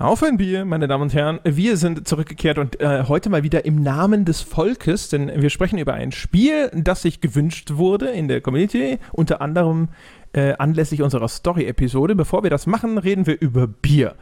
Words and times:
Auf 0.00 0.22
ein 0.22 0.36
Bier, 0.36 0.64
meine 0.64 0.86
Damen 0.86 1.02
und 1.02 1.14
Herren. 1.14 1.40
Wir 1.42 1.76
sind 1.76 2.06
zurückgekehrt 2.06 2.56
und 2.58 2.80
äh, 2.80 3.02
heute 3.08 3.30
mal 3.30 3.42
wieder 3.42 3.64
im 3.64 3.82
Namen 3.82 4.24
des 4.24 4.42
Volkes, 4.42 5.08
denn 5.08 5.42
wir 5.42 5.50
sprechen 5.50 5.76
über 5.76 5.94
ein 5.94 6.12
Spiel, 6.12 6.70
das 6.72 7.02
sich 7.02 7.20
gewünscht 7.20 7.72
wurde 7.72 8.06
in 8.10 8.28
der 8.28 8.40
Community, 8.40 9.00
unter 9.10 9.40
anderem 9.40 9.88
äh, 10.34 10.54
anlässlich 10.56 11.02
unserer 11.02 11.26
Story-Episode. 11.26 12.14
Bevor 12.14 12.44
wir 12.44 12.50
das 12.50 12.68
machen, 12.68 12.96
reden 12.96 13.26
wir 13.26 13.40
über 13.40 13.66
Bier. 13.66 14.14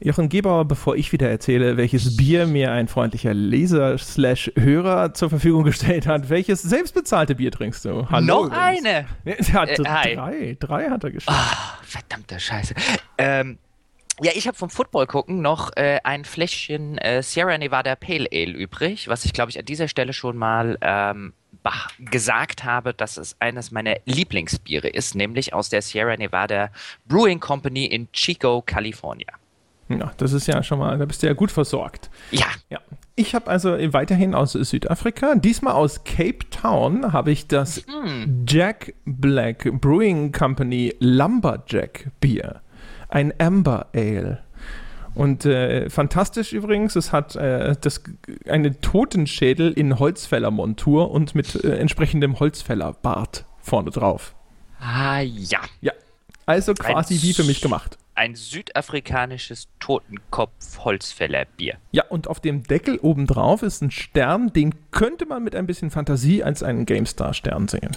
Jochen 0.00 0.28
Gebauer, 0.28 0.64
bevor 0.64 0.96
ich 0.96 1.12
wieder 1.12 1.30
erzähle, 1.30 1.76
welches 1.76 2.16
Bier 2.16 2.46
mir 2.46 2.72
ein 2.72 2.88
freundlicher 2.88 3.34
Leser-Hörer 3.34 5.14
zur 5.14 5.30
Verfügung 5.30 5.62
gestellt 5.62 6.08
hat, 6.08 6.28
welches 6.28 6.62
selbstbezahlte 6.62 7.36
Bier 7.36 7.52
trinkst 7.52 7.84
du? 7.84 8.08
Hallo. 8.10 8.46
Noch 8.46 8.50
eine? 8.50 9.06
Er 9.24 9.52
hat 9.52 9.68
äh, 9.68 9.74
drei, 9.74 10.56
drei 10.58 10.90
hat 10.90 11.04
er 11.04 11.12
geschrieben. 11.12 11.38
Oh, 11.38 11.84
verdammte 11.84 12.40
Scheiße. 12.40 12.74
Ähm, 13.16 13.58
ja, 14.22 14.32
ich 14.34 14.46
habe 14.46 14.56
vom 14.56 14.70
Football 14.70 15.06
gucken 15.06 15.42
noch 15.42 15.70
äh, 15.76 16.00
ein 16.04 16.24
Fläschchen 16.24 16.98
äh, 16.98 17.22
Sierra 17.22 17.58
Nevada 17.58 17.96
Pale 17.96 18.28
Ale 18.32 18.52
übrig, 18.52 19.08
was 19.08 19.24
ich 19.24 19.32
glaube 19.32 19.50
ich 19.50 19.58
an 19.58 19.64
dieser 19.64 19.88
Stelle 19.88 20.12
schon 20.12 20.36
mal 20.36 20.78
ähm, 20.80 21.32
gesagt 21.98 22.64
habe, 22.64 22.92
dass 22.94 23.16
es 23.16 23.36
eines 23.40 23.70
meiner 23.70 23.96
Lieblingsbiere 24.04 24.88
ist, 24.88 25.14
nämlich 25.14 25.54
aus 25.54 25.68
der 25.68 25.82
Sierra 25.82 26.16
Nevada 26.16 26.70
Brewing 27.06 27.40
Company 27.40 27.86
in 27.86 28.10
Chico, 28.12 28.62
Kalifornien. 28.64 29.30
Ja, 29.88 30.12
das 30.16 30.32
ist 30.32 30.46
ja 30.46 30.62
schon 30.62 30.78
mal, 30.78 30.96
da 30.98 31.04
bist 31.04 31.22
du 31.22 31.26
ja 31.26 31.34
gut 31.34 31.50
versorgt. 31.50 32.10
Ja. 32.30 32.46
ja. 32.70 32.80
Ich 33.16 33.34
habe 33.34 33.48
also 33.48 33.70
weiterhin 33.92 34.34
aus 34.34 34.52
Südafrika, 34.52 35.34
diesmal 35.36 35.74
aus 35.74 36.04
Cape 36.04 36.50
Town, 36.50 37.12
habe 37.12 37.30
ich 37.30 37.46
das 37.46 37.84
mm. 37.86 38.44
Jack 38.46 38.94
Black 39.04 39.70
Brewing 39.80 40.32
Company 40.32 40.94
Lumberjack 40.98 42.10
Bier 42.20 42.63
ein 43.14 43.32
Amber 43.38 43.86
Ale. 43.94 44.40
Und 45.14 45.46
äh, 45.46 45.88
fantastisch 45.90 46.52
übrigens, 46.52 46.96
es 46.96 47.12
hat 47.12 47.36
äh, 47.36 47.76
das, 47.80 48.02
eine 48.48 48.80
Totenschädel 48.80 49.72
in 49.72 50.00
Holzfällermontur 50.00 51.12
und 51.12 51.36
mit 51.36 51.64
äh, 51.64 51.76
entsprechendem 51.76 52.40
Holzfällerbart 52.40 53.44
vorne 53.60 53.90
drauf. 53.90 54.34
Ah 54.80 55.20
ja. 55.20 55.60
Ja. 55.80 55.92
Also 56.46 56.74
quasi 56.74 57.14
ein 57.14 57.22
wie 57.22 57.32
für 57.32 57.44
mich 57.44 57.60
gemacht. 57.60 57.96
Ein 58.16 58.34
südafrikanisches 58.34 59.68
Totenkopf-Holzfällerbier. 59.80 61.76
Ja, 61.92 62.04
und 62.08 62.28
auf 62.28 62.40
dem 62.40 62.64
Deckel 62.64 62.98
obendrauf 62.98 63.62
ist 63.62 63.80
ein 63.82 63.92
Stern, 63.92 64.52
den 64.52 64.74
könnte 64.90 65.26
man 65.26 65.44
mit 65.44 65.54
ein 65.54 65.66
bisschen 65.66 65.90
Fantasie 65.90 66.42
als 66.42 66.62
einen 66.62 66.86
GameStar-Stern 66.86 67.68
sehen. 67.68 67.96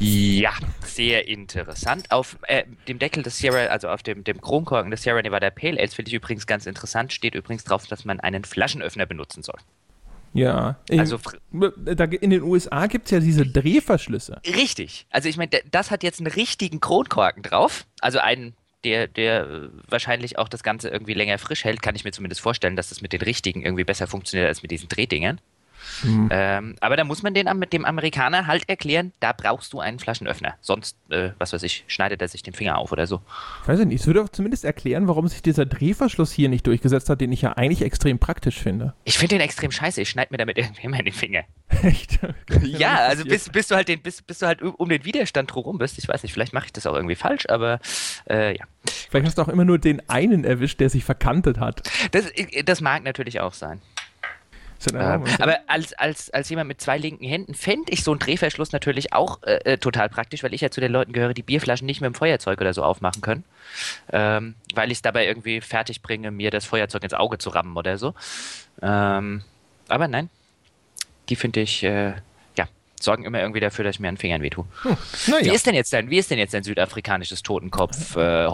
Ja, 0.00 0.52
sehr 0.82 1.28
interessant. 1.28 2.10
Auf 2.10 2.38
äh, 2.48 2.64
dem 2.88 2.98
Deckel 2.98 3.22
des 3.22 3.36
Sierra, 3.36 3.66
also 3.66 3.88
auf 3.88 4.02
dem, 4.02 4.24
dem 4.24 4.40
Kronkorken 4.40 4.90
des 4.90 5.02
Sierra 5.02 5.20
Nevada 5.20 5.50
Pale 5.50 5.78
Ales, 5.78 5.94
finde 5.94 6.08
ich 6.08 6.14
übrigens 6.14 6.46
ganz 6.46 6.64
interessant, 6.64 7.12
steht 7.12 7.34
übrigens 7.34 7.64
drauf, 7.64 7.86
dass 7.86 8.06
man 8.06 8.18
einen 8.18 8.44
Flaschenöffner 8.44 9.04
benutzen 9.04 9.42
soll. 9.42 9.58
Ja, 10.32 10.76
also 10.90 11.18
in 11.50 12.30
den 12.30 12.42
USA 12.42 12.86
gibt 12.86 13.06
es 13.06 13.10
ja 13.10 13.20
diese 13.20 13.44
Drehverschlüsse. 13.44 14.40
Richtig. 14.46 15.06
Also 15.10 15.28
ich 15.28 15.36
meine, 15.36 15.50
das 15.70 15.90
hat 15.90 16.02
jetzt 16.02 16.20
einen 16.20 16.32
richtigen 16.32 16.80
Kronkorken 16.80 17.42
drauf. 17.42 17.84
Also 18.00 18.20
einen, 18.20 18.54
der, 18.84 19.08
der 19.08 19.70
wahrscheinlich 19.88 20.38
auch 20.38 20.48
das 20.48 20.62
Ganze 20.62 20.88
irgendwie 20.88 21.14
länger 21.14 21.36
frisch 21.38 21.64
hält, 21.64 21.82
kann 21.82 21.96
ich 21.96 22.04
mir 22.04 22.12
zumindest 22.12 22.40
vorstellen, 22.40 22.76
dass 22.76 22.90
das 22.90 23.02
mit 23.02 23.12
den 23.12 23.22
richtigen 23.22 23.62
irgendwie 23.62 23.84
besser 23.84 24.06
funktioniert 24.06 24.48
als 24.48 24.62
mit 24.62 24.70
diesen 24.70 24.88
Drehdingern. 24.88 25.40
Mhm. 26.02 26.28
Ähm, 26.30 26.76
aber 26.80 26.96
da 26.96 27.04
muss 27.04 27.22
man 27.22 27.34
den, 27.34 27.48
mit 27.58 27.72
dem 27.72 27.84
Amerikaner 27.84 28.46
halt 28.46 28.68
erklären, 28.68 29.12
da 29.20 29.32
brauchst 29.32 29.72
du 29.72 29.80
einen 29.80 29.98
Flaschenöffner. 29.98 30.54
Sonst, 30.60 30.96
äh, 31.10 31.30
was 31.38 31.52
weiß 31.52 31.62
ich, 31.62 31.84
schneidet 31.86 32.22
er 32.22 32.28
sich 32.28 32.42
den 32.42 32.54
Finger 32.54 32.78
auf 32.78 32.92
oder 32.92 33.06
so. 33.06 33.20
Ich 33.62 33.68
weiß 33.68 33.78
nicht, 33.80 34.00
ich 34.00 34.06
würde 34.06 34.20
doch 34.20 34.28
zumindest 34.28 34.64
erklären, 34.64 35.08
warum 35.08 35.28
sich 35.28 35.42
dieser 35.42 35.66
Drehverschluss 35.66 36.32
hier 36.32 36.48
nicht 36.48 36.66
durchgesetzt 36.66 37.08
hat, 37.08 37.20
den 37.20 37.32
ich 37.32 37.42
ja 37.42 37.52
eigentlich 37.52 37.82
extrem 37.82 38.18
praktisch 38.18 38.58
finde. 38.58 38.94
Ich 39.04 39.18
finde 39.18 39.36
den 39.36 39.40
extrem 39.42 39.70
scheiße. 39.70 40.00
Ich 40.00 40.10
schneide 40.10 40.32
mir 40.32 40.38
damit 40.38 40.58
irgendwie 40.58 40.82
immer 40.82 41.02
den 41.02 41.12
Finger. 41.12 41.44
Echt? 41.82 42.18
ja, 42.62 42.96
also 42.96 43.24
bis, 43.24 43.48
bis, 43.48 43.68
du 43.68 43.74
halt 43.76 43.88
den, 43.88 44.02
bis, 44.02 44.22
bis 44.22 44.38
du 44.38 44.46
halt 44.46 44.62
um 44.62 44.88
den 44.88 45.04
Widerstand 45.04 45.54
rum 45.54 45.78
bist. 45.78 45.98
Ich 45.98 46.08
weiß 46.08 46.22
nicht, 46.22 46.32
vielleicht 46.32 46.52
mache 46.52 46.66
ich 46.66 46.72
das 46.72 46.86
auch 46.86 46.94
irgendwie 46.94 47.14
falsch, 47.14 47.46
aber 47.48 47.80
äh, 48.28 48.56
ja. 48.56 48.64
Vielleicht 49.10 49.26
hast 49.26 49.38
du 49.38 49.42
auch 49.42 49.48
immer 49.48 49.64
nur 49.64 49.78
den 49.78 50.08
einen 50.08 50.44
erwischt, 50.44 50.80
der 50.80 50.88
sich 50.88 51.04
verkantet 51.04 51.58
hat. 51.58 51.82
Das, 52.12 52.26
das 52.64 52.80
mag 52.80 53.02
natürlich 53.02 53.40
auch 53.40 53.52
sein. 53.52 53.80
Ja, 54.92 55.22
aber 55.40 55.58
als, 55.66 55.92
als, 55.94 56.30
als 56.30 56.48
jemand 56.48 56.68
mit 56.68 56.80
zwei 56.80 56.96
linken 56.96 57.26
Händen 57.26 57.54
fände 57.54 57.92
ich 57.92 58.02
so 58.02 58.12
einen 58.12 58.20
Drehverschluss 58.20 58.72
natürlich 58.72 59.12
auch 59.12 59.42
äh, 59.42 59.72
äh, 59.72 59.78
total 59.78 60.08
praktisch, 60.08 60.42
weil 60.42 60.54
ich 60.54 60.62
ja 60.62 60.70
zu 60.70 60.80
den 60.80 60.90
Leuten 60.90 61.12
gehöre, 61.12 61.34
die 61.34 61.42
Bierflaschen 61.42 61.86
nicht 61.86 62.00
mit 62.00 62.08
dem 62.08 62.14
Feuerzeug 62.14 62.60
oder 62.60 62.72
so 62.72 62.82
aufmachen 62.82 63.20
können. 63.20 63.44
Ähm, 64.12 64.54
weil 64.74 64.90
ich 64.90 64.98
es 64.98 65.02
dabei 65.02 65.26
irgendwie 65.26 65.60
fertig 65.60 66.02
bringe, 66.02 66.30
mir 66.30 66.50
das 66.50 66.64
Feuerzeug 66.64 67.02
ins 67.04 67.14
Auge 67.14 67.38
zu 67.38 67.50
rammen 67.50 67.76
oder 67.76 67.98
so. 67.98 68.14
Ähm, 68.80 69.42
aber 69.88 70.08
nein, 70.08 70.30
die 71.28 71.36
finde 71.36 71.60
ich 71.60 71.82
äh, 71.82 72.14
sorgen 73.02 73.24
immer 73.24 73.40
irgendwie 73.40 73.60
dafür, 73.60 73.84
dass 73.84 73.96
ich 73.96 74.00
mir 74.00 74.08
an 74.08 74.14
den 74.14 74.20
Fingern 74.20 74.42
wehtue. 74.42 74.64
Hm. 74.82 74.96
Ja. 75.26 75.40
Wie 75.40 75.54
ist 75.54 75.66
denn 75.66 75.74
jetzt 75.74 75.92
dein, 75.92 76.10
wie 76.10 76.18
ist 76.18 76.30
denn 76.30 76.38
jetzt 76.38 76.54
dein 76.54 76.62
südafrikanisches 76.62 77.42
Totenkopf 77.42 78.16
äh? 78.16 78.48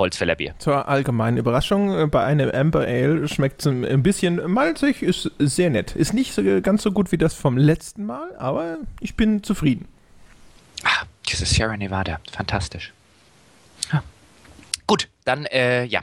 Zur 0.58 0.88
allgemeinen 0.88 1.36
Überraschung, 1.36 1.98
äh, 1.98 2.06
bei 2.06 2.24
einem 2.24 2.50
Amber 2.50 2.80
Ale 2.80 3.28
schmeckt 3.28 3.60
es 3.60 3.66
ein 3.66 4.02
bisschen 4.02 4.50
malzig, 4.50 5.02
ist 5.02 5.30
sehr 5.38 5.70
nett. 5.70 5.96
Ist 5.96 6.14
nicht 6.14 6.32
so, 6.32 6.42
ganz 6.60 6.82
so 6.82 6.92
gut 6.92 7.12
wie 7.12 7.18
das 7.18 7.34
vom 7.34 7.56
letzten 7.56 8.06
Mal, 8.06 8.36
aber 8.36 8.78
ich 9.00 9.14
bin 9.14 9.42
zufrieden. 9.42 9.88
Ah, 10.84 11.04
dieses 11.28 11.50
Sierra 11.50 11.76
Nevada, 11.76 12.20
fantastisch. 12.32 12.92
Ja. 13.92 14.02
Gut, 14.86 15.08
dann, 15.24 15.46
äh, 15.46 15.84
ja. 15.84 16.00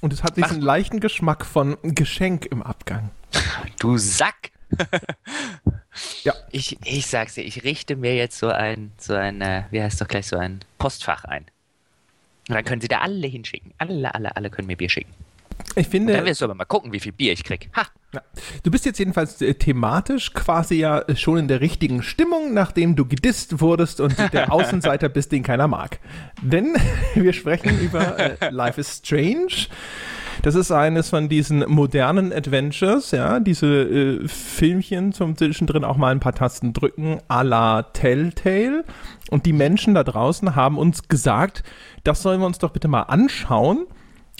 Und 0.00 0.12
es 0.12 0.22
hat 0.22 0.36
diesen 0.36 0.58
Mach. 0.58 0.66
leichten 0.66 1.00
Geschmack 1.00 1.46
von 1.46 1.76
Geschenk 1.82 2.46
im 2.46 2.62
Abgang. 2.62 3.10
Du 3.78 3.96
Sack! 3.98 4.53
Ja. 6.24 6.34
Ich, 6.50 6.78
ich 6.84 7.06
sag's 7.06 7.34
dir, 7.34 7.42
ich 7.42 7.64
richte 7.64 7.96
mir 7.96 8.14
jetzt 8.14 8.38
so 8.38 8.48
ein, 8.48 8.92
so 8.98 9.14
ein, 9.14 9.40
äh, 9.40 9.64
wie 9.70 9.82
heißt 9.82 10.00
doch 10.00 10.08
gleich, 10.08 10.26
so 10.26 10.36
ein 10.36 10.60
Postfach 10.78 11.24
ein. 11.24 11.44
Und 12.48 12.56
dann 12.56 12.64
können 12.64 12.80
sie 12.80 12.88
da 12.88 12.98
alle 12.98 13.26
hinschicken. 13.26 13.72
Alle, 13.78 14.14
alle, 14.14 14.36
alle 14.36 14.50
können 14.50 14.66
mir 14.66 14.76
Bier 14.76 14.90
schicken. 14.90 15.12
Ich 15.76 15.88
finde. 15.88 16.12
Und 16.12 16.18
dann 16.18 16.26
wirst 16.26 16.40
du 16.40 16.44
aber 16.44 16.54
mal 16.54 16.64
gucken, 16.64 16.92
wie 16.92 17.00
viel 17.00 17.12
Bier 17.12 17.32
ich 17.32 17.44
krieg. 17.44 17.68
Ha! 17.74 17.86
Ja. 18.12 18.22
Du 18.62 18.70
bist 18.70 18.84
jetzt 18.84 18.98
jedenfalls 18.98 19.40
äh, 19.42 19.54
thematisch 19.54 20.32
quasi 20.34 20.76
ja 20.76 21.04
schon 21.16 21.38
in 21.38 21.48
der 21.48 21.60
richtigen 21.60 22.02
Stimmung, 22.02 22.54
nachdem 22.54 22.94
du 22.94 23.06
gedisst 23.06 23.60
wurdest 23.60 24.00
und 24.00 24.16
der 24.32 24.52
Außenseiter 24.52 25.08
bist, 25.08 25.32
den 25.32 25.42
keiner 25.42 25.66
mag. 25.66 25.98
Denn 26.40 26.76
wir 27.14 27.32
sprechen 27.32 27.80
über 27.80 28.18
äh, 28.18 28.50
Life 28.50 28.80
is 28.80 28.98
Strange. 28.98 29.66
Das 30.44 30.54
ist 30.56 30.70
eines 30.70 31.08
von 31.08 31.30
diesen 31.30 31.64
modernen 31.68 32.30
Adventures, 32.30 33.12
ja, 33.12 33.40
diese 33.40 33.66
äh, 33.66 34.28
Filmchen 34.28 35.14
zum 35.14 35.38
zwischendrin 35.38 35.84
auch 35.84 35.96
mal 35.96 36.12
ein 36.12 36.20
paar 36.20 36.34
Tasten 36.34 36.74
drücken, 36.74 37.18
à 37.28 37.42
la 37.42 37.84
Telltale. 37.84 38.84
Und 39.30 39.46
die 39.46 39.54
Menschen 39.54 39.94
da 39.94 40.04
draußen 40.04 40.54
haben 40.54 40.76
uns 40.76 41.08
gesagt, 41.08 41.62
das 42.02 42.20
sollen 42.20 42.40
wir 42.40 42.46
uns 42.46 42.58
doch 42.58 42.72
bitte 42.72 42.88
mal 42.88 43.04
anschauen. 43.04 43.86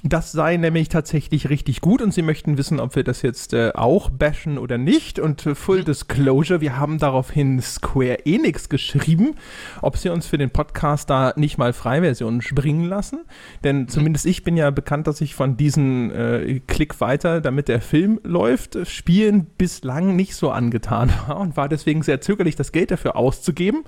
Das 0.07 0.33
sei 0.33 0.59
nämlich 0.59 0.91
tatsächlich 0.91 1.49
richtig 1.49 1.81
gut 1.81 2.03
und 2.03 2.13
sie 2.13 2.21
möchten 2.21 2.59
wissen, 2.59 2.79
ob 2.79 2.95
wir 2.95 3.05
das 3.05 3.23
jetzt 3.23 3.55
äh, 3.55 3.73
auch 3.75 4.11
bashen 4.11 4.59
oder 4.59 4.77
nicht. 4.77 5.19
Und 5.19 5.47
äh, 5.47 5.55
Full 5.55 5.81
mhm. 5.81 5.85
Disclosure, 5.87 6.61
wir 6.61 6.77
haben 6.77 6.99
daraufhin 6.99 7.59
Square 7.63 8.27
Enix 8.27 8.69
geschrieben, 8.69 9.37
ob 9.81 9.97
sie 9.97 10.11
uns 10.11 10.27
für 10.27 10.37
den 10.37 10.51
Podcast 10.51 11.09
da 11.09 11.33
nicht 11.37 11.57
mal 11.57 11.73
Freiversionen 11.73 12.43
springen 12.43 12.85
lassen. 12.85 13.21
Denn 13.65 13.79
mhm. 13.79 13.89
zumindest 13.89 14.27
ich 14.27 14.45
bin 14.45 14.59
ja 14.59 14.71
bekannt, 14.71 15.07
dass 15.07 15.23
ich 15.23 15.35
von 15.35 15.57
diesen 15.57 16.11
äh, 16.11 16.61
Klick 16.67 17.01
weiter, 17.01 17.41
damit 17.41 17.69
der 17.69 17.81
Film 17.81 18.21
läuft, 18.25 18.77
Spielen 18.87 19.47
bislang 19.57 20.17
nicht 20.17 20.35
so 20.35 20.51
angetan 20.51 21.11
war 21.29 21.41
und 21.41 21.57
war 21.57 21.71
deswegen 21.71 22.03
sehr 22.03 22.21
zögerlich, 22.21 22.57
das 22.57 22.73
Geld 22.73 22.91
dafür 22.91 23.17
auszugeben. 23.17 23.85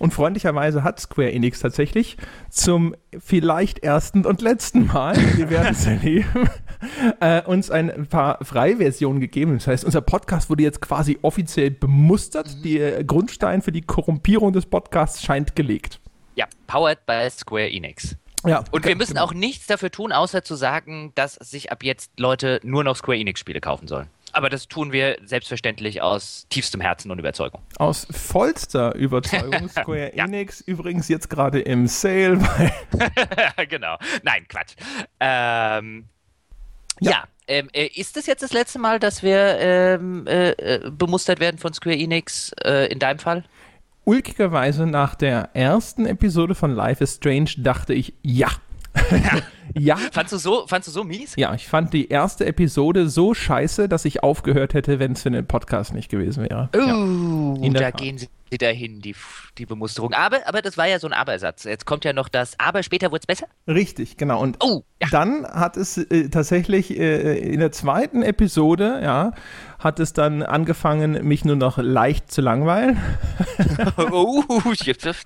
Und 0.00 0.12
freundlicherweise 0.12 0.84
hat 0.84 1.00
Square 1.00 1.32
Enix 1.32 1.60
tatsächlich 1.60 2.18
zum 2.50 2.94
vielleicht 3.18 3.78
ersten 3.78 4.26
und 4.26 4.42
letzten 4.42 4.88
Mal 4.88 5.16
wir 5.48 5.58
werden 5.58 5.68
es 5.72 5.86
erleben, 5.86 6.50
äh, 7.20 7.42
uns 7.42 7.70
ein 7.70 8.06
paar 8.06 8.44
Freiversionen 8.44 9.20
gegeben. 9.20 9.54
Das 9.54 9.66
heißt, 9.66 9.84
unser 9.84 10.00
Podcast 10.00 10.50
wurde 10.50 10.62
jetzt 10.62 10.80
quasi 10.80 11.18
offiziell 11.22 11.70
bemustert. 11.70 12.56
Mhm. 12.58 12.62
Der 12.62 13.04
Grundstein 13.04 13.62
für 13.62 13.72
die 13.72 13.82
Korrumpierung 13.82 14.52
des 14.52 14.66
Podcasts 14.66 15.22
scheint 15.22 15.56
gelegt. 15.56 16.00
Ja, 16.34 16.46
powered 16.66 17.04
by 17.06 17.28
Square 17.30 17.70
Enix. 17.70 18.16
Ja, 18.44 18.62
und 18.70 18.84
wir 18.84 18.94
müssen 18.96 19.18
auch 19.18 19.32
nichts 19.32 19.66
dafür 19.66 19.90
tun, 19.90 20.12
außer 20.12 20.44
zu 20.44 20.54
sagen, 20.54 21.12
dass 21.14 21.34
sich 21.34 21.72
ab 21.72 21.82
jetzt 21.82 22.12
Leute 22.18 22.60
nur 22.62 22.84
noch 22.84 22.96
Square 22.96 23.18
Enix-Spiele 23.18 23.60
kaufen 23.60 23.88
sollen. 23.88 24.08
Aber 24.36 24.50
das 24.50 24.68
tun 24.68 24.92
wir 24.92 25.16
selbstverständlich 25.24 26.02
aus 26.02 26.46
tiefstem 26.50 26.82
Herzen 26.82 27.10
und 27.10 27.18
Überzeugung. 27.18 27.62
Aus 27.78 28.06
vollster 28.10 28.94
Überzeugung. 28.94 29.66
Square 29.70 30.14
ja. 30.14 30.26
Enix 30.26 30.60
übrigens 30.60 31.08
jetzt 31.08 31.30
gerade 31.30 31.58
im 31.58 31.86
Sale. 31.86 32.38
genau. 33.70 33.96
Nein, 34.24 34.44
Quatsch. 34.46 34.74
Ähm, 35.20 36.04
ja. 37.00 37.10
ja. 37.10 37.24
Ähm, 37.48 37.70
äh, 37.72 37.86
ist 37.86 38.18
das 38.18 38.26
jetzt 38.26 38.42
das 38.42 38.52
letzte 38.52 38.78
Mal, 38.78 38.98
dass 38.98 39.22
wir 39.22 39.56
ähm, 39.58 40.26
äh, 40.26 40.50
äh 40.50 40.90
bemustert 40.90 41.40
werden 41.40 41.56
von 41.56 41.72
Square 41.72 41.96
Enix 41.96 42.52
äh, 42.62 42.92
in 42.92 42.98
deinem 42.98 43.18
Fall? 43.18 43.42
Ulkigerweise 44.04 44.86
nach 44.86 45.14
der 45.14 45.48
ersten 45.54 46.04
Episode 46.04 46.54
von 46.54 46.74
Life 46.74 47.02
is 47.02 47.14
Strange 47.14 47.52
dachte 47.56 47.94
ich, 47.94 48.12
ja. 48.22 48.50
Ja. 49.10 49.40
Fandst 50.12 50.32
du 50.32 50.38
so, 50.38 50.66
fandst 50.66 50.88
du 50.88 50.92
so 50.92 51.04
mies? 51.04 51.34
Ja, 51.36 51.54
ich 51.54 51.68
fand 51.68 51.92
die 51.92 52.08
erste 52.08 52.46
Episode 52.46 53.08
so 53.08 53.34
scheiße, 53.34 53.88
dass 53.88 54.04
ich 54.04 54.22
aufgehört 54.22 54.74
hätte, 54.74 54.98
wenn 54.98 55.12
es 55.12 55.22
für 55.22 55.30
den 55.30 55.46
Podcast 55.46 55.94
nicht 55.94 56.10
gewesen 56.10 56.48
wäre. 56.48 56.68
Uh, 56.74 57.56
ja. 57.62 57.70
da 57.70 57.80
Tat. 57.90 58.00
gehen 58.00 58.18
sie 58.18 58.28
dahin, 58.58 59.00
die, 59.00 59.14
die 59.58 59.66
Bemusterung. 59.66 60.12
Aber, 60.12 60.46
aber 60.46 60.62
das 60.62 60.76
war 60.76 60.86
ja 60.86 60.98
so 60.98 61.06
ein 61.06 61.12
Abersatz. 61.12 61.64
Jetzt 61.64 61.86
kommt 61.86 62.04
ja 62.04 62.12
noch 62.12 62.28
das 62.28 62.58
Aber, 62.58 62.82
später 62.82 63.10
wurde 63.10 63.20
es 63.20 63.26
besser. 63.26 63.46
Richtig, 63.66 64.16
genau. 64.16 64.40
Und 64.40 64.56
oh, 64.60 64.84
ja. 65.00 65.08
dann 65.10 65.46
hat 65.46 65.76
es 65.76 65.98
äh, 65.98 66.28
tatsächlich 66.28 66.98
äh, 66.98 67.38
in 67.38 67.60
der 67.60 67.72
zweiten 67.72 68.22
Episode, 68.22 69.00
ja, 69.02 69.32
hat 69.78 70.00
es 70.00 70.12
dann 70.12 70.42
angefangen, 70.42 71.26
mich 71.26 71.44
nur 71.44 71.56
noch 71.56 71.78
leicht 71.78 72.30
zu 72.30 72.40
langweilen. 72.40 72.98
oh, 74.10 74.42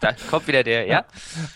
da 0.00 0.12
kommt 0.28 0.48
wieder 0.48 0.64
der, 0.64 0.86
ja. 0.86 1.04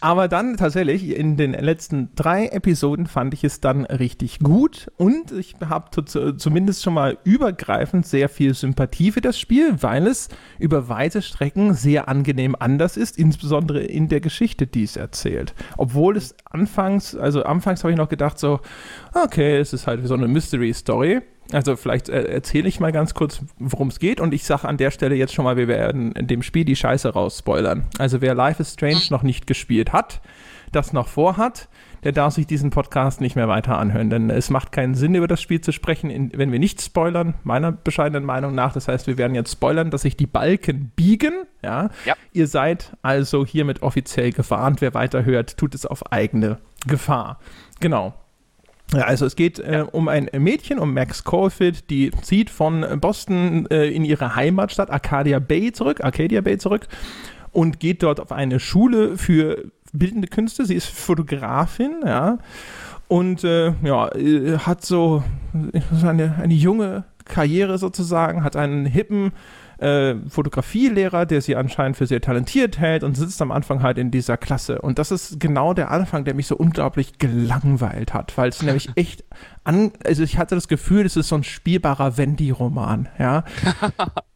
Aber 0.01 0.29
dann 0.29 0.57
tatsächlich, 0.57 1.11
in 1.11 1.37
den 1.37 1.53
letzten 1.53 2.15
drei 2.15 2.47
Episoden 2.47 3.07
fand 3.07 3.35
ich 3.35 3.45
es 3.45 3.61
dann 3.61 3.85
richtig 3.85 4.39
gut 4.39 4.91
und 4.97 5.33
ich 5.33 5.57
habe 5.69 6.05
zumindest 6.37 6.83
schon 6.83 6.95
mal 6.95 7.19
übergreifend 7.25 8.07
sehr 8.07 8.29
viel 8.29 8.55
Sympathie 8.55 9.13
für 9.13 9.21
das 9.21 9.39
Spiel, 9.39 9.83
weil 9.83 10.07
es 10.07 10.29
über 10.59 10.89
weite 10.89 11.23
Strecken 11.23 11.64
sehr 11.73 12.09
angenehm 12.09 12.55
anders 12.59 12.99
ist, 12.99 13.19
insbesondere 13.19 13.81
in 13.81 14.09
der 14.09 14.21
Geschichte, 14.21 14.67
die 14.67 14.83
es 14.83 14.97
erzählt. 14.97 15.55
Obwohl 15.79 16.19
es 16.19 16.35
anfangs, 16.45 17.17
also 17.17 17.45
anfangs 17.45 17.83
habe 17.83 17.93
ich 17.93 17.99
noch 17.99 18.11
gedacht 18.11 18.39
so, 18.39 18.61
okay, 19.15 19.57
es 19.57 19.73
ist 19.73 19.87
halt 19.87 20.07
so 20.07 20.15
eine 20.15 20.29
Mystery-Story 20.29 21.23
also 21.53 21.77
vielleicht 21.77 22.09
äh, 22.09 22.25
erzähle 22.25 22.69
ich 22.69 22.81
mal 22.81 22.93
ganz 22.93 23.15
kurz, 23.15 23.43
worum 23.59 23.89
es 23.89 23.99
geht 23.99 24.21
und 24.21 24.33
ich 24.33 24.45
sage 24.45 24.67
an 24.67 24.77
der 24.77 24.91
Stelle 24.91 25.15
jetzt 25.15 25.35
schon 25.35 25.45
mal, 25.45 25.57
wir 25.57 25.69
werden 25.69 26.13
in 26.13 26.27
dem 26.27 26.43
Spiel 26.43 26.65
die 26.65 26.77
Scheiße 26.77 27.11
rausspoilern. 27.11 27.85
Also 27.99 28.21
wer 28.21 28.35
Life 28.35 28.63
is 28.63 28.73
Strange 28.73 29.03
noch 29.11 29.23
nicht 29.23 29.47
gespielt 29.47 29.93
hat, 29.93 30.21
das 30.73 30.93
noch 30.93 31.09
vorhat, 31.09 31.69
der 32.05 32.13
darf 32.13 32.35
sich 32.35 32.47
diesen 32.47 32.71
Podcast 32.71 33.21
nicht 33.21 33.35
mehr 33.35 33.49
weiter 33.49 33.79
anhören, 33.79 34.11
denn 34.11 34.31
es 34.31 34.51
macht 34.51 34.73
keinen 34.73 34.95
Sinn, 34.95 35.15
über 35.15 35.27
das 35.27 35.41
Spiel 35.41 35.61
zu 35.61 35.73
sprechen, 35.73 36.11
in, 36.11 36.31
wenn 36.35 36.53
wir 36.53 36.59
nicht 36.59 36.81
spoilern, 36.83 37.35
meiner 37.43 37.73
bescheidenen 37.73 38.25
Meinung 38.25 38.55
nach. 38.55 38.75
Das 38.75 38.89
heißt, 38.89 39.07
wir 39.07 39.17
werden 39.17 39.35
jetzt 39.35 39.53
spoilern, 39.53 39.91
dass 39.91 40.03
sich 40.03 40.17
die 40.17 40.27
Balken 40.27 40.93
biegen. 40.95 41.45
Ja? 41.63 41.91
ja. 42.05 42.15
Ihr 42.33 42.47
seid 42.47 42.93
also 43.03 43.47
hiermit 43.47 43.83
offiziell 43.83 44.33
gewarnt. 44.33 44.83
Wer 44.83 44.93
weiterhört, 44.93 45.57
tut 45.57 45.75
es 45.75 45.87
auf 45.87 46.13
eigene 46.13 46.59
Gefahr. 46.87 47.41
Genau. 47.81 48.15
Ja, 48.93 49.05
also 49.05 49.25
es 49.25 49.35
geht 49.35 49.59
äh, 49.59 49.85
um 49.91 50.09
ein 50.09 50.29
Mädchen, 50.37 50.79
um 50.79 50.93
Max 50.93 51.25
Caulfield, 51.25 51.89
die 51.89 52.11
zieht 52.21 52.51
von 52.51 52.85
Boston 53.01 53.67
äh, 53.71 53.89
in 53.89 54.05
ihre 54.05 54.37
Heimatstadt 54.37 54.91
Arcadia 54.91 55.39
Bay 55.39 55.73
zurück, 55.73 56.05
Arcadia 56.05 56.43
Bay 56.43 56.59
zurück 56.59 56.87
und 57.51 57.81
geht 57.81 58.03
dort 58.03 58.21
auf 58.21 58.31
eine 58.31 58.61
Schule 58.61 59.17
für 59.17 59.71
bildende 59.99 60.29
Künste. 60.29 60.67
Sie 60.67 60.75
ist 60.75 60.87
Fotografin, 60.87 62.03
ja, 62.05 62.39
und 63.09 63.45
äh, 63.45 63.73
ja, 63.83 64.09
äh, 64.15 64.59
hat 64.59 64.85
so 64.85 65.23
eine, 66.03 66.35
eine 66.41 66.55
junge 66.55 67.05
Karriere 67.25 67.79
sozusagen, 67.79 68.45
hat 68.45 68.57
einen 68.57 68.87
hippen 68.87 69.33
äh, 69.79 70.15
Fotografielehrer, 70.29 71.27
der 71.27 71.41
sie 71.41 71.57
anscheinend 71.57 71.97
für 71.97 72.07
sehr 72.07 72.21
talentiert 72.21 72.79
hält 72.79 73.05
und 73.05 73.17
sitzt 73.17 73.41
am 73.43 73.51
Anfang 73.51 73.83
halt 73.83 73.99
in 73.99 74.11
dieser 74.11 74.37
Klasse. 74.37 74.81
Und 74.81 74.99
das 74.99 75.11
ist 75.11 75.41
genau 75.41 75.75
der 75.75 75.91
Anfang, 75.91 76.25
der 76.25 76.35
mich 76.35 76.47
so 76.47 76.57
unglaublich 76.57 77.19
gelangweilt 77.19 78.15
hat, 78.15 78.37
weil 78.37 78.49
es 78.49 78.63
nämlich 78.63 78.91
echt 78.97 79.25
an, 79.65 79.93
also 80.05 80.23
ich 80.23 80.39
hatte 80.39 80.55
das 80.55 80.69
Gefühl, 80.69 81.07
es 81.07 81.17
ist 81.17 81.29
so 81.29 81.37
ein 81.37 81.45
spielbarer 81.45 82.17
Wendy-Roman, 82.17 83.09
ja. 83.19 83.45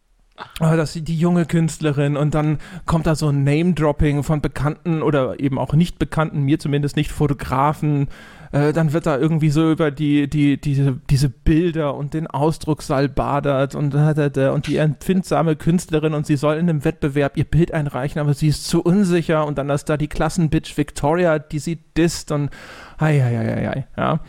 Aber 0.60 0.76
das 0.76 0.96
ist 0.96 1.08
die 1.08 1.18
junge 1.18 1.46
Künstlerin. 1.46 2.16
Und 2.16 2.34
dann 2.34 2.58
kommt 2.86 3.06
da 3.06 3.14
so 3.14 3.28
ein 3.28 3.44
Name-Dropping 3.44 4.22
von 4.22 4.40
bekannten 4.40 5.02
oder 5.02 5.40
eben 5.40 5.58
auch 5.58 5.74
nicht 5.74 5.98
bekannten, 5.98 6.42
mir 6.42 6.58
zumindest 6.58 6.96
nicht 6.96 7.10
Fotografen, 7.12 8.08
äh, 8.52 8.72
dann 8.72 8.92
wird 8.92 9.06
da 9.06 9.18
irgendwie 9.18 9.50
so 9.50 9.70
über 9.70 9.90
die, 9.90 10.28
die, 10.28 10.60
diese, 10.60 10.98
diese 11.10 11.28
Bilder 11.28 11.94
und 11.94 12.14
den 12.14 12.26
Ausdruck 12.26 12.82
salbadert 12.82 13.74
und, 13.74 13.94
und 13.94 14.66
die 14.66 14.76
empfindsame 14.76 15.56
Künstlerin 15.56 16.14
und 16.14 16.26
sie 16.26 16.36
soll 16.36 16.56
in 16.56 16.68
einem 16.68 16.84
Wettbewerb 16.84 17.36
ihr 17.36 17.44
Bild 17.44 17.72
einreichen, 17.72 18.20
aber 18.20 18.34
sie 18.34 18.48
ist 18.48 18.66
zu 18.66 18.82
unsicher. 18.82 19.46
Und 19.46 19.58
dann 19.58 19.68
ist 19.70 19.88
da 19.88 19.96
die 19.96 20.08
Klassenbitch 20.08 20.76
Victoria, 20.76 21.38
die 21.38 21.58
sie 21.58 21.78
disst 21.96 22.32
und 22.32 22.50
hei, 23.00 23.20
hei, 23.20 23.36
hei, 23.36 23.66
hei, 23.66 23.86
ja. 23.96 24.20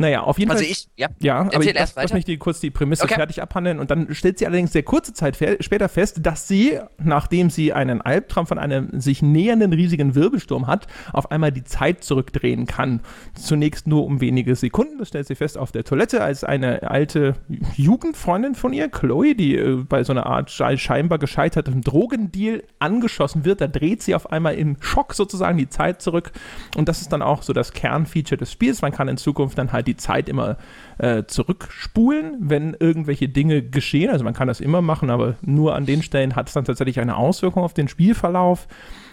Naja, 0.00 0.22
auf 0.22 0.38
jeden 0.38 0.50
also 0.50 0.64
Fall. 0.64 0.72
Ich, 0.72 0.88
ja, 0.96 1.08
ja 1.20 1.40
aber 1.40 1.62
ich 1.62 1.74
lass, 1.74 1.94
lass 1.94 2.14
mich 2.14 2.24
die, 2.24 2.38
kurz 2.38 2.58
die 2.58 2.70
Prämisse 2.70 3.04
okay. 3.04 3.16
fertig 3.16 3.42
abhandeln. 3.42 3.78
Und 3.78 3.90
dann 3.90 4.14
stellt 4.14 4.38
sie 4.38 4.46
allerdings 4.46 4.72
sehr 4.72 4.82
kurze 4.82 5.12
Zeit 5.12 5.36
später 5.36 5.90
fest, 5.90 6.20
dass 6.22 6.48
sie, 6.48 6.78
nachdem 6.96 7.50
sie 7.50 7.74
einen 7.74 8.00
Albtraum 8.00 8.46
von 8.46 8.58
einem 8.58 8.98
sich 8.98 9.20
nähernden 9.20 9.74
riesigen 9.74 10.14
Wirbelsturm 10.14 10.66
hat, 10.66 10.86
auf 11.12 11.30
einmal 11.30 11.52
die 11.52 11.64
Zeit 11.64 12.02
zurückdrehen 12.02 12.66
kann. 12.66 13.00
Zunächst 13.34 13.86
nur 13.86 14.06
um 14.06 14.22
wenige 14.22 14.56
Sekunden. 14.56 14.96
Das 14.96 15.08
stellt 15.08 15.26
sie 15.26 15.34
fest 15.34 15.58
auf 15.58 15.70
der 15.70 15.84
Toilette, 15.84 16.22
als 16.22 16.44
eine 16.44 16.90
alte 16.90 17.34
Jugendfreundin 17.76 18.54
von 18.54 18.72
ihr, 18.72 18.88
Chloe, 18.88 19.34
die 19.34 19.54
äh, 19.54 19.84
bei 19.86 20.02
so 20.02 20.12
einer 20.14 20.24
Art 20.24 20.50
scheinbar 20.50 21.18
gescheiterten 21.18 21.82
Drogendeal 21.82 22.62
angeschossen 22.78 23.44
wird. 23.44 23.60
Da 23.60 23.66
dreht 23.66 24.02
sie 24.02 24.14
auf 24.14 24.32
einmal 24.32 24.54
im 24.54 24.78
Schock 24.80 25.12
sozusagen 25.12 25.58
die 25.58 25.68
Zeit 25.68 26.00
zurück. 26.00 26.32
Und 26.74 26.88
das 26.88 27.02
ist 27.02 27.12
dann 27.12 27.20
auch 27.20 27.42
so 27.42 27.52
das 27.52 27.74
Kernfeature 27.74 28.38
des 28.38 28.50
Spiels. 28.50 28.80
Man 28.80 28.92
kann 28.92 29.06
in 29.06 29.18
Zukunft 29.18 29.58
dann 29.58 29.72
halt 29.72 29.89
die 29.89 29.89
Zeit 29.96 30.28
immer 30.28 30.56
äh, 30.98 31.24
zurückspulen, 31.24 32.36
wenn 32.40 32.76
irgendwelche 32.78 33.28
Dinge 33.28 33.62
geschehen. 33.62 34.10
Also 34.10 34.24
man 34.24 34.34
kann 34.34 34.48
das 34.48 34.60
immer 34.60 34.82
machen, 34.82 35.10
aber 35.10 35.36
nur 35.42 35.74
an 35.74 35.86
den 35.86 36.02
Stellen 36.02 36.36
hat 36.36 36.48
es 36.48 36.54
dann 36.54 36.64
tatsächlich 36.64 37.00
eine 37.00 37.16
Auswirkung 37.16 37.62
auf 37.62 37.74
den 37.74 37.88
Spielverlauf. 37.88 38.66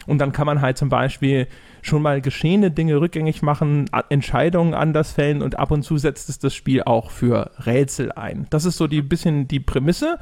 Und 0.06 0.20
dann 0.20 0.32
kann 0.32 0.46
man 0.46 0.62
halt 0.62 0.78
zum 0.78 0.90
Beispiel 0.90 1.48
schon 1.82 2.02
mal 2.02 2.22
geschehene 2.22 2.72
Dinge 2.72 3.00
rückgängig 3.00 3.42
machen, 3.42 3.90
Entscheidungen 4.10 4.74
anders 4.74 5.12
fällen 5.12 5.42
und 5.42 5.60
ab 5.60 5.72
und 5.72 5.84
zu 5.84 5.98
setzt 5.98 6.30
es 6.30 6.40
das 6.40 6.56
Spiel 6.56 6.84
auch 6.84 7.12
für 7.12 7.52
Rätsel 7.66 8.14
ein. 8.14 8.48
Das 8.50 8.66
ist 8.66 8.78
so 8.78 8.88
die 8.88 9.02
bisschen 9.02 9.48
die 9.50 9.60
Prämisse 9.60 10.18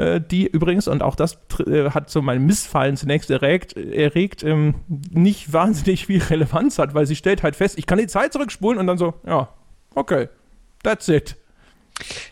äh, 0.00 0.20
die 0.20 0.46
übrigens, 0.46 0.88
und 0.88 1.02
auch 1.02 1.14
das 1.14 1.38
äh, 1.66 1.90
hat 1.90 2.08
so 2.08 2.22
mein 2.22 2.44
Missfallen 2.46 2.96
zunächst 2.96 3.30
erregt, 3.30 3.76
erregt 3.76 4.42
ähm, 4.42 4.76
nicht 4.88 5.52
wahnsinnig 5.52 6.06
viel 6.06 6.22
Relevanz 6.22 6.78
hat, 6.78 6.94
weil 6.94 7.06
sie 7.06 7.16
stellt 7.16 7.42
halt 7.42 7.54
fest, 7.54 7.78
ich 7.78 7.86
kann 7.86 7.98
die 7.98 8.06
Zeit 8.06 8.32
zurückspulen 8.32 8.78
und 8.78 8.86
dann 8.86 8.96
so, 8.96 9.14
ja, 9.26 9.48
Okay, 9.94 10.28
that's 10.82 11.08
it. 11.08 11.36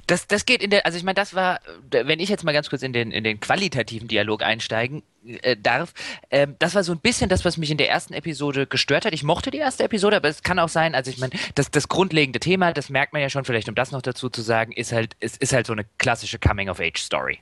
Das, 0.06 0.26
das 0.26 0.46
geht 0.46 0.62
in 0.62 0.70
der, 0.70 0.86
also 0.86 0.96
ich 0.96 1.04
meine, 1.04 1.14
das 1.14 1.34
war, 1.34 1.60
wenn 1.90 2.20
ich 2.20 2.28
jetzt 2.28 2.44
mal 2.44 2.52
ganz 2.52 2.70
kurz 2.70 2.82
in 2.82 2.92
den, 2.92 3.10
in 3.10 3.24
den 3.24 3.40
qualitativen 3.40 4.08
Dialog 4.08 4.42
einsteigen 4.42 5.02
äh, 5.26 5.56
darf, 5.56 5.92
äh, 6.30 6.46
das 6.58 6.74
war 6.74 6.84
so 6.84 6.92
ein 6.92 7.00
bisschen 7.00 7.28
das, 7.28 7.44
was 7.44 7.58
mich 7.58 7.70
in 7.70 7.76
der 7.76 7.90
ersten 7.90 8.14
Episode 8.14 8.66
gestört 8.66 9.04
hat. 9.04 9.12
Ich 9.12 9.24
mochte 9.24 9.50
die 9.50 9.58
erste 9.58 9.84
Episode, 9.84 10.16
aber 10.16 10.28
es 10.28 10.42
kann 10.42 10.58
auch 10.58 10.68
sein, 10.68 10.94
also 10.94 11.10
ich 11.10 11.18
meine, 11.18 11.32
das, 11.54 11.70
das 11.70 11.88
grundlegende 11.88 12.40
Thema, 12.40 12.72
das 12.72 12.88
merkt 12.88 13.12
man 13.12 13.22
ja 13.22 13.28
schon, 13.28 13.44
vielleicht 13.44 13.68
um 13.68 13.74
das 13.74 13.92
noch 13.92 14.02
dazu 14.02 14.30
zu 14.30 14.42
sagen, 14.42 14.72
ist 14.72 14.92
halt, 14.92 15.16
ist, 15.20 15.36
ist 15.42 15.52
halt 15.52 15.66
so 15.66 15.72
eine 15.72 15.84
klassische 15.98 16.38
Coming-of-Age-Story. 16.38 17.40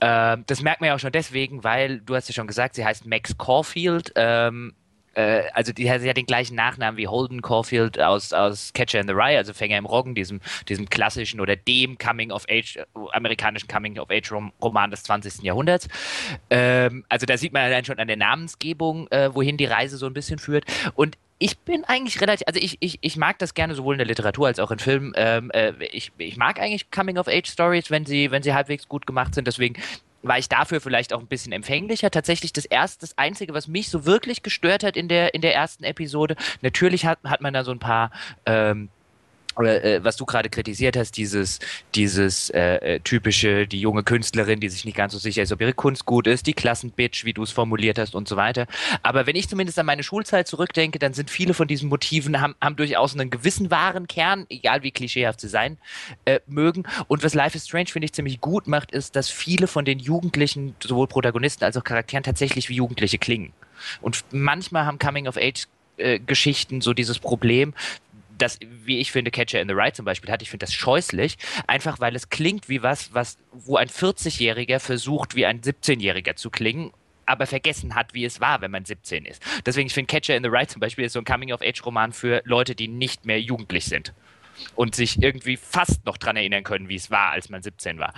Äh, 0.00 0.36
das 0.46 0.62
merkt 0.62 0.80
man 0.80 0.88
ja 0.88 0.94
auch 0.94 1.00
schon 1.00 1.12
deswegen, 1.12 1.64
weil, 1.64 2.00
du 2.00 2.14
hast 2.14 2.28
ja 2.28 2.34
schon 2.34 2.46
gesagt, 2.46 2.74
sie 2.74 2.84
heißt 2.84 3.06
Max 3.06 3.38
Caulfield, 3.38 4.12
ähm, 4.16 4.74
äh, 5.18 5.50
also 5.52 5.72
die 5.72 5.90
hat 5.90 6.02
ja 6.02 6.12
den 6.12 6.26
gleichen 6.26 6.54
Nachnamen 6.54 6.96
wie 6.96 7.08
Holden 7.08 7.42
Caulfield 7.42 8.00
aus, 8.00 8.32
aus 8.32 8.72
Catcher 8.72 9.00
in 9.00 9.08
the 9.08 9.14
Rye, 9.14 9.36
also 9.36 9.52
Fänger 9.52 9.76
im 9.76 9.84
Roggen, 9.84 10.14
diesem, 10.14 10.40
diesem 10.68 10.88
klassischen 10.88 11.40
oder 11.40 11.56
dem 11.56 11.98
Coming-of-Age, 11.98 12.78
amerikanischen 13.12 13.66
Coming-of-Age-Roman 13.66 14.90
des 14.92 15.02
20. 15.02 15.42
Jahrhunderts. 15.42 15.88
Ähm, 16.50 17.04
also 17.08 17.26
da 17.26 17.36
sieht 17.36 17.52
man 17.52 17.62
allein 17.62 17.84
schon 17.84 17.98
an 17.98 18.06
der 18.06 18.16
Namensgebung, 18.16 19.08
äh, 19.08 19.34
wohin 19.34 19.56
die 19.56 19.64
Reise 19.64 19.96
so 19.96 20.06
ein 20.06 20.14
bisschen 20.14 20.38
führt. 20.38 20.64
Und 20.94 21.18
ich 21.40 21.58
bin 21.58 21.84
eigentlich 21.84 22.20
relativ, 22.20 22.46
also 22.46 22.60
ich, 22.60 22.76
ich, 22.80 22.98
ich 23.00 23.16
mag 23.16 23.38
das 23.40 23.54
gerne 23.54 23.74
sowohl 23.74 23.94
in 23.94 23.98
der 23.98 24.06
Literatur 24.06 24.46
als 24.46 24.60
auch 24.60 24.70
in 24.70 24.78
Filmen. 24.78 25.12
Ähm, 25.16 25.50
äh, 25.50 25.72
ich, 25.90 26.12
ich 26.18 26.36
mag 26.36 26.60
eigentlich 26.60 26.92
Coming-of-Age-Stories, 26.92 27.90
wenn 27.90 28.06
sie, 28.06 28.30
wenn 28.30 28.44
sie 28.44 28.54
halbwegs 28.54 28.88
gut 28.88 29.06
gemacht 29.06 29.34
sind. 29.34 29.48
Deswegen 29.48 29.74
war 30.22 30.38
ich 30.38 30.48
dafür 30.48 30.80
vielleicht 30.80 31.12
auch 31.12 31.20
ein 31.20 31.26
bisschen 31.26 31.52
empfänglicher. 31.52 32.10
Tatsächlich 32.10 32.52
das 32.52 32.64
erste, 32.64 33.00
das 33.00 33.16
einzige, 33.18 33.54
was 33.54 33.68
mich 33.68 33.88
so 33.88 34.04
wirklich 34.04 34.42
gestört 34.42 34.82
hat 34.82 34.96
in 34.96 35.08
der 35.08 35.34
in 35.34 35.40
der 35.40 35.54
ersten 35.54 35.84
Episode. 35.84 36.36
Natürlich 36.60 37.06
hat 37.06 37.18
hat 37.24 37.40
man 37.40 37.54
da 37.54 37.64
so 37.64 37.70
ein 37.70 37.78
paar 37.78 38.10
ähm, 38.46 38.88
äh, 39.66 40.04
was 40.04 40.16
du 40.16 40.26
gerade 40.26 40.48
kritisiert 40.48 40.96
hast, 40.96 41.16
dieses, 41.16 41.58
dieses 41.94 42.50
äh, 42.50 42.76
äh, 42.76 43.00
typische, 43.00 43.66
die 43.66 43.80
junge 43.80 44.02
Künstlerin, 44.02 44.60
die 44.60 44.68
sich 44.68 44.84
nicht 44.84 44.96
ganz 44.96 45.12
so 45.12 45.18
sicher 45.18 45.42
ist, 45.42 45.52
ob 45.52 45.60
ihre 45.60 45.72
Kunst 45.72 46.06
gut 46.06 46.26
ist, 46.26 46.46
die 46.46 46.52
Klassenbitch, 46.52 47.24
wie 47.24 47.32
du 47.32 47.42
es 47.42 47.50
formuliert 47.50 47.98
hast 47.98 48.14
und 48.14 48.28
so 48.28 48.36
weiter. 48.36 48.66
Aber 49.02 49.26
wenn 49.26 49.36
ich 49.36 49.48
zumindest 49.48 49.78
an 49.78 49.86
meine 49.86 50.02
Schulzeit 50.02 50.46
zurückdenke, 50.48 50.98
dann 50.98 51.14
sind 51.14 51.30
viele 51.30 51.54
von 51.54 51.68
diesen 51.68 51.88
Motiven, 51.88 52.40
haben, 52.40 52.54
haben 52.60 52.76
durchaus 52.76 53.14
einen 53.14 53.30
gewissen 53.30 53.70
wahren 53.70 54.06
Kern, 54.06 54.46
egal 54.48 54.82
wie 54.82 54.90
klischeehaft 54.90 55.40
sie 55.40 55.48
sein 55.48 55.78
äh, 56.24 56.40
mögen. 56.46 56.84
Und 57.08 57.22
was 57.24 57.34
Life 57.34 57.56
is 57.56 57.66
Strange, 57.66 57.86
finde 57.86 58.06
ich, 58.06 58.12
ziemlich 58.12 58.40
gut 58.40 58.66
macht, 58.66 58.92
ist, 58.92 59.16
dass 59.16 59.28
viele 59.28 59.66
von 59.66 59.84
den 59.84 59.98
Jugendlichen, 59.98 60.74
sowohl 60.82 61.06
Protagonisten 61.06 61.64
als 61.64 61.76
auch 61.76 61.84
Charakteren, 61.84 62.22
tatsächlich 62.22 62.68
wie 62.68 62.74
Jugendliche 62.74 63.18
klingen. 63.18 63.52
Und 64.00 64.24
manchmal 64.30 64.86
haben 64.86 64.98
Coming-of-Age 64.98 65.66
äh, 65.98 66.20
Geschichten 66.20 66.80
so 66.80 66.94
dieses 66.94 67.18
Problem, 67.18 67.74
das, 68.38 68.58
wie 68.62 68.98
ich 68.98 69.12
finde, 69.12 69.30
Catcher 69.30 69.60
in 69.60 69.68
the 69.68 69.74
Rye 69.74 69.92
zum 69.92 70.04
Beispiel 70.04 70.30
hat, 70.30 70.42
ich 70.42 70.50
finde 70.50 70.64
das 70.64 70.72
scheußlich, 70.72 71.36
einfach 71.66 72.00
weil 72.00 72.16
es 72.16 72.28
klingt 72.28 72.68
wie 72.68 72.82
was, 72.82 73.12
was, 73.12 73.38
wo 73.52 73.76
ein 73.76 73.88
40-Jähriger 73.88 74.78
versucht, 74.78 75.34
wie 75.34 75.46
ein 75.46 75.60
17-Jähriger 75.60 76.36
zu 76.36 76.50
klingen 76.50 76.92
aber 77.26 77.46
vergessen 77.46 77.94
hat, 77.94 78.14
wie 78.14 78.24
es 78.24 78.40
war, 78.40 78.62
wenn 78.62 78.70
man 78.70 78.86
17 78.86 79.26
ist. 79.26 79.42
Deswegen, 79.66 79.88
ich 79.88 79.92
finde 79.92 80.06
Catcher 80.06 80.34
in 80.34 80.42
the 80.42 80.48
Rye 80.48 80.66
zum 80.66 80.80
Beispiel 80.80 81.04
ist 81.04 81.12
so 81.12 81.18
ein 81.18 81.26
Coming-of-Age-Roman 81.26 82.14
für 82.14 82.40
Leute, 82.46 82.74
die 82.74 82.88
nicht 82.88 83.26
mehr 83.26 83.38
jugendlich 83.38 83.84
sind 83.84 84.14
und 84.74 84.94
sich 84.94 85.22
irgendwie 85.22 85.56
fast 85.56 86.04
noch 86.04 86.16
dran 86.16 86.36
erinnern 86.36 86.64
können, 86.64 86.88
wie 86.88 86.96
es 86.96 87.10
war, 87.10 87.30
als 87.30 87.48
man 87.48 87.62
17 87.62 87.98
war. 87.98 88.14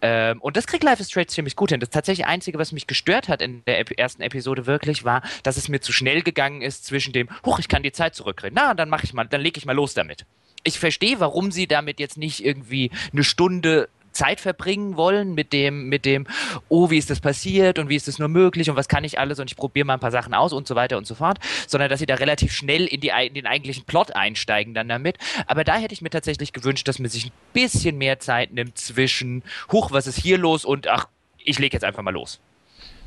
Ähm, 0.00 0.40
und 0.40 0.56
das 0.56 0.66
kriegt 0.66 0.84
Life 0.84 1.00
is 1.00 1.10
Strange 1.10 1.26
ziemlich 1.28 1.56
gut 1.56 1.70
hin. 1.70 1.80
Das 1.80 1.90
tatsächlich 1.90 2.26
Einzige, 2.26 2.58
was 2.58 2.72
mich 2.72 2.86
gestört 2.86 3.28
hat 3.28 3.42
in 3.42 3.64
der 3.64 3.78
ersten 3.98 4.22
Episode 4.22 4.66
wirklich, 4.66 5.04
war, 5.04 5.22
dass 5.42 5.56
es 5.56 5.68
mir 5.68 5.80
zu 5.80 5.92
schnell 5.92 6.22
gegangen 6.22 6.62
ist 6.62 6.84
zwischen 6.86 7.12
dem, 7.12 7.28
huch, 7.44 7.58
ich 7.58 7.68
kann 7.68 7.82
die 7.82 7.92
Zeit 7.92 8.14
zurückdrehen. 8.14 8.54
Na, 8.54 8.74
dann 8.74 8.88
mache 8.88 9.04
ich 9.04 9.12
mal, 9.12 9.24
dann 9.24 9.40
lege 9.40 9.58
ich 9.58 9.66
mal 9.66 9.74
los 9.74 9.94
damit 9.94 10.26
ich 10.64 10.78
verstehe, 10.78 11.20
warum 11.20 11.52
sie 11.52 11.66
damit 11.66 12.00
jetzt 12.00 12.16
nicht 12.16 12.44
irgendwie 12.44 12.90
eine 13.12 13.22
Stunde 13.22 13.88
Zeit 14.14 14.40
verbringen 14.40 14.96
wollen 14.96 15.34
mit 15.34 15.52
dem, 15.52 15.88
mit 15.88 16.04
dem, 16.04 16.26
oh, 16.68 16.90
wie 16.90 16.98
ist 16.98 17.10
das 17.10 17.20
passiert 17.20 17.78
und 17.78 17.88
wie 17.88 17.96
ist 17.96 18.08
das 18.08 18.18
nur 18.18 18.28
möglich 18.28 18.70
und 18.70 18.76
was 18.76 18.88
kann 18.88 19.04
ich 19.04 19.18
alles 19.18 19.38
und 19.38 19.50
ich 19.50 19.56
probiere 19.56 19.86
mal 19.86 19.94
ein 19.94 20.00
paar 20.00 20.10
Sachen 20.10 20.34
aus 20.34 20.52
und 20.52 20.66
so 20.66 20.74
weiter 20.74 20.96
und 20.96 21.06
so 21.06 21.14
fort, 21.14 21.38
sondern 21.66 21.90
dass 21.90 22.00
sie 22.00 22.06
da 22.06 22.14
relativ 22.14 22.52
schnell 22.52 22.86
in, 22.86 23.00
die, 23.00 23.10
in 23.26 23.34
den 23.34 23.46
eigentlichen 23.46 23.84
Plot 23.84 24.14
einsteigen 24.14 24.74
dann 24.74 24.88
damit. 24.88 25.18
Aber 25.46 25.64
da 25.64 25.76
hätte 25.76 25.94
ich 25.94 26.02
mir 26.02 26.10
tatsächlich 26.10 26.52
gewünscht, 26.52 26.88
dass 26.88 26.98
man 26.98 27.10
sich 27.10 27.26
ein 27.26 27.32
bisschen 27.52 27.98
mehr 27.98 28.18
Zeit 28.20 28.52
nimmt 28.52 28.78
zwischen, 28.78 29.42
huch, 29.72 29.92
was 29.92 30.06
ist 30.06 30.18
hier 30.18 30.38
los 30.38 30.64
und 30.64 30.88
ach, 30.88 31.08
ich 31.38 31.58
lege 31.58 31.74
jetzt 31.74 31.84
einfach 31.84 32.02
mal 32.02 32.14
los. 32.14 32.40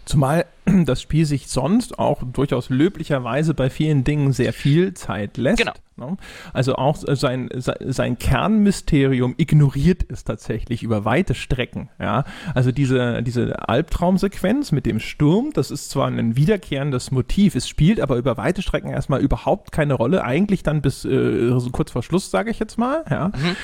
Zumal 0.05 0.45
das 0.65 1.01
Spiel 1.01 1.25
sich 1.25 1.47
sonst 1.47 1.99
auch 1.99 2.21
durchaus 2.23 2.69
löblicherweise 2.69 3.53
bei 3.53 3.69
vielen 3.69 4.03
Dingen 4.03 4.31
sehr 4.31 4.53
viel 4.53 4.93
Zeit 4.93 5.37
lässt. 5.37 5.57
Genau. 5.57 5.73
Ne? 5.97 6.17
Also 6.53 6.75
auch 6.75 6.95
sein, 6.97 7.49
sein 7.55 8.17
Kernmysterium 8.17 9.33
ignoriert 9.37 10.05
es 10.09 10.23
tatsächlich 10.23 10.83
über 10.83 11.05
weite 11.05 11.33
Strecken. 11.33 11.89
Ja? 11.99 12.23
Also 12.53 12.71
diese, 12.71 13.23
diese 13.23 13.67
Albtraumsequenz 13.67 14.71
mit 14.71 14.85
dem 14.85 14.99
Sturm, 14.99 15.51
das 15.53 15.71
ist 15.71 15.89
zwar 15.89 16.07
ein 16.07 16.35
wiederkehrendes 16.35 17.11
Motiv, 17.11 17.55
es 17.55 17.67
spielt 17.67 17.99
aber 17.99 18.17
über 18.17 18.37
weite 18.37 18.61
Strecken 18.61 18.89
erstmal 18.89 19.21
überhaupt 19.21 19.71
keine 19.71 19.95
Rolle, 19.95 20.23
eigentlich 20.23 20.63
dann 20.63 20.81
bis 20.81 21.03
äh, 21.05 21.51
kurz 21.71 21.91
vor 21.91 22.03
Schluss, 22.03 22.29
sage 22.29 22.51
ich 22.51 22.59
jetzt 22.59 22.77
mal. 22.77 23.03
Ja? 23.09 23.29
Mhm. 23.29 23.55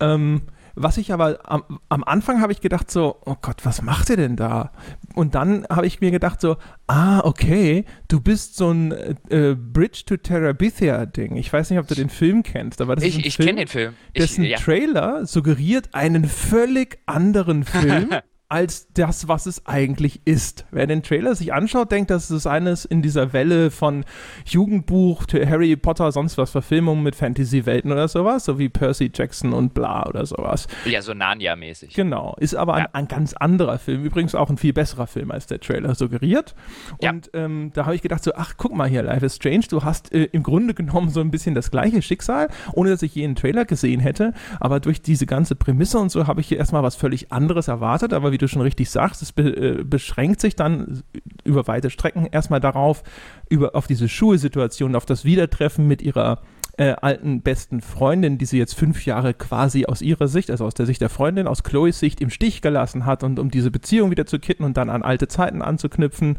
Ähm, 0.00 0.42
was 0.82 0.96
ich 0.96 1.12
aber 1.12 1.38
am, 1.44 1.80
am 1.88 2.04
Anfang 2.04 2.40
habe 2.40 2.52
ich 2.52 2.60
gedacht 2.60 2.90
so, 2.90 3.16
oh 3.24 3.36
Gott, 3.40 3.64
was 3.64 3.82
macht 3.82 4.10
ihr 4.10 4.16
denn 4.16 4.36
da? 4.36 4.72
Und 5.14 5.34
dann 5.34 5.66
habe 5.68 5.86
ich 5.86 6.00
mir 6.00 6.10
gedacht 6.10 6.40
so, 6.40 6.56
ah, 6.86 7.20
okay, 7.20 7.84
du 8.08 8.20
bist 8.20 8.56
so 8.56 8.70
ein 8.70 8.92
äh, 9.28 9.54
Bridge 9.54 10.02
to 10.06 10.16
Terabithia 10.16 11.06
Ding. 11.06 11.36
Ich 11.36 11.52
weiß 11.52 11.70
nicht, 11.70 11.78
ob 11.78 11.86
du 11.88 11.94
den 11.94 12.10
Film 12.10 12.42
kennst, 12.42 12.80
aber 12.80 12.94
das 12.94 13.04
ich, 13.04 13.18
ist 13.18 13.26
ich 13.26 13.38
kenne 13.38 13.60
den 13.60 13.68
Film. 13.68 13.94
Dessen 14.16 14.44
ich, 14.44 14.50
ja. 14.52 14.58
Trailer 14.58 15.26
suggeriert 15.26 15.94
einen 15.94 16.24
völlig 16.24 16.98
anderen 17.06 17.64
Film. 17.64 18.10
als 18.50 18.90
das, 18.94 19.28
was 19.28 19.44
es 19.44 19.66
eigentlich 19.66 20.22
ist. 20.24 20.64
Wer 20.70 20.86
den 20.86 21.02
Trailer 21.02 21.34
sich 21.34 21.52
anschaut, 21.52 21.92
denkt, 21.92 22.10
dass 22.10 22.30
es 22.30 22.46
eines 22.46 22.86
in 22.86 23.02
dieser 23.02 23.34
Welle 23.34 23.70
von 23.70 24.06
Jugendbuch, 24.46 25.24
Harry 25.32 25.76
Potter, 25.76 26.12
sonst 26.12 26.38
was, 26.38 26.50
Verfilmungen 26.50 27.02
mit 27.02 27.14
Fantasy-Welten 27.14 27.92
oder 27.92 28.08
sowas, 28.08 28.46
so 28.46 28.58
wie 28.58 28.70
Percy 28.70 29.10
Jackson 29.14 29.52
und 29.52 29.74
bla 29.74 30.06
oder 30.06 30.24
sowas. 30.24 30.66
Ja, 30.86 31.02
so 31.02 31.12
Narnia-mäßig. 31.12 31.94
Genau, 31.94 32.36
ist 32.40 32.54
aber 32.54 32.74
ein, 32.74 32.84
ja. 32.84 32.88
ein, 32.92 33.08
ganz 33.08 33.34
anderer 33.34 33.78
Film, 33.78 34.04
übrigens 34.04 34.34
auch 34.34 34.48
ein 34.48 34.56
viel 34.56 34.72
besserer 34.72 35.06
Film, 35.06 35.30
als 35.30 35.46
der 35.46 35.60
Trailer 35.60 35.94
suggeriert. 35.94 36.54
Und 37.02 37.30
ja. 37.34 37.44
ähm, 37.44 37.70
da 37.74 37.84
habe 37.84 37.96
ich 37.96 38.02
gedacht 38.02 38.24
so, 38.24 38.32
ach, 38.34 38.54
guck 38.56 38.74
mal 38.74 38.88
hier, 38.88 39.02
Life 39.02 39.26
is 39.26 39.36
Strange, 39.36 39.66
du 39.68 39.84
hast 39.84 40.10
äh, 40.14 40.24
im 40.32 40.42
Grunde 40.42 40.72
genommen 40.72 41.10
so 41.10 41.20
ein 41.20 41.30
bisschen 41.30 41.54
das 41.54 41.70
gleiche 41.70 42.00
Schicksal, 42.00 42.48
ohne 42.72 42.88
dass 42.88 43.02
ich 43.02 43.14
jeden 43.14 43.36
Trailer 43.36 43.66
gesehen 43.66 44.00
hätte, 44.00 44.32
aber 44.58 44.80
durch 44.80 45.02
diese 45.02 45.26
ganze 45.26 45.54
Prämisse 45.54 45.98
und 45.98 46.10
so 46.10 46.26
habe 46.26 46.40
ich 46.40 46.48
hier 46.48 46.56
erstmal 46.56 46.82
was 46.82 46.96
völlig 46.96 47.30
anderes 47.30 47.68
erwartet, 47.68 48.14
aber 48.14 48.32
wie 48.32 48.37
wie 48.38 48.46
du 48.46 48.48
schon 48.48 48.62
richtig 48.62 48.88
sagst, 48.88 49.20
es 49.20 49.32
be 49.32 49.42
äh, 49.42 49.84
beschränkt 49.84 50.40
sich 50.40 50.54
dann 50.54 51.02
über 51.44 51.66
weite 51.66 51.90
Strecken 51.90 52.26
erstmal 52.30 52.60
darauf, 52.60 53.02
über, 53.50 53.74
auf 53.74 53.88
diese 53.88 54.08
Schulsituation, 54.08 54.94
auf 54.94 55.06
das 55.06 55.24
Wiedertreffen 55.24 55.88
mit 55.88 56.02
ihrer 56.02 56.40
äh, 56.78 56.94
alten 57.00 57.42
besten 57.42 57.80
Freundin, 57.80 58.38
die 58.38 58.46
sie 58.46 58.56
jetzt 58.56 58.74
fünf 58.74 59.04
Jahre 59.04 59.34
quasi 59.34 59.86
aus 59.86 60.00
ihrer 60.00 60.28
Sicht, 60.28 60.50
also 60.50 60.64
aus 60.64 60.74
der 60.74 60.86
Sicht 60.86 61.00
der 61.00 61.08
Freundin, 61.08 61.48
aus 61.48 61.64
Chloes 61.64 61.98
Sicht 61.98 62.20
im 62.20 62.30
Stich 62.30 62.62
gelassen 62.62 63.04
hat 63.04 63.24
und 63.24 63.40
um 63.40 63.50
diese 63.50 63.72
Beziehung 63.72 64.12
wieder 64.12 64.26
zu 64.26 64.38
kitten 64.38 64.62
und 64.62 64.76
dann 64.76 64.88
an 64.88 65.02
alte 65.02 65.26
Zeiten 65.26 65.60
anzuknüpfen, 65.60 66.38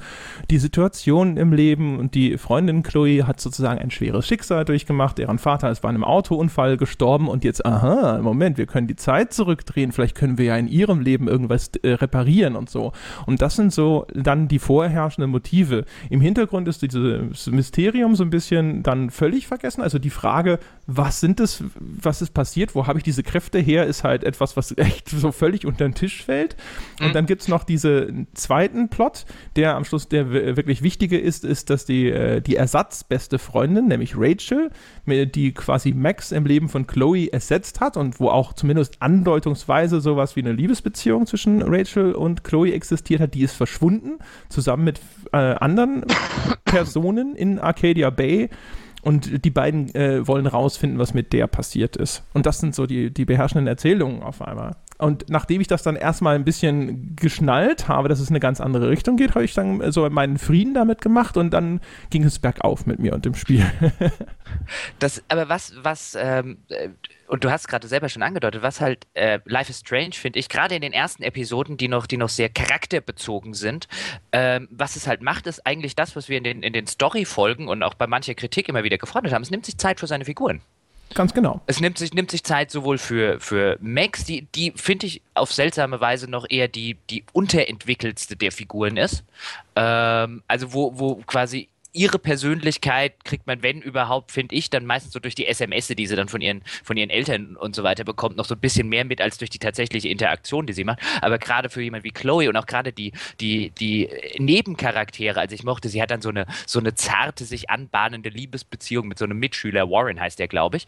die 0.49 0.57
Situation 0.57 1.35
im 1.35 1.51
Leben 1.51 1.99
und 1.99 2.15
die 2.15 2.37
Freundin 2.37 2.83
Chloe 2.83 3.27
hat 3.27 3.41
sozusagen 3.41 3.79
ein 3.79 3.91
schweres 3.91 4.25
Schicksal 4.25 4.63
durchgemacht, 4.63 5.17
deren 5.17 5.39
Vater 5.39 5.69
ist 5.69 5.81
bei 5.81 5.89
einem 5.89 6.05
Autounfall 6.05 6.77
gestorben 6.77 7.27
und 7.27 7.43
jetzt, 7.43 7.65
aha, 7.65 8.19
Moment, 8.21 8.57
wir 8.57 8.65
können 8.65 8.87
die 8.87 8.95
Zeit 8.95 9.33
zurückdrehen, 9.33 9.91
vielleicht 9.91 10.15
können 10.15 10.37
wir 10.37 10.45
ja 10.45 10.55
in 10.55 10.67
ihrem 10.67 11.01
Leben 11.01 11.27
irgendwas 11.27 11.71
äh, 11.83 11.91
reparieren 11.91 12.55
und 12.55 12.69
so. 12.69 12.93
Und 13.25 13.41
das 13.41 13.57
sind 13.57 13.73
so 13.73 14.07
dann 14.13 14.47
die 14.47 14.59
vorherrschenden 14.59 15.31
Motive. 15.31 15.83
Im 16.09 16.21
Hintergrund 16.21 16.69
ist 16.69 16.81
dieses 16.81 17.47
Mysterium 17.47 18.15
so 18.15 18.23
ein 18.23 18.29
bisschen 18.29 18.83
dann 18.83 19.09
völlig 19.09 19.45
vergessen, 19.45 19.81
also 19.81 19.99
die 19.99 20.09
Frage, 20.09 20.28
Frage, 20.29 20.59
was 20.85 21.19
sind 21.19 21.39
es, 21.39 21.63
was 21.79 22.21
ist 22.21 22.35
passiert, 22.35 22.75
wo 22.75 22.85
habe 22.85 22.99
ich 22.99 23.03
diese 23.03 23.23
Kräfte 23.23 23.57
her, 23.59 23.85
ist 23.85 24.03
halt 24.03 24.23
etwas, 24.23 24.57
was 24.57 24.75
echt 24.77 25.09
so 25.09 25.31
völlig 25.31 25.65
unter 25.65 25.87
den 25.87 25.95
Tisch 25.95 26.23
fällt. 26.23 26.55
Und 26.99 27.09
mhm. 27.09 27.13
dann 27.13 27.25
gibt 27.25 27.41
es 27.41 27.47
noch 27.47 27.63
diesen 27.63 28.27
zweiten 28.35 28.89
Plot, 28.89 29.25
der 29.55 29.75
am 29.75 29.85
Schluss 29.85 30.07
der 30.07 30.31
wirklich 30.31 30.83
wichtige 30.83 31.17
ist, 31.17 31.45
ist, 31.45 31.71
dass 31.71 31.85
die, 31.85 32.09
äh, 32.09 32.41
die 32.41 32.55
ersatzbeste 32.55 33.39
Freundin, 33.39 33.87
nämlich 33.87 34.13
Rachel, 34.15 34.69
die 35.07 35.51
quasi 35.53 35.93
Max 35.93 36.31
im 36.31 36.45
Leben 36.45 36.69
von 36.69 36.85
Chloe 36.85 37.31
ersetzt 37.31 37.79
hat 37.79 37.97
und 37.97 38.19
wo 38.19 38.29
auch 38.29 38.53
zumindest 38.53 39.01
andeutungsweise 39.01 40.01
sowas 40.01 40.35
wie 40.35 40.41
eine 40.41 40.53
Liebesbeziehung 40.53 41.25
zwischen 41.25 41.63
Rachel 41.63 42.13
und 42.13 42.43
Chloe 42.43 42.73
existiert 42.73 43.21
hat, 43.21 43.33
die 43.33 43.41
ist 43.41 43.53
verschwunden, 43.53 44.19
zusammen 44.49 44.83
mit 44.83 45.01
äh, 45.33 45.37
anderen 45.37 46.05
Personen 46.65 47.35
in 47.35 47.57
Arcadia 47.57 48.11
Bay. 48.11 48.49
Und 49.01 49.45
die 49.45 49.49
beiden 49.49 49.93
äh, 49.95 50.27
wollen 50.27 50.47
rausfinden, 50.47 50.99
was 50.99 51.13
mit 51.13 51.31
der 51.33 51.47
passiert 51.47 51.95
ist. 51.95 52.23
Und 52.33 52.45
das 52.45 52.59
sind 52.59 52.75
so 52.75 52.85
die, 52.85 53.13
die 53.13 53.25
beherrschenden 53.25 53.67
Erzählungen 53.67 54.21
auf 54.23 54.41
einmal. 54.41 54.75
Und 54.97 55.29
nachdem 55.29 55.61
ich 55.61 55.67
das 55.67 55.81
dann 55.81 55.95
erstmal 55.95 56.35
ein 56.35 56.43
bisschen 56.43 57.15
geschnallt 57.15 57.87
habe, 57.87 58.09
dass 58.09 58.19
es 58.19 58.29
eine 58.29 58.41
ganz 58.41 58.59
andere 58.59 58.89
Richtung 58.89 59.15
geht, 59.15 59.33
habe 59.33 59.45
ich 59.45 59.53
dann 59.53 59.91
so 59.93 60.09
meinen 60.09 60.37
Frieden 60.37 60.73
damit 60.73 60.99
gemacht 61.01 61.37
und 61.37 61.51
dann 61.51 61.79
ging 62.09 62.25
es 62.25 62.39
bergauf 62.39 62.85
mit 62.85 62.99
mir 62.99 63.13
und 63.13 63.23
dem 63.23 63.33
Spiel. 63.33 63.65
das, 64.99 65.23
aber 65.29 65.47
was, 65.47 65.73
was, 65.81 66.17
ähm, 66.19 66.57
äh, 66.67 66.89
und 67.29 67.43
du 67.43 67.51
hast 67.51 67.67
gerade 67.67 67.87
selber 67.87 68.09
schon 68.09 68.23
angedeutet, 68.23 68.63
was 68.63 68.81
halt 68.81 69.05
äh, 69.13 69.39
Life 69.45 69.69
is 69.69 69.79
Strange, 69.79 70.13
finde 70.13 70.39
ich, 70.39 70.49
gerade 70.49 70.75
in 70.75 70.81
den 70.81 70.93
ersten 70.93 71.21
Episoden, 71.21 71.77
die 71.77 71.87
noch, 71.87 72.07
die 72.07 72.17
noch 72.17 72.29
sehr 72.29 72.49
charakterbezogen 72.49 73.53
sind, 73.53 73.87
ähm, 74.31 74.67
was 74.71 74.95
es 74.95 75.07
halt 75.07 75.21
macht, 75.21 75.45
ist 75.45 75.65
eigentlich 75.65 75.95
das, 75.95 76.15
was 76.15 76.27
wir 76.27 76.39
in 76.39 76.43
den, 76.43 76.63
in 76.63 76.73
den 76.73 76.87
Story-Folgen 76.87 77.67
und 77.67 77.83
auch 77.83 77.93
bei 77.93 78.07
mancher 78.07 78.33
Kritik 78.33 78.67
immer 78.67 78.83
wieder 78.83 78.97
gefordert 78.97 79.31
haben. 79.31 79.43
Es 79.43 79.51
nimmt 79.51 79.65
sich 79.65 79.77
Zeit 79.77 79.99
für 79.99 80.07
seine 80.07 80.25
Figuren. 80.25 80.61
Ganz 81.13 81.33
genau. 81.33 81.61
Es 81.65 81.79
nimmt 81.79 81.97
sich, 81.97 82.13
nimmt 82.13 82.31
sich 82.31 82.43
Zeit 82.43 82.71
sowohl 82.71 82.97
für, 82.97 83.39
für 83.39 83.77
Max, 83.79 84.25
die, 84.25 84.47
die 84.53 84.73
finde 84.75 85.07
ich 85.07 85.21
auf 85.33 85.51
seltsame 85.51 86.01
Weise 86.01 86.29
noch 86.29 86.45
eher 86.49 86.67
die, 86.67 86.97
die 87.09 87.23
unterentwickeltste 87.33 88.35
der 88.35 88.51
Figuren 88.51 88.97
ist. 88.97 89.23
Ähm, 89.75 90.43
also 90.47 90.73
wo, 90.73 90.97
wo 90.97 91.15
quasi 91.27 91.69
ihre 91.99 92.17
Persönlichkeit 92.17 93.25
kriegt 93.25 93.45
man, 93.45 93.61
wenn 93.61 93.81
überhaupt, 93.81 94.31
finde 94.31 94.55
ich, 94.55 94.69
dann 94.69 94.85
meistens 94.85 95.11
so 95.11 95.19
durch 95.19 95.35
die 95.35 95.47
SMS, 95.47 95.87
die 95.87 96.07
sie 96.07 96.15
dann 96.15 96.29
von 96.29 96.39
ihren, 96.39 96.61
von 96.81 96.95
ihren 96.95 97.09
Eltern 97.09 97.57
und 97.57 97.75
so 97.75 97.83
weiter 97.83 98.05
bekommt, 98.05 98.37
noch 98.37 98.45
so 98.45 98.55
ein 98.55 98.61
bisschen 98.61 98.87
mehr 98.87 99.03
mit 99.03 99.19
als 99.19 99.37
durch 99.37 99.49
die 99.49 99.59
tatsächliche 99.59 100.07
Interaktion, 100.07 100.65
die 100.65 100.71
sie 100.71 100.85
macht. 100.85 100.99
Aber 101.21 101.37
gerade 101.37 101.69
für 101.69 101.81
jemanden 101.81 102.05
wie 102.05 102.11
Chloe 102.11 102.47
und 102.47 102.55
auch 102.55 102.67
gerade 102.67 102.93
die, 102.93 103.11
die, 103.41 103.71
die 103.71 104.09
Nebencharaktere, 104.37 105.41
also 105.41 105.53
ich 105.53 105.65
mochte, 105.65 105.89
sie 105.89 106.01
hat 106.01 106.09
dann 106.09 106.21
so 106.21 106.29
eine, 106.29 106.45
so 106.65 106.79
eine 106.79 106.95
zarte, 106.95 107.43
sich 107.43 107.69
anbahnende 107.69 108.29
Liebesbeziehung 108.29 109.05
mit 109.05 109.19
so 109.19 109.25
einem 109.25 109.37
Mitschüler, 109.37 109.89
Warren 109.89 110.21
heißt 110.21 110.39
der, 110.39 110.47
glaube 110.47 110.77
ich. 110.77 110.87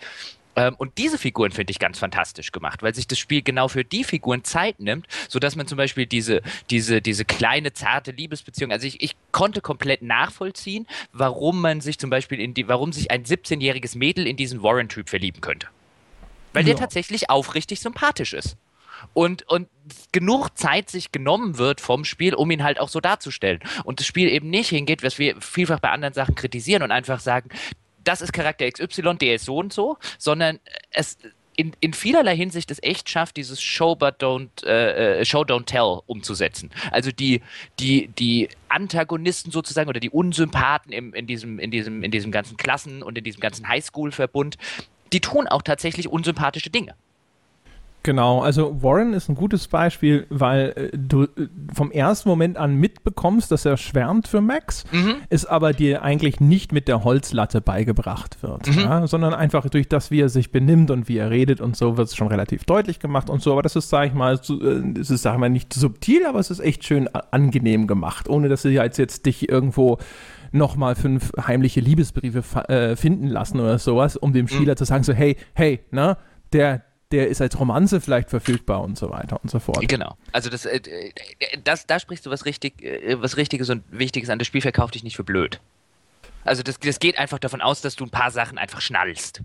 Ähm, 0.56 0.76
und 0.78 0.98
diese 0.98 1.18
Figuren 1.18 1.52
finde 1.52 1.72
ich 1.72 1.80
ganz 1.80 2.00
fantastisch 2.00 2.52
gemacht, 2.52 2.84
weil 2.84 2.94
sich 2.94 3.08
das 3.08 3.20
Spiel 3.20 3.42
genau 3.42 3.68
für 3.68 3.84
die 3.84 4.04
Figuren 4.04 4.44
Zeit 4.44 4.80
nimmt, 4.80 5.08
sodass 5.30 5.56
man 5.56 5.68
zum 5.68 5.78
Beispiel 5.78 6.06
diese, 6.06 6.42
diese, 6.70 7.02
diese 7.02 7.26
kleine, 7.26 7.74
zarte 7.74 8.12
Liebesbeziehung, 8.12 8.72
also 8.72 8.86
ich, 8.86 9.02
ich 9.02 9.16
konnte 9.32 9.62
komplett 9.62 10.02
nachvollziehen, 10.02 10.88
warum 11.14 11.62
man 11.62 11.82
sich 11.82 11.98
zum 12.00 12.10
Beispiel 12.10 12.40
in 12.40 12.54
die, 12.54 12.68
warum 12.68 12.92
sich 12.92 13.12
ein 13.12 13.24
17-jähriges 13.24 13.98
Mädel 13.98 14.28
in 14.28 14.36
diesen 14.36 14.62
Warren-Typ 14.64 15.10
verlieben 15.10 15.42
könnte. 15.42 15.68
Weil 16.54 16.64
ja. 16.64 16.74
der 16.74 16.82
tatsächlich 16.82 17.30
aufrichtig 17.30 17.80
sympathisch 17.80 18.34
ist. 18.34 18.58
Und, 19.14 19.48
und 19.50 19.68
genug 20.12 20.50
Zeit 20.58 20.90
sich 20.90 21.12
genommen 21.12 21.58
wird 21.58 21.82
vom 21.82 22.06
Spiel, 22.06 22.36
um 22.36 22.52
ihn 22.52 22.64
halt 22.64 22.80
auch 22.80 22.90
so 22.90 23.00
darzustellen. 23.00 23.60
Und 23.84 24.00
das 24.00 24.06
Spiel 24.06 24.30
eben 24.30 24.50
nicht 24.50 24.70
hingeht, 24.70 25.02
was 25.02 25.18
wir 25.18 25.40
vielfach 25.42 25.80
bei 25.80 25.90
anderen 25.90 26.14
Sachen 26.14 26.36
kritisieren 26.36 26.84
und 26.84 26.92
einfach 26.92 27.20
sagen, 27.20 27.50
das 28.04 28.22
ist 28.22 28.34
Charakter 28.34 28.70
XY, 28.70 29.16
der 29.16 29.36
ist 29.36 29.46
so 29.46 29.58
und 29.58 29.74
so, 29.74 29.98
sondern 30.18 30.60
es 30.92 31.18
in, 31.56 31.74
in 31.80 31.94
vielerlei 31.94 32.36
Hinsicht 32.36 32.72
es 32.72 32.82
echt 32.82 33.10
schafft, 33.10 33.38
dieses 33.38 33.62
Show 33.62 33.96
but 33.96 34.22
don't 34.22 34.66
äh, 34.66 35.20
äh, 35.20 35.26
Show 35.26 35.42
don't 35.42 35.66
tell 35.66 36.00
umzusetzen. 36.08 36.72
Also 36.92 37.12
die 37.12 37.42
die 37.80 38.08
die 38.08 38.50
Antagonisten 38.70 39.52
sozusagen 39.52 39.90
oder 39.90 40.00
die 40.00 40.10
Unsympathen 40.10 40.92
im, 40.94 41.14
in 41.14 41.28
diesem 41.28 41.60
in 41.60 41.70
diesem 41.70 42.04
in 42.04 42.12
diesem 42.12 42.32
ganzen 42.32 42.58
Klassen 42.58 43.04
und 43.04 43.18
in 43.18 43.24
diesem 43.24 43.42
ganzen 43.42 43.68
Highschool 43.68 44.12
Verbund, 44.12 44.58
die 45.14 45.20
tun 45.20 45.48
auch 45.48 45.62
tatsächlich 45.62 46.08
unsympathische 46.08 46.70
Dinge. 46.70 46.96
Genau, 48.04 48.42
also 48.42 48.82
Warren 48.82 49.14
ist 49.14 49.30
ein 49.30 49.36
gutes 49.36 49.68
Beispiel, 49.68 50.26
weil 50.30 50.74
äh, 50.76 50.98
du 50.98 51.24
äh, 51.24 51.28
vom 51.72 51.92
ersten 51.92 52.30
Moment 52.30 52.58
an 52.58 52.76
mitbekommst, 52.76 53.52
dass 53.52 53.64
er 53.66 53.78
schwärmt 53.78 54.28
für 54.28 54.42
Max, 54.42 54.86
mhm. 54.92 55.18
es 55.30 55.46
aber 55.46 55.74
dir 55.74 56.02
eigentlich 56.02 56.40
nicht 56.40 56.72
mit 56.72 56.88
der 56.88 57.04
Holzlatte 57.04 57.62
beigebracht 57.62 58.42
wird, 58.42 58.68
mhm. 58.68 58.80
ja, 58.80 59.08
sondern 59.08 59.36
einfach 59.36 59.70
durch 59.70 59.88
das, 59.88 60.10
wie 60.10 60.22
er 60.22 60.30
sich 60.30 60.52
benimmt 60.52 60.90
und 60.90 61.10
wie 61.10 61.18
er 61.18 61.30
redet 61.30 61.62
und 61.62 61.76
so, 61.76 61.98
wird 61.98 62.08
es 62.08 62.16
schon 62.16 62.28
relativ 62.28 62.64
deutlich 62.64 63.00
gemacht 63.00 63.30
und 63.30 63.44
so. 63.44 63.52
Aber 63.52 63.62
das 63.62 63.76
ist, 63.76 63.90
sag 63.90 64.08
ich 64.08 64.14
mal, 64.14 64.42
so, 64.42 64.60
äh, 64.60 64.82
es 65.00 65.12
ist, 65.12 65.22
sag 65.22 65.34
ich 65.34 65.40
mal, 65.40 65.50
nicht 65.50 65.72
subtil, 65.72 66.26
aber 66.26 66.40
es 66.40 66.50
ist 66.50 66.60
echt 66.60 66.84
schön 66.84 67.08
angenehm 67.08 67.86
gemacht, 67.86 68.28
ohne 68.28 68.50
dass 68.50 68.64
sie 68.64 68.70
jetzt, 68.70 68.98
jetzt 68.98 69.28
dich 69.28 69.48
irgendwo 69.48 70.00
nochmal 70.52 70.96
fünf 70.96 71.32
heimliche 71.46 71.82
Liebesbriefe 71.82 72.68
äh, 72.68 72.96
finden 72.96 73.28
lassen 73.28 73.60
oder 73.60 73.78
sowas, 73.78 74.18
um 74.18 74.34
dem 74.34 74.46
mhm. 74.46 74.50
Spieler 74.50 74.74
mhm. 74.74 74.78
zu 74.78 74.86
sagen, 74.86 75.04
so, 75.04 75.14
hey, 75.14 75.38
hey, 75.54 75.82
ne, 75.92 76.18
der, 76.52 76.84
der 77.12 77.28
ist 77.28 77.42
als 77.42 77.60
Romanze 77.60 78.02
vielleicht 78.02 78.30
verfügbar 78.30 78.82
und 78.82 78.98
so 78.98 79.10
weiter 79.10 79.40
und 79.42 79.50
so 79.50 79.60
fort. 79.60 79.88
Genau. 79.88 80.18
Also 80.32 80.50
das, 80.50 80.66
äh, 80.66 80.82
das 81.64 81.86
da 81.86 82.00
sprichst 82.00 82.26
du 82.26 82.30
was 82.30 82.46
richtig, 82.46 82.84
äh, 82.84 83.22
was 83.22 83.38
Richtiges 83.38 83.70
und 83.70 83.84
Wichtiges 83.92 84.30
an. 84.30 84.40
Das 84.40 84.48
Spiel 84.48 84.62
verkauft 84.62 84.96
dich 84.96 85.04
nicht 85.04 85.16
für 85.16 85.24
blöd. 85.24 85.60
Also 86.44 86.64
das, 86.64 86.80
das 86.80 87.00
geht 87.00 87.18
einfach 87.18 87.40
davon 87.40 87.62
aus, 87.62 87.82
dass 87.82 87.96
du 87.96 88.06
ein 88.06 88.10
paar 88.10 88.32
Sachen 88.32 88.58
einfach 88.58 88.82
schnallst. 88.82 89.42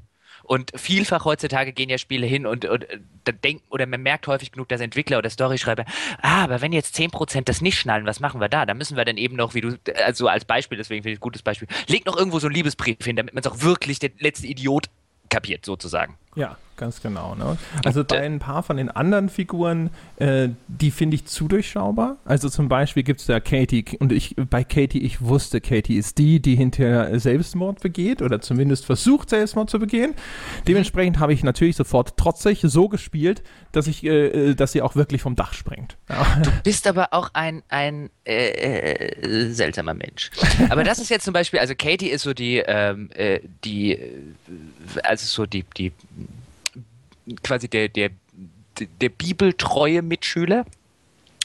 Und 0.46 0.70
vielfach 0.76 1.24
heutzutage 1.24 1.72
gehen 1.72 1.88
ja 1.88 1.98
Spiele 1.98 2.26
hin 2.26 2.46
und, 2.46 2.64
und, 2.66 2.86
und 2.92 3.44
denken, 3.44 3.64
oder 3.68 3.86
man 3.86 4.00
merkt 4.02 4.28
häufig 4.28 4.52
genug, 4.52 4.68
dass 4.68 4.80
Entwickler 4.80 5.18
oder 5.18 5.28
Storyschreiber, 5.28 5.84
ah, 6.22 6.44
aber 6.44 6.60
wenn 6.60 6.72
jetzt 6.72 6.96
10% 6.96 7.42
das 7.44 7.60
nicht 7.60 7.78
schnallen, 7.78 8.06
was 8.06 8.20
machen 8.20 8.40
wir 8.40 8.48
da? 8.48 8.64
Da 8.64 8.74
müssen 8.74 8.96
wir 8.96 9.04
dann 9.04 9.16
eben 9.16 9.34
noch, 9.34 9.54
wie 9.54 9.60
du, 9.60 9.76
also 10.04 10.28
als 10.28 10.44
Beispiel, 10.44 10.78
deswegen 10.78 11.02
finde 11.02 11.14
ich 11.14 11.18
ein 11.18 11.20
gutes 11.20 11.42
Beispiel, 11.42 11.66
leg 11.88 12.06
noch 12.06 12.16
irgendwo 12.16 12.38
so 12.38 12.46
einen 12.46 12.54
Liebesbrief 12.54 12.98
hin, 13.04 13.16
damit 13.16 13.34
man 13.34 13.40
es 13.40 13.46
auch 13.48 13.60
wirklich 13.62 13.98
der 13.98 14.10
letzte 14.20 14.46
Idiot 14.46 14.86
kapiert, 15.30 15.64
sozusagen. 15.64 16.16
Ja, 16.36 16.58
ganz 16.76 17.00
genau. 17.00 17.34
Ne? 17.34 17.56
Also 17.84 18.04
bei 18.04 18.20
ein 18.20 18.38
paar 18.38 18.62
von 18.62 18.76
den 18.76 18.90
anderen 18.90 19.30
Figuren, 19.30 19.90
äh, 20.16 20.50
die 20.68 20.90
finde 20.90 21.16
ich 21.16 21.24
zu 21.24 21.48
durchschaubar. 21.48 22.18
Also 22.26 22.50
zum 22.50 22.68
Beispiel 22.68 23.02
gibt 23.02 23.20
es 23.20 23.26
da 23.26 23.40
Katie 23.40 23.84
und 23.98 24.12
ich 24.12 24.36
bei 24.36 24.62
Katie, 24.62 25.00
ich 25.00 25.22
wusste, 25.22 25.62
Katie 25.62 25.96
ist 25.96 26.18
die, 26.18 26.40
die 26.40 26.54
hinterher 26.54 27.18
Selbstmord 27.18 27.80
begeht 27.80 28.20
oder 28.20 28.40
zumindest 28.42 28.84
versucht, 28.84 29.30
Selbstmord 29.30 29.70
zu 29.70 29.78
begehen. 29.78 30.14
Dementsprechend 30.68 31.18
habe 31.18 31.32
ich 31.32 31.42
natürlich 31.42 31.76
sofort 31.76 32.18
trotzig 32.18 32.60
so 32.62 32.88
gespielt, 32.88 33.42
dass 33.72 33.86
ich, 33.86 34.04
äh, 34.04 34.50
äh 34.50 34.54
dass 34.54 34.72
sie 34.72 34.82
auch 34.82 34.94
wirklich 34.94 35.22
vom 35.22 35.36
Dach 35.36 35.54
springt. 35.54 35.96
Ja. 36.10 36.26
Du 36.42 36.50
bist 36.64 36.86
aber 36.86 37.08
auch 37.12 37.30
ein, 37.32 37.62
ein 37.68 38.10
äh, 38.24 38.92
äh, 38.92 39.50
seltsamer 39.52 39.94
Mensch. 39.94 40.30
Aber 40.68 40.84
das 40.84 40.98
ist 40.98 41.08
jetzt 41.08 41.24
zum 41.24 41.32
Beispiel, 41.32 41.60
also 41.60 41.74
Katie 41.74 42.08
ist 42.08 42.22
so 42.22 42.34
die, 42.34 42.58
ähm, 42.58 43.08
äh, 43.14 43.40
die, 43.64 43.98
also 45.02 45.26
so 45.26 45.46
die, 45.46 45.64
die 45.76 45.92
quasi 47.42 47.68
der, 47.68 47.88
der, 47.88 48.10
der 48.78 49.08
bibeltreue 49.08 50.02
Mitschüler 50.02 50.64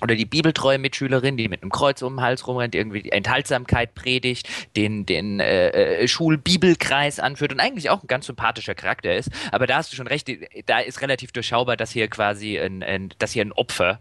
oder 0.01 0.15
die 0.15 0.25
bibeltreue 0.25 0.79
Mitschülerin, 0.79 1.37
die 1.37 1.47
mit 1.47 1.61
einem 1.61 1.71
Kreuz 1.71 2.01
um 2.01 2.15
den 2.15 2.21
Hals 2.21 2.47
rumrennt, 2.47 2.73
irgendwie 2.75 3.03
die 3.03 3.11
Enthaltsamkeit 3.11 3.93
predigt, 3.93 4.49
den, 4.75 5.05
den 5.05 5.39
äh, 5.39 5.69
äh, 5.69 6.07
Schulbibelkreis 6.07 7.19
anführt 7.19 7.53
und 7.53 7.59
eigentlich 7.59 7.89
auch 7.89 8.03
ein 8.03 8.07
ganz 8.07 8.25
sympathischer 8.25 8.75
Charakter 8.75 9.15
ist. 9.15 9.29
Aber 9.51 9.67
da 9.67 9.77
hast 9.77 9.91
du 9.91 9.95
schon 9.95 10.07
recht, 10.07 10.29
da 10.65 10.79
ist 10.79 11.01
relativ 11.01 11.31
durchschaubar, 11.31 11.77
dass 11.77 11.91
hier 11.91 12.07
quasi 12.07 12.59
ein, 12.59 12.81
ein, 12.83 13.13
dass 13.19 13.31
hier 13.31 13.45
ein 13.45 13.51
Opfer 13.51 13.99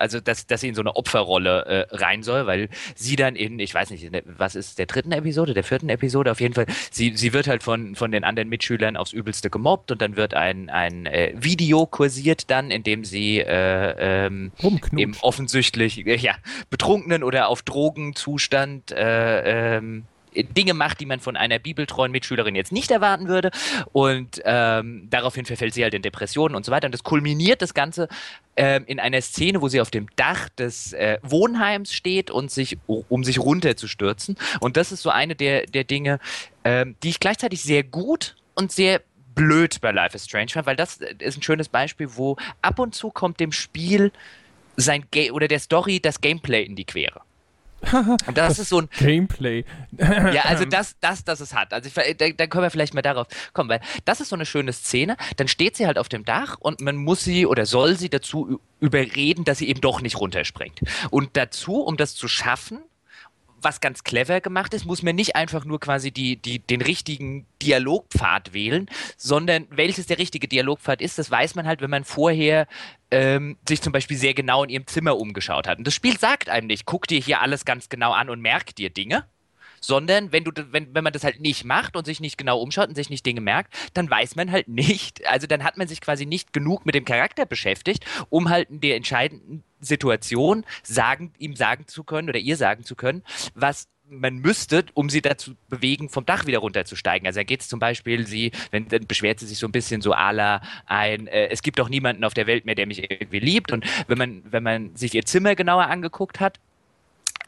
also, 0.00 0.20
dass, 0.20 0.46
dass 0.46 0.62
sie 0.62 0.68
in 0.68 0.74
so 0.74 0.80
eine 0.80 0.96
Opferrolle 0.96 1.64
äh, 1.90 1.96
rein 1.96 2.22
soll, 2.22 2.46
weil 2.46 2.68
sie 2.94 3.16
dann 3.16 3.36
in, 3.36 3.58
ich 3.58 3.74
weiß 3.74 3.90
nicht, 3.90 4.10
was 4.24 4.54
ist 4.54 4.78
der 4.78 4.86
dritten 4.86 5.12
Episode, 5.12 5.54
der 5.54 5.64
vierten 5.64 5.88
Episode, 5.88 6.30
auf 6.30 6.40
jeden 6.40 6.54
Fall, 6.54 6.66
sie, 6.90 7.16
sie 7.16 7.32
wird 7.32 7.46
halt 7.46 7.62
von, 7.62 7.94
von 7.94 8.10
den 8.10 8.24
anderen 8.24 8.48
Mitschülern 8.48 8.96
aufs 8.96 9.12
Übelste 9.12 9.50
gemobbt 9.50 9.90
und 9.90 10.02
dann 10.02 10.16
wird 10.16 10.34
ein, 10.34 10.70
ein 10.70 11.06
äh, 11.06 11.34
Video 11.36 11.86
kursiert 11.86 12.50
dann, 12.50 12.70
in 12.70 12.82
dem 12.82 13.04
sie 13.04 13.38
äh, 13.40 14.26
ähm, 14.26 14.52
eben 14.96 15.16
offensichtlich 15.20 16.06
äh, 16.06 16.16
ja, 16.16 16.34
betrunkenen 16.70 17.22
oder 17.22 17.48
auf 17.48 17.62
Drogenzustand 17.62 18.92
äh, 18.92 19.76
ähm, 19.76 20.04
Dinge 20.34 20.74
macht, 20.74 21.00
die 21.00 21.06
man 21.06 21.20
von 21.20 21.36
einer 21.36 21.58
bibeltreuen 21.58 22.12
Mitschülerin 22.12 22.54
jetzt 22.54 22.72
nicht 22.72 22.90
erwarten 22.90 23.28
würde. 23.28 23.50
Und 23.92 24.40
ähm, 24.44 25.08
daraufhin 25.10 25.44
verfällt 25.44 25.74
sie 25.74 25.82
halt 25.82 25.94
in 25.94 26.02
Depressionen 26.02 26.54
und 26.54 26.64
so 26.64 26.72
weiter. 26.72 26.86
Und 26.86 26.92
das 26.92 27.02
kulminiert 27.02 27.62
das 27.62 27.74
Ganze 27.74 28.08
ähm, 28.56 28.84
in 28.86 29.00
einer 29.00 29.20
Szene, 29.20 29.62
wo 29.62 29.68
sie 29.68 29.80
auf 29.80 29.90
dem 29.90 30.06
Dach 30.16 30.48
des 30.50 30.92
äh, 30.92 31.18
Wohnheims 31.22 31.92
steht 31.92 32.30
und 32.30 32.50
sich, 32.50 32.78
um 32.86 33.24
sich 33.24 33.38
runterzustürzen. 33.38 34.36
Und 34.60 34.76
das 34.76 34.92
ist 34.92 35.02
so 35.02 35.10
eine 35.10 35.34
der, 35.34 35.66
der 35.66 35.84
Dinge, 35.84 36.18
ähm, 36.64 36.96
die 37.02 37.10
ich 37.10 37.20
gleichzeitig 37.20 37.62
sehr 37.62 37.82
gut 37.82 38.36
und 38.54 38.72
sehr 38.72 39.00
blöd 39.34 39.80
bei 39.80 39.92
Life 39.92 40.14
is 40.14 40.24
Strange 40.24 40.50
fand, 40.50 40.66
weil 40.66 40.76
das 40.76 40.96
ist 40.96 41.38
ein 41.38 41.42
schönes 41.42 41.68
Beispiel, 41.68 42.08
wo 42.16 42.36
ab 42.62 42.78
und 42.78 42.94
zu 42.94 43.10
kommt 43.10 43.40
dem 43.40 43.52
Spiel 43.52 44.12
sein 44.76 45.04
Ga 45.10 45.30
oder 45.32 45.48
der 45.48 45.58
Story 45.58 46.00
das 46.00 46.20
Gameplay 46.20 46.62
in 46.64 46.76
die 46.76 46.84
Quere. 46.84 47.22
Das, 48.26 48.34
das, 48.34 48.58
ist 48.60 48.68
so 48.68 48.80
ein 48.80 48.88
Gameplay. 48.98 49.64
ja, 49.98 50.42
also 50.44 50.64
das, 50.64 50.96
das, 51.00 51.24
das 51.24 51.40
es 51.40 51.54
hat. 51.54 51.72
Also 51.72 51.88
ich, 51.88 52.16
da, 52.16 52.28
da, 52.30 52.46
können 52.46 52.62
wir 52.62 52.70
vielleicht 52.70 52.94
mal 52.94 53.02
darauf 53.02 53.26
kommen, 53.52 53.68
weil 53.68 53.80
das 54.04 54.20
ist 54.20 54.28
so 54.28 54.36
eine 54.36 54.46
schöne 54.46 54.72
Szene. 54.72 55.16
Dann 55.36 55.48
steht 55.48 55.76
sie 55.76 55.86
halt 55.86 55.98
auf 55.98 56.08
dem 56.08 56.24
Dach 56.24 56.56
und 56.58 56.80
man 56.80 56.96
muss 56.96 57.24
sie 57.24 57.46
oder 57.46 57.66
soll 57.66 57.96
sie 57.96 58.08
dazu 58.08 58.60
überreden, 58.80 59.44
dass 59.44 59.58
sie 59.58 59.68
eben 59.68 59.80
doch 59.80 60.00
nicht 60.00 60.18
runterspringt. 60.18 60.80
Und 61.10 61.36
dazu, 61.36 61.82
um 61.82 61.96
das 61.96 62.14
zu 62.14 62.28
schaffen, 62.28 62.80
was 63.62 63.80
ganz 63.80 64.04
clever 64.04 64.40
gemacht 64.40 64.74
ist, 64.74 64.84
muss 64.84 65.02
man 65.02 65.16
nicht 65.16 65.36
einfach 65.36 65.64
nur 65.64 65.80
quasi 65.80 66.10
die, 66.10 66.36
die, 66.36 66.58
den 66.58 66.82
richtigen 66.82 67.46
Dialogpfad 67.62 68.52
wählen, 68.52 68.88
sondern 69.16 69.66
welches 69.70 70.06
der 70.06 70.18
richtige 70.18 70.48
Dialogpfad 70.48 71.00
ist, 71.00 71.18
das 71.18 71.30
weiß 71.30 71.54
man 71.54 71.66
halt, 71.66 71.80
wenn 71.80 71.90
man 71.90 72.04
vorher 72.04 72.66
ähm, 73.10 73.56
sich 73.68 73.82
zum 73.82 73.92
Beispiel 73.92 74.16
sehr 74.16 74.34
genau 74.34 74.64
in 74.64 74.70
ihrem 74.70 74.86
Zimmer 74.86 75.16
umgeschaut 75.16 75.66
hat. 75.66 75.78
Und 75.78 75.86
das 75.86 75.94
Spiel 75.94 76.18
sagt 76.18 76.48
einem 76.48 76.66
nicht, 76.66 76.86
guck 76.86 77.06
dir 77.06 77.20
hier 77.20 77.40
alles 77.40 77.64
ganz 77.64 77.88
genau 77.88 78.12
an 78.12 78.30
und 78.30 78.40
merk 78.40 78.74
dir 78.76 78.90
Dinge 78.90 79.26
sondern 79.80 80.32
wenn 80.32 80.44
du 80.44 80.52
wenn, 80.70 80.94
wenn 80.94 81.04
man 81.04 81.12
das 81.12 81.24
halt 81.24 81.40
nicht 81.40 81.64
macht 81.64 81.96
und 81.96 82.04
sich 82.04 82.20
nicht 82.20 82.38
genau 82.38 82.60
umschaut 82.60 82.88
und 82.88 82.94
sich 82.94 83.10
nicht 83.10 83.26
Dinge 83.26 83.40
merkt, 83.40 83.74
dann 83.94 84.10
weiß 84.10 84.36
man 84.36 84.52
halt 84.52 84.68
nicht, 84.68 85.26
also 85.26 85.46
dann 85.46 85.64
hat 85.64 85.76
man 85.76 85.88
sich 85.88 86.00
quasi 86.00 86.26
nicht 86.26 86.52
genug 86.52 86.86
mit 86.86 86.94
dem 86.94 87.04
Charakter 87.04 87.46
beschäftigt, 87.46 88.04
um 88.28 88.48
halt 88.48 88.70
in 88.70 88.80
der 88.80 88.96
entscheidenden 88.96 89.64
Situation 89.80 90.64
sagen, 90.82 91.32
ihm 91.38 91.56
sagen 91.56 91.86
zu 91.86 92.04
können 92.04 92.28
oder 92.28 92.38
ihr 92.38 92.56
sagen 92.56 92.84
zu 92.84 92.94
können, 92.94 93.22
was 93.54 93.88
man 94.10 94.38
müsste, 94.38 94.84
um 94.94 95.08
sie 95.08 95.22
dazu 95.22 95.52
bewegen, 95.68 96.08
vom 96.08 96.26
Dach 96.26 96.46
wieder 96.46 96.58
runterzusteigen. 96.58 97.26
Also 97.26 97.40
da 97.40 97.44
geht 97.44 97.60
es 97.60 97.68
zum 97.68 97.78
Beispiel, 97.78 98.26
sie, 98.26 98.50
wenn, 98.70 98.88
dann 98.88 99.06
beschwert 99.06 99.38
sie 99.38 99.46
sich 99.46 99.58
so 99.58 99.66
ein 99.66 99.72
bisschen 99.72 100.02
so 100.02 100.12
ala 100.12 100.62
ein, 100.86 101.26
äh, 101.28 101.48
es 101.48 101.62
gibt 101.62 101.78
doch 101.78 101.88
niemanden 101.88 102.24
auf 102.24 102.34
der 102.34 102.46
Welt 102.46 102.64
mehr, 102.64 102.74
der 102.74 102.86
mich 102.86 103.10
irgendwie 103.10 103.38
liebt. 103.38 103.72
Und 103.72 103.84
wenn 104.08 104.18
man, 104.18 104.42
wenn 104.44 104.62
man 104.62 104.96
sich 104.96 105.14
ihr 105.14 105.24
Zimmer 105.24 105.54
genauer 105.54 105.86
angeguckt 105.86 106.40
hat, 106.40 106.58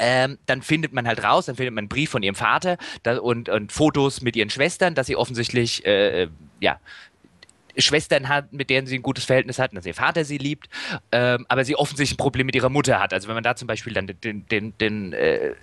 ähm, 0.03 0.37
dann 0.47 0.62
findet 0.62 0.93
man 0.93 1.07
halt 1.07 1.23
raus, 1.23 1.47
dann 1.47 1.55
findet 1.55 1.73
man 1.73 1.83
einen 1.83 1.88
Brief 1.88 2.11
von 2.11 2.25
ihrem 2.25 2.35
Vater 2.35 2.77
da, 3.05 3.19
und, 3.19 3.49
und, 3.49 3.71
Fotos 3.71 4.21
mit 4.21 4.35
ihren 4.35 4.51
Schwestern, 4.51 4.97
dass 4.97 5.07
sie 5.07 5.15
offensichtlich 5.15 5.87
äh, 5.87 6.27
ja, 6.59 6.81
Schwestern 7.79 8.29
hat, 8.29 8.53
mit 8.53 8.69
denen 8.69 8.88
sie 8.88 8.97
ein 8.97 9.03
gutes 9.03 9.25
Verhältnis 9.25 9.61
hat, 9.61 9.75
dass 9.77 9.87
ihr 9.87 9.95
Vater 9.95 10.25
sie 10.25 10.38
liebt, 10.38 10.69
ähm, 11.12 11.47
aber 11.49 11.65
sie 11.65 11.77
offensichtlich 11.77 12.15
ein 12.15 12.23
Problem 12.23 12.47
mit 12.47 12.57
ihrer 12.57 12.69
Mutter 12.69 12.99
hat. 12.99 13.15
Also 13.15 13.29
wenn 13.29 13.37
man 13.37 13.45
da 13.45 13.55
zum 13.55 13.69
Beispiel 13.69 13.93
dann 13.93 14.09
den, 14.09 14.45
den, 14.49 14.77
den, 14.77 15.12
äh, 15.12 15.55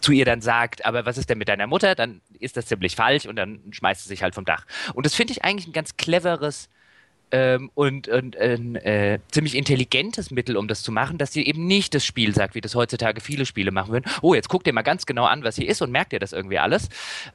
zu 0.00 0.12
ihr 0.12 0.24
dann 0.24 0.40
sagt, 0.40 0.86
aber 0.86 1.04
was 1.04 1.18
ist 1.18 1.28
denn 1.28 1.36
mit 1.36 1.50
deiner 1.50 1.66
Mutter, 1.66 1.94
dann 1.94 2.22
ist 2.38 2.56
das 2.56 2.64
ziemlich 2.64 2.96
falsch 2.96 3.26
und 3.26 3.36
dann 3.36 3.60
schmeißt 3.70 4.04
sie 4.04 4.08
sich 4.08 4.22
halt 4.22 4.34
vom 4.34 4.46
Dach. 4.46 4.64
Und 4.94 5.04
das 5.04 5.14
finde 5.14 5.32
ich 5.32 5.44
eigentlich 5.44 5.66
ein 5.66 5.74
ganz 5.74 5.98
cleveres 5.98 6.70
ähm, 7.32 7.70
und, 7.74 8.08
und 8.08 8.36
ein 8.36 8.76
äh, 8.76 9.18
ziemlich 9.30 9.56
intelligentes 9.56 10.30
Mittel, 10.30 10.56
um 10.56 10.68
das 10.68 10.82
zu 10.82 10.92
machen, 10.92 11.18
dass 11.18 11.32
sie 11.32 11.46
eben 11.46 11.66
nicht 11.66 11.94
das 11.94 12.04
Spiel 12.04 12.34
sagt, 12.34 12.54
wie 12.54 12.60
das 12.60 12.74
heutzutage 12.74 13.20
viele 13.20 13.46
Spiele 13.46 13.70
machen 13.70 13.92
würden. 13.92 14.10
Oh, 14.22 14.34
jetzt 14.34 14.48
guck 14.48 14.64
dir 14.64 14.72
mal 14.72 14.82
ganz 14.82 15.06
genau 15.06 15.24
an, 15.24 15.44
was 15.44 15.56
hier 15.56 15.68
ist 15.68 15.82
und 15.82 15.90
merk 15.90 16.10
dir 16.10 16.18
das 16.18 16.32
irgendwie 16.32 16.58
alles. 16.58 16.88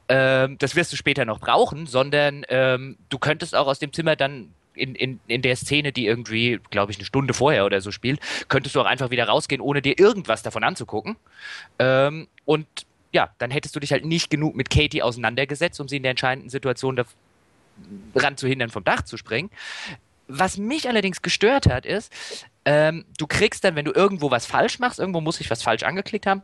Ähm, 0.08 0.58
das 0.58 0.76
wirst 0.76 0.92
du 0.92 0.96
später 0.96 1.24
noch 1.24 1.40
brauchen, 1.40 1.86
sondern 1.86 2.44
ähm, 2.48 2.96
du 3.08 3.18
könntest 3.18 3.54
auch 3.54 3.66
aus 3.66 3.78
dem 3.78 3.92
Zimmer 3.92 4.16
dann 4.16 4.50
in, 4.74 4.94
in, 4.94 5.20
in 5.26 5.42
der 5.42 5.56
Szene, 5.56 5.92
die 5.92 6.06
irgendwie, 6.06 6.60
glaube 6.70 6.92
ich, 6.92 6.98
eine 6.98 7.06
Stunde 7.06 7.34
vorher 7.34 7.64
oder 7.64 7.80
so 7.80 7.90
spielt, 7.90 8.20
könntest 8.48 8.76
du 8.76 8.80
auch 8.80 8.86
einfach 8.86 9.10
wieder 9.10 9.26
rausgehen, 9.26 9.60
ohne 9.60 9.82
dir 9.82 9.98
irgendwas 9.98 10.42
davon 10.42 10.64
anzugucken. 10.64 11.16
Ähm, 11.78 12.28
und 12.44 12.66
ja, 13.12 13.30
dann 13.38 13.50
hättest 13.50 13.74
du 13.74 13.80
dich 13.80 13.92
halt 13.92 14.04
nicht 14.04 14.30
genug 14.30 14.54
mit 14.54 14.68
Katie 14.68 15.02
auseinandergesetzt, 15.02 15.80
um 15.80 15.88
sie 15.88 15.96
in 15.96 16.02
der 16.02 16.10
entscheidenden 16.10 16.50
Situation 16.50 16.96
daran 18.14 18.36
zu 18.36 18.46
hindern, 18.46 18.70
vom 18.70 18.84
Dach 18.84 19.02
zu 19.02 19.16
springen. 19.16 19.50
Was 20.28 20.56
mich 20.56 20.88
allerdings 20.88 21.22
gestört 21.22 21.66
hat, 21.66 21.86
ist, 21.86 22.12
ähm, 22.64 23.04
du 23.16 23.26
kriegst 23.26 23.62
dann, 23.62 23.76
wenn 23.76 23.84
du 23.84 23.92
irgendwo 23.92 24.30
was 24.30 24.46
falsch 24.46 24.78
machst, 24.78 24.98
irgendwo 24.98 25.20
muss 25.20 25.40
ich 25.40 25.50
was 25.50 25.62
falsch 25.62 25.84
angeklickt 25.84 26.26
haben, 26.26 26.42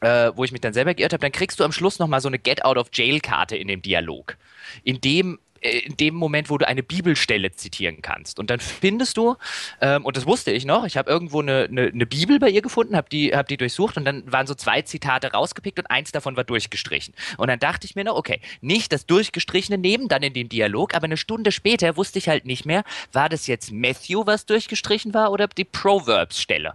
äh, 0.00 0.32
wo 0.34 0.44
ich 0.44 0.52
mich 0.52 0.60
dann 0.60 0.74
selber 0.74 0.94
geirrt 0.94 1.12
habe, 1.12 1.22
dann 1.22 1.32
kriegst 1.32 1.58
du 1.58 1.64
am 1.64 1.72
Schluss 1.72 1.98
nochmal 1.98 2.20
so 2.20 2.28
eine 2.28 2.38
Get-Out-of-Jail-Karte 2.38 3.56
in 3.56 3.68
dem 3.68 3.80
Dialog, 3.80 4.36
in 4.84 5.00
dem 5.00 5.38
in 5.62 5.96
dem 5.96 6.14
Moment, 6.14 6.50
wo 6.50 6.58
du 6.58 6.66
eine 6.66 6.82
Bibelstelle 6.82 7.52
zitieren 7.52 8.02
kannst. 8.02 8.38
Und 8.38 8.50
dann 8.50 8.60
findest 8.60 9.16
du, 9.16 9.36
ähm, 9.80 10.04
und 10.04 10.16
das 10.16 10.26
wusste 10.26 10.50
ich 10.50 10.64
noch, 10.64 10.84
ich 10.84 10.96
habe 10.96 11.10
irgendwo 11.10 11.40
eine, 11.40 11.68
eine, 11.70 11.82
eine, 11.88 12.06
Bibel 12.06 12.38
bei 12.38 12.48
ihr 12.48 12.62
gefunden, 12.62 12.96
habe 12.96 13.08
die, 13.08 13.34
hab 13.34 13.48
die 13.48 13.56
durchsucht 13.56 13.96
und 13.96 14.04
dann 14.04 14.30
waren 14.30 14.46
so 14.46 14.54
zwei 14.54 14.82
Zitate 14.82 15.32
rausgepickt 15.32 15.78
und 15.78 15.86
eins 15.86 16.12
davon 16.12 16.36
war 16.36 16.44
durchgestrichen. 16.44 17.14
Und 17.38 17.48
dann 17.48 17.58
dachte 17.58 17.86
ich 17.86 17.94
mir 17.94 18.04
noch, 18.04 18.16
okay, 18.16 18.40
nicht 18.60 18.92
das 18.92 19.06
Durchgestrichene 19.06 19.78
nehmen, 19.78 20.08
dann 20.08 20.22
in 20.22 20.34
den 20.34 20.48
Dialog, 20.48 20.94
aber 20.94 21.04
eine 21.04 21.16
Stunde 21.16 21.52
später 21.52 21.96
wusste 21.96 22.18
ich 22.18 22.28
halt 22.28 22.44
nicht 22.44 22.66
mehr, 22.66 22.82
war 23.12 23.28
das 23.28 23.46
jetzt 23.46 23.70
Matthew, 23.72 24.26
was 24.26 24.46
durchgestrichen 24.46 25.14
war 25.14 25.30
oder 25.30 25.46
die 25.46 25.64
Proverbs-Stelle. 25.64 26.74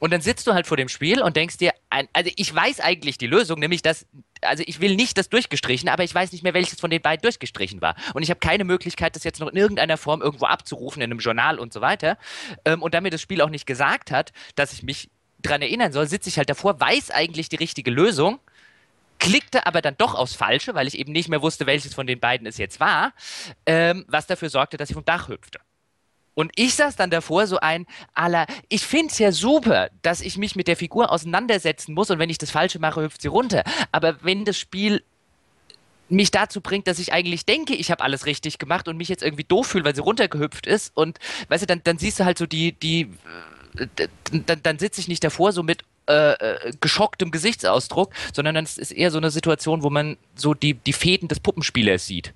Und 0.00 0.12
dann 0.12 0.20
sitzt 0.20 0.46
du 0.46 0.54
halt 0.54 0.66
vor 0.66 0.76
dem 0.76 0.88
Spiel 0.88 1.22
und 1.22 1.36
denkst 1.36 1.58
dir, 1.58 1.72
also 1.90 2.30
ich 2.36 2.54
weiß 2.54 2.80
eigentlich 2.80 3.18
die 3.18 3.26
Lösung, 3.26 3.58
nämlich 3.58 3.82
dass, 3.82 4.06
also 4.40 4.62
ich 4.66 4.80
will 4.80 4.96
nicht 4.96 5.18
das 5.18 5.28
durchgestrichen, 5.28 5.88
aber 5.88 6.04
ich 6.04 6.14
weiß 6.14 6.32
nicht 6.32 6.42
mehr, 6.42 6.54
welches 6.54 6.80
von 6.80 6.90
den 6.90 7.02
beiden 7.02 7.22
durchgestrichen 7.22 7.80
war. 7.80 7.96
Und 8.14 8.22
ich 8.22 8.30
habe 8.30 8.40
keine 8.40 8.64
Möglichkeit, 8.64 9.16
das 9.16 9.24
jetzt 9.24 9.40
noch 9.40 9.48
in 9.48 9.56
irgendeiner 9.56 9.96
Form 9.96 10.22
irgendwo 10.22 10.46
abzurufen, 10.46 11.02
in 11.02 11.10
einem 11.10 11.20
Journal 11.20 11.58
und 11.58 11.72
so 11.72 11.80
weiter. 11.80 12.18
Ähm, 12.64 12.82
und 12.82 12.94
da 12.94 13.00
mir 13.00 13.10
das 13.10 13.22
Spiel 13.22 13.40
auch 13.40 13.50
nicht 13.50 13.66
gesagt 13.66 14.10
hat, 14.10 14.32
dass 14.54 14.72
ich 14.72 14.82
mich 14.82 15.10
dran 15.42 15.62
erinnern 15.62 15.92
soll, 15.92 16.06
sitze 16.06 16.28
ich 16.28 16.38
halt 16.38 16.50
davor, 16.50 16.80
weiß 16.80 17.10
eigentlich 17.10 17.48
die 17.48 17.56
richtige 17.56 17.90
Lösung, 17.90 18.40
klickte 19.18 19.66
aber 19.66 19.82
dann 19.82 19.96
doch 19.96 20.14
aufs 20.14 20.34
Falsche, 20.34 20.74
weil 20.74 20.86
ich 20.86 20.98
eben 20.98 21.12
nicht 21.12 21.28
mehr 21.28 21.42
wusste, 21.42 21.66
welches 21.66 21.94
von 21.94 22.06
den 22.06 22.20
beiden 22.20 22.46
es 22.46 22.58
jetzt 22.58 22.80
war, 22.80 23.12
ähm, 23.66 24.04
was 24.08 24.26
dafür 24.26 24.50
sorgte, 24.50 24.76
dass 24.76 24.90
ich 24.90 24.94
vom 24.94 25.04
Dach 25.04 25.28
hüpfte. 25.28 25.58
Und 26.38 26.52
ich 26.54 26.76
saß 26.76 26.94
dann 26.94 27.10
davor 27.10 27.48
so 27.48 27.58
ein, 27.58 27.84
aller, 28.14 28.46
ich 28.68 28.82
finde 28.82 29.08
es 29.08 29.18
ja 29.18 29.32
super, 29.32 29.90
dass 30.02 30.20
ich 30.20 30.38
mich 30.38 30.54
mit 30.54 30.68
der 30.68 30.76
Figur 30.76 31.10
auseinandersetzen 31.10 31.94
muss 31.94 32.12
und 32.12 32.20
wenn 32.20 32.30
ich 32.30 32.38
das 32.38 32.52
Falsche 32.52 32.78
mache, 32.78 33.02
hüpft 33.02 33.22
sie 33.22 33.26
runter. 33.26 33.64
Aber 33.90 34.22
wenn 34.22 34.44
das 34.44 34.56
Spiel 34.56 35.02
mich 36.08 36.30
dazu 36.30 36.60
bringt, 36.60 36.86
dass 36.86 37.00
ich 37.00 37.12
eigentlich 37.12 37.44
denke, 37.44 37.74
ich 37.74 37.90
habe 37.90 38.04
alles 38.04 38.24
richtig 38.24 38.60
gemacht 38.60 38.86
und 38.86 38.96
mich 38.96 39.08
jetzt 39.08 39.24
irgendwie 39.24 39.42
doof 39.42 39.66
fühle, 39.66 39.84
weil 39.84 39.96
sie 39.96 40.00
runtergehüpft 40.00 40.68
ist 40.68 40.96
und 40.96 41.18
weißt 41.48 41.62
du, 41.62 41.66
dann, 41.66 41.80
dann 41.82 41.98
siehst 41.98 42.20
du 42.20 42.24
halt 42.24 42.38
so 42.38 42.46
die, 42.46 42.70
die, 42.70 43.10
dann, 44.46 44.62
dann 44.62 44.78
sitze 44.78 45.00
ich 45.00 45.08
nicht 45.08 45.24
davor 45.24 45.50
so 45.50 45.64
mit 45.64 45.82
äh, 46.08 46.34
äh, 46.34 46.72
geschocktem 46.80 47.32
Gesichtsausdruck, 47.32 48.12
sondern 48.32 48.54
dann 48.54 48.64
ist 48.64 48.92
eher 48.92 49.10
so 49.10 49.18
eine 49.18 49.32
Situation, 49.32 49.82
wo 49.82 49.90
man 49.90 50.16
so 50.36 50.54
die, 50.54 50.74
die 50.74 50.92
Fäden 50.92 51.26
des 51.26 51.40
Puppenspielers 51.40 52.06
sieht. 52.06 52.32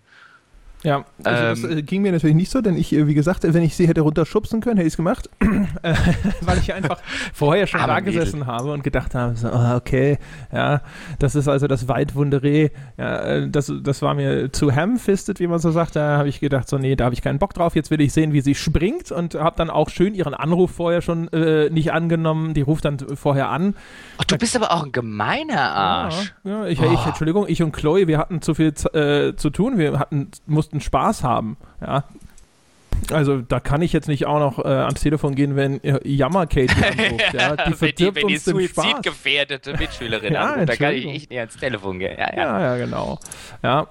Ja, 0.84 1.04
also 1.22 1.42
ähm, 1.44 1.62
das 1.62 1.78
äh, 1.78 1.82
ging 1.82 2.02
mir 2.02 2.10
natürlich 2.10 2.34
nicht 2.34 2.50
so, 2.50 2.60
denn 2.60 2.76
ich, 2.76 2.92
äh, 2.92 3.06
wie 3.06 3.14
gesagt, 3.14 3.44
wenn 3.44 3.62
ich 3.62 3.76
sie 3.76 3.86
hätte 3.86 4.00
runterschubsen 4.00 4.60
können, 4.60 4.76
hätte 4.76 4.88
ich 4.88 4.94
es 4.94 4.96
gemacht, 4.96 5.30
äh, 5.40 5.94
weil 6.40 6.58
ich 6.58 6.74
einfach 6.74 7.00
vorher 7.32 7.66
schon 7.66 7.80
da 7.80 8.00
gesessen 8.00 8.46
habe 8.46 8.72
und 8.72 8.82
gedacht 8.82 9.14
habe, 9.14 9.36
so, 9.36 9.48
oh, 9.48 9.76
okay, 9.76 10.18
ja, 10.52 10.80
das 11.20 11.36
ist 11.36 11.46
also 11.46 11.68
das 11.68 11.88
Weitwunderé, 11.88 12.72
ja, 12.98 13.46
das, 13.46 13.72
das 13.82 14.02
war 14.02 14.14
mir 14.14 14.52
zu 14.52 14.74
ham-fisted, 14.74 15.38
wie 15.38 15.46
man 15.46 15.60
so 15.60 15.70
sagt, 15.70 15.94
da 15.94 16.18
habe 16.18 16.28
ich 16.28 16.40
gedacht, 16.40 16.68
so, 16.68 16.78
nee, 16.78 16.96
da 16.96 17.04
habe 17.04 17.14
ich 17.14 17.22
keinen 17.22 17.38
Bock 17.38 17.54
drauf, 17.54 17.76
jetzt 17.76 17.90
will 17.90 18.00
ich 18.00 18.12
sehen, 18.12 18.32
wie 18.32 18.40
sie 18.40 18.56
springt 18.56 19.12
und 19.12 19.36
habe 19.36 19.56
dann 19.56 19.70
auch 19.70 19.88
schön 19.88 20.14
ihren 20.14 20.34
Anruf 20.34 20.72
vorher 20.72 21.00
schon 21.00 21.28
äh, 21.28 21.70
nicht 21.70 21.92
angenommen, 21.92 22.54
die 22.54 22.62
ruft 22.62 22.84
dann 22.84 22.98
vorher 22.98 23.50
an. 23.50 23.76
Ach, 24.18 24.24
du 24.24 24.36
bist 24.36 24.56
aber 24.56 24.72
auch 24.72 24.84
ein 24.84 24.92
gemeiner 24.92 25.60
Arsch. 25.60 26.34
Ja, 26.42 26.64
ja 26.64 26.66
ich, 26.66 26.80
oh. 26.80 26.90
ich, 26.92 27.06
Entschuldigung, 27.06 27.44
ich 27.46 27.62
und 27.62 27.72
Chloe, 27.72 28.08
wir 28.08 28.18
hatten 28.18 28.42
zu 28.42 28.54
viel 28.54 28.72
äh, 28.94 29.36
zu 29.36 29.50
tun, 29.50 29.78
wir 29.78 29.98
hatten, 29.98 30.28
mussten 30.46 30.71
mussten 30.72 30.80
Spaß 30.80 31.22
haben. 31.22 31.56
Ja. 31.80 32.04
Also 33.10 33.40
da 33.40 33.58
kann 33.58 33.82
ich 33.82 33.92
jetzt 33.92 34.06
nicht 34.06 34.26
auch 34.26 34.38
noch 34.38 34.64
äh, 34.64 34.68
ans 34.68 35.00
Telefon 35.00 35.34
gehen, 35.34 35.56
wenn 35.56 35.82
äh, 35.82 35.98
Jammer 36.04 36.46
Katie 36.46 36.68
anruft. 36.84 37.34
ja, 37.34 37.56
die 37.56 37.72
verdirbt 37.72 38.16
wenn 38.16 38.28
die, 38.28 38.28
wenn 38.28 38.28
die 38.28 38.36
suizidgefährdete 38.38 39.76
Mitschülerin 39.76 40.34
ja, 40.34 40.52
anruft, 40.52 40.68
da 40.68 40.76
kann 40.76 40.94
ich 40.94 41.04
nicht 41.04 41.32
ans 41.32 41.56
Telefon 41.56 41.98
gehen. 41.98 42.16
Ja, 42.16 42.30
ja, 42.34 42.36
ja, 42.36 42.60
ja 42.60 42.84
genau. 42.84 43.18
Ja. 43.62 43.88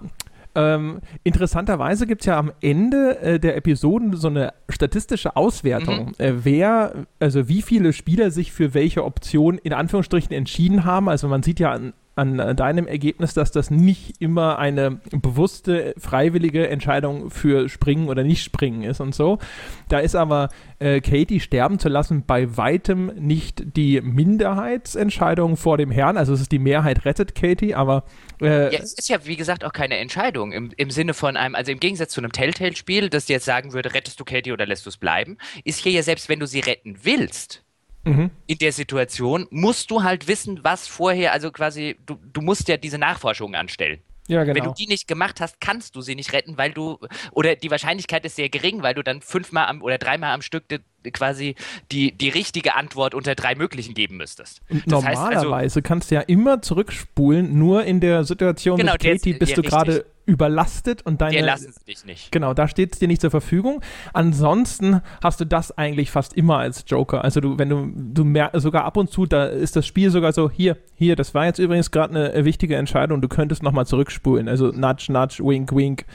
Ähm, 0.54 1.00
interessanterweise 1.24 2.06
gibt 2.08 2.22
es 2.22 2.26
ja 2.26 2.38
am 2.38 2.52
Ende 2.62 3.18
äh, 3.20 3.40
der 3.40 3.56
Episoden 3.56 4.16
so 4.18 4.28
eine 4.28 4.54
statistische 4.70 5.38
Auswertung, 5.38 6.08
mhm. 6.08 6.14
äh, 6.18 6.46
wer, 6.46 7.06
also 7.20 7.48
wie 7.48 7.62
viele 7.62 7.94
Spieler 7.94 8.32
sich 8.32 8.52
für 8.52 8.74
welche 8.74 9.06
Option 9.06 9.58
in 9.58 9.72
Anführungsstrichen 9.72 10.34
entschieden 10.34 10.84
haben. 10.84 11.08
Also 11.08 11.30
man 11.30 11.42
sieht 11.42 11.60
ja 11.62 11.72
an 11.72 11.94
an 12.16 12.56
deinem 12.56 12.88
Ergebnis, 12.88 13.34
dass 13.34 13.52
das 13.52 13.72
nicht 13.72 14.16
immer 14.20 14.60
eine 14.60 15.00
bewusste, 15.12 15.94
freiwillige 15.98 16.68
Entscheidung 16.68 17.30
für 17.30 17.70
Springen 17.70 18.10
oder 18.10 18.24
nicht 18.24 18.44
Springen 18.44 18.84
ist 18.84 19.00
und 19.00 19.16
so. 19.16 19.40
Da 19.88 20.00
ist 20.00 20.16
aber 20.16 20.50
äh, 20.80 21.00
Katie 21.00 21.40
sterben 21.40 21.80
zu 21.80 21.88
lassen 21.88 22.26
bei 22.26 22.58
weitem 22.58 23.08
nicht 23.16 23.78
die 23.78 24.02
Minderheitsentscheidung 24.02 25.56
vor 25.56 25.78
dem 25.78 25.90
Herrn. 25.90 26.18
Also 26.18 26.34
es 26.34 26.42
ist 26.42 26.52
die 26.52 26.60
Mehrheit 26.60 27.06
rettet 27.06 27.34
Katie, 27.34 27.76
aber 27.76 28.04
äh, 28.42 28.74
ja, 28.74 28.80
es 28.80 28.94
ist 28.94 29.08
ja 29.08 29.26
wie 29.26 29.38
gesagt 29.38 29.64
auch 29.64 29.74
keine 29.74 29.98
Entscheidung 29.98 30.52
im, 30.52 30.72
im 30.76 30.92
Sinne 30.92 31.14
von 31.14 31.38
einem, 31.38 31.56
also 31.56 31.72
im 31.72 31.80
Gegensatz 31.80 32.12
zu 32.12 32.22
einem 32.22 32.34
Telltale-Spiel, 32.34 33.10
das 33.10 33.30
jetzt 33.30 33.46
sagen 33.46 33.72
würde, 33.72 33.94
rettest 33.94 34.20
du 34.20 34.26
Katie 34.26 34.52
oder 34.52 34.66
lässt 34.66 34.86
du 34.86 34.90
es 34.90 34.98
bleiben, 34.98 35.38
ist 35.64 35.80
hier 35.80 35.94
ja 35.94 36.04
selbst, 36.04 36.28
wenn 36.28 36.40
du 36.40 36.48
sie 36.48 36.60
retten 36.60 36.98
willst, 37.04 37.64
Mhm. 38.04 38.32
In 38.48 38.58
der 38.58 38.72
Situation 38.72 39.48
musst 39.52 39.92
du 39.92 40.04
halt 40.04 40.28
wissen, 40.28 40.64
was 40.64 40.88
vorher, 40.88 41.34
also 41.34 41.52
quasi, 41.52 41.98
du, 42.06 42.18
du 42.34 42.42
musst 42.42 42.68
ja 42.68 42.78
diese 42.78 42.98
Nachforschungen 42.98 43.56
anstellen. 43.56 44.02
Ja, 44.28 44.44
genau. 44.44 44.56
Wenn 44.56 44.64
du 44.64 44.74
die 44.74 44.88
nicht 44.88 45.08
gemacht 45.08 45.42
hast, 45.42 45.60
kannst 45.60 45.96
du 45.96 46.02
sie 46.02 46.16
nicht 46.16 46.32
retten, 46.32 46.58
weil 46.58 46.72
du, 46.72 47.00
oder 47.32 47.56
die 47.56 47.70
Wahrscheinlichkeit 47.70 48.24
ist 48.26 48.36
sehr 48.36 48.50
gering, 48.50 48.82
weil 48.82 48.94
du 48.94 49.04
dann 49.04 49.22
fünfmal 49.22 49.68
am, 49.68 49.82
oder 49.82 49.98
dreimal 49.98 50.34
am 50.34 50.42
Stück 50.42 50.64
quasi 51.10 51.56
die, 51.92 52.12
die 52.12 52.30
richtige 52.30 52.76
Antwort 52.76 53.16
unter 53.16 53.36
drei 53.36 53.56
möglichen 53.56 53.94
geben 53.94 54.18
müsstest. 54.18 54.62
Und 54.70 54.88
normalerweise 54.88 55.40
heißt 55.40 55.54
also, 55.54 55.82
kannst 55.82 56.12
du 56.12 56.16
ja 56.16 56.22
immer 56.22 56.62
zurückspulen, 56.62 57.58
nur 57.58 57.84
in 57.84 58.00
der 58.00 58.24
Situation 58.24 58.78
genau, 58.78 58.94
mit 58.94 59.02
Katie 59.02 59.34
bist 59.34 59.58
du 59.58 59.64
gerade 59.64 60.06
überlastet 60.26 61.02
und 61.06 61.22
deine. 61.22 61.34
Wir 61.34 61.42
lassen 61.46 61.70
es 61.70 61.84
dich 61.84 62.06
nicht. 62.06 62.32
Genau, 62.32 62.54
da 62.54 62.68
steht 62.68 62.94
es 62.94 63.00
dir 63.00 63.08
nicht 63.08 63.22
zur 63.22 63.32
Verfügung. 63.32 63.82
Ansonsten 64.14 65.02
hast 65.24 65.42
du 65.42 65.46
das 65.46 65.78
eigentlich 65.78 66.12
fast 66.12 66.34
immer 66.34 66.58
als 66.58 66.86
Joker. 66.88 67.24
Also 67.24 67.42
du, 67.42 67.58
wenn 67.58 67.70
du, 67.70 67.92
du 67.96 68.24
mer 68.24 68.52
sogar 68.54 68.86
ab 68.86 68.98
und 68.98 69.10
zu, 69.10 69.26
da 69.26 69.46
ist 69.46 69.76
das 69.76 69.88
Spiel 69.88 70.12
sogar 70.12 70.32
so, 70.32 70.50
hier, 70.50 70.78
hier, 70.96 71.16
das 71.16 71.34
war 71.34 71.46
jetzt 71.46 71.60
übrigens 71.60 71.92
gerade 71.92 72.32
eine 72.34 72.46
wichtige 72.46 72.76
Entscheidung, 72.76 73.22
du 73.22 73.28
könntest 73.28 73.64
nochmal 73.64 73.86
zurückspulen. 73.86 74.48
Also 74.48 74.68
nudge, 74.68 75.12
nudge, 75.12 75.44
wink, 75.44 75.76
wink 75.76 76.06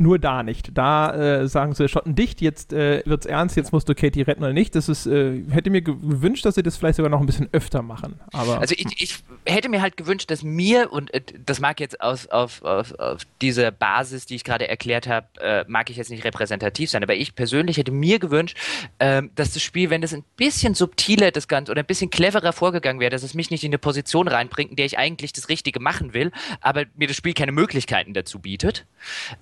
nur 0.00 0.18
da 0.18 0.42
nicht. 0.42 0.76
Da 0.76 1.14
äh, 1.14 1.48
sagen 1.48 1.74
sie 1.74 1.88
Schotten 1.88 2.14
dicht, 2.14 2.40
jetzt 2.40 2.72
äh, 2.72 3.02
wird's 3.04 3.26
ernst, 3.26 3.56
jetzt 3.56 3.72
musst 3.72 3.88
du 3.88 3.94
Katie 3.94 4.22
retten 4.22 4.42
oder 4.42 4.52
nicht. 4.52 4.74
Das 4.74 4.88
ist, 4.88 5.06
äh, 5.06 5.42
hätte 5.50 5.70
mir 5.70 5.82
gewünscht, 5.82 6.44
dass 6.44 6.54
sie 6.54 6.62
das 6.62 6.76
vielleicht 6.76 6.96
sogar 6.96 7.10
noch 7.10 7.20
ein 7.20 7.26
bisschen 7.26 7.48
öfter 7.52 7.82
machen. 7.82 8.18
Aber 8.32 8.60
also 8.60 8.74
ich, 8.76 8.86
ich 9.00 9.18
hätte 9.44 9.68
mir 9.68 9.82
halt 9.82 9.96
gewünscht, 9.96 10.30
dass 10.30 10.42
mir, 10.42 10.90
und 10.92 11.12
äh, 11.12 11.20
das 11.44 11.60
mag 11.60 11.80
jetzt 11.80 12.00
aus, 12.00 12.26
auf, 12.26 12.62
auf, 12.62 12.98
auf 12.98 13.22
dieser 13.42 13.70
Basis, 13.70 14.26
die 14.26 14.36
ich 14.36 14.44
gerade 14.44 14.68
erklärt 14.68 15.06
habe, 15.06 15.26
äh, 15.40 15.64
mag 15.68 15.90
ich 15.90 15.96
jetzt 15.96 16.10
nicht 16.10 16.24
repräsentativ 16.24 16.90
sein, 16.90 17.02
aber 17.02 17.14
ich 17.14 17.34
persönlich 17.34 17.76
hätte 17.76 17.92
mir 17.92 18.18
gewünscht, 18.18 18.56
ähm, 18.98 19.30
dass 19.34 19.52
das 19.52 19.62
Spiel, 19.62 19.90
wenn 19.90 20.02
es 20.02 20.14
ein 20.14 20.24
bisschen 20.36 20.74
subtiler 20.74 21.30
das 21.30 21.46
Ganze 21.46 21.72
oder 21.72 21.82
ein 21.82 21.86
bisschen 21.86 22.10
cleverer 22.10 22.52
vorgegangen 22.52 23.00
wäre, 23.00 23.10
dass 23.10 23.22
es 23.22 23.34
mich 23.34 23.50
nicht 23.50 23.64
in 23.64 23.70
eine 23.70 23.78
Position 23.78 24.28
reinbringt, 24.28 24.70
in 24.70 24.76
der 24.76 24.86
ich 24.86 24.98
eigentlich 24.98 25.32
das 25.32 25.48
Richtige 25.50 25.80
machen 25.80 26.14
will, 26.14 26.32
aber 26.62 26.84
mir 26.96 27.06
das 27.06 27.16
Spiel 27.16 27.34
keine 27.34 27.52
Möglichkeiten 27.52 28.14
dazu 28.14 28.38
bietet. 28.38 28.86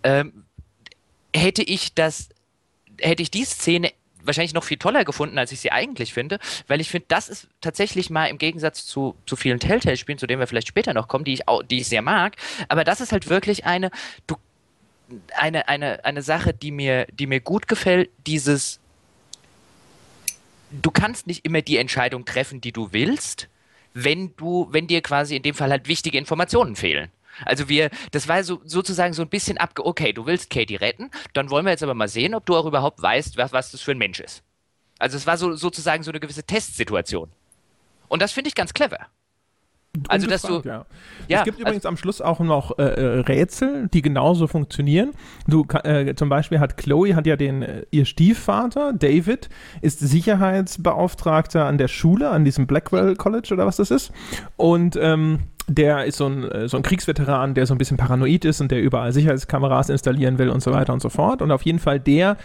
Ähm, 0.02 0.44
hätte 1.34 1.62
ich 1.62 1.94
das, 1.94 2.28
hätte 3.00 3.22
ich 3.22 3.30
die 3.30 3.44
Szene 3.44 3.92
wahrscheinlich 4.24 4.54
noch 4.54 4.64
viel 4.64 4.76
toller 4.76 5.04
gefunden, 5.04 5.38
als 5.38 5.52
ich 5.52 5.60
sie 5.60 5.72
eigentlich 5.72 6.12
finde, 6.12 6.38
weil 6.66 6.80
ich 6.80 6.90
finde, 6.90 7.06
das 7.08 7.28
ist 7.28 7.48
tatsächlich 7.60 8.10
mal 8.10 8.26
im 8.26 8.38
Gegensatz 8.38 8.84
zu, 8.84 9.16
zu 9.26 9.36
vielen 9.36 9.60
Telltale-Spielen, 9.60 10.18
zu 10.18 10.26
denen 10.26 10.40
wir 10.40 10.46
vielleicht 10.46 10.68
später 10.68 10.92
noch 10.94 11.08
kommen, 11.08 11.24
die 11.24 11.34
ich, 11.34 11.48
auch, 11.48 11.62
die 11.62 11.78
ich 11.78 11.88
sehr 11.88 12.02
mag, 12.02 12.36
aber 12.68 12.84
das 12.84 13.00
ist 13.00 13.12
halt 13.12 13.28
wirklich 13.28 13.64
eine, 13.64 13.90
du, 14.26 14.36
eine, 15.34 15.68
eine, 15.68 16.04
eine 16.04 16.22
Sache, 16.22 16.52
die 16.52 16.70
mir, 16.70 17.06
die 17.12 17.26
mir 17.26 17.40
gut 17.40 17.68
gefällt, 17.68 18.10
dieses, 18.26 18.80
du 20.70 20.90
kannst 20.90 21.26
nicht 21.26 21.44
immer 21.44 21.62
die 21.62 21.78
Entscheidung 21.78 22.24
treffen, 22.24 22.60
die 22.60 22.72
du 22.72 22.92
willst, 22.92 23.48
wenn 23.94 24.34
du, 24.36 24.68
wenn 24.70 24.86
dir 24.86 25.00
quasi 25.00 25.36
in 25.36 25.42
dem 25.42 25.54
Fall 25.54 25.70
halt 25.70 25.88
wichtige 25.88 26.18
Informationen 26.18 26.76
fehlen. 26.76 27.10
Also 27.44 27.68
wir, 27.68 27.90
das 28.12 28.28
war 28.28 28.42
so, 28.44 28.60
sozusagen 28.64 29.14
so 29.14 29.22
ein 29.22 29.28
bisschen 29.28 29.58
abge, 29.58 29.84
okay, 29.84 30.12
du 30.12 30.26
willst 30.26 30.50
Katie 30.50 30.76
retten, 30.76 31.10
dann 31.32 31.50
wollen 31.50 31.64
wir 31.64 31.70
jetzt 31.70 31.82
aber 31.82 31.94
mal 31.94 32.08
sehen, 32.08 32.34
ob 32.34 32.46
du 32.46 32.56
auch 32.56 32.66
überhaupt 32.66 33.00
weißt, 33.02 33.36
was, 33.36 33.52
was 33.52 33.70
das 33.70 33.80
für 33.80 33.92
ein 33.92 33.98
Mensch 33.98 34.20
ist. 34.20 34.42
Also 34.98 35.16
es 35.16 35.26
war 35.26 35.36
so, 35.36 35.54
sozusagen 35.54 36.02
so 36.02 36.10
eine 36.10 36.20
gewisse 36.20 36.42
Testsituation. 36.42 37.30
Und 38.08 38.22
das 38.22 38.32
finde 38.32 38.48
ich 38.48 38.54
ganz 38.54 38.74
clever. 38.74 39.06
Also, 40.06 40.26
dass 40.26 40.42
du. 40.42 40.60
Ja. 40.64 40.84
ja 41.28 41.38
es 41.38 41.44
gibt 41.44 41.56
also, 41.56 41.62
übrigens 41.62 41.86
am 41.86 41.96
Schluss 41.96 42.20
auch 42.20 42.40
noch 42.40 42.78
äh, 42.78 42.82
äh, 42.82 43.20
Rätsel, 43.20 43.88
die 43.88 44.02
genauso 44.02 44.46
funktionieren. 44.46 45.12
Du, 45.46 45.66
äh, 45.82 46.14
zum 46.14 46.28
Beispiel 46.28 46.60
hat 46.60 46.76
Chloe 46.76 47.16
hat 47.16 47.26
ja 47.26 47.36
den, 47.36 47.62
äh, 47.62 47.86
ihr 47.90 48.04
Stiefvater, 48.04 48.92
David, 48.92 49.48
ist 49.80 49.98
Sicherheitsbeauftragter 49.98 51.64
an 51.64 51.78
der 51.78 51.88
Schule, 51.88 52.30
an 52.30 52.44
diesem 52.44 52.66
Blackwell 52.66 53.16
College 53.16 53.48
oder 53.52 53.66
was 53.66 53.76
das 53.76 53.90
ist. 53.90 54.12
Und 54.56 54.96
ähm, 55.00 55.40
der 55.68 56.04
ist 56.06 56.16
so 56.16 56.26
ein, 56.26 56.44
äh, 56.50 56.68
so 56.68 56.76
ein 56.76 56.82
Kriegsveteran, 56.82 57.54
der 57.54 57.66
so 57.66 57.74
ein 57.74 57.78
bisschen 57.78 57.96
paranoid 57.96 58.44
ist 58.44 58.60
und 58.60 58.70
der 58.70 58.82
überall 58.82 59.12
Sicherheitskameras 59.12 59.90
installieren 59.90 60.38
will 60.38 60.48
und 60.48 60.62
so 60.62 60.72
weiter 60.72 60.92
und 60.92 61.00
so 61.00 61.10
fort. 61.10 61.42
Und 61.42 61.50
auf 61.50 61.62
jeden 61.62 61.78
Fall 61.78 62.00
der 62.00 62.36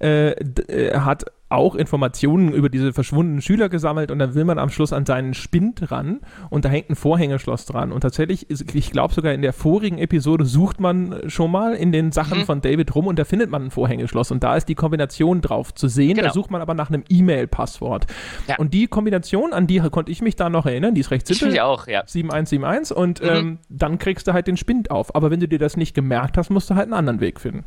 äh, 0.00 0.30
äh 0.30 0.98
hat 0.98 1.24
auch 1.52 1.74
Informationen 1.74 2.52
über 2.52 2.68
diese 2.68 2.92
verschwundenen 2.92 3.42
Schüler 3.42 3.68
gesammelt 3.68 4.10
und 4.10 4.18
dann 4.18 4.34
will 4.34 4.44
man 4.44 4.58
am 4.58 4.70
Schluss 4.70 4.92
an 4.92 5.06
seinen 5.06 5.34
Spind 5.34 5.90
ran 5.90 6.20
und 6.50 6.64
da 6.64 6.68
hängt 6.68 6.90
ein 6.90 6.96
Vorhängeschloss 6.96 7.66
dran. 7.66 7.92
Und 7.92 8.00
tatsächlich, 8.00 8.46
ich 8.50 8.90
glaube 8.90 9.14
sogar 9.14 9.32
in 9.32 9.42
der 9.42 9.52
vorigen 9.52 9.98
Episode 9.98 10.44
sucht 10.44 10.80
man 10.80 11.28
schon 11.28 11.50
mal 11.50 11.74
in 11.74 11.92
den 11.92 12.12
Sachen 12.12 12.40
mhm. 12.40 12.44
von 12.44 12.60
David 12.60 12.94
rum 12.94 13.06
und 13.06 13.18
da 13.18 13.24
findet 13.24 13.50
man 13.50 13.64
ein 13.64 13.70
Vorhängeschloss 13.70 14.30
und 14.30 14.42
da 14.42 14.56
ist 14.56 14.68
die 14.68 14.74
Kombination 14.74 15.40
drauf 15.40 15.74
zu 15.74 15.88
sehen. 15.88 16.16
Genau. 16.16 16.28
Da 16.28 16.32
sucht 16.32 16.50
man 16.50 16.62
aber 16.62 16.74
nach 16.74 16.88
einem 16.88 17.04
E-Mail-Passwort. 17.08 18.06
Ja. 18.48 18.56
Und 18.56 18.74
die 18.74 18.86
Kombination, 18.86 19.52
an 19.52 19.66
die 19.66 19.80
konnte 19.80 20.10
ich 20.10 20.22
mich 20.22 20.36
da 20.36 20.48
noch 20.48 20.66
erinnern, 20.66 20.94
die 20.94 21.00
ist 21.00 21.10
recht 21.10 21.26
simpel. 21.26 21.52
Ich 21.52 21.60
auch, 21.60 21.86
ja. 21.86 22.02
7171 22.06 22.96
und 22.96 23.22
mhm. 23.22 23.28
ähm, 23.28 23.58
dann 23.68 23.98
kriegst 23.98 24.26
du 24.26 24.32
halt 24.32 24.46
den 24.46 24.56
Spind 24.56 24.90
auf. 24.90 25.14
Aber 25.14 25.30
wenn 25.30 25.40
du 25.40 25.48
dir 25.48 25.58
das 25.58 25.76
nicht 25.76 25.94
gemerkt 25.94 26.38
hast, 26.38 26.50
musst 26.50 26.70
du 26.70 26.74
halt 26.74 26.84
einen 26.84 26.94
anderen 26.94 27.20
Weg 27.20 27.40
finden. 27.40 27.64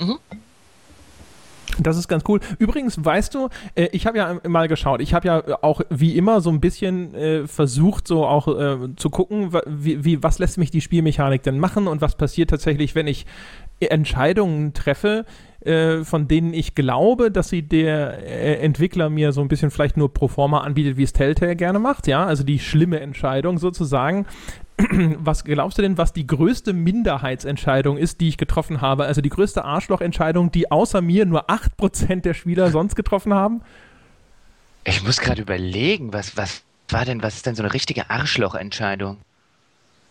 Mhm. 0.00 0.18
Das 1.80 1.96
ist 1.96 2.08
ganz 2.08 2.24
cool. 2.28 2.40
Übrigens, 2.58 3.02
weißt 3.02 3.34
du, 3.34 3.48
äh, 3.74 3.88
ich 3.92 4.06
habe 4.06 4.18
ja 4.18 4.40
mal 4.46 4.68
geschaut, 4.68 5.00
ich 5.00 5.14
habe 5.14 5.28
ja 5.28 5.42
auch 5.62 5.80
wie 5.90 6.16
immer 6.16 6.40
so 6.40 6.50
ein 6.50 6.60
bisschen 6.60 7.14
äh, 7.14 7.46
versucht, 7.46 8.08
so 8.08 8.26
auch 8.26 8.48
äh, 8.48 8.94
zu 8.96 9.10
gucken, 9.10 9.52
wie, 9.66 10.04
wie, 10.04 10.22
was 10.22 10.38
lässt 10.38 10.58
mich 10.58 10.70
die 10.70 10.80
Spielmechanik 10.80 11.42
denn 11.42 11.58
machen 11.58 11.86
und 11.86 12.00
was 12.00 12.16
passiert 12.16 12.50
tatsächlich, 12.50 12.94
wenn 12.94 13.06
ich 13.06 13.26
Entscheidungen 13.80 14.72
treffe, 14.74 15.24
von 16.02 16.28
denen 16.28 16.52
ich 16.54 16.74
glaube, 16.74 17.30
dass 17.30 17.48
sie 17.48 17.62
der 17.62 18.60
Entwickler 18.62 19.08
mir 19.08 19.32
so 19.32 19.40
ein 19.40 19.48
bisschen 19.48 19.70
vielleicht 19.70 19.96
nur 19.96 20.12
pro 20.12 20.26
forma 20.26 20.60
anbietet, 20.60 20.96
wie 20.96 21.02
es 21.02 21.12
Telltale 21.12 21.54
gerne 21.56 21.78
macht, 21.78 22.06
ja, 22.06 22.24
also 22.24 22.42
die 22.42 22.58
schlimme 22.58 23.00
Entscheidung 23.00 23.58
sozusagen. 23.58 24.26
Was 25.18 25.44
glaubst 25.44 25.78
du 25.78 25.82
denn, 25.82 25.98
was 25.98 26.12
die 26.12 26.26
größte 26.26 26.72
Minderheitsentscheidung 26.72 27.96
ist, 27.98 28.20
die 28.20 28.28
ich 28.28 28.36
getroffen 28.36 28.80
habe? 28.80 29.06
Also 29.06 29.20
die 29.20 29.28
größte 29.28 29.64
Arschlochentscheidung, 29.64 30.52
die 30.52 30.70
außer 30.70 31.02
mir 31.02 31.26
nur 31.26 31.50
8% 31.50 32.20
der 32.20 32.34
Spieler 32.34 32.70
sonst 32.70 32.94
getroffen 32.94 33.34
haben? 33.34 33.62
Ich 34.84 35.02
muss 35.02 35.18
gerade 35.20 35.42
überlegen, 35.42 36.12
was, 36.12 36.36
was 36.36 36.62
war 36.88 37.04
denn, 37.04 37.22
was 37.22 37.36
ist 37.36 37.46
denn 37.46 37.56
so 37.56 37.62
eine 37.62 37.74
richtige 37.74 38.08
Arschlochentscheidung? 38.08 39.18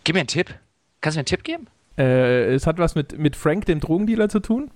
Gib 0.04 0.14
mir 0.14 0.20
einen 0.20 0.28
Tipp. 0.28 0.54
Kannst 1.00 1.16
du 1.16 1.18
mir 1.18 1.20
einen 1.20 1.26
Tipp 1.26 1.44
geben? 1.44 1.66
Äh, 1.96 2.54
es 2.54 2.66
hat 2.66 2.78
was 2.78 2.94
mit, 2.94 3.18
mit 3.18 3.36
Frank, 3.36 3.64
dem 3.66 3.80
Drogendealer, 3.80 4.28
zu 4.28 4.40
tun. 4.40 4.70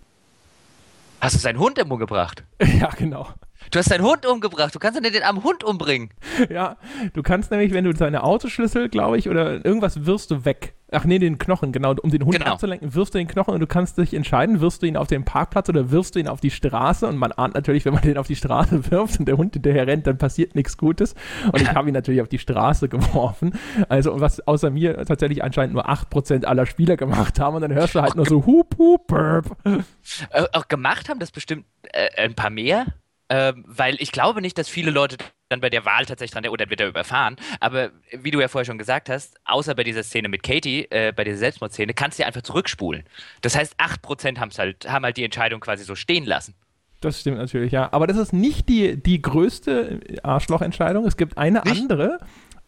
Hast 1.20 1.36
du 1.36 1.38
seinen 1.38 1.58
Hund 1.58 1.80
umgebracht? 1.80 2.44
Ja, 2.80 2.88
genau. 2.96 3.28
Du 3.70 3.78
hast 3.78 3.90
deinen 3.90 4.04
Hund 4.04 4.26
umgebracht. 4.26 4.74
Du 4.74 4.78
kannst 4.78 5.02
ja 5.02 5.10
den 5.10 5.22
armen 5.22 5.42
Hund 5.42 5.64
umbringen. 5.64 6.10
Ja, 6.50 6.76
du 7.12 7.22
kannst 7.22 7.50
nämlich, 7.50 7.72
wenn 7.72 7.84
du 7.84 7.94
seine 7.94 8.24
Autoschlüssel, 8.24 8.88
glaube 8.88 9.18
ich, 9.18 9.28
oder 9.28 9.64
irgendwas 9.64 10.06
wirst 10.06 10.30
du 10.30 10.44
weg. 10.44 10.74
Ach 10.94 11.04
nee, 11.04 11.18
den 11.18 11.38
Knochen, 11.38 11.72
genau. 11.72 11.94
Um 12.02 12.10
den 12.10 12.24
Hund 12.24 12.38
genau. 12.38 12.52
abzulenken, 12.52 12.94
wirfst 12.94 13.14
du 13.14 13.18
den 13.18 13.26
Knochen 13.26 13.54
und 13.54 13.60
du 13.60 13.66
kannst 13.66 13.96
dich 13.96 14.12
entscheiden, 14.12 14.60
wirfst 14.60 14.82
du 14.82 14.86
ihn 14.86 14.98
auf 14.98 15.06
den 15.06 15.24
Parkplatz 15.24 15.70
oder 15.70 15.90
wirfst 15.90 16.14
du 16.14 16.18
ihn 16.18 16.28
auf 16.28 16.40
die 16.40 16.50
Straße. 16.50 17.06
Und 17.06 17.16
man 17.16 17.32
ahnt 17.32 17.54
natürlich, 17.54 17.86
wenn 17.86 17.94
man 17.94 18.02
den 18.02 18.18
auf 18.18 18.26
die 18.26 18.36
Straße 18.36 18.90
wirft 18.90 19.18
und 19.18 19.26
der 19.26 19.38
Hund 19.38 19.54
hinterher 19.54 19.86
rennt, 19.86 20.06
dann 20.06 20.18
passiert 20.18 20.54
nichts 20.54 20.76
Gutes. 20.76 21.14
Und 21.50 21.62
ich 21.62 21.68
habe 21.74 21.88
ihn 21.88 21.94
natürlich 21.94 22.20
auf 22.20 22.28
die 22.28 22.38
Straße 22.38 22.90
geworfen. 22.90 23.58
Also, 23.88 24.20
was 24.20 24.46
außer 24.46 24.70
mir 24.70 25.04
tatsächlich 25.06 25.42
anscheinend 25.42 25.72
nur 25.72 25.88
8% 25.88 26.44
aller 26.44 26.66
Spieler 26.66 26.98
gemacht 26.98 27.40
haben. 27.40 27.56
Und 27.56 27.62
dann 27.62 27.72
hörst 27.72 27.94
du 27.94 28.02
halt 28.02 28.12
oh, 28.12 28.18
nur 28.18 28.26
so 28.26 28.44
hup, 28.44 28.76
hup, 28.76 29.06
burp. 29.06 29.56
Äh, 29.64 30.44
auch 30.52 30.68
gemacht 30.68 31.08
haben 31.08 31.20
das 31.20 31.30
bestimmt 31.30 31.64
äh, 31.92 32.22
ein 32.22 32.34
paar 32.34 32.50
mehr. 32.50 32.86
Ähm, 33.28 33.64
weil 33.66 33.96
ich 33.98 34.12
glaube 34.12 34.42
nicht, 34.42 34.58
dass 34.58 34.68
viele 34.68 34.90
Leute 34.90 35.16
dann 35.48 35.60
bei 35.60 35.70
der 35.70 35.84
Wahl 35.84 36.06
tatsächlich 36.06 36.32
dran, 36.32 36.46
oder 36.48 36.68
wird 36.70 36.80
er 36.80 36.88
überfahren. 36.88 37.36
Aber 37.60 37.90
wie 38.10 38.30
du 38.30 38.40
ja 38.40 38.48
vorher 38.48 38.64
schon 38.64 38.78
gesagt 38.78 39.08
hast, 39.08 39.36
außer 39.44 39.74
bei 39.74 39.84
dieser 39.84 40.02
Szene 40.02 40.28
mit 40.28 40.42
Katie, 40.42 40.86
äh, 40.90 41.12
bei 41.14 41.24
dieser 41.24 41.38
Selbstmordszene, 41.38 41.94
kannst 41.94 42.18
du 42.18 42.22
ja 42.22 42.26
einfach 42.26 42.42
zurückspulen. 42.42 43.04
Das 43.42 43.56
heißt, 43.56 43.76
8% 43.78 44.38
haben's 44.38 44.58
halt, 44.58 44.90
haben 44.90 45.04
halt 45.04 45.16
die 45.16 45.24
Entscheidung 45.24 45.60
quasi 45.60 45.84
so 45.84 45.94
stehen 45.94 46.24
lassen. 46.24 46.54
Das 47.00 47.20
stimmt 47.20 47.38
natürlich, 47.38 47.72
ja. 47.72 47.92
Aber 47.92 48.06
das 48.06 48.16
ist 48.16 48.32
nicht 48.32 48.68
die, 48.68 49.00
die 49.00 49.20
größte 49.20 50.00
Arschlochentscheidung. 50.22 51.04
Es 51.04 51.16
gibt 51.16 51.36
eine 51.36 51.60
nicht? 51.64 51.82
andere, 51.82 52.20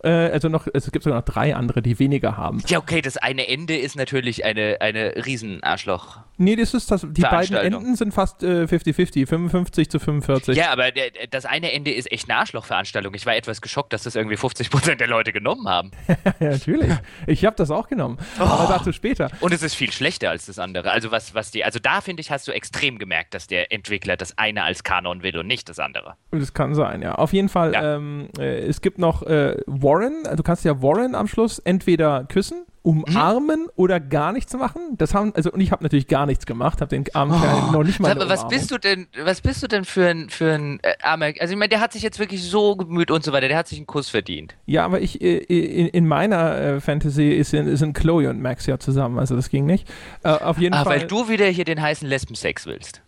äh, 0.02 0.08
also 0.08 0.48
noch, 0.48 0.66
es 0.72 0.90
gibt 0.90 1.04
sogar 1.04 1.20
noch 1.20 1.24
drei 1.24 1.54
andere, 1.54 1.80
die 1.80 1.98
weniger 1.98 2.36
haben. 2.36 2.62
Ja, 2.66 2.78
okay, 2.78 3.00
das 3.00 3.16
eine 3.16 3.48
Ende 3.48 3.76
ist 3.76 3.96
natürlich 3.96 4.44
eine, 4.44 4.80
eine 4.80 5.24
Riesenarschloch. 5.24 6.18
Nee, 6.36 6.56
das 6.56 6.74
ist 6.74 6.90
das, 6.90 7.06
die 7.08 7.22
beiden 7.22 7.56
Enden 7.56 7.94
sind 7.94 8.12
fast 8.12 8.42
50-50, 8.42 9.22
äh, 9.22 9.26
55 9.26 9.88
zu 9.88 9.98
45. 9.98 10.56
Ja, 10.56 10.70
aber 10.70 10.90
der, 10.90 11.10
das 11.30 11.46
eine 11.46 11.72
Ende 11.72 11.92
ist 11.92 12.10
echt 12.10 12.28
eine 12.28 12.38
Arschlochveranstaltung. 12.40 13.14
Ich 13.14 13.24
war 13.24 13.36
etwas 13.36 13.60
geschockt, 13.60 13.92
dass 13.92 14.02
das 14.02 14.16
irgendwie 14.16 14.36
50% 14.36 14.96
der 14.96 15.06
Leute 15.06 15.32
genommen 15.32 15.68
haben. 15.68 15.92
ja, 16.40 16.50
natürlich. 16.50 16.92
Ich 17.26 17.44
habe 17.44 17.54
das 17.56 17.70
auch 17.70 17.88
genommen. 17.88 18.18
Oh. 18.38 18.42
Aber 18.42 18.72
dazu 18.72 18.92
später. 18.92 19.30
Und 19.40 19.52
es 19.52 19.62
ist 19.62 19.74
viel 19.74 19.92
schlechter 19.92 20.30
als 20.30 20.46
das 20.46 20.58
andere. 20.58 20.90
Also 20.90 21.10
was, 21.10 21.34
was 21.34 21.52
die, 21.52 21.64
also 21.64 21.78
da 21.78 22.00
finde 22.00 22.20
ich, 22.20 22.30
hast 22.30 22.48
du 22.48 22.52
extrem 22.52 22.98
gemerkt, 22.98 23.34
dass 23.34 23.46
der 23.46 23.72
Entwickler 23.72 24.16
das 24.16 24.36
eine 24.36 24.64
als 24.64 24.82
Kanon 24.82 25.22
will 25.22 25.38
und 25.38 25.46
nicht 25.46 25.68
das 25.68 25.78
andere. 25.78 26.14
Das 26.32 26.52
kann 26.52 26.74
sein, 26.74 27.02
ja. 27.02 27.14
Auf 27.14 27.32
jeden 27.32 27.48
Fall, 27.48 27.74
ja. 27.74 27.96
ähm, 27.96 28.28
äh, 28.38 28.60
es 28.66 28.80
gibt 28.80 28.98
noch 28.98 29.22
äh, 29.22 29.56
Warren, 29.66 30.24
du 30.36 30.42
kannst 30.42 30.64
ja 30.64 30.82
Warren 30.82 31.14
am 31.14 31.28
Schluss 31.28 31.58
entweder 31.60 32.24
küssen 32.24 32.66
umarmen 32.84 33.62
mhm. 33.62 33.70
oder 33.76 33.98
gar 33.98 34.32
nichts 34.32 34.52
machen. 34.52 34.96
Das 34.98 35.14
haben, 35.14 35.32
also, 35.34 35.50
und 35.50 35.60
ich 35.60 35.72
habe 35.72 35.82
natürlich 35.82 36.06
gar 36.06 36.26
nichts 36.26 36.44
gemacht, 36.44 36.82
habe 36.82 36.90
den 36.90 37.04
armen 37.14 37.32
oh. 37.32 37.72
noch 37.72 37.82
nicht 37.82 37.98
mal. 37.98 38.12
Aber 38.12 38.28
was 38.28 38.46
bist 38.46 38.70
du 38.70 38.76
denn, 38.76 39.08
was 39.24 39.40
bist 39.40 39.62
du 39.62 39.68
denn 39.68 39.86
für 39.86 40.06
ein, 40.06 40.28
für 40.28 40.52
ein 40.52 40.80
äh, 40.82 40.92
armer, 41.02 41.32
also 41.40 41.52
ich 41.52 41.58
meine, 41.58 41.70
der 41.70 41.80
hat 41.80 41.94
sich 41.94 42.02
jetzt 42.02 42.18
wirklich 42.18 42.42
so 42.42 42.76
gemüht 42.76 43.10
und 43.10 43.24
so 43.24 43.32
weiter, 43.32 43.48
der 43.48 43.56
hat 43.56 43.68
sich 43.68 43.78
einen 43.78 43.86
Kuss 43.86 44.10
verdient. 44.10 44.54
Ja, 44.66 44.84
aber 44.84 45.00
ich, 45.00 45.22
äh, 45.22 45.38
in, 45.38 45.88
in 45.88 46.06
meiner 46.06 46.60
äh, 46.60 46.80
Fantasy 46.80 47.30
ist, 47.30 47.50
sind 47.50 47.94
Chloe 47.94 48.28
und 48.28 48.42
Max 48.42 48.66
ja 48.66 48.78
zusammen, 48.78 49.18
also 49.18 49.34
das 49.34 49.48
ging 49.48 49.64
nicht. 49.64 49.88
Äh, 50.22 50.28
auf 50.28 50.58
jeden 50.58 50.74
ah, 50.74 50.84
Fall. 50.84 51.00
weil 51.00 51.06
du 51.06 51.30
wieder 51.30 51.46
hier 51.46 51.64
den 51.64 51.80
heißen 51.80 52.06
Lesbensex 52.06 52.66
willst. 52.66 53.00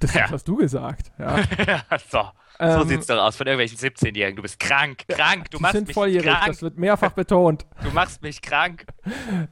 Das 0.00 0.12
ja. 0.12 0.28
hast 0.28 0.48
du 0.48 0.56
gesagt, 0.56 1.12
ja. 1.20 1.38
so. 2.10 2.18
So 2.18 2.28
ähm, 2.60 2.88
sieht's 2.88 3.06
doch 3.06 3.18
aus 3.18 3.36
von 3.36 3.46
irgendwelchen 3.46 3.78
17-Jährigen. 3.78 4.36
Du 4.36 4.42
bist 4.42 4.58
krank, 4.60 5.04
krank, 5.08 5.50
du 5.50 5.58
machst 5.58 5.74
sind 5.74 5.88
mich 5.88 5.94
volljährig, 5.94 6.28
krank. 6.28 6.46
Das 6.46 6.62
wird 6.62 6.78
mehrfach 6.78 7.12
betont. 7.12 7.66
Du 7.82 7.94
machst 7.94 8.22
mich 8.22 8.42
krank. 8.42 8.84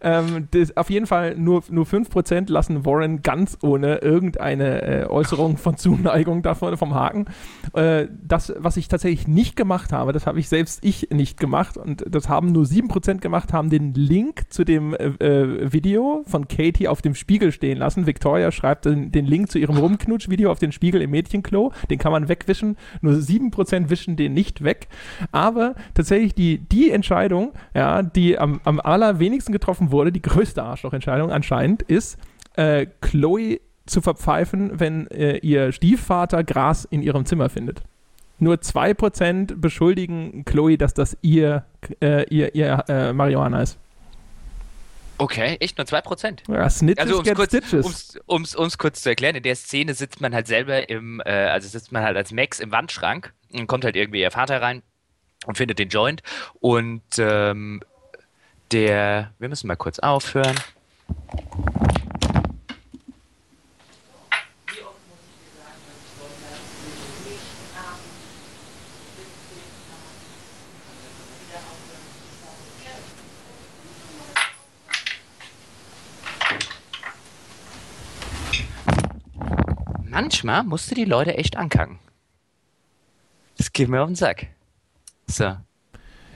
ähm, 0.01 0.49
das, 0.51 0.77
auf 0.77 0.91
jeden 0.91 1.07
Fall 1.07 1.35
nur, 1.35 1.65
nur 1.71 1.87
5% 1.87 2.51
lassen 2.53 2.85
Warren 2.85 3.23
ganz 3.23 3.57
ohne 3.63 3.97
irgendeine 3.99 4.83
äh, 4.83 5.07
Äußerung 5.07 5.57
von 5.57 5.77
Zuneigung 5.79 6.43
davon 6.43 6.77
vom 6.77 6.95
Haken. 6.95 7.27
Äh, 7.73 8.07
das, 8.23 8.53
was 8.57 8.77
ich 8.77 8.89
tatsächlich 8.89 9.27
nicht 9.27 9.57
gemacht 9.57 9.93
habe, 9.93 10.13
das 10.13 10.27
habe 10.27 10.39
ich 10.39 10.49
selbst 10.49 10.85
ich 10.85 11.09
nicht 11.11 11.41
gemacht 11.41 11.77
und 11.77 12.05
das 12.07 12.29
haben 12.29 12.53
nur 12.53 12.65
7% 12.65 13.19
gemacht, 13.19 13.53
haben 13.53 13.71
den 13.71 13.95
Link 13.95 14.53
zu 14.53 14.65
dem 14.65 14.95
äh, 14.95 15.07
äh, 15.07 15.73
Video 15.73 16.23
von 16.27 16.49
Katie 16.49 16.89
auf 16.89 17.03
dem 17.03 17.15
Spiegel 17.15 17.53
stehen 17.53 17.79
lassen. 17.79 18.07
Victoria 18.07 18.53
schreibt 18.53 18.85
den, 18.85 19.11
den 19.11 19.27
Link 19.27 19.51
zu 19.51 19.59
ihrem 19.59 19.79
Rumknutsch-Video 19.79 20.51
auf 20.51 20.59
den 20.59 20.73
Spiegel 20.73 21.03
im 21.03 21.11
Mädchenklo. 21.11 21.73
Den 21.91 21.99
kann 21.99 22.13
man 22.13 22.29
wegwischen 22.29 22.77
nur 23.01 23.15
7% 23.15 23.91
wischen 23.91 24.17
den 24.17 24.35
nicht 24.35 24.65
weg. 24.65 24.89
Aber 25.33 25.75
tatsächlich 25.95 26.35
die, 26.35 26.59
die 26.59 26.91
Entscheidung, 26.91 27.53
ja, 27.75 28.03
die 28.03 28.39
am, 28.39 28.61
am 28.65 28.81
allerwenigsten 28.81 29.53
getroffen 29.53 29.91
wurde, 29.91 30.13
die 30.13 30.23
größte 30.23 30.63
Arschlochentscheidung 30.63 31.31
anscheinend, 31.31 31.83
ist, 31.83 32.19
äh, 32.57 32.87
Chloe 33.01 33.61
zu 33.87 34.01
verpfeifen, 34.01 34.79
wenn 34.79 35.07
äh, 35.09 35.39
ihr 35.39 35.73
Stiefvater 35.73 36.45
Gras 36.45 36.85
in 36.85 37.03
ihrem 37.03 37.25
Zimmer 37.25 37.49
findet. 37.49 37.83
Nur 38.39 38.57
2% 38.57 39.57
beschuldigen 39.57 40.45
Chloe, 40.45 40.77
dass 40.77 40.95
das 40.95 41.17
ihr, 41.23 41.65
äh, 42.01 42.25
ihr, 42.33 42.55
ihr 42.55 42.85
äh, 42.89 43.13
Marihuana 43.13 43.63
ist. 43.63 43.79
Okay, 45.19 45.57
echt 45.61 45.79
nur 45.79 45.87
2%? 45.87 46.53
Ja, 46.53 46.71
Snitches 46.71 47.05
also, 47.05 47.19
um's 47.19 47.35
kurz, 47.35 47.55
um's, 47.73 48.19
um's, 48.27 48.55
um's, 48.55 48.79
kurz 48.79 49.03
zu 49.03 49.09
erklären, 49.09 49.35
in 49.35 49.43
der 49.43 49.57
Szene 49.57 49.95
sitzt 49.95 50.21
man 50.21 50.33
halt 50.33 50.47
selber 50.47 50.89
im, 50.89 51.21
äh, 51.25 51.31
also 51.31 51.69
sitzt 51.69 51.91
man 51.91 52.05
halt 52.05 52.17
als 52.17 52.31
Max 52.33 52.61
im 52.61 52.71
Wandschrank 52.71 53.33
und 53.53 53.67
kommt 53.67 53.85
halt 53.85 53.97
irgendwie 53.97 54.21
ihr 54.21 54.31
Vater 54.31 54.63
rein 54.63 54.83
und 55.47 55.57
findet 55.57 55.81
den 55.81 55.89
Joint 55.89 56.23
und 56.61 57.03
ähm, 57.19 57.81
der, 58.71 59.33
wir 59.39 59.49
müssen 59.49 59.67
mal 59.67 59.77
kurz 59.77 59.99
aufhören. 59.99 60.57
Manchmal 80.19 80.65
musst 80.65 80.91
du 80.91 80.97
die 80.97 81.05
Leute 81.05 81.37
echt 81.37 81.57
ankacken. 81.57 82.01
Das 83.57 83.73
geht 83.73 83.89
mir 83.89 84.03
auf 84.03 84.09
den 84.09 84.17
Sack. 84.17 84.49
So. 85.29 85.45
Ja, 85.45 85.63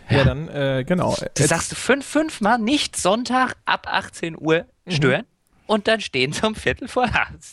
ja 0.08 0.24
dann, 0.24 0.48
äh, 0.48 0.84
genau. 0.86 1.16
Das 1.34 1.48
sagst 1.48 1.72
du 1.72 1.76
fünf, 1.76 2.06
fünfmal 2.06 2.58
nicht 2.58 2.96
Sonntag 2.96 3.56
ab 3.64 3.88
18 3.90 4.36
Uhr 4.40 4.66
stören 4.86 5.22
mhm. 5.22 5.26
und 5.66 5.88
dann 5.88 6.00
stehen 6.00 6.32
sie 6.32 6.46
um 6.46 6.54
Viertel 6.54 6.86
vor 6.86 7.12
ha, 7.12 7.26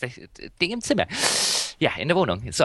Ding 0.60 0.70
im 0.70 0.80
Zimmer. 0.80 1.06
Ja, 1.78 1.90
in 1.98 2.08
der 2.08 2.16
Wohnung. 2.16 2.42
So, 2.52 2.64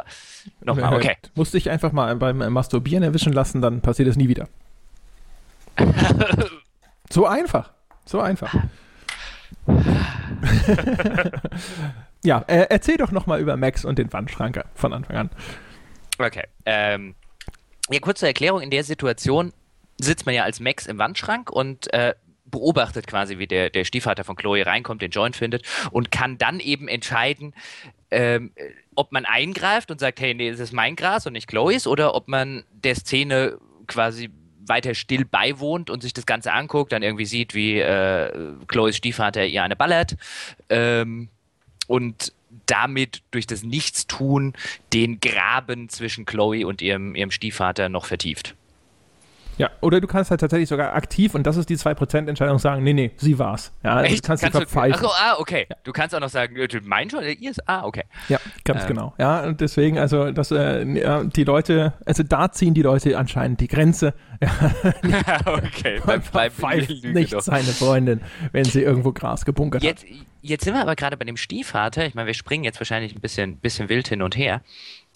nochmal, 0.62 0.94
okay. 0.94 1.16
Musste 1.34 1.58
ich 1.58 1.70
einfach 1.70 1.92
mal 1.92 2.16
beim 2.18 2.38
Masturbieren 2.54 3.04
erwischen 3.04 3.34
lassen, 3.34 3.62
dann 3.62 3.82
passiert 3.82 4.10
es 4.10 4.16
nie 4.16 4.28
wieder. 4.28 4.48
so 7.10 7.26
einfach. 7.26 7.72
So 8.06 8.20
einfach. 8.20 8.54
ja, 12.26 12.44
äh, 12.48 12.68
erzähl 12.70 12.98
doch 12.98 13.12
nochmal 13.12 13.40
über 13.40 13.56
Max 13.58 13.86
und 13.86 14.00
den 14.00 14.12
Wandschranker 14.12 14.66
von 14.74 14.94
Anfang 14.94 15.16
an. 15.16 15.30
Okay. 16.18 16.44
Ähm, 16.66 17.16
ja, 17.90 18.00
kurze 18.00 18.28
Erklärung. 18.28 18.62
In 18.62 18.72
der 18.72 18.84
Situation 18.84 19.54
sitzt 20.00 20.26
man 20.26 20.36
ja 20.36 20.44
als 20.44 20.60
Max 20.60 20.88
im 20.88 20.98
Wandschrank 20.98 21.50
und 21.50 21.94
äh, 21.94 22.14
beobachtet 22.46 23.08
quasi, 23.08 23.38
wie 23.38 23.48
der, 23.48 23.70
der 23.70 23.86
Stiefvater 23.86 24.24
von 24.24 24.36
Chloe 24.36 24.66
reinkommt, 24.66 25.02
den 25.02 25.12
Joint 25.12 25.36
findet 25.36 25.66
und 25.92 26.12
kann 26.12 26.38
dann 26.38 26.60
eben 26.60 26.88
entscheiden, 26.88 27.54
ähm, 28.12 28.52
ob 28.96 29.12
man 29.12 29.26
eingreift 29.26 29.92
und 29.92 30.00
sagt, 30.00 30.20
hey, 30.20 30.34
nee, 30.34 30.52
das 30.52 30.60
ist 30.60 30.74
mein 30.74 30.96
Gras 30.96 31.26
und 31.26 31.34
nicht 31.34 31.48
Chloes, 31.48 31.88
oder 31.88 32.16
ob 32.16 32.28
man 32.28 32.64
der 32.72 32.96
Szene 32.96 33.58
quasi 33.88 34.30
weiter 34.68 34.96
still 34.96 35.26
beiwohnt 35.26 35.90
und 35.90 36.02
sich 36.02 36.14
das 36.14 36.26
Ganze 36.26 36.54
anguckt, 36.54 36.92
dann 36.92 37.04
irgendwie 37.04 37.26
sieht, 37.26 37.54
wie 37.54 37.80
äh, 37.80 38.54
Chloes 38.68 38.96
Stiefvater 38.96 39.46
ihr 39.46 39.64
eine 39.64 39.76
ballert 39.76 40.16
ähm, 40.70 41.30
und 41.88 42.34
damit 42.66 43.22
durch 43.32 43.48
das 43.48 43.64
Nichtstun 43.64 44.54
den 44.94 45.20
Graben 45.20 45.90
zwischen 45.90 46.26
Chloe 46.26 46.66
und 46.66 46.82
ihrem, 46.82 47.16
ihrem 47.16 47.32
Stiefvater 47.32 47.90
noch 47.90 48.06
vertieft. 48.06 48.56
Ja, 49.58 49.70
oder 49.82 50.02
du 50.02 50.08
kannst 50.08 50.32
halt 50.32 50.42
tatsächlich 50.42 50.70
sogar 50.70 50.94
aktiv, 50.94 51.34
und 51.34 51.48
das 51.48 51.58
ist 51.58 51.70
die 51.70 51.78
2%-Entscheidung, 51.78 52.60
sagen, 52.60 52.84
nee, 52.84 52.94
nee, 52.94 53.12
sie 53.18 53.40
war's. 53.40 53.72
Ja, 53.84 53.96
also 53.96 54.14
Echt? 54.14 54.24
kannst, 54.24 54.44
kannst 54.44 54.56
du 54.56 54.60
verpfeifen. 54.62 54.94
Achso, 54.94 55.08
ah, 55.08 55.36
okay. 55.40 55.68
Ja. 55.70 55.76
Du 55.84 55.92
kannst 55.92 56.14
auch 56.14 56.20
noch 56.20 56.30
sagen, 56.30 56.56
mein 56.84 57.10
schon, 57.10 57.24
ihr 57.24 57.52
ist, 57.52 57.68
ah, 57.68 57.86
okay. 57.86 58.04
Ja, 58.28 58.40
ganz 58.64 58.84
ähm. 58.84 58.88
genau. 58.90 59.14
Ja, 59.18 59.44
und 59.44 59.62
deswegen, 59.62 59.98
also, 59.98 60.32
dass 60.32 60.52
äh, 60.52 60.86
die 60.86 61.44
Leute, 61.44 61.94
also 62.06 62.24
da 62.24 62.52
ziehen 62.52 62.74
die 62.74 62.82
Leute 62.82 63.18
anscheinend 63.18 63.62
die 63.62 63.68
Grenze. 63.68 64.14
Ja, 64.42 65.42
okay, 65.46 66.02
beim 66.06 66.22
pfeift 66.22 67.04
nicht 67.04 67.34
doch. 67.34 67.42
seine 67.42 67.64
Freundin, 67.64 68.22
wenn 68.52 68.66
sie 68.66 68.82
irgendwo 68.82 69.14
Gras 69.14 69.46
gebunkert 69.46 69.84
jetzt, 69.84 70.04
hat. 70.04 70.12
Jetzt 70.42 70.66
sind 70.66 70.74
wir 70.74 70.82
aber 70.82 70.96
gerade 70.96 71.18
bei 71.18 71.26
dem 71.26 71.38
Stiefvater, 71.38 72.06
ich 72.06 72.14
meine, 72.14 72.28
wir 72.28 72.34
springen 72.34 72.64
jetzt 72.64 72.80
wahrscheinlich 72.80 73.16
ein 73.16 73.22
bisschen, 73.22 73.58
bisschen 73.58 73.90
wild 73.90 74.08
hin 74.08 74.22
und 74.22 74.38
her, 74.38 74.62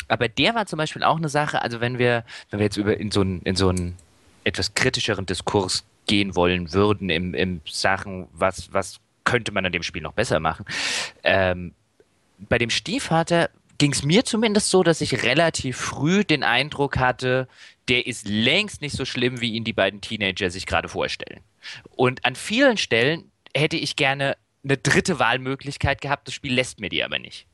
aber 0.07 0.27
der 0.27 0.55
war 0.55 0.65
zum 0.65 0.77
Beispiel 0.77 1.03
auch 1.03 1.17
eine 1.17 1.29
Sache, 1.29 1.61
also 1.61 1.81
wenn 1.81 1.99
wir, 1.99 2.23
wenn 2.49 2.59
wir 2.59 2.65
jetzt 2.65 2.77
über 2.77 2.97
in 2.97 3.11
so 3.11 3.21
ein, 3.21 3.41
in 3.43 3.55
so 3.55 3.69
ein 3.69 3.95
etwas 4.43 4.73
kritischeren 4.73 5.25
Diskurs 5.25 5.83
gehen 6.07 6.35
wollen 6.35 6.73
würden 6.73 7.09
im, 7.09 7.33
im 7.33 7.61
Sachen, 7.65 8.27
was, 8.33 8.73
was 8.73 8.99
könnte 9.23 9.51
man 9.51 9.65
an 9.65 9.71
dem 9.71 9.83
Spiel 9.83 10.01
noch 10.01 10.13
besser 10.13 10.39
machen. 10.39 10.65
Ähm, 11.23 11.73
bei 12.39 12.57
dem 12.57 12.69
Stiefvater 12.69 13.49
ging 13.77 13.91
es 13.91 14.03
mir 14.03 14.25
zumindest 14.25 14.69
so, 14.69 14.83
dass 14.83 15.01
ich 15.01 15.23
relativ 15.23 15.77
früh 15.77 16.23
den 16.23 16.43
Eindruck 16.43 16.97
hatte, 16.97 17.47
der 17.87 18.07
ist 18.07 18.27
längst 18.27 18.81
nicht 18.81 18.95
so 18.95 19.05
schlimm, 19.05 19.41
wie 19.41 19.53
ihn 19.53 19.63
die 19.63 19.73
beiden 19.73 20.01
Teenager 20.01 20.49
sich 20.49 20.65
gerade 20.65 20.89
vorstellen. 20.89 21.41
Und 21.95 22.25
an 22.25 22.35
vielen 22.35 22.77
Stellen 22.77 23.31
hätte 23.55 23.77
ich 23.77 23.95
gerne 23.95 24.37
eine 24.63 24.77
dritte 24.77 25.19
Wahlmöglichkeit 25.19 26.01
gehabt, 26.01 26.27
das 26.27 26.33
Spiel 26.33 26.53
lässt 26.53 26.79
mir 26.79 26.89
die 26.89 27.03
aber 27.03 27.19
nicht. 27.19 27.45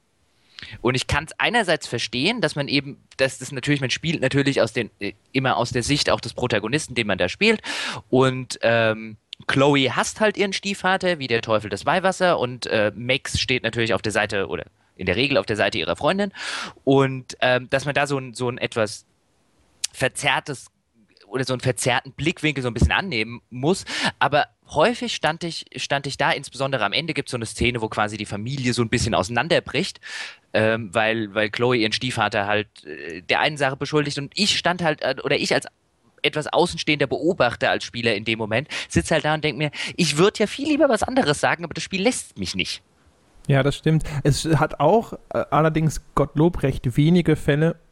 Und 0.82 0.96
ich 0.96 1.08
kann 1.08 1.26
es 1.26 1.32
einerseits 1.40 1.88
verstehen, 1.88 2.42
dass 2.42 2.56
man 2.56 2.68
eben, 2.68 2.98
dass 3.18 3.38
das 3.40 3.52
natürlich, 3.52 3.82
man 3.82 3.90
spielt 3.90 4.22
natürlich 4.22 4.62
aus 4.62 4.74
den, 4.74 4.90
äh, 5.00 5.14
immer 5.32 5.58
aus 5.58 5.72
der 5.72 5.84
Sicht 5.84 6.10
auch 6.10 6.20
des 6.20 6.34
Protagonisten, 6.34 6.96
den 6.96 7.08
man 7.08 7.18
da 7.18 7.30
spielt. 7.30 7.62
Und 8.10 8.60
ähm, 8.62 9.18
Chloe 9.48 9.96
hasst 9.96 10.20
halt 10.20 10.38
ihren 10.38 10.54
Stiefvater, 10.54 11.20
wie 11.20 11.28
der 11.28 11.42
Teufel 11.42 11.70
das 11.70 11.86
Weihwasser. 11.86 12.40
Und 12.40 12.68
äh, 12.68 12.92
Max 12.96 13.40
steht 13.40 13.64
natürlich 13.64 13.94
auf 13.94 14.02
der 14.02 14.12
Seite 14.12 14.48
oder 14.48 14.66
in 14.96 15.06
der 15.06 15.16
Regel 15.16 15.38
auf 15.38 15.46
der 15.46 15.58
Seite 15.58 15.78
ihrer 15.78 15.96
Freundin. 15.96 16.32
Und 16.84 17.36
ähm, 17.42 17.70
dass 17.70 17.86
man 17.86 17.94
da 17.94 18.08
so 18.08 18.18
ein, 18.18 18.34
so 18.34 18.50
ein 18.50 18.58
etwas 18.58 19.06
verzerrtes 19.92 20.68
oder 21.28 21.44
so 21.44 21.54
einen 21.54 21.62
verzerrten 21.62 22.14
Blickwinkel 22.14 22.62
so 22.62 22.70
ein 22.70 22.74
bisschen 22.74 22.92
annehmen 22.92 23.42
muss. 23.50 23.84
Aber 24.20 24.48
häufig 24.68 25.14
stand 25.16 25.44
ich, 25.44 25.66
stand 25.76 26.08
ich 26.08 26.18
da, 26.18 26.32
insbesondere 26.32 26.86
am 26.86 26.94
Ende 26.94 27.14
gibt 27.14 27.30
es 27.30 27.32
so 27.32 27.38
eine 27.38 27.46
Szene, 27.46 27.82
wo 27.82 27.90
quasi 27.90 28.18
die 28.18 28.26
Familie 28.26 28.74
so 28.74 28.82
ein 28.82 28.90
bisschen 28.90 29.14
auseinanderbricht, 29.14 30.00
ähm, 30.56 30.90
weil, 30.94 31.34
weil 31.36 31.50
Chloe 31.50 31.76
ihren 31.76 31.92
Stiefvater 31.92 32.48
halt 32.48 32.68
äh, 32.86 33.22
der 33.22 33.42
einen 33.42 33.58
Sache 33.58 33.76
beschuldigt 33.76 34.18
und 34.18 34.32
ich 34.36 34.58
stand 34.58 34.82
halt, 34.82 35.02
äh, 35.02 35.16
oder 35.24 35.36
ich 35.36 35.54
als 35.54 35.68
etwas 36.22 36.48
außenstehender 36.48 37.08
Beobachter 37.08 37.70
als 37.70 37.84
Spieler 37.84 38.16
in 38.16 38.26
dem 38.26 38.40
Moment, 38.40 38.68
sitze 38.90 39.14
halt 39.14 39.26
da 39.26 39.36
und 39.36 39.44
denke 39.44 39.58
mir, 39.58 39.72
ich 39.96 40.18
würde 40.18 40.40
ja 40.40 40.48
viel 40.48 40.68
lieber 40.68 40.90
was 40.90 41.04
anderes 41.04 41.40
sagen, 41.40 41.64
aber 41.64 41.74
das 41.74 41.84
Spiel 41.84 42.02
lässt 42.02 42.40
mich 42.40 42.56
nicht. 42.56 42.82
Ja, 43.48 43.62
das 43.62 43.76
stimmt. 43.76 44.04
Es 44.24 44.46
hat 44.46 44.80
auch 44.80 45.14
äh, 45.34 45.44
allerdings 45.52 46.02
Gottlob 46.16 46.64
recht 46.64 46.98
wenige 46.98 47.36
Fälle, 47.36 47.76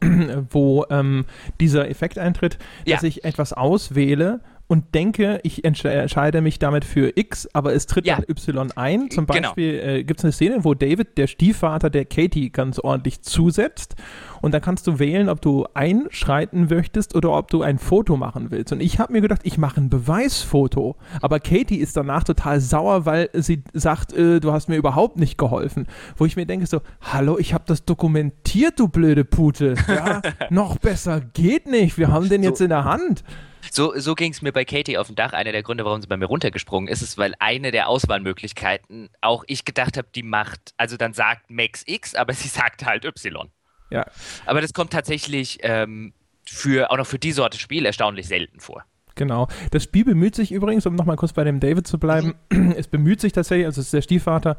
wo 0.50 0.84
ähm, 0.90 1.26
dieser 1.60 1.88
Effekt 1.88 2.18
eintritt, 2.18 2.58
dass 2.86 3.02
ja. 3.02 3.08
ich 3.08 3.24
etwas 3.24 3.52
auswähle 3.52 4.40
und 4.74 4.92
denke, 4.92 5.38
ich 5.44 5.64
entscheide 5.64 6.40
mich 6.40 6.58
damit 6.58 6.84
für 6.84 7.16
X, 7.16 7.48
aber 7.52 7.74
es 7.74 7.86
tritt 7.86 8.06
ja. 8.06 8.18
Y 8.18 8.72
ein. 8.74 9.08
Zum 9.08 9.24
genau. 9.24 9.50
Beispiel 9.50 9.78
genau. 9.78 9.92
äh, 9.92 10.02
gibt 10.02 10.18
es 10.18 10.24
eine 10.24 10.32
Szene, 10.32 10.64
wo 10.64 10.74
David, 10.74 11.16
der 11.16 11.28
Stiefvater 11.28 11.90
der 11.90 12.04
Katie, 12.06 12.50
ganz 12.50 12.80
ordentlich 12.80 13.22
zusetzt. 13.22 13.94
Und 14.42 14.52
dann 14.52 14.60
kannst 14.60 14.88
du 14.88 14.98
wählen, 14.98 15.28
ob 15.28 15.40
du 15.40 15.64
einschreiten 15.74 16.66
möchtest 16.68 17.14
oder 17.14 17.30
ob 17.30 17.52
du 17.52 17.62
ein 17.62 17.78
Foto 17.78 18.16
machen 18.16 18.50
willst. 18.50 18.72
Und 18.72 18.82
ich 18.82 18.98
habe 18.98 19.12
mir 19.12 19.20
gedacht, 19.20 19.42
ich 19.44 19.58
mache 19.58 19.80
ein 19.80 19.90
Beweisfoto. 19.90 20.96
Aber 21.22 21.38
Katie 21.38 21.76
ist 21.76 21.96
danach 21.96 22.24
total 22.24 22.58
sauer, 22.58 23.06
weil 23.06 23.30
sie 23.32 23.62
sagt, 23.74 24.12
äh, 24.12 24.40
du 24.40 24.50
hast 24.50 24.68
mir 24.68 24.74
überhaupt 24.74 25.20
nicht 25.20 25.38
geholfen. 25.38 25.86
Wo 26.16 26.26
ich 26.26 26.34
mir 26.34 26.46
denke 26.46 26.66
so, 26.66 26.80
hallo, 27.00 27.38
ich 27.38 27.54
habe 27.54 27.62
das 27.68 27.84
dokumentiert, 27.84 28.80
du 28.80 28.88
blöde 28.88 29.24
Pute. 29.24 29.76
Ja, 29.86 30.20
noch 30.50 30.78
besser 30.78 31.20
geht 31.20 31.68
nicht. 31.68 31.96
Wir 31.96 32.08
haben 32.08 32.28
den 32.28 32.42
jetzt 32.42 32.60
in 32.60 32.70
der 32.70 32.82
Hand. 32.82 33.22
So, 33.70 33.92
so 33.96 34.14
ging 34.14 34.32
es 34.32 34.42
mir 34.42 34.52
bei 34.52 34.64
Katie 34.64 34.98
auf 34.98 35.06
dem 35.08 35.16
Dach. 35.16 35.32
Einer 35.32 35.52
der 35.52 35.62
Gründe, 35.62 35.84
warum 35.84 36.00
sie 36.00 36.06
bei 36.06 36.16
mir 36.16 36.26
runtergesprungen 36.26 36.88
ist, 36.88 37.02
ist, 37.02 37.18
weil 37.18 37.34
eine 37.38 37.70
der 37.70 37.88
Auswahlmöglichkeiten 37.88 39.10
auch 39.20 39.44
ich 39.46 39.64
gedacht 39.64 39.96
habe, 39.96 40.08
die 40.14 40.22
macht, 40.22 40.74
also 40.76 40.96
dann 40.96 41.12
sagt 41.12 41.50
Max 41.50 41.82
X, 41.86 42.14
aber 42.14 42.32
sie 42.34 42.48
sagt 42.48 42.84
halt 42.84 43.04
Y. 43.04 43.50
Ja. 43.90 44.04
Aber 44.46 44.60
das 44.60 44.72
kommt 44.72 44.92
tatsächlich 44.92 45.58
ähm, 45.62 46.12
für, 46.46 46.90
auch 46.90 46.96
noch 46.96 47.06
für 47.06 47.18
die 47.18 47.32
Sorte 47.32 47.58
Spiel 47.58 47.86
erstaunlich 47.86 48.26
selten 48.26 48.60
vor. 48.60 48.84
Genau. 49.14 49.48
Das 49.70 49.84
Spiel 49.84 50.04
bemüht 50.04 50.34
sich 50.34 50.50
übrigens, 50.50 50.86
um 50.86 50.94
nochmal 50.94 51.16
kurz 51.16 51.32
bei 51.32 51.44
dem 51.44 51.60
David 51.60 51.86
zu 51.86 51.98
bleiben, 51.98 52.34
mhm. 52.50 52.72
es 52.76 52.88
bemüht 52.88 53.20
sich 53.20 53.32
tatsächlich, 53.32 53.66
also 53.66 53.80
es 53.80 53.88
ist 53.88 53.94
der 53.94 54.02
Stiefvater, 54.02 54.56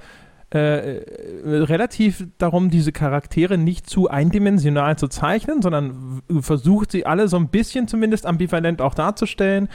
äh, 0.59 1.01
relativ 1.43 2.27
darum, 2.37 2.69
diese 2.69 2.91
Charaktere 2.91 3.57
nicht 3.57 3.89
zu 3.89 4.09
eindimensional 4.09 4.97
zu 4.97 5.07
zeichnen, 5.07 5.61
sondern 5.61 6.21
versucht 6.39 6.91
sie 6.91 7.05
alle 7.05 7.27
so 7.27 7.37
ein 7.37 7.49
bisschen 7.49 7.87
zumindest 7.87 8.25
ambivalent 8.25 8.81
auch 8.81 8.93
darzustellen. 8.93 9.69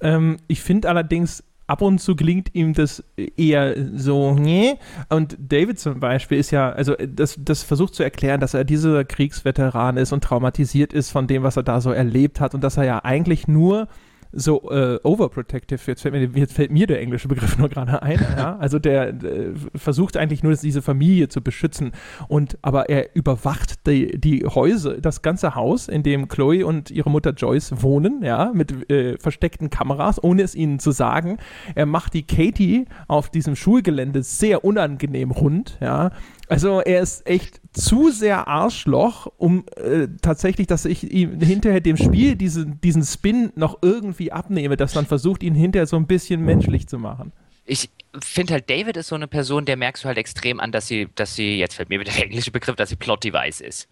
Ähm, 0.00 0.36
ich 0.48 0.62
finde 0.62 0.88
allerdings, 0.88 1.42
ab 1.66 1.82
und 1.82 1.98
zu 1.98 2.14
klingt 2.14 2.54
ihm 2.54 2.74
das 2.74 3.02
eher 3.36 3.74
so, 3.94 4.34
nee. 4.34 4.78
Und 5.08 5.36
David 5.38 5.78
zum 5.78 6.00
Beispiel 6.00 6.38
ist 6.38 6.50
ja, 6.50 6.70
also 6.70 6.94
das, 6.94 7.36
das 7.38 7.62
versucht 7.62 7.94
zu 7.94 8.02
erklären, 8.02 8.40
dass 8.40 8.54
er 8.54 8.64
dieser 8.64 9.04
Kriegsveteran 9.04 9.96
ist 9.96 10.12
und 10.12 10.22
traumatisiert 10.22 10.92
ist 10.92 11.10
von 11.10 11.26
dem, 11.26 11.42
was 11.42 11.56
er 11.56 11.62
da 11.62 11.80
so 11.80 11.90
erlebt 11.90 12.40
hat 12.40 12.54
und 12.54 12.62
dass 12.62 12.76
er 12.76 12.84
ja 12.84 13.04
eigentlich 13.04 13.48
nur 13.48 13.88
so 14.36 14.70
äh, 14.70 14.98
overprotective, 15.02 15.80
jetzt 15.86 16.02
fällt, 16.02 16.14
mir, 16.14 16.28
jetzt 16.38 16.52
fällt 16.52 16.70
mir 16.70 16.86
der 16.86 17.00
englische 17.00 17.26
Begriff 17.26 17.56
nur 17.58 17.68
gerade 17.68 18.02
ein, 18.02 18.20
ja? 18.36 18.56
also 18.60 18.78
der 18.78 19.08
äh, 19.08 19.52
versucht 19.74 20.16
eigentlich 20.16 20.42
nur 20.42 20.54
diese 20.54 20.82
Familie 20.82 21.28
zu 21.28 21.40
beschützen 21.40 21.92
und 22.28 22.58
aber 22.62 22.88
er 22.90 23.16
überwacht 23.16 23.86
die, 23.86 24.20
die 24.20 24.44
Häuser, 24.44 25.00
das 25.00 25.22
ganze 25.22 25.54
Haus, 25.54 25.88
in 25.88 26.02
dem 26.02 26.28
Chloe 26.28 26.64
und 26.64 26.90
ihre 26.90 27.10
Mutter 27.10 27.30
Joyce 27.30 27.82
wohnen, 27.82 28.22
ja, 28.22 28.52
mit 28.54 28.90
äh, 28.90 29.16
versteckten 29.18 29.70
Kameras, 29.70 30.22
ohne 30.22 30.42
es 30.42 30.54
ihnen 30.54 30.78
zu 30.78 30.90
sagen. 30.90 31.38
Er 31.74 31.86
macht 31.86 32.14
die 32.14 32.26
Katie 32.26 32.86
auf 33.08 33.30
diesem 33.30 33.56
Schulgelände 33.56 34.22
sehr 34.22 34.64
unangenehm 34.64 35.30
rund, 35.30 35.78
ja, 35.80 36.10
also 36.48 36.80
er 36.80 37.00
ist 37.00 37.26
echt 37.26 37.60
zu 37.72 38.10
sehr 38.10 38.46
Arschloch, 38.46 39.26
um 39.36 39.64
äh, 39.76 40.08
tatsächlich, 40.22 40.66
dass 40.66 40.84
ich 40.84 41.10
ihm 41.10 41.40
hinterher 41.40 41.80
dem 41.80 41.96
Spiel 41.96 42.36
diesen, 42.36 42.80
diesen 42.80 43.04
Spin 43.04 43.52
noch 43.56 43.78
irgendwie 43.82 44.32
abnehme, 44.32 44.76
dass 44.76 44.94
man 44.94 45.06
versucht, 45.06 45.42
ihn 45.42 45.54
hinterher 45.54 45.86
so 45.86 45.96
ein 45.96 46.06
bisschen 46.06 46.42
menschlich 46.42 46.88
zu 46.88 46.98
machen. 46.98 47.32
Ich 47.64 47.90
finde 48.20 48.54
halt, 48.54 48.70
David 48.70 48.96
ist 48.96 49.08
so 49.08 49.16
eine 49.16 49.26
Person, 49.26 49.64
der 49.64 49.76
merkst 49.76 50.04
du 50.04 50.08
halt 50.08 50.18
extrem 50.18 50.60
an, 50.60 50.70
dass 50.70 50.86
sie, 50.86 51.08
dass 51.16 51.34
sie, 51.34 51.58
jetzt 51.58 51.74
fällt 51.74 51.88
mir 51.88 51.98
wieder 51.98 52.12
der 52.12 52.24
englische 52.24 52.52
Begriff, 52.52 52.76
dass 52.76 52.90
sie 52.90 52.96
Plot-Device 52.96 53.60
ist. 53.60 53.88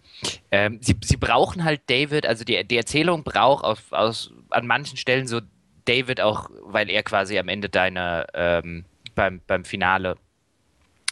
Ähm, 0.49 0.79
sie, 0.81 0.95
sie 1.03 1.17
brauchen 1.17 1.65
halt 1.65 1.81
David, 1.87 2.25
also 2.25 2.45
die, 2.45 2.65
die 2.65 2.77
Erzählung 2.77 3.23
braucht 3.23 3.65
aus, 3.65 3.79
aus, 3.91 4.31
an 4.49 4.65
manchen 4.65 4.97
Stellen 4.97 5.27
so 5.27 5.41
David 5.83 6.21
auch, 6.21 6.49
weil 6.63 6.89
er 6.89 7.03
quasi 7.03 7.37
am 7.37 7.49
Ende 7.49 7.67
deiner, 7.67 8.25
ähm, 8.33 8.85
beim, 9.13 9.41
beim 9.45 9.65
Finale 9.65 10.15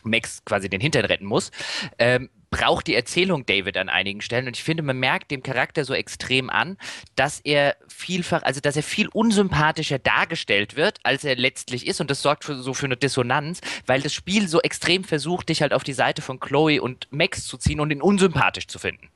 Max 0.04 0.44
quasi 0.46 0.70
den 0.70 0.82
Hintern 0.82 1.06
retten 1.06 1.26
muss, 1.26 1.52
ähm, 2.00 2.30
braucht 2.54 2.86
die 2.86 2.94
Erzählung 2.94 3.48
David 3.48 3.78
an 3.78 3.90
einigen 3.90 4.22
Stellen. 4.22 4.46
Und 4.46 4.56
ich 4.56 4.64
finde, 4.64 4.84
man 4.84 5.00
merkt 5.00 5.32
dem 5.32 5.42
Charakter 5.42 5.86
so 5.86 5.96
extrem 5.96 6.52
an, 6.52 6.78
dass 7.16 7.40
er 7.40 7.76
vielfach, 7.88 8.44
also 8.44 8.62
dass 8.62 8.76
er 8.76 8.84
viel 8.84 9.08
unsympathischer 9.08 9.98
dargestellt 9.98 10.76
wird, 10.76 11.00
als 11.02 11.24
er 11.24 11.36
letztlich 11.36 11.88
ist. 11.88 12.00
Und 12.00 12.12
das 12.12 12.22
sorgt 12.22 12.44
für, 12.44 12.56
so 12.56 12.76
für 12.76 12.86
eine 12.86 12.98
Dissonanz, 12.98 13.62
weil 13.88 14.02
das 14.02 14.14
Spiel 14.14 14.48
so 14.48 14.62
extrem 14.62 15.04
versucht, 15.04 15.50
dich 15.50 15.64
halt 15.64 15.74
auf 15.74 15.84
die 15.84 15.94
Seite 15.94 16.22
von 16.22 16.40
Chloe 16.40 16.80
und 16.80 17.08
Max 17.10 17.48
zu 17.48 17.58
ziehen 17.58 17.80
und 17.80 17.92
ihn 17.92 18.04
unsympathisch 18.04 18.68
zu 18.68 18.78
finden. 18.78 19.10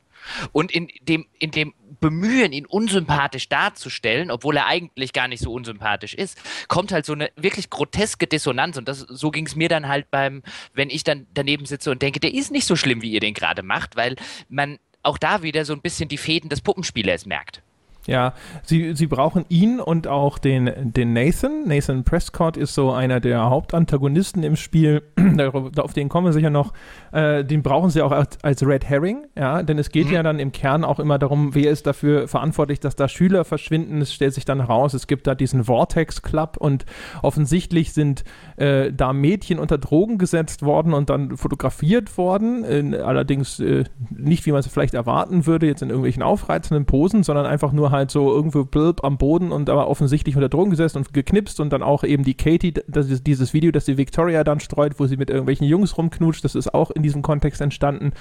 Und 0.51 0.71
in 0.71 0.89
dem, 1.01 1.25
in 1.39 1.51
dem 1.51 1.73
Bemühen, 1.99 2.51
ihn 2.51 2.65
unsympathisch 2.65 3.49
darzustellen, 3.49 4.30
obwohl 4.30 4.58
er 4.58 4.67
eigentlich 4.67 5.13
gar 5.13 5.27
nicht 5.27 5.41
so 5.41 5.51
unsympathisch 5.51 6.13
ist, 6.13 6.39
kommt 6.67 6.91
halt 6.91 7.06
so 7.06 7.13
eine 7.13 7.32
wirklich 7.36 7.69
groteske 7.69 8.27
Dissonanz. 8.27 8.77
Und 8.77 8.87
das, 8.87 9.00
so 9.00 9.31
ging 9.31 9.46
es 9.46 9.56
mir 9.56 9.69
dann 9.69 9.87
halt 9.87 10.12
beim, 10.12 10.44
wenn 10.73 10.89
ich 10.89 11.04
dann 11.04 11.27
daneben 11.33 11.65
sitze 11.65 11.92
und 11.92 12.02
denke, 12.02 12.19
der 12.19 12.33
ist 12.33 12.52
nicht 12.52 12.65
so 12.65 12.75
schlimm, 12.75 13.02
wie 13.02 13.12
ihr 13.12 13.19
den 13.19 13.33
gerade 13.33 13.63
macht, 13.63 13.96
weil 13.96 14.15
man 14.50 14.79
auch 15.04 15.17
da 15.17 15.42
wieder 15.42 15.65
so 15.65 15.73
ein 15.73 15.81
bisschen 15.81 16.10
die 16.10 16.17
Fäden 16.17 16.50
des 16.50 16.62
Puppenspielers 16.62 17.25
merkt. 17.25 17.63
Ja, 18.08 18.33
sie, 18.63 18.95
sie 18.95 19.08
brauchen 19.08 19.45
ihn 19.49 19.81
und 19.81 20.08
auch 20.08 20.37
den, 20.37 20.93
den 20.93 21.12
Nathan. 21.12 21.67
Nathan 21.67 22.05
Prescott 22.05 22.55
ist 22.55 22.73
so 22.73 22.91
einer 22.91 23.19
der 23.19 23.49
Hauptantagonisten 23.49 24.43
im 24.43 24.55
Spiel. 24.55 25.03
Auf 25.77 25.93
den 25.93 26.08
kommen 26.08 26.25
wir 26.25 26.33
sicher 26.33 26.49
noch. 26.49 26.71
Äh, 27.12 27.43
den 27.43 27.63
brauchen 27.63 27.89
sie 27.89 28.01
auch 28.01 28.13
als, 28.13 28.41
als, 28.43 28.65
Red 28.65 28.85
Herring, 28.85 29.27
ja, 29.35 29.62
denn 29.62 29.77
es 29.77 29.89
geht 29.89 30.08
mhm. 30.08 30.13
ja 30.13 30.23
dann 30.23 30.39
im 30.39 30.51
Kern 30.51 30.83
auch 30.83 30.99
immer 30.99 31.19
darum, 31.19 31.53
wer 31.53 31.69
ist 31.69 31.85
dafür 31.85 32.27
verantwortlich, 32.27 32.79
dass 32.79 32.95
da 32.95 33.08
Schüler 33.10 33.43
verschwinden. 33.43 34.01
Es 34.01 34.13
stellt 34.13 34.33
sich 34.33 34.45
dann 34.45 34.60
heraus, 34.60 34.93
es 34.93 35.08
gibt 35.08 35.27
da 35.27 35.35
diesen 35.35 35.65
Vortex 35.65 36.21
Club 36.21 36.55
und 36.58 36.85
offensichtlich 37.21 37.93
sind 37.93 38.23
äh, 38.55 38.91
da 38.93 39.12
Mädchen 39.12 39.60
unter 39.60 39.77
Drogen 39.77 40.17
gesetzt 40.17 40.63
worden 40.63 40.93
und 40.93 41.10
dann 41.10 41.35
fotografiert 41.35 42.17
worden. 42.17 42.63
Äh, 42.63 42.97
allerdings 42.97 43.62
nicht, 44.10 44.45
wie 44.45 44.51
man 44.51 44.62
es 44.62 44.67
vielleicht 44.67 44.93
erwarten 44.93 45.45
würde, 45.45 45.65
jetzt 45.65 45.81
in 45.81 45.89
irgendwelchen 45.89 46.23
aufreizenden 46.23 46.85
Posen, 46.85 47.23
sondern 47.23 47.45
einfach 47.45 47.73
nur 47.73 47.91
halt 47.98 48.12
so 48.12 48.33
irgendwo 48.33 48.63
blub 48.63 49.04
am 49.04 49.17
Boden 49.17 49.52
und 49.52 49.69
aber 49.69 49.87
offensichtlich 49.87 50.35
unter 50.35 50.50
Drogen 50.50 50.71
gesessen 50.71 51.00
und 51.00 51.13
geknipst 51.13 51.60
und 51.60 51.71
dann 51.71 51.83
auch 51.83 52.04
eben 52.04 52.23
die 52.23 52.35
Katie, 52.35 52.73
das 52.87 53.10
ist 53.10 53.27
dieses 53.27 53.54
Video, 53.54 53.71
das 53.71 53.85
die 53.85 53.98
Victoria 53.98 54.43
dann 54.43 54.60
streut, 54.60 55.00
wo 55.00 55.06
sie 55.08 55.17
mit 55.17 55.29
irgendwelchen 55.29 55.67
Jungs 55.67 55.98
rumknutscht, 55.98 56.43
das 56.43 56.56
ist 56.56 56.73
auch 56.73 56.91
in 56.91 57.04
diesem 57.04 57.21
Kontext 57.21 57.62
entstanden. 57.62 58.13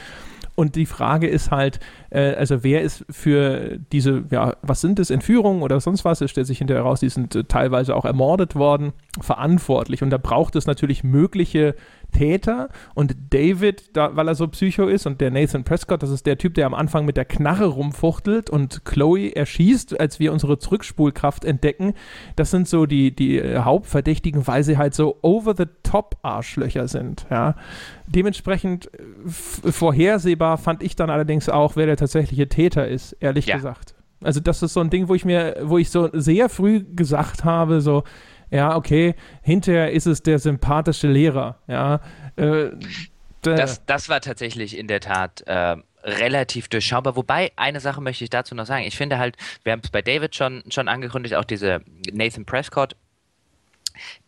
Und 0.57 0.75
die 0.75 0.87
Frage 0.87 1.29
ist 1.29 1.51
halt, 1.51 1.81
äh, 2.11 2.35
also 2.35 2.65
wer 2.65 2.81
ist 2.81 3.05
für 3.11 3.79
diese, 3.93 4.25
ja, 4.31 4.57
was 4.63 4.81
sind 4.81 4.99
es, 4.99 5.11
Entführungen 5.11 5.63
oder 5.63 5.81
sonst 5.81 6.05
was? 6.05 6.23
Es 6.23 6.31
stellt 6.31 6.47
sich 6.47 6.59
hinterher 6.59 6.83
heraus, 6.83 7.01
die 7.01 7.11
sind 7.11 7.37
äh, 7.37 7.45
teilweise 7.45 7.95
auch 7.95 8.07
ermordet 8.07 8.57
worden, 8.57 8.95
verantwortlich. 9.21 10.03
Und 10.03 10.11
da 10.11 10.17
braucht 10.17 10.57
es 10.57 10.67
natürlich 10.67 11.05
mögliche 11.05 11.75
Täter 12.13 12.69
und 12.95 13.17
David, 13.31 13.97
da, 13.97 14.17
weil 14.17 14.29
er 14.29 14.35
so 14.35 14.49
Psycho 14.49 14.87
ist 14.87 15.07
und 15.07 15.21
der 15.21 15.31
Nathan 15.31 15.65
Prescott, 15.65 16.03
das 16.03 16.11
ist 16.11 16.27
der 16.27 16.39
Typ, 16.39 16.55
der 16.55 16.67
am 16.67 16.75
Anfang 16.75 17.05
mit 17.05 17.17
der 17.17 17.25
Knarre 17.25 17.67
rumfuchtelt 17.67 18.51
und 18.51 18.85
Chloe 18.85 19.35
erschießt, 19.35 19.99
als 20.01 20.19
wir 20.19 20.33
unsere 20.33 20.59
Zurückspulkraft 20.59 21.45
entdecken. 21.45 21.95
Das 22.37 22.51
sind 22.51 22.69
so 22.69 22.87
die, 22.87 23.15
die 23.15 23.39
äh, 23.39 23.59
Hauptverdächtigen, 23.59 24.47
weil 24.47 24.63
sie 24.65 24.79
halt 24.79 24.95
so 24.95 25.19
over-the-top-Arschlöcher 25.23 26.89
sind. 26.89 27.27
Ja. 27.31 27.57
Dementsprechend 28.07 28.87
äh, 28.95 29.31
vorhersehbar 29.71 30.59
fand 30.59 30.83
ich 30.83 30.97
dann 30.97 31.11
allerdings 31.11 31.49
auch, 31.49 31.77
wer 31.77 31.87
der 31.87 31.97
tatsächliche 31.97 32.49
Täter 32.49 32.89
ist, 32.89 33.13
ehrlich 33.21 33.47
ja. 33.47 33.57
gesagt. 33.57 33.95
Also 34.23 34.41
das 34.41 34.63
ist 34.63 34.73
so 34.73 34.81
ein 34.81 34.91
Ding, 34.91 35.09
wo 35.09 35.15
ich 35.15 35.25
mir, 35.25 35.57
wo 35.63 35.79
ich 35.79 35.91
so 35.91 36.09
sehr 36.13 36.49
früh 36.49 36.83
gesagt 36.83 37.45
habe, 37.45 37.81
so, 37.81 38.05
ja, 38.51 38.77
okay, 38.77 39.15
hinterher 39.43 39.93
ist 39.93 40.07
es 40.07 40.23
der 40.23 40.39
sympathische 40.39 41.09
Lehrer, 41.09 41.59
ja. 41.67 42.01
Äh, 42.37 42.71
das, 43.43 43.85
das 43.87 44.09
war 44.09 44.21
tatsächlich 44.21 44.77
in 44.77 44.89
der 44.89 45.01
Tat 45.01 45.43
äh, 45.47 45.77
relativ 46.03 46.69
durchschaubar. 46.69 47.17
Wobei, 47.17 47.53
eine 47.57 47.81
Sache 47.81 48.01
möchte 48.01 48.25
ich 48.25 48.31
dazu 48.31 48.55
noch 48.55 48.67
sagen. 48.67 48.85
Ich 48.85 48.97
finde 48.97 49.19
halt, 49.19 49.37
wir 49.63 49.73
haben 49.73 49.83
es 49.85 49.91
bei 49.91 50.03
David 50.03 50.35
schon, 50.35 50.63
schon 50.69 50.89
angekündigt, 50.89 51.35
auch 51.35 51.45
diese 51.45 51.81
Nathan 52.13 52.45
Prescott. 52.45 52.97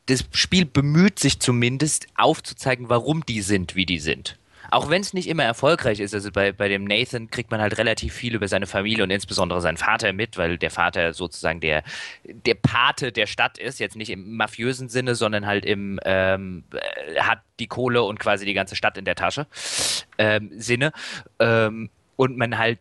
Das 0.06 0.24
Spiel 0.32 0.64
bemüht 0.64 1.18
sich 1.18 1.40
zumindest 1.40 2.06
aufzuzeigen, 2.16 2.88
warum 2.88 3.24
die 3.26 3.42
sind, 3.42 3.74
wie 3.74 3.86
die 3.86 3.98
sind. 3.98 4.38
Auch 4.70 4.90
wenn 4.90 5.00
es 5.00 5.14
nicht 5.14 5.28
immer 5.28 5.44
erfolgreich 5.44 6.00
ist, 6.00 6.14
also 6.14 6.30
bei, 6.30 6.52
bei 6.52 6.68
dem 6.68 6.84
Nathan 6.84 7.30
kriegt 7.30 7.50
man 7.50 7.60
halt 7.60 7.78
relativ 7.78 8.12
viel 8.12 8.34
über 8.34 8.48
seine 8.48 8.66
Familie 8.66 9.04
und 9.04 9.10
insbesondere 9.10 9.60
seinen 9.60 9.76
Vater 9.76 10.12
mit, 10.12 10.36
weil 10.36 10.58
der 10.58 10.70
Vater 10.70 11.12
sozusagen 11.12 11.60
der, 11.60 11.82
der 12.24 12.54
Pate 12.54 13.12
der 13.12 13.26
Stadt 13.26 13.58
ist, 13.58 13.80
jetzt 13.80 13.96
nicht 13.96 14.10
im 14.10 14.36
mafiösen 14.36 14.88
Sinne, 14.88 15.14
sondern 15.14 15.46
halt 15.46 15.64
im, 15.64 15.98
ähm, 16.04 16.64
äh, 16.72 17.20
hat 17.20 17.40
die 17.58 17.66
Kohle 17.66 18.02
und 18.02 18.18
quasi 18.20 18.44
die 18.44 18.54
ganze 18.54 18.76
Stadt 18.76 18.98
in 18.98 19.04
der 19.04 19.14
Tasche 19.14 19.46
ähm, 20.18 20.50
Sinne. 20.56 20.92
Ähm, 21.38 21.90
und 22.16 22.36
man 22.36 22.58
halt 22.58 22.80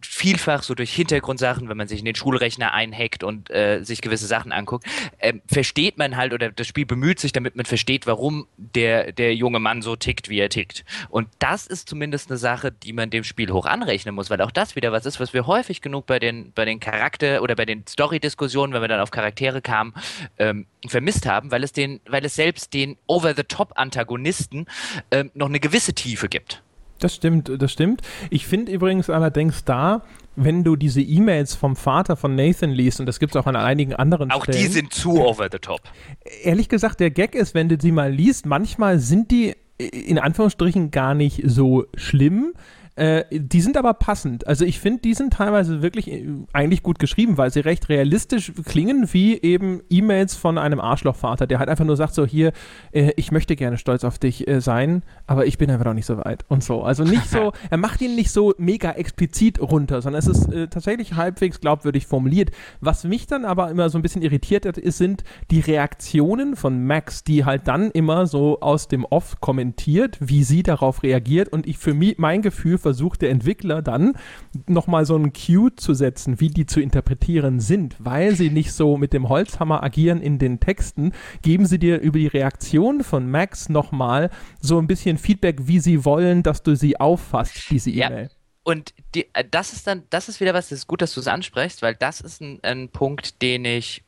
vielfach 0.00 0.62
so 0.62 0.74
durch 0.74 0.92
Hintergrundsachen, 0.92 1.68
wenn 1.68 1.76
man 1.76 1.88
sich 1.88 2.00
in 2.00 2.04
den 2.04 2.14
Schulrechner 2.14 2.72
einhackt 2.72 3.22
und 3.22 3.50
äh, 3.50 3.82
sich 3.82 4.00
gewisse 4.00 4.26
Sachen 4.26 4.52
anguckt, 4.52 4.86
äh, 5.18 5.34
versteht 5.46 5.98
man 5.98 6.16
halt 6.16 6.32
oder 6.32 6.50
das 6.50 6.66
Spiel 6.66 6.86
bemüht 6.86 7.20
sich, 7.20 7.32
damit 7.32 7.56
man 7.56 7.66
versteht, 7.66 8.06
warum 8.06 8.46
der, 8.56 9.12
der 9.12 9.34
junge 9.34 9.60
Mann 9.60 9.82
so 9.82 9.96
tickt, 9.96 10.28
wie 10.28 10.38
er 10.38 10.48
tickt. 10.48 10.84
Und 11.08 11.28
das 11.38 11.66
ist 11.66 11.88
zumindest 11.88 12.30
eine 12.30 12.38
Sache, 12.38 12.72
die 12.72 12.92
man 12.92 13.10
dem 13.10 13.24
Spiel 13.24 13.50
hoch 13.52 13.66
anrechnen 13.66 14.14
muss, 14.14 14.30
weil 14.30 14.40
auch 14.40 14.50
das 14.50 14.76
wieder 14.76 14.92
was 14.92 15.06
ist, 15.06 15.20
was 15.20 15.32
wir 15.32 15.46
häufig 15.46 15.80
genug 15.80 16.06
bei 16.06 16.18
den, 16.18 16.52
bei 16.52 16.64
den 16.64 16.80
Charakter- 16.80 17.42
oder 17.42 17.54
bei 17.54 17.64
den 17.64 17.86
Story-Diskussionen, 17.86 18.72
wenn 18.72 18.82
wir 18.82 18.88
dann 18.88 19.00
auf 19.00 19.10
Charaktere 19.10 19.62
kamen, 19.62 19.94
ähm, 20.38 20.66
vermisst 20.86 21.26
haben, 21.26 21.50
weil 21.50 21.62
es 21.64 21.72
den, 21.72 22.00
weil 22.08 22.24
es 22.24 22.34
selbst 22.34 22.72
den 22.74 22.96
Over-the-Top-Antagonisten 23.06 24.66
ähm, 25.10 25.30
noch 25.34 25.48
eine 25.48 25.60
gewisse 25.60 25.94
Tiefe 25.94 26.28
gibt. 26.28 26.62
Das 27.00 27.14
stimmt, 27.14 27.50
das 27.58 27.72
stimmt. 27.72 28.02
Ich 28.30 28.46
finde 28.46 28.72
übrigens 28.72 29.10
allerdings 29.10 29.64
da, 29.64 30.02
wenn 30.36 30.64
du 30.64 30.76
diese 30.76 31.00
E-Mails 31.00 31.54
vom 31.54 31.76
Vater 31.76 32.16
von 32.16 32.34
Nathan 32.34 32.70
liest, 32.70 33.00
und 33.00 33.06
das 33.06 33.18
gibt 33.18 33.34
es 33.34 33.40
auch 33.40 33.46
an 33.46 33.56
einigen 33.56 33.94
anderen 33.94 34.30
Auch 34.30 34.44
Stellen, 34.44 34.58
die 34.58 34.66
sind 34.66 34.92
zu 34.92 35.20
over 35.20 35.48
the 35.50 35.58
top. 35.58 35.80
Ehrlich 36.42 36.68
gesagt, 36.68 37.00
der 37.00 37.10
Gag 37.10 37.34
ist, 37.34 37.54
wenn 37.54 37.68
du 37.68 37.76
sie 37.80 37.92
mal 37.92 38.12
liest, 38.12 38.46
manchmal 38.46 38.98
sind 38.98 39.30
die 39.30 39.54
in 39.78 40.18
Anführungsstrichen 40.18 40.90
gar 40.90 41.14
nicht 41.14 41.42
so 41.44 41.86
schlimm. 41.94 42.52
Äh, 43.00 43.24
die 43.30 43.62
sind 43.62 43.78
aber 43.78 43.94
passend. 43.94 44.46
Also 44.46 44.66
ich 44.66 44.78
finde, 44.78 45.00
die 45.00 45.14
sind 45.14 45.32
teilweise 45.32 45.80
wirklich 45.80 46.12
äh, 46.12 46.26
eigentlich 46.52 46.82
gut 46.82 46.98
geschrieben, 46.98 47.38
weil 47.38 47.50
sie 47.50 47.60
recht 47.60 47.88
realistisch 47.88 48.52
klingen, 48.66 49.08
wie 49.12 49.40
eben 49.40 49.80
E-Mails 49.88 50.34
von 50.34 50.58
einem 50.58 50.80
Arschlochvater, 50.80 51.46
der 51.46 51.60
halt 51.60 51.70
einfach 51.70 51.86
nur 51.86 51.96
sagt, 51.96 52.12
so 52.12 52.26
hier, 52.26 52.52
äh, 52.92 53.12
ich 53.16 53.32
möchte 53.32 53.56
gerne 53.56 53.78
stolz 53.78 54.04
auf 54.04 54.18
dich 54.18 54.46
äh, 54.46 54.60
sein, 54.60 55.02
aber 55.26 55.46
ich 55.46 55.56
bin 55.56 55.70
einfach 55.70 55.86
noch 55.86 55.94
nicht 55.94 56.04
so 56.04 56.18
weit 56.18 56.44
und 56.48 56.62
so. 56.62 56.82
Also 56.82 57.04
nicht 57.04 57.26
so, 57.26 57.52
er 57.70 57.78
macht 57.78 58.02
ihn 58.02 58.16
nicht 58.16 58.32
so 58.32 58.52
mega 58.58 58.90
explizit 58.90 59.62
runter, 59.62 60.02
sondern 60.02 60.18
es 60.18 60.26
ist 60.26 60.52
äh, 60.52 60.68
tatsächlich 60.68 61.14
halbwegs 61.14 61.58
glaubwürdig 61.58 62.06
formuliert. 62.06 62.50
Was 62.82 63.04
mich 63.04 63.26
dann 63.26 63.46
aber 63.46 63.70
immer 63.70 63.88
so 63.88 63.96
ein 63.96 64.02
bisschen 64.02 64.20
irritiert 64.20 64.66
hat, 64.66 64.76
ist, 64.76 64.98
sind 64.98 65.24
die 65.50 65.60
Reaktionen 65.60 66.54
von 66.54 66.84
Max, 66.84 67.24
die 67.24 67.46
halt 67.46 67.66
dann 67.66 67.90
immer 67.92 68.26
so 68.26 68.60
aus 68.60 68.88
dem 68.88 69.06
Off 69.06 69.40
kommentiert, 69.40 70.18
wie 70.20 70.44
sie 70.44 70.62
darauf 70.62 71.02
reagiert 71.02 71.48
und 71.48 71.66
ich 71.66 71.78
für 71.78 71.94
mich, 71.94 72.18
mein 72.18 72.42
Gefühl 72.42 72.76
versucht 72.90 73.22
der 73.22 73.30
Entwickler 73.30 73.82
dann 73.82 74.14
nochmal 74.66 75.06
so 75.06 75.14
einen 75.14 75.32
Cue 75.32 75.72
zu 75.76 75.94
setzen, 75.94 76.40
wie 76.40 76.48
die 76.48 76.66
zu 76.66 76.80
interpretieren 76.80 77.60
sind, 77.60 77.94
weil 78.00 78.34
sie 78.34 78.50
nicht 78.50 78.72
so 78.72 78.96
mit 78.96 79.12
dem 79.12 79.28
Holzhammer 79.28 79.84
agieren 79.84 80.20
in 80.20 80.40
den 80.40 80.58
Texten, 80.58 81.12
geben 81.42 81.66
sie 81.66 81.78
dir 81.78 82.00
über 82.00 82.18
die 82.18 82.26
Reaktion 82.26 83.04
von 83.04 83.30
Max 83.30 83.68
nochmal 83.68 84.30
so 84.60 84.80
ein 84.80 84.88
bisschen 84.88 85.18
Feedback, 85.18 85.68
wie 85.68 85.78
sie 85.78 86.04
wollen, 86.04 86.42
dass 86.42 86.64
du 86.64 86.74
sie 86.74 86.98
auffasst, 86.98 87.70
diese 87.70 87.90
E-Mail. 87.90 88.24
Ja. 88.24 88.36
Und 88.64 88.92
die, 89.14 89.32
äh, 89.34 89.44
das 89.48 89.72
ist 89.72 89.86
dann, 89.86 90.02
das 90.10 90.28
ist 90.28 90.40
wieder 90.40 90.52
was, 90.52 90.70
das 90.70 90.80
ist 90.80 90.86
gut, 90.88 91.00
dass 91.00 91.14
du 91.14 91.20
es 91.20 91.28
ansprichst, 91.28 91.82
weil 91.82 91.94
das 91.94 92.20
ist 92.20 92.40
ein, 92.40 92.58
ein 92.62 92.88
Punkt, 92.88 93.40
den 93.40 93.64
ich 93.64 94.02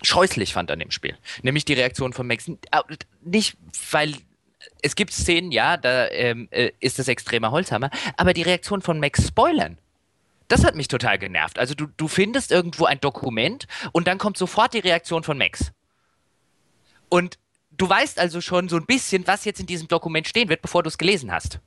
scheußlich 0.00 0.52
fand 0.52 0.70
an 0.70 0.78
dem 0.78 0.92
Spiel. 0.92 1.16
Nämlich 1.42 1.64
die 1.64 1.74
Reaktion 1.74 2.12
von 2.12 2.28
Max. 2.28 2.46
Äh, 2.46 2.54
nicht, 3.24 3.56
weil 3.90 4.14
es 4.82 4.94
gibt 4.94 5.12
Szenen, 5.12 5.52
ja, 5.52 5.76
da 5.76 6.08
ähm, 6.08 6.48
äh, 6.50 6.72
ist 6.80 6.98
das 6.98 7.08
extremer 7.08 7.50
Holzhammer, 7.50 7.90
aber 8.16 8.32
die 8.32 8.42
Reaktion 8.42 8.82
von 8.82 9.00
Max 9.00 9.26
spoilern. 9.28 9.78
Das 10.48 10.64
hat 10.64 10.74
mich 10.74 10.88
total 10.88 11.18
genervt. 11.18 11.58
Also 11.58 11.74
du, 11.74 11.86
du 11.96 12.08
findest 12.08 12.50
irgendwo 12.50 12.84
ein 12.84 13.00
Dokument 13.00 13.66
und 13.92 14.08
dann 14.08 14.18
kommt 14.18 14.36
sofort 14.36 14.74
die 14.74 14.80
Reaktion 14.80 15.22
von 15.22 15.38
Max. 15.38 15.70
Und 17.08 17.38
du 17.70 17.88
weißt 17.88 18.18
also 18.18 18.40
schon 18.40 18.68
so 18.68 18.76
ein 18.76 18.86
bisschen, 18.86 19.26
was 19.26 19.44
jetzt 19.44 19.60
in 19.60 19.66
diesem 19.66 19.88
Dokument 19.88 20.26
stehen 20.26 20.48
wird, 20.48 20.62
bevor 20.62 20.82
du 20.82 20.88
es 20.88 20.98
gelesen 20.98 21.30
hast. 21.30 21.60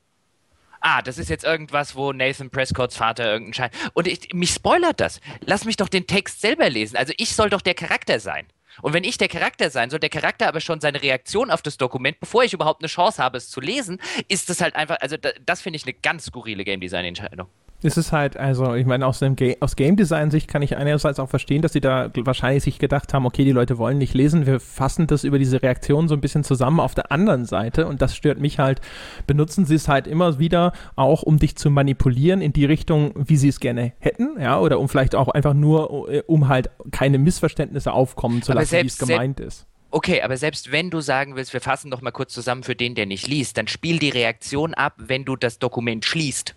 Ah, 0.82 1.02
das 1.02 1.18
ist 1.18 1.30
jetzt 1.30 1.46
irgendwas, 1.46 1.96
wo 1.96 2.12
Nathan 2.12 2.50
Prescotts 2.50 2.98
Vater 2.98 3.24
irgendeinen 3.26 3.54
Schein. 3.54 3.70
Und 3.94 4.06
ich, 4.06 4.34
mich 4.34 4.52
spoilert 4.52 5.00
das. 5.00 5.22
Lass 5.46 5.64
mich 5.64 5.78
doch 5.78 5.88
den 5.88 6.08
Text 6.08 6.42
selber 6.42 6.70
lesen. 6.70 6.98
Also 6.98 7.14
ich 7.16 7.34
soll 7.34 7.50
doch 7.50 7.62
der 7.62 7.74
Charakter 7.74 8.20
sein. 8.20 8.46
Und 8.82 8.94
wenn 8.94 9.04
ich 9.04 9.18
der 9.18 9.28
Charakter 9.28 9.70
sein 9.70 9.90
soll, 9.90 10.00
der 10.00 10.10
Charakter 10.10 10.48
aber 10.48 10.62
schon 10.62 10.82
seine 10.82 11.02
Reaktion 11.02 11.52
auf 11.52 11.62
das 11.62 11.78
Dokument, 11.78 12.20
bevor 12.20 12.44
ich 12.44 12.54
überhaupt 12.54 12.82
eine 12.82 12.88
Chance 12.88 13.22
habe, 13.22 13.38
es 13.38 13.50
zu 13.50 13.62
lesen, 13.62 14.00
ist 14.28 14.50
das 14.50 14.62
halt 14.62 14.76
einfach, 14.76 14.98
also 15.02 15.18
das 15.46 15.62
finde 15.62 15.78
ich 15.78 15.84
eine 15.84 15.94
ganz 15.94 16.26
skurrile 16.26 16.64
Game 16.64 16.80
Design 16.80 17.06
Entscheidung. 17.06 17.48
Es 17.84 17.98
ist 17.98 18.12
halt, 18.12 18.38
also 18.38 18.76
ich 18.76 18.86
meine, 18.86 19.06
aus, 19.06 19.20
dem 19.20 19.36
Ga 19.36 19.56
aus 19.60 19.76
Game 19.76 19.96
Design 19.96 20.32
Sicht 20.32 20.48
kann 20.48 20.62
ich 20.62 20.78
einerseits 20.78 21.20
auch 21.20 21.30
verstehen, 21.30 21.62
dass 21.62 21.74
sie 21.74 21.82
da 21.82 22.10
wahrscheinlich 22.16 22.64
sich 22.64 22.80
gedacht 22.80 23.14
haben, 23.14 23.26
okay, 23.26 23.44
die 23.44 23.52
Leute 23.52 23.78
wollen 23.78 23.98
nicht 23.98 24.14
lesen, 24.14 24.46
wir 24.46 24.60
fassen 24.60 25.08
das 25.08 25.24
über 25.24 25.38
diese 25.38 25.62
Reaktion 25.62 26.08
so 26.08 26.16
ein 26.16 26.22
bisschen 26.22 26.44
zusammen 26.44 26.80
auf 26.80 26.96
der 26.96 27.12
anderen 27.12 27.46
Seite 27.46 27.86
und 27.88 28.02
das 28.02 28.16
stört 28.16 28.40
mich 28.40 28.60
halt, 28.60 28.80
benutzen 29.28 29.66
sie 29.66 29.76
es 29.76 29.88
halt 29.88 30.08
immer 30.08 30.40
wieder 30.40 30.72
auch, 30.96 31.24
um 31.24 31.40
dich 31.40 31.58
zu 31.58 31.70
manipulieren 31.70 32.42
in 32.42 32.54
die 32.54 32.66
Richtung, 32.66 33.12
wie 33.16 33.36
sie 33.38 33.50
es 33.50 33.60
gerne 33.60 33.94
hätten, 34.00 34.40
ja, 34.40 34.60
oder 34.60 34.80
um 34.80 34.88
vielleicht 34.88 35.16
auch 35.16 35.28
einfach 35.28 35.54
nur, 35.54 36.10
äh, 36.10 36.24
um 36.26 36.48
halt 36.48 36.70
keine 36.92 37.18
Missverständnisse 37.18 37.92
aufkommen 37.92 38.42
zu 38.42 38.54
lassen, 38.54 38.82
wie 38.82 38.88
es 38.88 38.98
gemeint 38.98 39.40
ist. 39.40 39.68
Okay, 39.92 40.22
aber 40.24 40.38
selbst 40.38 40.72
wenn 40.72 40.90
du 40.90 41.02
sagen 41.02 41.36
willst, 41.36 41.54
wir 41.54 41.62
fassen 41.62 41.92
doch 41.92 42.02
mal 42.02 42.12
kurz 42.12 42.34
zusammen 42.34 42.64
für 42.64 42.76
den, 42.76 42.96
der 42.96 43.06
nicht 43.06 43.28
liest, 43.28 43.58
dann 43.58 43.68
spiel 43.68 44.00
die 44.00 44.10
Reaktion 44.10 44.74
ab, 44.74 44.96
wenn 44.98 45.24
du 45.24 45.36
das 45.36 45.60
Dokument 45.60 46.04
schließt 46.04 46.56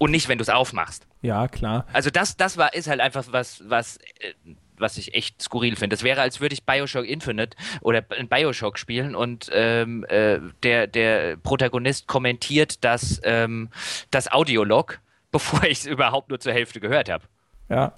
und 0.00 0.10
nicht, 0.10 0.28
wenn 0.28 0.38
du 0.38 0.42
es 0.42 0.48
aufmachst. 0.48 1.06
Ja, 1.20 1.46
klar. 1.46 1.86
Also 1.92 2.08
das, 2.08 2.38
das 2.38 2.56
war, 2.56 2.72
ist 2.72 2.88
halt 2.88 3.00
einfach 3.00 3.22
was, 3.32 3.62
was, 3.68 3.98
äh, 4.18 4.32
was 4.78 4.96
ich 4.96 5.14
echt 5.14 5.42
skurril 5.42 5.76
finde. 5.76 5.94
Das 5.94 6.02
wäre, 6.02 6.22
als 6.22 6.40
würde 6.40 6.54
ich 6.54 6.64
Bioshock 6.64 7.06
Infinite 7.06 7.54
oder 7.82 8.02
ein 8.18 8.26
Bioshock 8.26 8.78
spielen 8.78 9.14
und 9.14 9.50
ähm, 9.52 10.06
äh, 10.08 10.38
der, 10.62 10.86
der 10.86 11.36
Protagonist 11.36 12.06
kommentiert 12.06 12.82
das, 12.82 13.20
ähm, 13.24 13.68
das 14.10 14.32
Audiolog, 14.32 15.00
bevor 15.30 15.64
ich 15.64 15.80
es 15.80 15.86
überhaupt 15.86 16.30
nur 16.30 16.40
zur 16.40 16.54
Hälfte 16.54 16.80
gehört 16.80 17.10
habe. 17.10 17.24
Ja, 17.70 17.92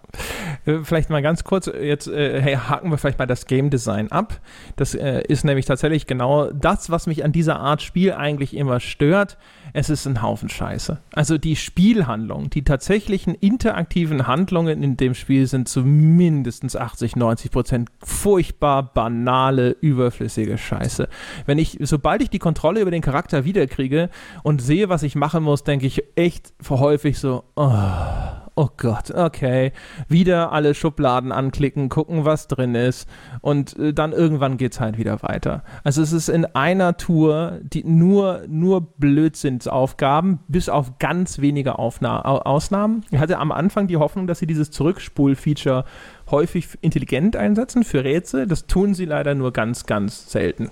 äh, 0.66 0.80
vielleicht 0.82 1.08
mal 1.08 1.22
ganz 1.22 1.44
kurz, 1.44 1.66
jetzt 1.66 2.06
äh, 2.06 2.42
hey, 2.42 2.56
haken 2.56 2.90
wir 2.90 2.98
vielleicht 2.98 3.18
mal 3.18 3.24
das 3.24 3.46
Game 3.46 3.70
Design 3.70 4.12
ab. 4.12 4.38
Das 4.76 4.94
äh, 4.94 5.22
ist 5.26 5.46
nämlich 5.46 5.64
tatsächlich 5.64 6.06
genau 6.06 6.50
das, 6.50 6.90
was 6.90 7.06
mich 7.06 7.24
an 7.24 7.32
dieser 7.32 7.58
Art 7.58 7.80
Spiel 7.80 8.12
eigentlich 8.12 8.54
immer 8.54 8.80
stört. 8.80 9.38
Es 9.72 9.88
ist 9.88 10.06
ein 10.06 10.20
Haufen 10.20 10.50
Scheiße. 10.50 10.98
Also 11.14 11.38
die 11.38 11.56
Spielhandlung, 11.56 12.50
die 12.50 12.64
tatsächlichen 12.64 13.34
interaktiven 13.34 14.26
Handlungen 14.26 14.82
in 14.82 14.98
dem 14.98 15.14
Spiel 15.14 15.46
sind 15.46 15.70
zu 15.70 15.80
mindestens 15.80 16.76
80, 16.76 17.16
90 17.16 17.50
Prozent 17.50 17.88
furchtbar 18.04 18.82
banale, 18.82 19.70
überflüssige 19.80 20.58
Scheiße. 20.58 21.08
Wenn 21.46 21.56
ich, 21.56 21.78
sobald 21.80 22.20
ich 22.20 22.28
die 22.28 22.38
Kontrolle 22.38 22.82
über 22.82 22.90
den 22.90 23.00
Charakter 23.00 23.46
wiederkriege 23.46 24.10
und 24.42 24.60
sehe, 24.60 24.90
was 24.90 25.02
ich 25.02 25.14
machen 25.14 25.42
muss, 25.42 25.64
denke 25.64 25.86
ich 25.86 26.04
echt 26.14 26.52
häufig 26.68 27.18
so, 27.18 27.44
oh 27.56 28.41
oh 28.62 28.70
Gott, 28.76 29.10
okay, 29.10 29.72
wieder 30.06 30.52
alle 30.52 30.74
Schubladen 30.74 31.32
anklicken, 31.32 31.88
gucken, 31.88 32.24
was 32.24 32.46
drin 32.46 32.76
ist 32.76 33.08
und 33.40 33.76
äh, 33.76 33.92
dann 33.92 34.12
irgendwann 34.12 34.56
geht 34.56 34.74
es 34.74 34.80
halt 34.80 34.98
wieder 34.98 35.20
weiter. 35.22 35.64
Also 35.82 36.00
es 36.00 36.12
ist 36.12 36.28
in 36.28 36.44
einer 36.44 36.96
Tour 36.96 37.58
die 37.62 37.82
nur, 37.82 38.42
nur 38.46 38.82
Blödsinnsaufgaben, 38.98 40.38
bis 40.46 40.68
auf 40.68 41.00
ganz 41.00 41.40
wenige 41.40 41.80
Aufna 41.80 42.22
Ausnahmen. 42.22 43.04
Ich 43.10 43.18
hatte 43.18 43.38
am 43.38 43.50
Anfang 43.50 43.88
die 43.88 43.96
Hoffnung, 43.96 44.28
dass 44.28 44.38
sie 44.38 44.46
dieses 44.46 44.70
Zurückspul-Feature 44.70 45.84
häufig 46.30 46.68
intelligent 46.82 47.34
einsetzen 47.34 47.82
für 47.82 48.04
Rätsel. 48.04 48.46
Das 48.46 48.68
tun 48.68 48.94
sie 48.94 49.06
leider 49.06 49.34
nur 49.34 49.52
ganz, 49.52 49.86
ganz 49.86 50.30
selten. 50.30 50.70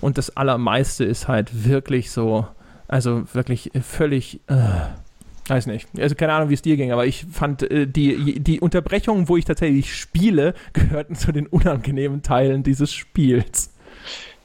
Und 0.00 0.18
das 0.18 0.36
Allermeiste 0.36 1.04
ist 1.04 1.26
halt 1.26 1.64
wirklich 1.68 2.12
so, 2.12 2.46
also 2.86 3.24
wirklich 3.32 3.72
völlig... 3.82 4.40
Äh, 4.46 5.02
Weiß 5.46 5.66
nicht. 5.66 5.88
Also 5.98 6.14
keine 6.14 6.32
Ahnung, 6.32 6.48
wie 6.48 6.54
es 6.54 6.62
dir 6.62 6.76
ging, 6.76 6.90
aber 6.92 7.06
ich 7.06 7.26
fand 7.30 7.62
äh, 7.62 7.86
die, 7.86 8.40
die 8.40 8.60
Unterbrechungen, 8.60 9.28
wo 9.28 9.36
ich 9.36 9.44
tatsächlich 9.44 9.94
spiele, 9.94 10.54
gehörten 10.72 11.14
zu 11.16 11.32
den 11.32 11.46
unangenehmen 11.46 12.22
Teilen 12.22 12.62
dieses 12.62 12.92
Spiels. 12.94 13.70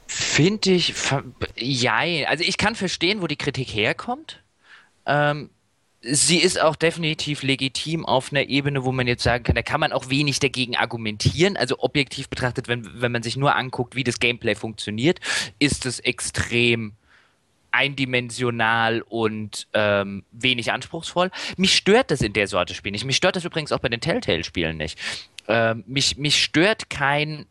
Finde 0.06 0.72
ich, 0.72 0.94
ja, 1.56 1.98
also 2.26 2.44
ich 2.44 2.58
kann 2.58 2.74
verstehen, 2.74 3.22
wo 3.22 3.28
die 3.28 3.36
Kritik 3.36 3.68
herkommt. 3.68 4.42
Ähm, 5.06 5.50
sie 6.02 6.38
ist 6.38 6.60
auch 6.60 6.76
definitiv 6.76 7.42
legitim 7.42 8.04
auf 8.04 8.32
einer 8.32 8.48
Ebene, 8.48 8.84
wo 8.84 8.92
man 8.92 9.06
jetzt 9.06 9.22
sagen 9.22 9.44
kann, 9.44 9.54
da 9.54 9.62
kann 9.62 9.80
man 9.80 9.92
auch 9.92 10.10
wenig 10.10 10.40
dagegen 10.40 10.76
argumentieren. 10.76 11.56
Also 11.56 11.78
objektiv 11.78 12.28
betrachtet, 12.28 12.68
wenn, 12.68 12.88
wenn 13.00 13.12
man 13.12 13.22
sich 13.22 13.36
nur 13.36 13.54
anguckt, 13.54 13.94
wie 13.94 14.04
das 14.04 14.18
Gameplay 14.18 14.54
funktioniert, 14.54 15.20
ist 15.58 15.86
es 15.86 16.00
extrem 16.00 16.94
eindimensional 17.72 19.02
und 19.02 19.68
ähm, 19.72 20.24
wenig 20.32 20.72
anspruchsvoll. 20.72 21.30
Mich 21.56 21.76
stört 21.76 22.10
das 22.10 22.20
in 22.20 22.32
der 22.32 22.46
Sorte 22.46 22.74
Spiel 22.74 22.92
nicht. 22.92 23.04
Mich 23.04 23.16
stört 23.16 23.36
das 23.36 23.44
übrigens 23.44 23.72
auch 23.72 23.80
bei 23.80 23.88
den 23.88 24.00
Telltale-Spielen 24.00 24.76
nicht. 24.76 24.98
Ähm, 25.48 25.84
mich, 25.86 26.16
mich 26.16 26.42
stört 26.42 26.90
kein 26.90 27.46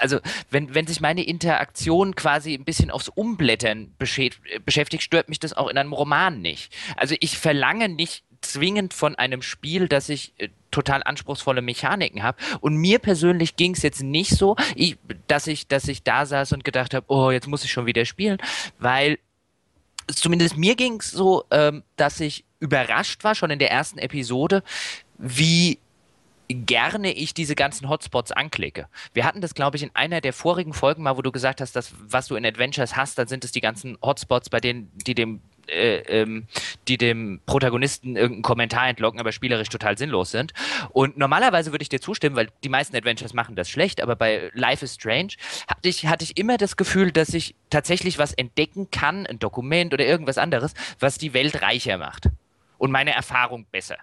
also 0.00 0.20
wenn, 0.50 0.74
wenn 0.74 0.86
sich 0.86 1.00
meine 1.00 1.24
Interaktion 1.24 2.14
quasi 2.14 2.54
ein 2.54 2.64
bisschen 2.64 2.90
aufs 2.90 3.08
Umblättern 3.08 3.94
beschäftigt, 3.98 5.02
stört 5.02 5.28
mich 5.28 5.40
das 5.40 5.54
auch 5.54 5.68
in 5.68 5.76
einem 5.76 5.92
Roman 5.92 6.40
nicht. 6.40 6.72
Also 6.96 7.16
ich 7.20 7.36
verlange 7.36 7.88
nicht 7.88 8.24
zwingend 8.40 8.94
von 8.94 9.14
einem 9.14 9.42
Spiel, 9.42 9.88
dass 9.88 10.08
ich 10.08 10.32
äh, 10.38 10.48
total 10.70 11.02
anspruchsvolle 11.02 11.62
Mechaniken 11.62 12.22
habe. 12.22 12.38
Und 12.60 12.76
mir 12.76 12.98
persönlich 12.98 13.56
ging 13.56 13.74
es 13.74 13.82
jetzt 13.82 14.02
nicht 14.02 14.30
so, 14.30 14.56
ich, 14.74 14.98
dass, 15.26 15.46
ich, 15.46 15.66
dass 15.66 15.88
ich 15.88 16.02
da 16.02 16.26
saß 16.26 16.52
und 16.52 16.64
gedacht 16.64 16.94
habe, 16.94 17.06
oh, 17.08 17.30
jetzt 17.30 17.46
muss 17.46 17.64
ich 17.64 17.72
schon 17.72 17.86
wieder 17.86 18.04
spielen, 18.04 18.38
weil 18.78 19.18
zumindest 20.06 20.56
mir 20.56 20.76
ging 20.76 21.00
es 21.00 21.10
so, 21.10 21.44
ähm, 21.50 21.82
dass 21.96 22.20
ich 22.20 22.44
überrascht 22.60 23.24
war, 23.24 23.34
schon 23.34 23.50
in 23.50 23.58
der 23.58 23.70
ersten 23.70 23.98
Episode, 23.98 24.62
wie 25.16 25.78
gerne 26.48 27.12
ich 27.12 27.34
diese 27.34 27.54
ganzen 27.54 27.88
Hotspots 27.88 28.32
anklicke. 28.32 28.88
Wir 29.12 29.24
hatten 29.24 29.40
das, 29.40 29.54
glaube 29.54 29.76
ich, 29.76 29.82
in 29.82 29.90
einer 29.94 30.20
der 30.20 30.32
vorigen 30.32 30.72
Folgen 30.72 31.02
mal, 31.02 31.16
wo 31.16 31.22
du 31.22 31.30
gesagt 31.30 31.60
hast, 31.60 31.76
dass 31.76 31.92
was 32.00 32.26
du 32.26 32.36
in 32.36 32.46
Adventures 32.46 32.96
hast, 32.96 33.18
dann 33.18 33.28
sind 33.28 33.44
es 33.44 33.52
die 33.52 33.60
ganzen 33.60 33.98
Hotspots, 34.02 34.48
bei 34.48 34.60
denen, 34.60 34.90
die 34.94 35.14
dem 35.14 35.42
äh, 35.68 35.98
ähm, 36.20 36.46
die 36.88 36.96
dem 36.96 37.40
Protagonisten 37.46 38.16
irgendeinen 38.16 38.42
Kommentar 38.42 38.88
entlocken, 38.88 39.20
aber 39.20 39.32
spielerisch 39.32 39.68
total 39.68 39.98
sinnlos 39.98 40.30
sind. 40.30 40.52
Und 40.90 41.18
normalerweise 41.18 41.72
würde 41.72 41.82
ich 41.82 41.88
dir 41.88 42.00
zustimmen, 42.00 42.36
weil 42.36 42.48
die 42.64 42.68
meisten 42.68 42.96
Adventures 42.96 43.34
machen 43.34 43.56
das 43.56 43.68
schlecht, 43.68 44.00
aber 44.00 44.16
bei 44.16 44.50
Life 44.54 44.84
is 44.84 44.94
Strange 44.94 45.34
hatte 45.68 45.88
ich, 45.88 46.06
hatte 46.06 46.24
ich 46.24 46.36
immer 46.36 46.56
das 46.56 46.76
Gefühl, 46.76 47.12
dass 47.12 47.34
ich 47.34 47.54
tatsächlich 47.70 48.18
was 48.18 48.32
entdecken 48.32 48.90
kann, 48.90 49.26
ein 49.26 49.38
Dokument 49.38 49.92
oder 49.92 50.06
irgendwas 50.06 50.38
anderes, 50.38 50.74
was 50.98 51.18
die 51.18 51.34
Welt 51.34 51.62
reicher 51.62 51.98
macht 51.98 52.28
und 52.78 52.90
meine 52.90 53.12
Erfahrung 53.12 53.66
besser. 53.70 53.98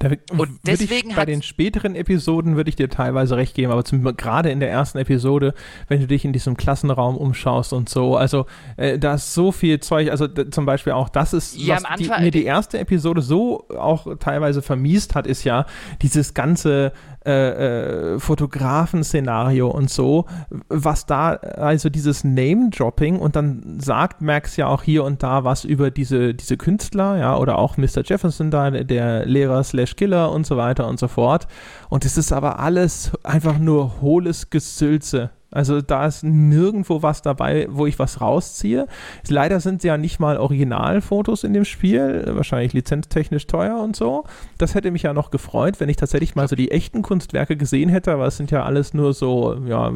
Da 0.00 0.08
und 0.32 0.60
deswegen 0.64 1.10
ich, 1.10 1.16
bei 1.16 1.26
den 1.26 1.42
späteren 1.42 1.94
Episoden 1.94 2.56
würde 2.56 2.70
ich 2.70 2.76
dir 2.76 2.88
teilweise 2.88 3.36
recht 3.36 3.54
geben, 3.54 3.70
aber 3.70 3.84
zum, 3.84 4.02
gerade 4.16 4.50
in 4.50 4.58
der 4.58 4.70
ersten 4.70 4.96
Episode, 4.96 5.52
wenn 5.88 6.00
du 6.00 6.06
dich 6.06 6.24
in 6.24 6.32
diesem 6.32 6.56
Klassenraum 6.56 7.18
umschaust 7.18 7.74
und 7.74 7.90
so, 7.90 8.16
also 8.16 8.46
äh, 8.78 8.98
da 8.98 9.16
ist 9.16 9.34
so 9.34 9.52
viel 9.52 9.78
Zeug, 9.80 10.10
also 10.10 10.26
zum 10.26 10.64
Beispiel 10.64 10.94
auch 10.94 11.10
das 11.10 11.34
ist, 11.34 11.54
ja, 11.54 11.76
was 11.82 11.98
die, 11.98 12.08
mir 12.08 12.30
die 12.30 12.44
erste 12.44 12.78
Episode 12.78 13.20
so 13.20 13.68
auch 13.68 14.06
teilweise 14.18 14.62
vermiest 14.62 15.14
hat, 15.14 15.26
ist 15.26 15.44
ja 15.44 15.66
dieses 16.00 16.32
ganze 16.32 16.94
äh, 17.26 18.14
äh, 18.14 18.18
Fotografen-Szenario 18.18 19.68
und 19.68 19.90
so, 19.90 20.24
was 20.68 21.04
da, 21.04 21.34
also 21.34 21.90
dieses 21.90 22.24
Name-Dropping 22.24 23.18
und 23.18 23.36
dann 23.36 23.78
sagt 23.78 24.22
Max 24.22 24.56
ja 24.56 24.68
auch 24.68 24.82
hier 24.82 25.04
und 25.04 25.22
da 25.22 25.44
was 25.44 25.64
über 25.64 25.90
diese, 25.90 26.34
diese 26.34 26.56
Künstler, 26.56 27.18
ja, 27.18 27.36
oder 27.36 27.58
auch 27.58 27.76
Mr. 27.76 28.02
Jefferson 28.04 28.50
da, 28.50 28.70
der 28.70 29.26
Lehrer 29.26 29.62
slash 29.64 29.96
Killer 29.96 30.32
und 30.32 30.46
so 30.46 30.56
weiter 30.56 30.88
und 30.88 30.98
so 30.98 31.08
fort. 31.08 31.46
Und 31.90 32.04
es 32.06 32.16
ist 32.16 32.32
aber 32.32 32.58
alles 32.58 33.12
einfach 33.22 33.58
nur 33.58 34.00
hohles 34.00 34.48
Gesülze. 34.48 35.30
Also 35.50 35.80
da 35.80 36.06
ist 36.06 36.22
nirgendwo 36.22 37.02
was 37.02 37.22
dabei, 37.22 37.66
wo 37.70 37.86
ich 37.86 37.98
was 37.98 38.20
rausziehe. 38.20 38.86
Leider 39.28 39.60
sind 39.60 39.82
ja 39.82 39.96
nicht 39.96 40.20
mal 40.20 40.36
Originalfotos 40.36 41.44
in 41.44 41.52
dem 41.52 41.64
Spiel, 41.64 42.24
wahrscheinlich 42.28 42.72
lizenztechnisch 42.72 43.46
teuer 43.46 43.80
und 43.80 43.96
so. 43.96 44.24
Das 44.58 44.74
hätte 44.74 44.90
mich 44.90 45.02
ja 45.02 45.12
noch 45.12 45.30
gefreut, 45.30 45.80
wenn 45.80 45.88
ich 45.88 45.96
tatsächlich 45.96 46.34
mal 46.36 46.46
so 46.46 46.54
die 46.56 46.70
echten 46.70 47.02
Kunstwerke 47.02 47.56
gesehen 47.56 47.88
hätte, 47.88 48.12
aber 48.12 48.26
es 48.26 48.36
sind 48.36 48.50
ja 48.50 48.64
alles 48.64 48.94
nur 48.94 49.12
so 49.12 49.60
ja, 49.66 49.92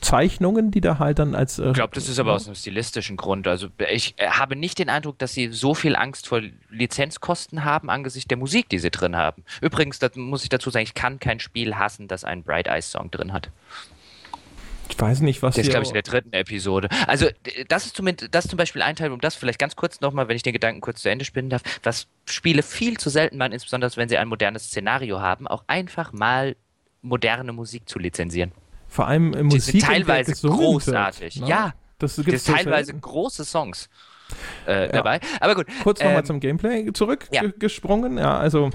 Zeichnungen, 0.00 0.70
die 0.70 0.80
da 0.80 0.98
halt 0.98 1.18
dann 1.18 1.34
als... 1.34 1.58
Äh, 1.58 1.68
ich 1.68 1.74
glaube, 1.74 1.94
das 1.94 2.08
ist 2.08 2.18
aber 2.18 2.34
aus 2.34 2.46
einem 2.46 2.54
stilistischen 2.54 3.16
Grund. 3.16 3.48
Also 3.48 3.68
ich 3.90 4.14
äh, 4.18 4.28
habe 4.28 4.56
nicht 4.56 4.78
den 4.78 4.90
Eindruck, 4.90 5.18
dass 5.18 5.32
sie 5.32 5.48
so 5.48 5.74
viel 5.74 5.96
Angst 5.96 6.28
vor 6.28 6.42
Lizenzkosten 6.70 7.64
haben 7.64 7.88
angesichts 7.88 8.28
der 8.28 8.38
Musik, 8.38 8.68
die 8.68 8.78
sie 8.78 8.90
drin 8.90 9.16
haben. 9.16 9.44
Übrigens, 9.60 9.98
das 9.98 10.16
muss 10.16 10.42
ich 10.42 10.48
dazu 10.48 10.70
sagen, 10.70 10.84
ich 10.84 10.94
kann 10.94 11.18
kein 11.18 11.40
Spiel 11.40 11.76
hassen, 11.76 12.08
das 12.08 12.24
einen 12.24 12.42
Bright 12.42 12.66
Eyes 12.66 12.90
Song 12.90 13.10
drin 13.10 13.32
hat. 13.32 13.50
Ich 14.88 15.00
weiß 15.00 15.20
nicht, 15.20 15.42
was. 15.42 15.56
Das 15.56 15.64
ist, 15.64 15.70
glaube 15.70 15.84
ich, 15.84 15.90
in 15.90 15.94
der 15.94 16.02
dritten 16.02 16.32
Episode. 16.32 16.88
Also, 17.06 17.26
das 17.68 17.86
ist 17.86 17.96
zumindest, 17.96 18.34
das 18.34 18.44
ist 18.44 18.50
zum 18.50 18.56
Beispiel 18.56 18.82
ein 18.82 18.96
Teil, 18.96 19.12
um 19.12 19.20
das 19.20 19.34
vielleicht 19.34 19.58
ganz 19.58 19.76
kurz 19.76 20.00
nochmal, 20.00 20.28
wenn 20.28 20.36
ich 20.36 20.42
den 20.42 20.52
Gedanken 20.52 20.80
kurz 20.80 21.02
zu 21.02 21.08
Ende 21.08 21.24
spinnen 21.24 21.50
darf, 21.50 21.62
was 21.82 22.06
Spiele 22.26 22.62
viel 22.62 22.98
zu 22.98 23.10
selten 23.10 23.36
machen, 23.38 23.52
insbesondere 23.52 23.90
wenn 23.96 24.08
sie 24.08 24.18
ein 24.18 24.28
modernes 24.28 24.64
Szenario 24.64 25.20
haben, 25.20 25.46
auch 25.46 25.64
einfach 25.66 26.12
mal 26.12 26.56
moderne 27.02 27.52
Musik 27.52 27.88
zu 27.88 27.98
lizenzieren. 27.98 28.52
Vor 28.88 29.06
allem 29.06 29.30
Musik. 29.30 29.72
Die 29.74 29.80
sind 29.80 29.82
teilweise 29.82 30.34
großartig. 30.34 31.36
Wird, 31.36 31.44
ne? 31.44 31.50
Ja. 31.50 31.74
Das 31.98 32.16
gibt 32.16 32.44
teilweise 32.44 32.86
selten. 32.86 33.00
große 33.00 33.44
Songs. 33.44 33.88
Äh, 34.66 34.86
ja. 34.86 34.88
dabei. 34.88 35.20
Aber 35.40 35.54
gut. 35.54 35.66
Kurz 35.82 36.00
nochmal 36.00 36.20
ähm, 36.20 36.24
zum 36.24 36.40
Gameplay 36.40 36.92
zurückgesprungen. 36.92 38.16
Ja. 38.16 38.22
ja, 38.22 38.38
also 38.38 38.70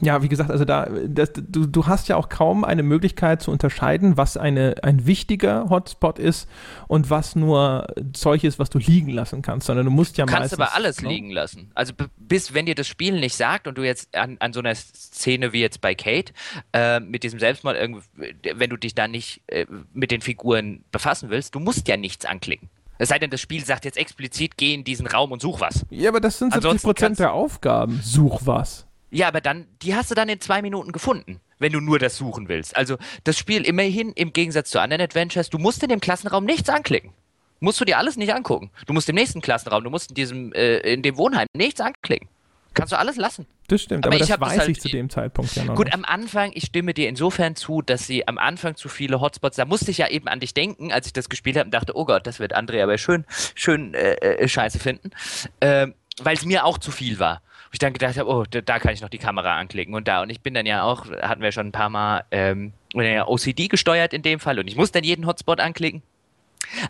ja, 0.00 0.22
wie 0.22 0.28
gesagt, 0.28 0.50
also 0.50 0.64
da, 0.64 0.88
das, 1.06 1.32
du, 1.34 1.66
du 1.66 1.86
hast 1.86 2.08
ja 2.08 2.16
auch 2.16 2.28
kaum 2.28 2.64
eine 2.64 2.82
Möglichkeit 2.82 3.42
zu 3.42 3.50
unterscheiden, 3.50 4.16
was 4.16 4.36
eine, 4.36 4.76
ein 4.82 5.06
wichtiger 5.06 5.68
Hotspot 5.68 6.18
ist 6.18 6.48
und 6.88 7.10
was 7.10 7.36
nur 7.36 7.86
Zeug 8.12 8.44
ist, 8.44 8.58
was 8.58 8.70
du 8.70 8.78
liegen 8.78 9.10
lassen 9.10 9.42
kannst, 9.42 9.66
sondern 9.66 9.86
du 9.86 9.90
musst 9.90 10.18
ja 10.18 10.26
du 10.26 10.32
kannst 10.32 10.54
aber 10.54 10.74
alles? 10.74 11.02
Ne? 11.02 11.08
liegen 11.08 11.30
lassen. 11.30 11.70
Also 11.74 11.92
bis, 12.16 12.54
wenn 12.54 12.66
dir 12.66 12.74
das 12.74 12.88
Spiel 12.88 13.18
nicht 13.20 13.36
sagt 13.36 13.66
und 13.66 13.78
du 13.78 13.82
jetzt 13.82 14.14
an, 14.16 14.36
an 14.40 14.52
so 14.52 14.60
einer 14.60 14.74
Szene 14.74 15.52
wie 15.52 15.60
jetzt 15.60 15.80
bei 15.80 15.94
Kate 15.94 16.32
äh, 16.72 17.00
mit 17.00 17.22
diesem 17.22 17.38
Selbstmord, 17.38 17.76
wenn 17.76 18.70
du 18.70 18.76
dich 18.76 18.94
da 18.94 19.08
nicht 19.08 19.42
äh, 19.46 19.66
mit 19.92 20.10
den 20.10 20.20
Figuren 20.20 20.84
befassen 20.90 21.30
willst, 21.30 21.54
du 21.54 21.60
musst 21.60 21.88
ja 21.88 21.96
nichts 21.96 22.24
anklicken. 22.24 22.68
Es 22.98 23.10
sei 23.10 23.18
denn, 23.18 23.30
das 23.30 23.40
Spiel 23.40 23.64
sagt 23.64 23.84
jetzt 23.84 23.98
explizit, 23.98 24.56
geh 24.56 24.74
in 24.74 24.84
diesen 24.84 25.06
Raum 25.06 25.32
und 25.32 25.42
such 25.42 25.60
was. 25.60 25.84
Ja, 25.90 26.08
aber 26.10 26.20
das 26.20 26.38
sind 26.38 26.52
70 26.52 26.82
Prozent 26.82 27.18
der 27.18 27.32
Aufgaben. 27.32 28.00
Such 28.02 28.40
was. 28.44 28.85
Ja, 29.16 29.28
aber 29.28 29.40
dann, 29.40 29.66
die 29.80 29.94
hast 29.94 30.10
du 30.10 30.14
dann 30.14 30.28
in 30.28 30.42
zwei 30.42 30.60
Minuten 30.60 30.92
gefunden, 30.92 31.40
wenn 31.58 31.72
du 31.72 31.80
nur 31.80 31.98
das 31.98 32.18
suchen 32.18 32.50
willst. 32.50 32.76
Also 32.76 32.98
das 33.24 33.38
Spiel 33.38 33.62
immerhin 33.62 34.12
im 34.12 34.34
Gegensatz 34.34 34.68
zu 34.68 34.78
anderen 34.78 35.00
Adventures, 35.00 35.48
du 35.48 35.56
musst 35.56 35.82
in 35.82 35.88
dem 35.88 36.00
Klassenraum 36.00 36.44
nichts 36.44 36.68
anklicken. 36.68 37.12
Musst 37.60 37.80
du 37.80 37.86
dir 37.86 37.96
alles 37.96 38.18
nicht 38.18 38.34
angucken. 38.34 38.70
Du 38.86 38.92
musst 38.92 39.08
im 39.08 39.14
nächsten 39.14 39.40
Klassenraum, 39.40 39.82
du 39.84 39.88
musst 39.88 40.10
in 40.10 40.16
diesem, 40.16 40.52
äh, 40.52 40.80
in 40.80 41.00
dem 41.00 41.16
Wohnheim 41.16 41.46
nichts 41.54 41.80
anklicken. 41.80 42.28
Kannst 42.74 42.92
du 42.92 42.98
alles 42.98 43.16
lassen. 43.16 43.46
Das 43.68 43.80
stimmt, 43.80 44.06
aber, 44.06 44.16
aber 44.16 44.18
das 44.26 44.28
weiß 44.28 44.50
das 44.50 44.58
halt 44.58 44.68
ich 44.68 44.80
zu 44.82 44.88
dem 44.90 45.08
Zeitpunkt 45.08 45.56
ja 45.56 45.64
noch. 45.64 45.76
Gut, 45.76 45.94
am 45.94 46.04
Anfang, 46.04 46.50
ich 46.52 46.66
stimme 46.66 46.92
dir 46.92 47.08
insofern 47.08 47.56
zu, 47.56 47.80
dass 47.80 48.06
sie 48.06 48.28
am 48.28 48.36
Anfang 48.36 48.76
zu 48.76 48.90
viele 48.90 49.22
Hotspots, 49.22 49.56
da 49.56 49.64
musste 49.64 49.90
ich 49.90 49.96
ja 49.96 50.08
eben 50.08 50.28
an 50.28 50.40
dich 50.40 50.52
denken, 50.52 50.92
als 50.92 51.06
ich 51.06 51.14
das 51.14 51.30
gespielt 51.30 51.56
habe 51.56 51.64
und 51.64 51.72
dachte, 51.72 51.96
oh 51.96 52.04
Gott, 52.04 52.26
das 52.26 52.38
wird 52.38 52.54
André 52.54 52.82
aber 52.82 52.98
schön, 52.98 53.24
schön 53.54 53.94
äh, 53.94 54.16
äh, 54.16 54.46
scheiße 54.46 54.78
finden, 54.78 55.10
äh, 55.60 55.86
weil 56.20 56.36
es 56.36 56.44
mir 56.44 56.66
auch 56.66 56.76
zu 56.76 56.90
viel 56.90 57.18
war. 57.18 57.40
Ich 57.76 57.78
dann 57.78 57.92
gedacht 57.92 58.16
habe, 58.16 58.30
oh, 58.30 58.44
da, 58.50 58.62
da, 58.62 58.78
kann 58.78 58.94
ich 58.94 59.02
noch 59.02 59.10
die 59.10 59.18
Kamera 59.18 59.58
anklicken 59.58 59.92
und 59.92 60.08
da. 60.08 60.22
Und 60.22 60.30
ich 60.30 60.40
bin 60.40 60.54
dann 60.54 60.64
ja 60.64 60.82
auch, 60.82 61.10
hatten 61.20 61.42
wir 61.42 61.52
schon 61.52 61.66
ein 61.66 61.72
paar 61.72 61.90
Mal 61.90 62.24
ähm, 62.30 62.72
OCD 62.94 63.68
gesteuert 63.68 64.14
in 64.14 64.22
dem 64.22 64.40
Fall 64.40 64.58
und 64.58 64.66
ich 64.66 64.76
muss 64.76 64.92
dann 64.92 65.04
jeden 65.04 65.26
Hotspot 65.26 65.60
anklicken. 65.60 66.00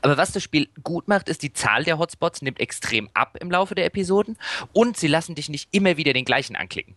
Aber 0.01 0.17
was 0.17 0.31
das 0.31 0.45
Spiel 0.45 0.69
gut 0.85 1.09
macht, 1.09 1.29
ist, 1.29 1.43
die 1.43 1.53
Zahl 1.53 1.83
der 1.83 1.99
Hotspots 1.99 2.41
nimmt 2.41 2.61
extrem 2.61 3.11
ab 3.15 3.37
im 3.41 3.51
Laufe 3.51 3.75
der 3.75 3.85
Episoden 3.85 4.37
und 4.73 4.97
sie 4.97 5.09
lassen 5.09 5.35
dich 5.35 5.49
nicht 5.49 5.71
immer 5.73 5.97
wieder 5.97 6.13
den 6.13 6.25
gleichen 6.25 6.55
anklicken. 6.55 6.95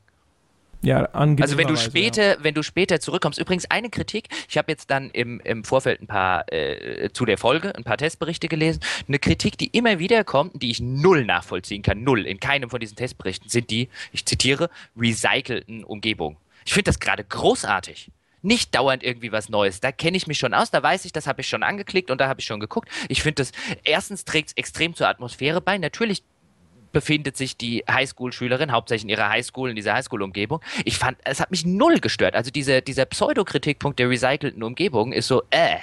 Ja, 0.82 1.10
Also 1.14 1.58
wenn 1.58 1.68
du 1.68 1.76
später, 1.76 2.38
ja. 2.38 2.44
wenn 2.44 2.54
du 2.54 2.64
später 2.64 3.00
zurückkommst, 3.00 3.38
übrigens 3.38 3.70
eine 3.70 3.90
Kritik, 3.90 4.30
ich 4.48 4.58
habe 4.58 4.72
jetzt 4.72 4.90
dann 4.90 5.10
im, 5.12 5.42
im 5.42 5.64
Vorfeld 5.64 6.02
ein 6.02 6.08
paar 6.08 6.52
äh, 6.52 7.10
zu 7.12 7.26
der 7.26 7.38
Folge, 7.38 7.76
ein 7.76 7.84
paar 7.84 7.98
Testberichte 7.98 8.48
gelesen, 8.48 8.80
eine 9.08 9.20
Kritik, 9.20 9.58
die 9.58 9.68
immer 9.68 10.00
wieder 10.00 10.24
kommt, 10.24 10.62
die 10.62 10.72
ich 10.72 10.80
null 10.80 11.26
nachvollziehen 11.26 11.82
kann, 11.82 12.04
null, 12.04 12.26
in 12.26 12.40
keinem 12.40 12.70
von 12.70 12.80
diesen 12.80 12.96
Testberichten, 12.96 13.50
sind 13.50 13.70
die, 13.72 13.90
ich 14.14 14.26
zitiere, 14.26 14.70
recycelten 14.98 15.84
Umgebungen. 15.84 16.38
Ich 16.66 16.74
finde 16.74 16.90
das 16.90 17.00
gerade 17.00 17.24
großartig 17.24 18.12
nicht 18.42 18.74
dauernd 18.74 19.04
irgendwie 19.04 19.32
was 19.32 19.50
Neues. 19.50 19.82
Da 19.82 19.92
kenne 19.92 20.16
ich 20.16 20.28
mich 20.28 20.38
schon 20.38 20.54
aus, 20.54 20.72
da 20.72 20.82
weiß 20.82 21.06
ich, 21.06 21.12
das 21.12 21.28
habe 21.28 21.42
ich 21.42 21.50
schon 21.50 21.64
angeklickt 21.64 22.10
und 22.10 22.22
da 22.22 22.28
habe 22.28 22.40
ich 22.40 22.46
schon 22.46 22.62
geguckt. 22.62 22.90
Ich 23.10 23.22
finde 23.22 23.44
das, 23.44 23.52
erstens 23.84 24.24
trägt 24.24 24.50
es 24.50 24.58
extrem 24.58 24.96
zur 24.96 25.08
Atmosphäre 25.08 25.60
bei. 25.60 25.78
Natürlich 25.78 26.24
befindet 26.92 27.38
sich 27.38 27.58
die 27.58 27.84
Highschool-Schülerin 27.90 28.72
hauptsächlich 28.72 29.04
in 29.04 29.10
ihrer 29.10 29.30
Highschool, 29.30 29.70
in 29.70 29.76
dieser 29.76 29.94
Highschool-Umgebung. 29.94 30.62
Ich 30.86 30.98
fand, 30.98 31.18
es 31.24 31.40
hat 31.40 31.52
mich 31.52 31.66
null 31.66 32.00
gestört. 32.00 32.36
Also 32.36 32.52
diese, 32.52 32.82
dieser 32.82 33.06
Pseudo-Kritikpunkt 33.06 34.00
der 34.00 34.10
recycelten 34.10 34.64
Umgebung 34.64 35.12
ist 35.14 35.28
so, 35.28 35.44
äh, 35.50 35.78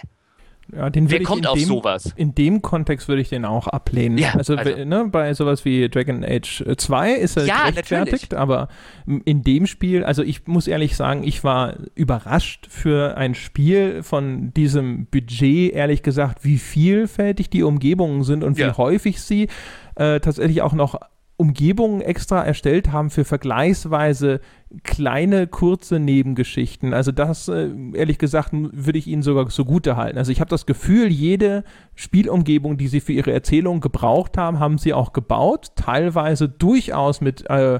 ja, 0.75 0.91
den 0.91 1.11
Wer 1.11 1.23
kommt 1.23 1.47
auf 1.47 1.59
dem, 1.59 1.69
sowas? 1.69 2.13
In 2.17 2.35
dem 2.35 2.61
Kontext 2.61 3.07
würde 3.07 3.23
ich 3.23 3.29
den 3.29 3.45
auch 3.45 3.69
ablehnen. 3.69 4.19
Ja, 4.19 4.35
also, 4.35 4.57
also. 4.57 4.85
Ne, 4.85 5.09
bei 5.11 5.33
sowas 5.33 5.65
wie 5.65 5.89
Dragon 5.89 6.25
Age 6.25 6.65
2 6.77 7.13
ist 7.13 7.37
er 7.37 7.45
ja, 7.47 7.65
rechtfertigt, 7.67 8.35
aber 8.35 8.69
in 9.07 9.43
dem 9.43 9.67
Spiel, 9.67 10.03
also 10.03 10.23
ich 10.23 10.47
muss 10.47 10.67
ehrlich 10.67 10.97
sagen, 10.97 11.23
ich 11.23 11.45
war 11.45 11.75
überrascht 11.95 12.67
für 12.69 13.17
ein 13.17 13.37
Spiel 13.37 14.03
von 14.03 14.53
diesem 14.55 15.07
Budget, 15.07 15.73
ehrlich 15.73 16.03
gesagt, 16.03 16.45
wie 16.45 16.59
vielfältig 16.59 17.49
die 17.49 17.63
Umgebungen 17.63 18.25
sind 18.25 18.43
und 18.43 18.57
wie 18.57 18.63
ja. 18.63 18.77
häufig 18.77 19.23
sie 19.23 19.49
äh, 19.97 20.21
tatsächlich 20.21 20.63
auch 20.63 20.73
noch 20.73 20.99
Umgebungen 21.37 22.01
extra 22.01 22.43
erstellt 22.43 22.93
haben 22.93 23.11
für 23.11 23.25
vergleichsweise 23.25 24.41
kleine, 24.83 25.47
kurze 25.47 26.01
Nebengeschichten. 26.01 26.93
Also 26.93 27.13
das, 27.13 27.49
äh, 27.49 27.71
ehrlich 27.95 28.19
gesagt, 28.19 28.51
würde 28.53 28.99
ich 28.99 29.07
Ihnen 29.07 29.23
sogar 29.23 29.49
so 29.51 29.65
gute 29.65 29.97
halten. 29.97 30.19
Also 30.19 30.33
ich 30.33 30.41
habe 30.41 30.51
das 30.51 30.67
Gefühl, 30.67 31.09
jede 31.09 31.63
Spielumgebung, 31.95 32.77
die 32.77 32.89
Sie 32.89 33.01
für 33.01 33.13
Ihre 33.13 33.33
Erzählung 33.33 33.81
gebraucht 33.81 34.37
haben, 34.37 34.59
haben 34.59 34.79
Sie 34.79 34.93
auch 34.93 35.13
gebaut. 35.13 35.73
Teilweise 35.77 36.49
durchaus 36.49 37.21
mit 37.21 37.49
äh, 37.49 37.79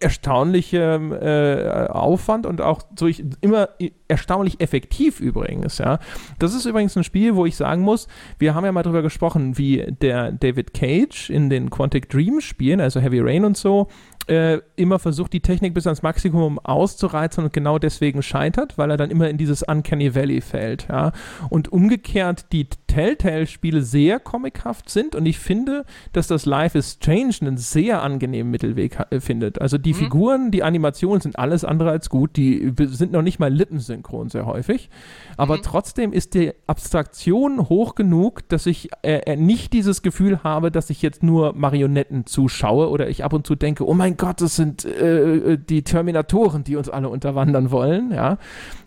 erstaunlichem 0.00 1.12
äh, 1.12 1.86
Aufwand 1.88 2.46
und 2.46 2.60
auch 2.60 2.82
durch 2.94 3.24
immer 3.40 3.70
erstaunlich 4.08 4.60
effektiv 4.60 5.20
übrigens. 5.20 5.78
Ja, 5.78 5.98
das 6.38 6.54
ist 6.54 6.64
übrigens 6.64 6.96
ein 6.96 7.04
Spiel, 7.04 7.34
wo 7.34 7.44
ich 7.44 7.56
sagen 7.56 7.82
muss, 7.82 8.06
wir 8.38 8.54
haben 8.54 8.64
ja 8.64 8.72
mal 8.72 8.82
drüber 8.82 9.02
gesprochen, 9.02 9.58
wie 9.58 9.84
der 10.00 10.32
David 10.32 10.74
Cage 10.74 11.30
in 11.30 11.50
den 11.50 11.70
Quantic 11.70 12.08
Dream 12.08 12.40
Spielen, 12.40 12.80
also 12.80 13.00
Heavy 13.00 13.20
Rain 13.20 13.44
und 13.44 13.56
so, 13.56 13.88
äh, 14.26 14.58
immer 14.76 14.98
versucht, 14.98 15.32
die 15.32 15.40
Technik 15.40 15.74
bis 15.74 15.86
ans 15.86 16.02
Maximum 16.02 16.19
auszureizen 16.62 17.44
und 17.44 17.52
genau 17.52 17.78
deswegen 17.78 18.22
scheitert, 18.22 18.78
weil 18.78 18.90
er 18.90 18.96
dann 18.96 19.10
immer 19.10 19.28
in 19.28 19.38
dieses 19.38 19.62
Uncanny 19.62 20.14
Valley 20.14 20.40
fällt. 20.40 20.88
Ja? 20.88 21.12
Und 21.48 21.72
umgekehrt 21.72 22.46
die 22.52 22.66
Telltale-Spiele 22.90 23.82
sehr 23.82 24.18
comichaft 24.18 24.90
sind 24.90 25.14
und 25.14 25.24
ich 25.24 25.38
finde, 25.38 25.84
dass 26.12 26.26
das 26.26 26.44
Life 26.44 26.76
is 26.76 26.92
Strange 26.92 27.34
einen 27.40 27.56
sehr 27.56 28.02
angenehmen 28.02 28.50
Mittelweg 28.50 28.98
äh, 29.10 29.20
findet. 29.20 29.60
Also 29.60 29.78
die 29.78 29.92
mhm. 29.92 29.98
Figuren, 29.98 30.50
die 30.50 30.64
Animationen 30.64 31.20
sind 31.20 31.38
alles 31.38 31.64
andere 31.64 31.90
als 31.90 32.10
gut, 32.10 32.36
die 32.36 32.72
sind 32.76 33.12
noch 33.12 33.22
nicht 33.22 33.38
mal 33.38 33.52
lippensynchron 33.52 34.28
sehr 34.28 34.46
häufig, 34.46 34.90
aber 35.36 35.58
mhm. 35.58 35.62
trotzdem 35.62 36.12
ist 36.12 36.34
die 36.34 36.52
Abstraktion 36.66 37.68
hoch 37.68 37.94
genug, 37.94 38.48
dass 38.48 38.66
ich 38.66 38.90
äh, 39.02 39.36
nicht 39.36 39.72
dieses 39.72 40.02
Gefühl 40.02 40.42
habe, 40.42 40.70
dass 40.72 40.90
ich 40.90 41.00
jetzt 41.00 41.22
nur 41.22 41.54
Marionetten 41.54 42.26
zuschaue 42.26 42.90
oder 42.90 43.08
ich 43.08 43.22
ab 43.24 43.32
und 43.32 43.46
zu 43.46 43.54
denke, 43.54 43.86
oh 43.86 43.94
mein 43.94 44.16
Gott, 44.16 44.40
das 44.40 44.56
sind 44.56 44.84
äh, 44.84 45.52
äh 45.52 45.58
die 45.58 45.82
Terminatoren, 46.10 46.64
die 46.64 46.76
uns 46.76 46.88
alle 46.88 47.08
unterwandern 47.08 47.70
wollen, 47.70 48.12
ja, 48.12 48.38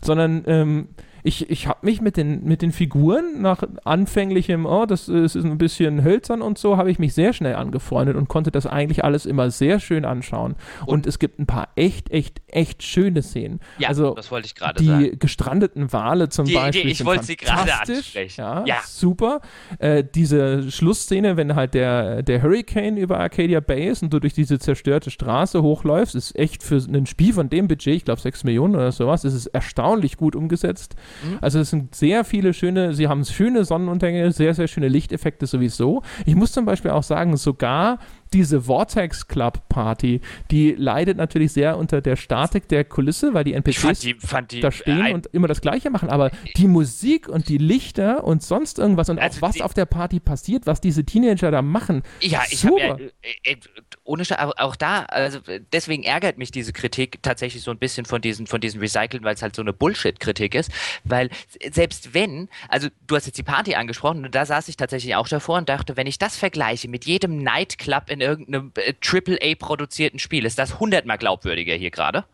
sondern 0.03 0.43
ähm, 0.47 0.87
ich, 1.23 1.49
ich 1.49 1.67
habe 1.67 1.79
mich 1.83 2.01
mit 2.01 2.17
den, 2.17 2.43
mit 2.43 2.61
den 2.61 2.71
Figuren 2.71 3.41
nach 3.41 3.63
anfänglichem, 3.85 4.65
oh, 4.65 4.85
das 4.85 5.07
ist, 5.07 5.35
ist 5.35 5.45
ein 5.45 5.57
bisschen 5.57 6.03
hölzern 6.03 6.41
und 6.41 6.57
so, 6.57 6.77
habe 6.77 6.91
ich 6.91 6.99
mich 6.99 7.13
sehr 7.13 7.31
schnell 7.31 7.55
angefreundet 7.55 8.17
und 8.17 8.27
konnte 8.27 8.51
das 8.51 8.67
eigentlich 8.67 9.03
alles 9.05 9.25
immer 9.25 9.49
sehr 9.49 9.79
schön 9.79 10.03
anschauen. 10.03 10.55
Und, 10.81 10.93
und 10.93 11.07
es 11.07 11.19
gibt 11.19 11.39
ein 11.39 11.45
paar 11.45 11.69
echt, 11.75 12.11
echt, 12.11 12.41
echt 12.47 12.83
schöne 12.83 13.21
Szenen. 13.21 13.61
Ja, 13.77 13.87
also, 13.87 14.13
das 14.13 14.31
wollte 14.31 14.47
ich 14.47 14.55
gerade 14.55 14.79
die 14.79 14.85
sagen. 14.85 15.03
Die 15.03 15.19
gestrandeten 15.19 15.93
Wale 15.93 16.27
zum 16.27 16.45
die, 16.45 16.55
Beispiel. 16.55 16.83
Die, 16.83 16.91
ich 16.91 17.05
wollte 17.05 17.23
sie 17.23 17.37
gerade 17.37 17.73
ansprechen. 17.73 18.41
Ja, 18.41 18.65
ja. 18.65 18.75
super. 18.85 19.39
Äh, 19.79 20.03
diese 20.03 20.69
Schlussszene, 20.71 21.37
wenn 21.37 21.55
halt 21.55 21.73
der, 21.73 22.21
der 22.21 22.41
Hurricane 22.43 22.97
über 22.97 23.19
Arcadia 23.19 23.61
Bay 23.61 23.87
ist 23.87 24.03
und 24.03 24.11
du 24.13 24.19
durch 24.19 24.33
diese 24.33 24.59
zerstörte 24.59 25.09
Straße 25.09 25.61
hochläufst, 25.61 26.15
ist 26.15 26.37
echt 26.37 26.63
für 26.63 26.75
ein 26.75 27.05
Spiel 27.05 27.33
von 27.33 27.49
dem 27.49 27.69
Budget, 27.69 27.95
ich 27.95 28.05
glaube 28.05 28.19
6 28.19 28.43
Millionen 28.43 28.75
oder 28.75 28.91
sowas, 28.91 29.23
ist 29.23 29.33
es 29.33 29.47
erstaunlich 29.47 30.17
gut 30.17 30.35
umgesetzt. 30.35 30.95
Mhm. 31.23 31.37
Also 31.41 31.59
es 31.59 31.69
sind 31.69 31.95
sehr 31.95 32.23
viele 32.23 32.53
schöne, 32.53 32.93
sie 32.93 33.07
haben 33.07 33.23
schöne 33.25 33.65
Sonnenuntergänge, 33.65 34.31
sehr, 34.31 34.53
sehr 34.53 34.67
schöne 34.67 34.87
Lichteffekte 34.87 35.45
sowieso. 35.45 36.01
Ich 36.25 36.35
muss 36.35 36.51
zum 36.51 36.65
Beispiel 36.65 36.91
auch 36.91 37.03
sagen, 37.03 37.37
sogar 37.37 37.99
diese 38.33 38.61
Vortex 38.63 39.27
Club 39.27 39.67
Party, 39.69 40.21
die 40.51 40.71
leidet 40.71 41.17
natürlich 41.17 41.53
sehr 41.53 41.77
unter 41.77 42.01
der 42.01 42.15
Statik 42.15 42.67
der 42.67 42.83
Kulisse, 42.83 43.33
weil 43.33 43.43
die 43.43 43.53
NPCs 43.53 43.81
fand 43.81 44.03
die, 44.03 44.13
fand 44.15 44.51
die, 44.51 44.59
da 44.61 44.71
stehen 44.71 45.13
und 45.13 45.27
immer 45.27 45.47
das 45.47 45.61
Gleiche 45.61 45.89
machen. 45.89 46.09
Aber 46.09 46.31
die 46.57 46.67
Musik 46.67 47.27
und 47.27 47.49
die 47.49 47.57
Lichter 47.57 48.23
und 48.23 48.43
sonst 48.43 48.79
irgendwas 48.79 49.09
und 49.09 49.19
also 49.19 49.37
auch 49.37 49.41
was 49.41 49.55
die, 49.55 49.63
auf 49.63 49.73
der 49.73 49.85
Party 49.85 50.19
passiert, 50.19 50.65
was 50.65 50.81
diese 50.81 51.03
Teenager 51.03 51.51
da 51.51 51.61
machen. 51.61 52.03
Ja, 52.21 52.43
ich 52.49 52.65
habe 52.65 52.79
ja, 52.79 52.97
äh, 52.97 53.51
äh, 53.51 53.57
ohne 54.03 54.23
auch, 54.23 54.53
auch 54.57 54.75
da, 54.75 55.03
also 55.03 55.39
deswegen 55.71 56.03
ärgert 56.03 56.37
mich 56.37 56.51
diese 56.51 56.73
Kritik 56.73 57.21
tatsächlich 57.21 57.63
so 57.63 57.71
ein 57.71 57.77
bisschen 57.77 58.05
von 58.05 58.21
diesen, 58.21 58.47
von 58.47 58.59
diesen 58.59 58.79
Recyceln, 58.79 59.23
weil 59.23 59.35
es 59.35 59.41
halt 59.41 59.55
so 59.55 59.61
eine 59.61 59.73
Bullshit-Kritik 59.73 60.55
ist. 60.55 60.71
Weil 61.03 61.29
selbst 61.71 62.13
wenn, 62.13 62.49
also 62.67 62.87
du 63.07 63.15
hast 63.15 63.25
jetzt 63.25 63.37
die 63.37 63.43
Party 63.43 63.75
angesprochen 63.75 64.25
und 64.25 64.35
da 64.35 64.45
saß 64.45 64.67
ich 64.67 64.77
tatsächlich 64.77 65.15
auch 65.15 65.27
davor 65.27 65.57
und 65.57 65.69
dachte, 65.69 65.95
wenn 65.95 66.07
ich 66.07 66.19
das 66.19 66.37
vergleiche 66.37 66.87
mit 66.87 67.05
jedem 67.05 67.37
Nightclub 67.37 68.09
in 68.09 68.19
irgendeinem 68.23 68.71
äh, 68.75 68.93
AAA-produzierten 69.01 70.19
Spiel, 70.19 70.45
ist 70.45 70.57
das 70.57 70.79
hundertmal 70.79 71.17
glaubwürdiger 71.17 71.75
hier 71.75 71.91
gerade. 71.91 72.25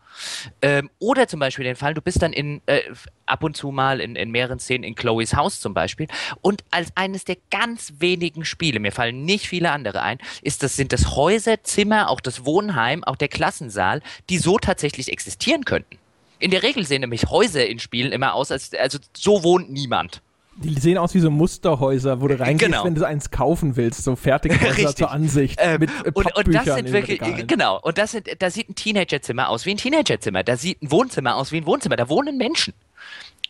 Ähm, 0.62 0.90
oder 0.98 1.28
zum 1.28 1.40
Beispiel 1.40 1.64
den 1.64 1.76
Fall, 1.76 1.94
du 1.94 2.02
bist 2.02 2.22
dann 2.22 2.32
in, 2.32 2.62
äh, 2.66 2.82
ab 3.26 3.44
und 3.44 3.56
zu 3.56 3.70
mal 3.70 4.00
in, 4.00 4.16
in 4.16 4.30
mehreren 4.30 4.58
Szenen 4.58 4.84
in 4.84 4.94
Chloes 4.94 5.34
Haus 5.34 5.60
zum 5.60 5.74
Beispiel 5.74 6.08
und 6.40 6.64
als 6.70 6.90
eines 6.96 7.24
der 7.24 7.36
ganz 7.50 7.94
wenigen 7.98 8.44
Spiele, 8.44 8.80
mir 8.80 8.92
fallen 8.92 9.24
nicht 9.24 9.46
viele 9.46 9.70
andere 9.70 10.02
ein, 10.02 10.18
ist 10.42 10.62
das, 10.62 10.76
sind 10.76 10.92
das 10.92 11.14
Häuser, 11.14 11.62
Zimmer, 11.62 12.08
auch 12.10 12.20
das 12.20 12.44
Wohnheim, 12.44 13.04
auch 13.04 13.16
der 13.16 13.28
Klassensaal, 13.28 14.02
die 14.28 14.38
so 14.38 14.58
tatsächlich 14.58 15.12
existieren 15.12 15.64
könnten. 15.64 15.98
In 16.38 16.50
der 16.50 16.62
Regel 16.62 16.86
sehen 16.86 17.02
nämlich 17.02 17.26
Häuser 17.28 17.66
in 17.66 17.78
Spielen 17.78 18.12
immer 18.12 18.34
aus, 18.34 18.50
als 18.50 18.74
also 18.74 18.98
so 19.16 19.42
wohnt 19.44 19.70
niemand. 19.70 20.22
Die 20.62 20.78
sehen 20.78 20.98
aus 20.98 21.14
wie 21.14 21.20
so 21.20 21.30
Musterhäuser, 21.30 22.20
wo 22.20 22.28
du 22.28 22.38
reingehst, 22.38 22.70
genau. 22.70 22.84
wenn 22.84 22.94
du 22.94 23.06
eins 23.06 23.30
kaufen 23.30 23.76
willst, 23.76 24.04
so 24.04 24.14
Fertighäuser 24.14 24.94
zur 24.94 25.10
Ansicht. 25.10 25.58
Ähm, 25.62 25.80
mit 25.80 25.90
äh, 26.04 26.10
und, 26.12 26.36
und 26.36 26.54
das 26.54 26.64
sind 26.64 26.92
wirklich, 26.92 27.20
genau, 27.46 27.80
und 27.80 27.96
das 27.96 28.12
sind, 28.12 28.28
da 28.38 28.50
sieht 28.50 28.68
ein 28.68 28.74
Teenagerzimmer 28.74 29.48
aus 29.48 29.64
wie 29.64 29.70
ein 29.70 29.78
Teenagerzimmer, 29.78 30.42
da 30.42 30.56
sieht 30.56 30.82
ein 30.82 30.90
Wohnzimmer 30.90 31.36
aus 31.36 31.50
wie 31.52 31.58
ein 31.58 31.66
Wohnzimmer, 31.66 31.96
da 31.96 32.08
wohnen 32.08 32.36
Menschen. 32.36 32.74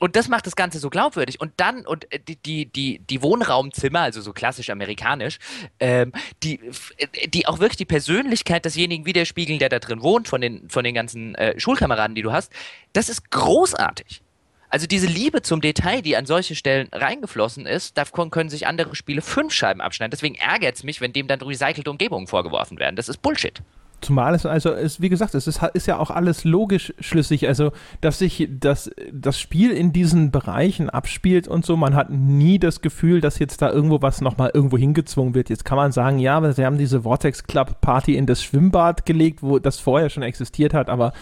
Und 0.00 0.16
das 0.16 0.28
macht 0.28 0.46
das 0.46 0.56
Ganze 0.56 0.78
so 0.78 0.88
glaubwürdig. 0.88 1.40
Und 1.40 1.52
dann, 1.58 1.86
und 1.86 2.10
äh, 2.12 2.18
die, 2.18 2.36
die, 2.36 2.66
die, 2.66 3.00
die 3.00 3.22
Wohnraumzimmer, 3.22 4.00
also 4.00 4.22
so 4.22 4.32
klassisch 4.32 4.70
amerikanisch, 4.70 5.38
ähm, 5.78 6.12
die, 6.42 6.58
die 7.28 7.46
auch 7.46 7.58
wirklich 7.58 7.76
die 7.76 7.84
Persönlichkeit 7.84 8.64
desjenigen 8.64 9.04
widerspiegeln, 9.04 9.58
der 9.58 9.68
da 9.68 9.78
drin 9.78 10.00
wohnt, 10.00 10.26
von 10.26 10.40
den, 10.40 10.68
von 10.70 10.84
den 10.84 10.94
ganzen 10.94 11.34
äh, 11.34 11.60
Schulkameraden, 11.60 12.14
die 12.14 12.22
du 12.22 12.32
hast, 12.32 12.50
das 12.94 13.10
ist 13.10 13.30
großartig. 13.30 14.22
Also 14.70 14.86
diese 14.86 15.08
Liebe 15.08 15.42
zum 15.42 15.60
Detail, 15.60 16.00
die 16.00 16.16
an 16.16 16.26
solche 16.26 16.54
Stellen 16.54 16.88
reingeflossen 16.92 17.66
ist, 17.66 17.98
davon 17.98 18.30
können 18.30 18.50
sich 18.50 18.68
andere 18.68 18.94
Spiele 18.94 19.20
fünf 19.20 19.52
Scheiben 19.52 19.80
abschneiden. 19.80 20.12
Deswegen 20.12 20.36
ärgert 20.36 20.76
es 20.76 20.84
mich, 20.84 21.00
wenn 21.00 21.12
dem 21.12 21.26
dann 21.26 21.40
recycelte 21.40 21.90
Umgebungen 21.90 22.28
vorgeworfen 22.28 22.78
werden. 22.78 22.94
Das 22.94 23.08
ist 23.08 23.20
Bullshit. 23.20 23.60
Zumal 24.00 24.34
es 24.34 24.46
also, 24.46 24.72
ist, 24.72 25.00
wie 25.00 25.08
gesagt, 25.08 25.34
es 25.34 25.46
ist, 25.46 25.60
ist 25.74 25.86
ja 25.86 25.98
auch 25.98 26.10
alles 26.10 26.44
logisch 26.44 26.92
schlüssig. 27.00 27.46
Also, 27.48 27.72
dass 28.00 28.18
sich 28.18 28.48
das, 28.50 28.90
das 29.12 29.38
Spiel 29.38 29.70
in 29.70 29.92
diesen 29.92 30.30
Bereichen 30.30 30.90
abspielt 30.90 31.48
und 31.48 31.64
so, 31.64 31.76
man 31.76 31.94
hat 31.94 32.10
nie 32.10 32.58
das 32.58 32.80
Gefühl, 32.80 33.20
dass 33.20 33.38
jetzt 33.38 33.62
da 33.62 33.70
irgendwo 33.70 34.02
was 34.02 34.20
nochmal 34.20 34.50
irgendwo 34.54 34.78
hingezwungen 34.78 35.34
wird. 35.34 35.50
Jetzt 35.50 35.64
kann 35.64 35.76
man 35.76 35.92
sagen, 35.92 36.18
ja, 36.18 36.36
aber 36.36 36.52
sie 36.52 36.64
haben 36.64 36.78
diese 36.78 37.02
Vortex 37.02 37.44
Club 37.44 37.80
Party 37.80 38.16
in 38.16 38.26
das 38.26 38.42
Schwimmbad 38.42 39.06
gelegt, 39.06 39.42
wo 39.42 39.58
das 39.58 39.78
vorher 39.78 40.10
schon 40.10 40.22
existiert 40.22 40.74
hat, 40.74 40.88
aber 40.88 41.12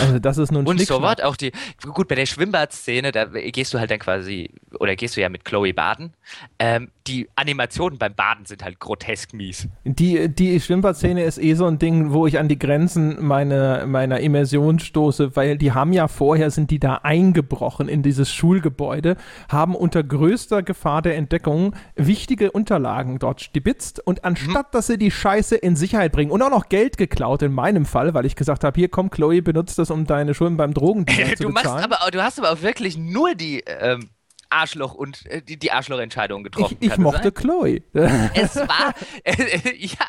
also 0.00 0.18
das 0.18 0.38
ist 0.38 0.52
nun 0.52 0.66
Und 0.66 0.80
so 0.80 1.02
was 1.02 1.20
auch 1.20 1.36
die, 1.36 1.52
gut, 1.82 2.08
bei 2.08 2.14
der 2.14 2.26
Schwimmbadszene, 2.26 3.12
da 3.12 3.24
gehst 3.24 3.74
du 3.74 3.78
halt 3.78 3.90
dann 3.90 3.98
quasi, 3.98 4.50
oder 4.78 4.96
gehst 4.96 5.16
du 5.16 5.20
ja 5.20 5.28
mit 5.28 5.44
Chloe 5.44 5.72
baden. 5.72 6.14
Ähm, 6.58 6.90
die 7.10 7.28
Animationen 7.34 7.98
beim 7.98 8.14
Baden 8.14 8.44
sind 8.44 8.62
halt 8.62 8.78
grotesk 8.78 9.34
mies. 9.34 9.68
Die, 9.84 10.28
die 10.28 10.60
Schwimmbadszene 10.60 11.24
ist 11.24 11.38
eh 11.38 11.54
so 11.54 11.66
ein 11.66 11.78
Ding, 11.78 12.12
wo 12.12 12.26
ich 12.26 12.38
an 12.38 12.48
die 12.48 12.58
Grenzen 12.58 13.16
meine, 13.20 13.84
meiner 13.86 14.20
Immersion 14.20 14.78
stoße, 14.78 15.34
weil 15.34 15.58
die 15.58 15.72
haben 15.72 15.92
ja 15.92 16.06
vorher, 16.06 16.50
sind 16.50 16.70
die 16.70 16.78
da 16.78 17.00
eingebrochen 17.02 17.88
in 17.88 18.02
dieses 18.02 18.32
Schulgebäude, 18.32 19.16
haben 19.48 19.74
unter 19.74 20.04
größter 20.04 20.62
Gefahr 20.62 21.02
der 21.02 21.16
Entdeckung 21.16 21.74
wichtige 21.96 22.52
Unterlagen 22.52 23.18
dort 23.18 23.40
stibitzt 23.40 23.98
und 24.06 24.24
anstatt, 24.24 24.68
mhm. 24.68 24.72
dass 24.72 24.86
sie 24.86 24.98
die 24.98 25.10
Scheiße 25.10 25.56
in 25.56 25.74
Sicherheit 25.74 26.12
bringen 26.12 26.30
und 26.30 26.42
auch 26.42 26.50
noch 26.50 26.68
Geld 26.68 26.96
geklaut, 26.96 27.42
in 27.42 27.52
meinem 27.52 27.86
Fall, 27.86 28.14
weil 28.14 28.24
ich 28.24 28.36
gesagt 28.36 28.62
habe, 28.62 28.78
hier 28.78 28.88
komm 28.88 29.10
Chloe, 29.10 29.42
benutzt 29.42 29.78
das, 29.78 29.90
um 29.90 30.06
deine 30.06 30.34
Schulden 30.34 30.56
beim 30.56 30.74
Drogen 30.74 31.06
zu 31.08 31.16
bezahlen. 31.16 31.52
Machst 31.52 31.66
aber, 31.66 32.10
du 32.12 32.22
hast 32.22 32.38
aber 32.38 32.52
auch 32.52 32.62
wirklich 32.62 32.96
nur 32.96 33.34
die 33.34 33.64
ähm, 33.66 34.10
Arschloch 34.50 34.94
und 34.94 35.24
äh, 35.26 35.42
die, 35.42 35.58
die 35.58 35.72
Arschlochentscheidung 35.72 36.44
getroffen. 36.44 36.76
Ich, 36.80 36.90
ich 36.90 36.98
mochte 36.98 37.22
sein. 37.22 37.34
Chloe. 37.34 37.82
Es 38.34 38.56
war, 38.56 38.92
äh, 39.24 39.34
ja, 39.78 40.06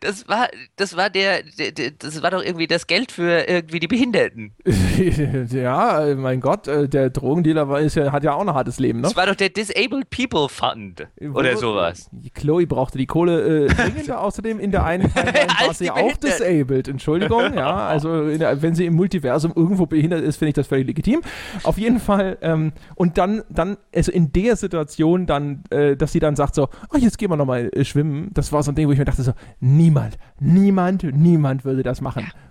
das 0.00 0.28
war, 0.28 0.48
das 0.76 0.96
war 0.96 1.10
der, 1.10 1.42
der, 1.42 1.90
das 1.92 2.22
war 2.22 2.30
doch 2.30 2.42
irgendwie 2.42 2.66
das 2.66 2.86
Geld 2.86 3.12
für 3.12 3.48
irgendwie 3.48 3.80
die 3.80 3.86
Behinderten. 3.86 4.54
ja, 5.50 6.14
mein 6.16 6.40
Gott, 6.40 6.68
äh, 6.68 6.88
der 6.88 7.10
Drogendealer 7.10 7.68
war, 7.68 7.80
ist 7.80 7.94
ja, 7.94 8.12
hat 8.12 8.24
ja 8.24 8.34
auch 8.34 8.40
ein 8.40 8.52
hartes 8.52 8.78
Leben, 8.78 9.00
ne? 9.00 9.08
Das 9.08 9.16
war 9.16 9.26
doch 9.26 9.36
der 9.36 9.50
Disabled 9.50 10.10
People 10.10 10.48
Fund 10.48 11.06
oder 11.20 11.56
sowas. 11.56 12.10
Chloe 12.34 12.66
brauchte 12.66 12.98
die 12.98 13.06
Kohle 13.06 13.66
äh, 13.66 13.68
dringender, 13.74 14.20
außerdem 14.20 14.58
in 14.58 14.70
der 14.70 14.84
einen 14.84 15.12
Timeline 15.12 15.52
war 15.64 15.74
sie 15.74 15.90
auch 15.90 16.16
disabled. 16.16 16.88
Entschuldigung, 16.88 17.54
ja, 17.54 17.76
also 17.76 18.36
der, 18.36 18.60
wenn 18.62 18.74
sie 18.74 18.86
im 18.86 18.94
Multiversum 18.94 19.52
irgendwo 19.54 19.86
behindert 19.86 20.22
ist, 20.22 20.36
finde 20.36 20.50
ich 20.50 20.54
das 20.54 20.66
völlig 20.66 20.86
legitim. 20.86 21.20
Auf 21.62 21.78
jeden 21.78 22.00
Fall, 22.00 22.38
ähm, 22.40 22.72
und 22.94 23.18
dann, 23.18 23.42
dann 23.48 23.67
dann, 23.68 23.78
also 23.94 24.12
in 24.12 24.32
der 24.32 24.56
Situation 24.56 25.26
dann, 25.26 25.64
äh, 25.70 25.96
dass 25.96 26.12
sie 26.12 26.20
dann 26.20 26.36
sagt 26.36 26.54
so, 26.54 26.68
oh, 26.92 26.96
jetzt 26.96 27.18
gehen 27.18 27.30
wir 27.30 27.36
nochmal 27.36 27.70
äh, 27.72 27.84
schwimmen, 27.84 28.30
das 28.32 28.52
war 28.52 28.62
so 28.62 28.72
ein 28.72 28.74
Ding, 28.74 28.86
wo 28.86 28.92
ich 28.92 28.98
mir 28.98 29.04
dachte 29.04 29.22
so, 29.22 29.32
niemand, 29.60 30.18
niemand, 30.40 31.02
niemand 31.02 31.64
würde 31.64 31.82
das 31.82 32.00
machen. 32.00 32.24
Ja. 32.26 32.48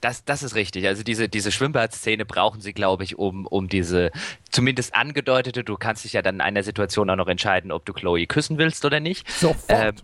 Das, 0.00 0.24
das 0.24 0.42
ist 0.42 0.56
richtig. 0.56 0.88
Also 0.88 1.04
diese, 1.04 1.28
diese 1.28 1.52
Schwimmbadszene 1.52 2.24
brauchen 2.24 2.60
sie, 2.60 2.72
glaube 2.72 3.04
ich, 3.04 3.18
um, 3.18 3.46
um 3.46 3.68
diese 3.68 4.10
zumindest 4.50 4.96
angedeutete, 4.96 5.62
du 5.62 5.76
kannst 5.76 6.04
dich 6.04 6.14
ja 6.14 6.22
dann 6.22 6.36
in 6.36 6.40
einer 6.40 6.64
Situation 6.64 7.08
auch 7.08 7.16
noch 7.16 7.28
entscheiden, 7.28 7.70
ob 7.70 7.84
du 7.86 7.92
Chloe 7.92 8.26
küssen 8.26 8.58
willst 8.58 8.84
oder 8.84 8.98
nicht. 8.98 9.30
Sofort. 9.30 9.70
Ähm, 9.70 9.94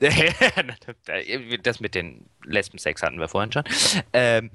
das 1.64 1.80
mit 1.80 1.96
den 1.96 2.26
Lesben-Sex 2.44 3.02
hatten 3.02 3.18
wir 3.18 3.26
vorhin 3.26 3.50
schon. 3.50 3.64
Ähm, 4.12 4.52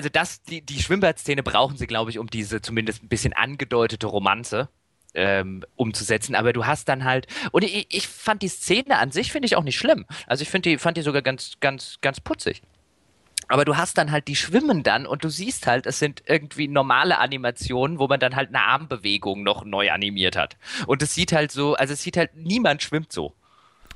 also 0.00 0.08
das, 0.08 0.42
die, 0.42 0.62
die 0.62 0.80
Schwimmbadszene 0.80 1.42
brauchen 1.42 1.76
sie, 1.76 1.86
glaube 1.86 2.10
ich, 2.10 2.18
um 2.18 2.30
diese 2.30 2.62
zumindest 2.62 3.02
ein 3.02 3.08
bisschen 3.08 3.34
angedeutete 3.34 4.06
Romanze 4.06 4.70
ähm, 5.12 5.62
umzusetzen. 5.76 6.34
Aber 6.34 6.54
du 6.54 6.64
hast 6.64 6.88
dann 6.88 7.04
halt, 7.04 7.26
und 7.52 7.64
ich, 7.64 7.86
ich 7.90 8.08
fand 8.08 8.40
die 8.40 8.48
Szene 8.48 8.96
an 8.96 9.10
sich, 9.10 9.30
finde 9.30 9.44
ich 9.44 9.56
auch 9.56 9.62
nicht 9.62 9.76
schlimm. 9.76 10.06
Also 10.26 10.40
ich 10.40 10.50
die, 10.62 10.78
fand 10.78 10.96
die 10.96 11.02
sogar 11.02 11.20
ganz, 11.20 11.56
ganz, 11.60 11.98
ganz 12.00 12.18
putzig. 12.18 12.62
Aber 13.46 13.66
du 13.66 13.76
hast 13.76 13.98
dann 13.98 14.10
halt 14.10 14.26
die 14.26 14.36
schwimmen 14.36 14.82
dann 14.84 15.04
und 15.04 15.22
du 15.22 15.28
siehst 15.28 15.66
halt, 15.66 15.84
es 15.84 15.98
sind 15.98 16.22
irgendwie 16.24 16.66
normale 16.66 17.18
Animationen, 17.18 17.98
wo 17.98 18.08
man 18.08 18.20
dann 18.20 18.36
halt 18.36 18.48
eine 18.48 18.62
Armbewegung 18.62 19.42
noch 19.42 19.66
neu 19.66 19.90
animiert 19.90 20.34
hat. 20.34 20.56
Und 20.86 21.02
es 21.02 21.14
sieht 21.14 21.32
halt 21.32 21.52
so, 21.52 21.74
also 21.74 21.92
es 21.92 22.02
sieht 22.02 22.16
halt, 22.16 22.34
niemand 22.36 22.82
schwimmt 22.82 23.12
so 23.12 23.34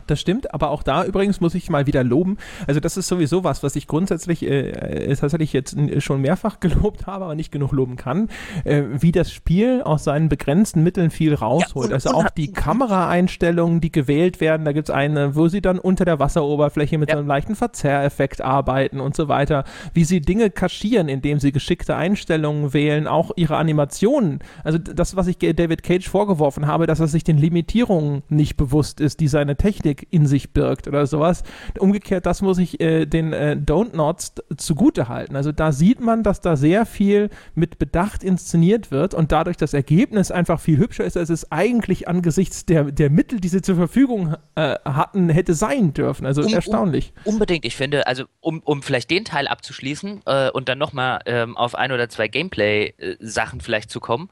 das 0.07 0.21
stimmt, 0.21 0.53
aber 0.53 0.71
auch 0.71 0.83
da 0.83 1.05
übrigens 1.05 1.41
muss 1.41 1.55
ich 1.55 1.71
mal 1.71 1.87
wieder 1.87 2.05
loben. 2.05 2.37
Also 2.67 2.81
das 2.81 2.97
ist 2.97 3.09
sowieso 3.09 3.45
was, 3.45 3.63
was 3.63 3.77
ich 3.77 3.87
grundsätzlich 3.87 4.43
äh, 4.43 4.71
äh 4.71 5.17
tatsächlich 5.17 5.53
jetzt 5.53 5.77
schon 5.99 6.21
mehrfach 6.21 6.61
gelobt 6.65 7.07
habe, 7.07 7.25
aber 7.25 7.35
nicht 7.35 7.53
genug 7.53 7.73
loben 7.73 7.97
kann, 7.97 8.29
äh, 8.65 8.83
wie 8.91 9.13
das 9.13 9.33
Spiel 9.33 9.83
aus 9.83 10.05
seinen 10.05 10.29
begrenzten 10.29 10.83
Mitteln 10.83 11.11
viel 11.11 11.35
rausholt. 11.35 11.91
Ja, 11.91 11.95
also 11.95 12.11
auch 12.11 12.31
die 12.31 12.53
Kameraeinstellungen, 12.53 13.81
die 13.81 13.93
gewählt 13.93 14.41
werden, 14.41 14.65
da 14.65 14.73
gibt 14.73 14.89
es 14.89 14.95
eine, 14.95 15.35
wo 15.35 15.49
sie 15.49 15.61
dann 15.61 15.79
unter 15.79 16.05
der 16.05 16.19
Wasseroberfläche 16.19 16.99
mit 16.99 17.09
ja. 17.09 17.15
so 17.15 17.19
einem 17.21 17.29
leichten 17.29 17.55
Verzerreffekt 17.55 18.41
arbeiten 18.41 19.01
und 19.01 19.17
so 19.17 19.29
weiter, 19.29 19.65
wie 19.93 20.05
sie 20.05 20.21
Dinge 20.21 20.51
kaschieren, 20.51 21.09
indem 21.09 21.41
sie 21.41 21.53
geschickte 21.53 21.97
Einstellungen 21.97 22.73
wählen, 22.73 23.07
auch 23.07 23.31
ihre 23.37 23.57
Animationen. 23.57 24.41
Also 24.63 24.79
das, 24.79 25.17
was 25.17 25.27
ich 25.27 25.39
David 25.39 25.83
Cage 25.83 26.09
vorgeworfen 26.09 26.67
habe, 26.67 26.87
dass 26.87 27.01
er 27.01 27.09
sich 27.09 27.25
den 27.25 27.39
Limitierungen 27.39 28.23
nicht 28.29 28.57
bewusst 28.57 29.01
ist, 29.01 29.21
die 29.21 29.29
seine 29.29 29.57
Technik 29.57 29.94
Technik 29.95 30.09
in 30.11 30.27
sich 30.27 30.53
birgt 30.53 30.89
oder 30.89 31.07
sowas. 31.07 31.43
Umgekehrt, 31.79 32.27
das 32.27 32.43
muss 32.43 32.59
ich 32.59 32.81
äh, 32.81 33.07
den 33.07 33.33
äh, 33.33 33.57
Don't 33.59 33.97
Nots 33.97 34.35
zugute 34.57 35.09
halten. 35.09 35.37
Also 35.37 35.53
da 35.53 35.73
sieht 35.73 36.01
man, 36.01 36.23
dass 36.23 36.41
da 36.41 36.57
sehr 36.57 36.87
viel 36.87 37.31
mit 37.55 37.79
Bedacht 37.79 38.23
inszeniert 38.23 38.91
wird 38.91 39.15
und 39.15 39.33
dadurch 39.33 39.57
das 39.57 39.75
Ergebnis 39.75 40.31
einfach 40.31 40.61
viel 40.61 40.79
hübscher 40.79 41.05
ist, 41.05 41.17
als 41.17 41.31
es 41.31 41.51
eigentlich 41.53 42.09
angesichts 42.09 42.67
der, 42.67 42.85
der 42.85 43.11
Mittel, 43.11 43.41
die 43.41 43.49
sie 43.49 43.63
zur 43.63 43.77
Verfügung 43.77 44.37
äh, 44.55 44.77
hatten, 44.85 45.29
hätte 45.29 45.55
sein 45.55 45.95
dürfen. 45.95 46.27
Also 46.27 46.43
um, 46.43 46.53
erstaunlich. 46.53 47.13
Um, 47.25 47.35
unbedingt. 47.35 47.65
Ich 47.65 47.77
finde, 47.77 48.07
also 48.07 48.25
um, 48.41 48.61
um 48.61 48.83
vielleicht 48.83 49.11
den 49.11 49.25
Teil 49.25 49.49
abzuschließen 49.49 50.23
äh, 50.27 50.51
und 50.51 50.69
dann 50.69 50.79
nochmal 50.79 51.21
ähm, 51.27 51.57
auf 51.57 51.75
ein 51.75 51.93
oder 51.93 52.09
zwei 52.09 52.29
Gameplay-Sachen 52.29 53.61
vielleicht 53.61 53.91
zu 53.91 54.01
kommen. 54.01 54.29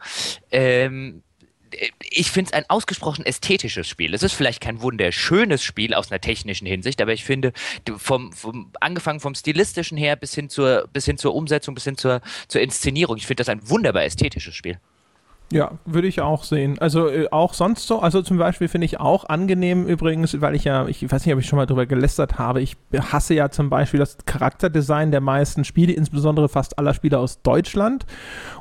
Ähm, 0.50 1.22
ich 2.00 2.30
finde 2.30 2.50
es 2.50 2.52
ein 2.52 2.64
ausgesprochen 2.68 3.24
ästhetisches 3.24 3.88
Spiel. 3.88 4.14
Es 4.14 4.22
ist 4.22 4.32
vielleicht 4.32 4.60
kein 4.60 4.82
wunderschönes 4.82 5.62
Spiel 5.62 5.94
aus 5.94 6.10
einer 6.10 6.20
technischen 6.20 6.66
Hinsicht, 6.66 7.00
aber 7.00 7.12
ich 7.12 7.24
finde, 7.24 7.52
vom, 7.96 8.32
vom, 8.32 8.72
angefangen 8.80 9.20
vom 9.20 9.34
stilistischen 9.34 9.96
her 9.96 10.16
bis 10.16 10.34
hin 10.34 10.48
zur, 10.48 10.88
bis 10.92 11.04
hin 11.04 11.18
zur 11.18 11.34
Umsetzung, 11.34 11.74
bis 11.74 11.84
hin 11.84 11.96
zur, 11.96 12.20
zur 12.48 12.60
Inszenierung, 12.60 13.16
ich 13.16 13.26
finde 13.26 13.42
das 13.42 13.48
ein 13.48 13.68
wunderbar 13.68 14.04
ästhetisches 14.04 14.54
Spiel. 14.54 14.78
Ja, 15.52 15.72
würde 15.84 16.08
ich 16.08 16.20
auch 16.22 16.44
sehen. 16.44 16.78
Also 16.78 17.08
äh, 17.08 17.28
auch 17.30 17.52
sonst 17.52 17.86
so, 17.86 18.00
also 18.00 18.22
zum 18.22 18.38
Beispiel 18.38 18.68
finde 18.68 18.86
ich 18.86 19.00
auch 19.00 19.28
angenehm 19.28 19.86
übrigens, 19.86 20.40
weil 20.40 20.54
ich 20.54 20.64
ja, 20.64 20.86
ich 20.86 21.02
weiß 21.10 21.26
nicht, 21.26 21.34
ob 21.34 21.40
ich 21.40 21.46
schon 21.46 21.58
mal 21.58 21.66
drüber 21.66 21.84
gelästert 21.84 22.38
habe, 22.38 22.62
ich 22.62 22.76
hasse 23.12 23.34
ja 23.34 23.50
zum 23.50 23.68
Beispiel 23.68 24.00
das 24.00 24.16
Charakterdesign 24.24 25.10
der 25.10 25.20
meisten 25.20 25.64
Spiele, 25.64 25.92
insbesondere 25.92 26.48
fast 26.48 26.78
aller 26.78 26.94
Spiele 26.94 27.18
aus 27.18 27.42
Deutschland. 27.42 28.06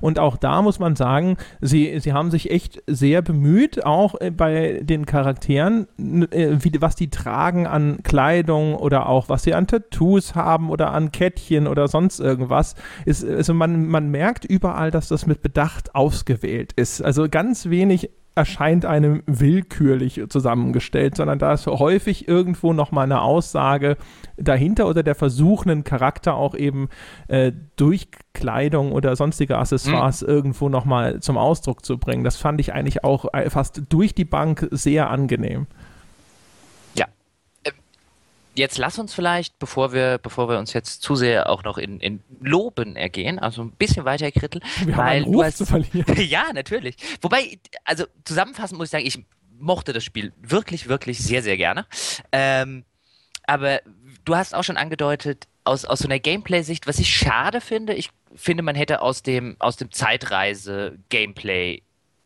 Und 0.01 0.19
auch 0.19 0.35
da 0.35 0.61
muss 0.61 0.79
man 0.79 0.97
sagen, 0.97 1.37
sie, 1.61 1.97
sie 1.99 2.11
haben 2.11 2.29
sich 2.29 2.51
echt 2.51 2.83
sehr 2.87 3.21
bemüht, 3.21 3.85
auch 3.85 4.19
äh, 4.19 4.29
bei 4.29 4.81
den 4.83 5.05
Charakteren, 5.05 5.87
äh, 5.97 6.57
wie, 6.59 6.73
was 6.81 6.95
die 6.95 7.09
tragen 7.09 7.67
an 7.67 8.03
Kleidung 8.03 8.75
oder 8.75 9.07
auch 9.07 9.29
was 9.29 9.43
sie 9.43 9.53
an 9.53 9.67
Tattoos 9.67 10.35
haben 10.35 10.69
oder 10.69 10.91
an 10.91 11.13
Kettchen 11.13 11.67
oder 11.67 11.87
sonst 11.87 12.19
irgendwas. 12.19 12.75
Ist, 13.05 13.23
also 13.23 13.53
man, 13.53 13.87
man 13.87 14.11
merkt 14.11 14.43
überall, 14.43 14.91
dass 14.91 15.07
das 15.07 15.25
mit 15.25 15.41
Bedacht 15.41 15.95
ausgewählt 15.95 16.73
ist 16.73 16.80
ist. 16.81 17.01
Also 17.01 17.27
ganz 17.29 17.69
wenig 17.69 18.09
erscheint 18.33 18.85
einem 18.85 19.23
willkürlich 19.25 20.21
zusammengestellt, 20.29 21.17
sondern 21.17 21.37
da 21.37 21.53
ist 21.53 21.67
häufig 21.67 22.29
irgendwo 22.29 22.71
nochmal 22.71 23.03
eine 23.03 23.21
Aussage 23.21 23.97
dahinter 24.37 24.87
oder 24.87 25.03
der 25.03 25.15
Versuch, 25.15 25.65
einen 25.65 25.83
Charakter 25.83 26.35
auch 26.35 26.55
eben 26.55 26.87
äh, 27.27 27.51
durch 27.75 28.07
Kleidung 28.33 28.93
oder 28.93 29.15
sonstige 29.17 29.57
Accessoires 29.57 30.21
mhm. 30.21 30.29
irgendwo 30.29 30.69
nochmal 30.69 31.19
zum 31.19 31.37
Ausdruck 31.37 31.83
zu 31.83 31.97
bringen. 31.97 32.23
Das 32.23 32.37
fand 32.37 32.61
ich 32.61 32.73
eigentlich 32.73 33.03
auch 33.03 33.25
äh, 33.33 33.49
fast 33.49 33.83
durch 33.89 34.15
die 34.15 34.25
Bank 34.25 34.67
sehr 34.71 35.09
angenehm 35.09 35.67
jetzt 38.55 38.77
lass 38.77 38.99
uns 38.99 39.13
vielleicht, 39.13 39.57
bevor 39.59 39.93
wir, 39.93 40.17
bevor 40.17 40.49
wir 40.49 40.59
uns 40.59 40.73
jetzt 40.73 41.01
zu 41.01 41.15
sehr 41.15 41.49
auch 41.49 41.63
noch 41.63 41.77
in, 41.77 41.99
in 41.99 42.21
Loben 42.39 42.95
ergehen, 42.95 43.39
also 43.39 43.61
ein 43.61 43.71
bisschen 43.71 44.05
weiter 44.05 44.31
Krittel, 44.31 44.61
wir 44.83 44.97
weil 44.97 45.23
haben 45.23 45.31
du 45.31 45.43
hast, 45.43 45.57
zu 45.57 45.65
verlieren. 45.65 46.05
ja, 46.29 46.51
natürlich. 46.53 46.95
Wobei, 47.21 47.59
also 47.85 48.05
zusammenfassend 48.23 48.77
muss 48.77 48.87
ich 48.87 48.91
sagen, 48.91 49.05
ich 49.05 49.23
mochte 49.59 49.93
das 49.93 50.03
Spiel 50.03 50.33
wirklich, 50.41 50.87
wirklich 50.87 51.19
sehr, 51.19 51.43
sehr 51.43 51.57
gerne. 51.57 51.85
Ähm, 52.31 52.83
aber 53.45 53.81
du 54.25 54.35
hast 54.35 54.53
auch 54.55 54.63
schon 54.63 54.77
angedeutet, 54.77 55.47
aus, 55.63 55.85
aus 55.85 55.99
so 55.99 56.05
einer 56.07 56.19
Gameplay-Sicht, 56.19 56.87
was 56.87 56.99
ich 56.99 57.13
schade 57.13 57.61
finde, 57.61 57.93
ich 57.93 58.09
finde, 58.33 58.63
man 58.63 58.75
hätte 58.75 59.01
aus 59.01 59.23
dem, 59.23 59.55
aus 59.59 59.77
dem 59.77 59.91
Zeitreise-Gameplay, 59.91 61.83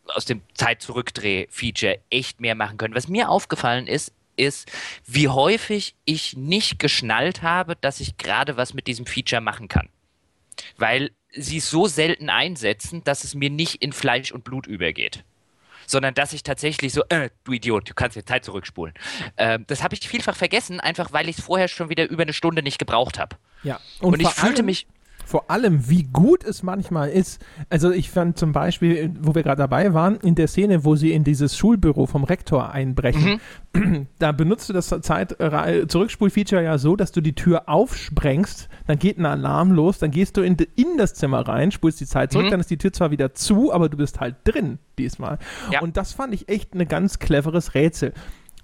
aus 0.08 0.26
dem 0.26 0.42
Zeit-Zurückdreh-Feature 0.54 2.00
echt 2.10 2.40
mehr 2.40 2.56
machen 2.56 2.78
können. 2.78 2.96
Was 2.96 3.08
mir 3.08 3.30
aufgefallen 3.30 3.88
ist, 3.88 4.14
ist, 4.38 4.72
wie 5.06 5.28
häufig 5.28 5.96
ich 6.06 6.36
nicht 6.36 6.80
geschnallt 6.80 7.42
habe, 7.42 7.76
dass 7.76 8.00
ich 8.00 8.18
gerade 8.18 8.58
was 8.58 8.74
mit 8.74 8.88
diesem 8.88 9.06
Feature 9.06 9.42
machen 9.42 9.68
kann. 9.68 9.90
Weil 10.78 11.12
sie 11.32 11.58
es 11.58 11.70
so 11.70 11.88
selten 11.88 12.30
einsetzen, 12.30 13.04
dass 13.04 13.24
es 13.24 13.36
mir 13.36 13.50
nicht 13.50 13.82
in 13.82 13.92
Fleisch 13.92 14.32
und 14.32 14.44
Blut 14.44 14.68
übergeht. 14.68 15.24
sondern 15.88 16.14
dass 16.14 16.34
ich 16.34 16.44
tatsächlich 16.44 16.94
so, 16.94 17.04
äh, 17.10 17.30
du 17.44 17.54
Idiot, 17.54 17.90
du 17.90 17.94
kannst 17.94 18.16
jetzt 18.16 18.28
Zeit 18.28 18.44
zurückspulen. 18.44 18.94
Ähm, 19.38 19.66
das 19.68 19.84
habe 19.84 19.96
ich 19.96 20.08
vielfach 20.08 20.36
vergessen, 20.36 20.80
einfach 20.80 21.14
weil 21.14 21.30
ich 21.30 21.38
es 21.38 21.44
vorher 21.44 21.68
schon 21.68 21.90
wieder 21.90 22.10
über 22.10 22.24
eine 22.24 22.34
Stunde 22.34 22.64
nicht 22.64 22.80
gebraucht 22.80 23.20
habe. 23.20 23.38
Ja, 23.64 23.80
und, 24.00 24.14
und 24.14 24.20
ich 24.22 24.30
fühlte 24.30 24.64
mich 24.64 24.88
vor 25.26 25.50
allem, 25.50 25.90
wie 25.90 26.04
gut 26.04 26.44
es 26.44 26.64
manchmal 26.64 27.10
ist. 27.10 27.44
Also 27.70 27.92
ich 27.92 28.10
fand 28.10 28.38
zum 28.38 28.52
Beispiel, 28.52 29.12
wo 29.20 29.36
wir 29.36 29.44
gerade 29.44 29.58
dabei 29.58 29.94
waren, 29.94 30.18
in 30.18 30.36
der 30.36 30.48
Szene, 30.48 30.86
wo 30.86 30.96
sie 30.96 31.12
in 31.12 31.24
dieses 31.24 31.58
Schulbüro 31.58 32.06
vom 32.06 32.24
Rektor 32.24 32.72
einbrechen, 32.72 33.42
mhm. 33.74 34.08
da 34.20 34.32
benutzt 34.32 34.70
du 34.70 34.74
das 34.74 34.88
Zeit-Zurückspul-Feature 34.88 36.64
ja 36.64 36.78
so, 36.78 36.96
dass 36.96 37.12
du 37.12 37.22
die 37.22 37.34
Tür 37.34 37.68
aufsprengst, 37.68 38.70
dann 38.88 39.00
geht 39.00 39.18
ein 39.18 39.26
Alarm 39.26 39.72
los, 39.72 39.98
dann 39.98 40.12
gehst 40.12 40.38
du 40.38 40.42
in, 40.42 40.56
in 40.76 40.98
das 40.98 41.16
Zimmer 41.16 41.48
rein, 41.48 41.72
spulst 41.72 42.00
die 42.00 42.06
Zeit 42.06 42.32
zurück, 42.32 42.48
mhm. 42.48 42.52
dann 42.52 42.60
ist 42.60 42.70
die 42.70 42.78
Tür 42.78 42.94
zwar 42.94 43.12
wieder 43.12 43.34
zu, 43.34 43.74
aber 43.74 43.90
du 43.90 43.98
bist 43.98 44.20
halt 44.20 44.36
drin 44.44 44.78
diesmal. 44.98 45.40
Ja. 45.72 45.82
Und 45.82 45.98
das 45.98 46.14
fand 46.14 46.34
ich 46.34 46.50
echt 46.50 46.74
ein 46.74 46.88
ganz 46.88 47.20
cleveres 47.20 47.74
Rätsel. 47.74 48.14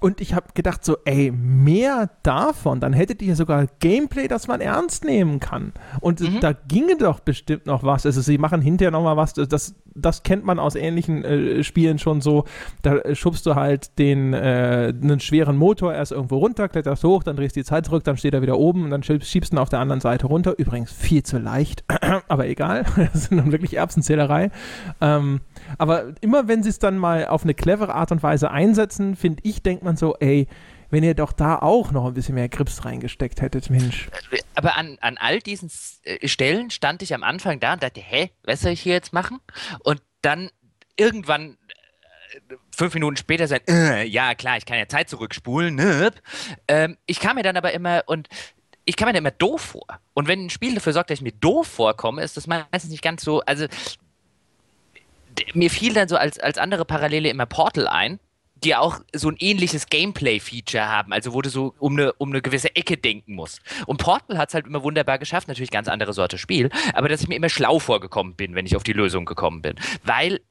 Und 0.02 0.20
ich 0.20 0.34
habe 0.34 0.48
gedacht 0.56 0.84
so, 0.84 0.98
ey, 1.06 1.32
mehr 1.32 2.10
davon, 2.24 2.80
dann 2.80 2.92
hättet 2.92 3.22
ihr 3.22 3.36
sogar 3.36 3.68
Gameplay, 3.80 4.28
das 4.28 4.48
man 4.48 4.60
ernst 4.60 5.06
nehmen 5.06 5.40
kann. 5.40 5.74
Und 6.00 6.22
mhm. 6.22 6.40
da 6.40 6.54
ginge 6.54 6.98
doch 6.98 7.20
bestimmt 7.20 7.68
noch 7.68 7.84
was. 7.84 8.08
Also 8.08 8.20
sie 8.22 8.40
machen 8.40 8.62
hinterher 8.62 8.90
noch 8.90 9.04
mal 9.04 9.16
was, 9.16 9.34
das, 9.34 9.76
das 9.96 10.24
kennt 10.24 10.46
man 10.46 10.60
aus 10.60 10.76
ähnlichen 10.76 11.24
äh, 11.24 11.64
Spielen 11.64 12.00
schon 12.00 12.22
so. 12.22 12.46
Da 12.82 13.16
schubst 13.16 13.46
du 13.46 13.56
halt 13.56 13.98
den, 14.00 14.34
äh, 14.34 14.94
einen 15.02 15.20
schweren 15.20 15.58
Motor 15.58 15.94
erst 15.94 16.12
irgendwo 16.12 16.38
runter, 16.38 16.70
kletterst 16.70 17.04
hoch, 17.04 17.24
dann 17.24 17.36
drehst 17.36 17.56
die 17.56 17.64
Zeit 17.64 17.86
zurück, 17.86 18.04
dann 18.04 18.18
steht 18.18 18.34
er 18.34 18.42
wieder 18.42 18.58
oben 18.58 18.86
und 18.86 18.90
dann 18.92 19.04
schiebst 19.04 19.52
du 19.52 19.56
ihn 19.56 19.60
auf 19.60 19.70
der 19.70 19.80
anderen 19.80 20.02
Seite 20.02 20.28
runter. 20.28 20.56
Übrigens 20.58 20.92
viel 20.92 21.24
zu 21.24 21.38
leicht, 21.38 21.84
aber 22.28 22.48
egal. 22.48 22.86
das 22.96 23.24
ist 23.24 23.32
nun 23.32 23.52
wirklich 23.52 23.76
Erbsenzählerei. 23.76 24.52
Ähm, 25.00 25.42
aber 25.78 26.14
immer 26.22 26.48
wenn 26.48 26.64
sie 26.64 26.70
es 26.70 26.80
dann 26.80 26.98
mal 26.98 27.28
auf 27.28 27.44
eine 27.44 27.54
clevere 27.54 27.94
Art 27.96 28.12
und 28.12 28.24
Weise 28.24 28.52
einsetzen, 28.52 29.16
finde 29.16 29.42
ich, 29.44 29.62
denkt 29.62 29.84
man 29.84 29.96
so, 29.96 30.16
ey, 30.20 30.48
wenn 30.92 31.04
ihr 31.04 31.16
doch 31.16 31.32
da 31.32 31.58
auch 31.58 31.92
noch 31.92 32.06
ein 32.06 32.14
bisschen 32.14 32.36
mehr 32.36 32.50
Grips 32.50 32.86
reingesteckt 32.86 33.42
hättet, 33.42 33.70
Mensch. 33.70 34.10
Aber 34.56 34.78
an, 34.78 34.98
an 35.02 35.18
all 35.18 35.40
diesen 35.40 35.72
äh, 36.04 36.28
Stellen 36.28 36.70
stand 36.70 37.02
ich 37.02 37.14
am 37.14 37.24
Anfang 37.24 37.60
da 37.60 37.74
und 37.74 37.84
dachte, 37.84 38.02
hä, 38.02 38.30
was 38.44 38.62
soll 38.62 38.74
ich 38.74 38.82
hier 38.82 38.94
jetzt 38.94 39.14
machen? 39.14 39.40
Und 39.80 40.02
dann 40.22 40.50
irgendwann 40.98 41.58
äh, 42.50 42.56
fünf 42.76 42.94
Minuten 42.94 43.16
später 43.16 43.48
sein, 43.48 43.62
äh, 43.68 44.04
ja 44.04 44.36
klar, 44.36 44.58
ich 44.58 44.66
kann 44.66 44.78
ja 44.78 44.88
Zeit 44.88 45.10
zurückspulen, 45.10 45.76
ne? 45.76 46.12
Ähm, 46.68 46.98
ich 47.06 47.20
kam 47.20 47.38
mir 47.38 47.44
dann 47.44 47.58
aber 47.58 47.72
immer 47.72 48.04
und 48.06 48.28
ich 48.84 48.98
kam 48.98 49.08
mir 49.08 49.14
dann 49.14 49.24
immer 49.24 49.32
doof 49.32 49.62
vor. 49.62 49.88
Und 50.14 50.28
wenn 50.28 50.46
ein 50.46 50.50
Spiel 50.50 50.76
dafür 50.76 50.94
sorgt, 50.94 51.10
dass 51.10 51.20
ich 51.20 51.24
mir 51.24 51.32
doof 51.32 51.68
vorkomme, 51.68 52.22
ist 52.22 52.36
das 52.36 52.48
meistens 52.48 52.90
nicht 52.90 53.04
ganz 53.04 53.24
so, 53.24 53.42
also 53.42 53.66
mir 55.54 55.70
fiel 55.70 55.94
dann 55.94 56.10
so 56.10 56.18
als, 56.18 56.40
als 56.40 56.58
andere 56.58 56.84
Parallele 56.84 57.30
immer 57.30 57.46
Portal 57.46 57.88
ein, 57.88 58.20
die 58.64 58.76
auch 58.76 59.00
so 59.14 59.30
ein 59.30 59.38
ähnliches 59.40 59.88
Gameplay-Feature 59.88 60.88
haben, 60.88 61.14
also 61.14 61.34
wo 61.34 61.42
du 61.42 61.50
so 61.50 61.74
um 61.80 61.94
eine, 61.94 62.14
um 62.14 62.30
eine 62.30 62.42
gewisse 62.42 62.76
Ecke 62.76 62.98
denken 62.98 63.34
musst. 63.34 63.62
Und 63.88 63.98
Portal 63.98 64.38
hat 64.38 64.50
es 64.50 64.54
halt 64.54 64.68
immer 64.68 64.84
wunderbar 64.84 65.18
geschafft, 65.18 65.48
natürlich 65.48 65.72
ganz 65.72 65.88
andere 65.88 66.14
Sorte 66.14 66.38
Spiel, 66.38 66.70
aber 66.94 67.10
dass 67.10 67.22
ich 67.22 67.28
mir 67.28 67.36
immer 67.36 67.50
schlau 67.50 67.80
vorgekommen 67.80 68.36
bin, 68.36 68.56
wenn 68.56 68.66
ich 68.66 68.76
auf 68.76 68.84
die 68.84 68.94
Lösung 68.94 69.26
gekommen 69.26 69.62
bin. 69.62 69.76
Weil 70.04 70.42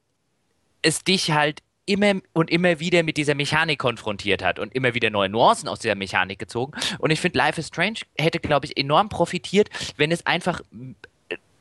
es 0.81 1.03
dich 1.03 1.31
halt 1.31 1.61
immer 1.85 2.21
und 2.33 2.49
immer 2.49 2.79
wieder 2.79 3.03
mit 3.03 3.17
dieser 3.17 3.35
Mechanik 3.35 3.79
konfrontiert 3.79 4.43
hat 4.43 4.59
und 4.59 4.73
immer 4.75 4.93
wieder 4.93 5.09
neue 5.09 5.29
Nuancen 5.29 5.67
aus 5.67 5.79
dieser 5.79 5.95
Mechanik 5.95 6.39
gezogen. 6.39 6.73
Und 6.99 7.11
ich 7.11 7.19
finde, 7.19 7.37
Life 7.37 7.59
is 7.59 7.67
Strange 7.67 7.99
hätte, 8.17 8.39
glaube 8.39 8.65
ich, 8.65 8.77
enorm 8.77 9.09
profitiert, 9.09 9.69
wenn 9.97 10.11
es 10.11 10.25
einfach 10.25 10.61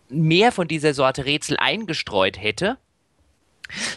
mehr 0.09 0.53
von 0.53 0.69
dieser 0.69 0.95
Sorte 0.95 1.25
Rätsel 1.25 1.57
eingestreut 1.57 2.41
hätte 2.41 2.79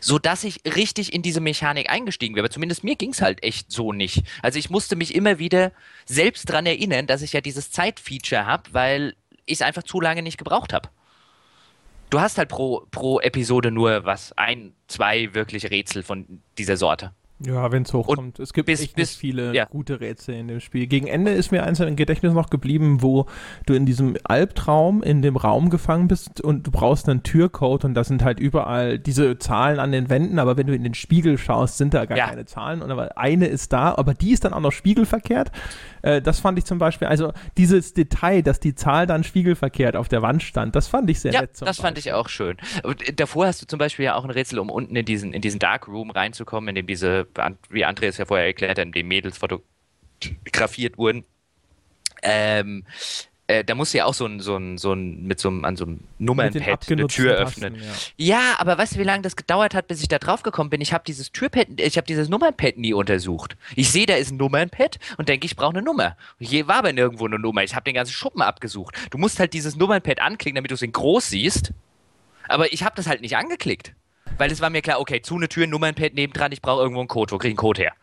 so 0.01 0.19
dass 0.19 0.43
ich 0.43 0.61
richtig 0.65 1.13
in 1.13 1.21
diese 1.21 1.41
Mechanik 1.41 1.89
eingestiegen 1.89 2.36
wäre. 2.36 2.45
Aber 2.45 2.53
zumindest 2.53 2.84
mir 2.84 2.95
ging 2.95 3.11
es 3.11 3.21
halt 3.21 3.43
echt 3.43 3.71
so 3.71 3.93
nicht. 3.93 4.24
Also 4.41 4.59
ich 4.59 4.69
musste 4.69 4.95
mich 4.95 5.15
immer 5.15 5.39
wieder 5.39 5.71
selbst 6.05 6.49
daran 6.49 6.65
erinnern, 6.65 7.07
dass 7.07 7.21
ich 7.21 7.34
ja 7.34 7.41
dieses 7.41 7.71
Zeitfeature 7.71 8.45
habe, 8.45 8.63
weil 8.74 9.15
ich 9.45 9.55
es 9.55 9.61
einfach 9.61 9.84
zu 9.84 10.01
lange 10.01 10.21
nicht 10.21 10.38
gebraucht 10.38 10.74
habe. 10.74 10.89
Du 12.09 12.21
hast 12.21 12.38
halt 12.38 12.49
pro, 12.49 12.86
pro 12.91 13.19
Episode 13.19 13.71
nur 13.71 14.05
was, 14.05 14.38
ein, 14.38 14.74
zwei 14.88 15.34
wirkliche 15.34 15.71
Rätsel 15.71 16.03
von 16.03 16.41
dieser 16.57 16.78
Sorte. 16.78 17.11
Ja, 17.45 17.71
wenn 17.71 17.83
es 17.83 17.93
hochkommt. 17.93 18.39
es 18.39 18.53
gibt 18.53 18.67
bis, 18.67 18.81
echt 18.81 18.95
bis, 18.95 19.15
viele 19.15 19.53
ja. 19.53 19.65
gute 19.65 19.99
Rätsel 19.99 20.35
in 20.35 20.47
dem 20.47 20.59
Spiel. 20.61 20.87
Gegen 20.87 21.07
Ende 21.07 21.31
ist 21.31 21.51
mir 21.51 21.63
eins 21.63 21.79
im 21.79 21.95
Gedächtnis 21.95 22.33
noch 22.33 22.49
geblieben, 22.49 23.01
wo 23.01 23.25
du 23.65 23.73
in 23.73 23.85
diesem 23.85 24.15
Albtraum 24.23 25.03
in 25.03 25.21
dem 25.21 25.35
Raum 25.35 25.69
gefangen 25.69 26.07
bist 26.07 26.39
und 26.39 26.67
du 26.67 26.71
brauchst 26.71 27.09
einen 27.09 27.23
Türcode 27.23 27.83
und 27.83 27.95
da 27.95 28.03
sind 28.03 28.23
halt 28.23 28.39
überall 28.39 28.97
diese 28.97 29.37
Zahlen 29.39 29.79
an 29.79 29.91
den 29.91 30.09
Wänden, 30.09 30.39
aber 30.39 30.55
wenn 30.55 30.67
du 30.67 30.75
in 30.75 30.83
den 30.83 30.93
Spiegel 30.93 31.37
schaust, 31.37 31.77
sind 31.77 31.93
da 31.93 32.05
gar 32.05 32.17
ja. 32.17 32.27
keine 32.27 32.45
Zahlen 32.45 32.81
und 32.81 32.91
aber 32.91 33.17
eine 33.17 33.47
ist 33.47 33.73
da, 33.73 33.93
aber 33.95 34.13
die 34.13 34.31
ist 34.31 34.45
dann 34.45 34.53
auch 34.53 34.61
noch 34.61 34.71
spiegelverkehrt. 34.71 35.51
Äh, 36.01 36.21
das 36.21 36.39
fand 36.39 36.57
ich 36.57 36.65
zum 36.65 36.77
Beispiel, 36.77 37.07
also 37.07 37.33
dieses 37.57 37.93
Detail, 37.93 38.41
dass 38.41 38.61
die 38.61 38.75
Zahl 38.75 39.05
dann 39.05 39.23
spiegelverkehrt 39.23 39.95
auf 39.97 40.07
der 40.07 40.21
Wand 40.21 40.43
stand, 40.43 40.75
das 40.75 40.87
fand 40.87 41.09
ich 41.09 41.19
sehr 41.19 41.33
ja, 41.33 41.41
nett. 41.41 41.51
das 41.59 41.77
fand 41.77 41.97
ich 41.97 42.13
auch 42.13 42.29
schön. 42.29 42.57
Und 42.83 43.07
äh, 43.07 43.13
davor 43.13 43.47
hast 43.47 43.61
du 43.61 43.65
zum 43.65 43.79
Beispiel 43.79 44.05
ja 44.05 44.15
auch 44.15 44.23
ein 44.23 44.31
Rätsel, 44.31 44.59
um 44.59 44.69
unten 44.69 44.95
in 44.95 45.05
diesen, 45.05 45.33
in 45.33 45.41
diesen 45.41 45.59
Dark 45.59 45.87
Room 45.89 46.09
reinzukommen, 46.09 46.69
in 46.69 46.75
dem 46.75 46.87
diese 46.87 47.25
wie 47.69 47.86
Andreas 47.86 48.17
ja 48.17 48.25
vorher 48.25 48.47
erklärt 48.47 48.79
hat, 48.79 48.88
die 48.95 49.03
Mädels 49.03 49.38
fotografiert 49.38 50.97
wurden. 50.97 51.25
Ähm, 52.21 52.86
äh, 53.47 53.65
da 53.65 53.75
muss 53.75 53.91
ja 53.91 54.05
auch 54.05 54.13
so 54.13 54.25
ein, 54.25 54.39
so 54.39 54.55
ein, 54.55 54.77
so 54.77 54.93
ein, 54.93 55.23
mit 55.23 55.38
so 55.39 55.49
einem, 55.49 55.65
an 55.65 55.75
so 55.75 55.84
einem 55.84 55.99
Nummernpad 56.17 56.89
eine 56.89 57.07
Tür 57.07 57.36
öffnen. 57.36 57.75
ja. 57.75 57.81
ja. 58.17 58.55
aber 58.57 58.77
weißt 58.77 58.95
du, 58.95 58.99
wie 58.99 59.03
lange 59.03 59.21
das 59.21 59.36
gedauert 59.36 59.75
hat, 59.75 59.88
bis 59.89 60.01
ich 60.01 60.07
da 60.07 60.17
drauf 60.17 60.43
gekommen 60.43 60.69
bin? 60.69 60.79
Ich 60.79 60.93
habe 60.93 61.03
dieses 61.05 61.31
Türpad, 61.34 61.67
ich 61.77 61.97
habe 61.97 62.07
dieses 62.07 62.29
Nummernpad 62.29 62.77
nie 62.77 62.93
untersucht. 62.93 63.57
Ich 63.75 63.91
sehe, 63.91 64.05
da 64.05 64.15
ist 64.15 64.31
ein 64.31 64.38
Nummernpad 64.38 64.97
und 65.17 65.27
denke, 65.27 65.45
ich 65.45 65.57
brauche 65.57 65.71
eine 65.71 65.81
Nummer. 65.81 66.15
Hier 66.39 66.69
war 66.69 66.77
aber 66.77 66.93
nirgendwo 66.93 67.25
eine 67.25 67.38
Nummer. 67.38 67.63
Ich 67.63 67.75
habe 67.75 67.84
den 67.84 67.95
ganzen 67.95 68.13
Schuppen 68.13 68.41
abgesucht. 68.41 68.95
Du 69.11 69.17
musst 69.17 69.39
halt 69.39 69.53
dieses 69.53 69.75
Nummernpad 69.75 70.21
anklicken, 70.21 70.55
damit 70.55 70.71
du 70.71 70.75
es 70.75 70.81
in 70.81 70.93
groß 70.93 71.29
siehst. 71.29 71.73
Aber 72.47 72.71
ich 72.71 72.84
habe 72.84 72.95
das 72.95 73.07
halt 73.07 73.21
nicht 73.21 73.36
angeklickt. 73.36 73.93
Weil 74.38 74.51
es 74.51 74.61
war 74.61 74.69
mir 74.69 74.82
klar, 74.82 74.99
okay, 74.99 75.21
zu 75.21 75.36
eine 75.36 75.49
Tür, 75.49 75.67
Nummernpad 75.67 76.15
nebendran, 76.15 76.51
ich 76.51 76.61
brauche 76.61 76.82
irgendwo 76.82 77.01
einen 77.01 77.07
Code. 77.07 77.32
Wo 77.32 77.38
kriege 77.38 77.49
ich 77.49 77.53
einen 77.53 77.57
Code 77.57 77.82
her? 77.82 77.93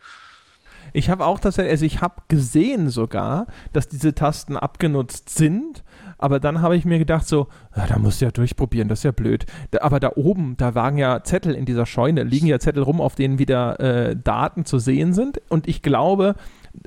Ich 0.92 1.08
habe 1.08 1.24
auch 1.24 1.38
tatsächlich, 1.38 1.70
also 1.70 1.84
ich 1.84 2.00
habe 2.00 2.22
gesehen 2.28 2.88
sogar, 2.88 3.46
dass 3.72 3.88
diese 3.88 4.14
Tasten 4.14 4.56
abgenutzt 4.56 5.30
sind, 5.30 5.84
aber 6.18 6.40
dann 6.40 6.62
habe 6.62 6.76
ich 6.76 6.84
mir 6.84 6.98
gedacht 6.98 7.26
so, 7.26 7.48
ja, 7.76 7.86
da 7.86 7.98
musst 7.98 8.20
du 8.20 8.26
ja 8.26 8.30
durchprobieren, 8.30 8.88
das 8.88 9.00
ist 9.00 9.04
ja 9.04 9.12
blöd. 9.12 9.46
aber 9.80 10.00
da 10.00 10.12
oben, 10.16 10.56
da 10.56 10.70
lagen 10.70 10.98
ja 10.98 11.22
Zettel 11.22 11.54
in 11.54 11.64
dieser 11.64 11.86
Scheune, 11.86 12.24
liegen 12.24 12.46
ja 12.46 12.58
Zettel 12.58 12.82
rum, 12.82 13.00
auf 13.00 13.14
denen 13.14 13.38
wieder 13.38 13.78
äh, 13.80 14.16
Daten 14.16 14.64
zu 14.64 14.78
sehen 14.78 15.12
sind 15.12 15.40
und 15.48 15.68
ich 15.68 15.82
glaube, 15.82 16.34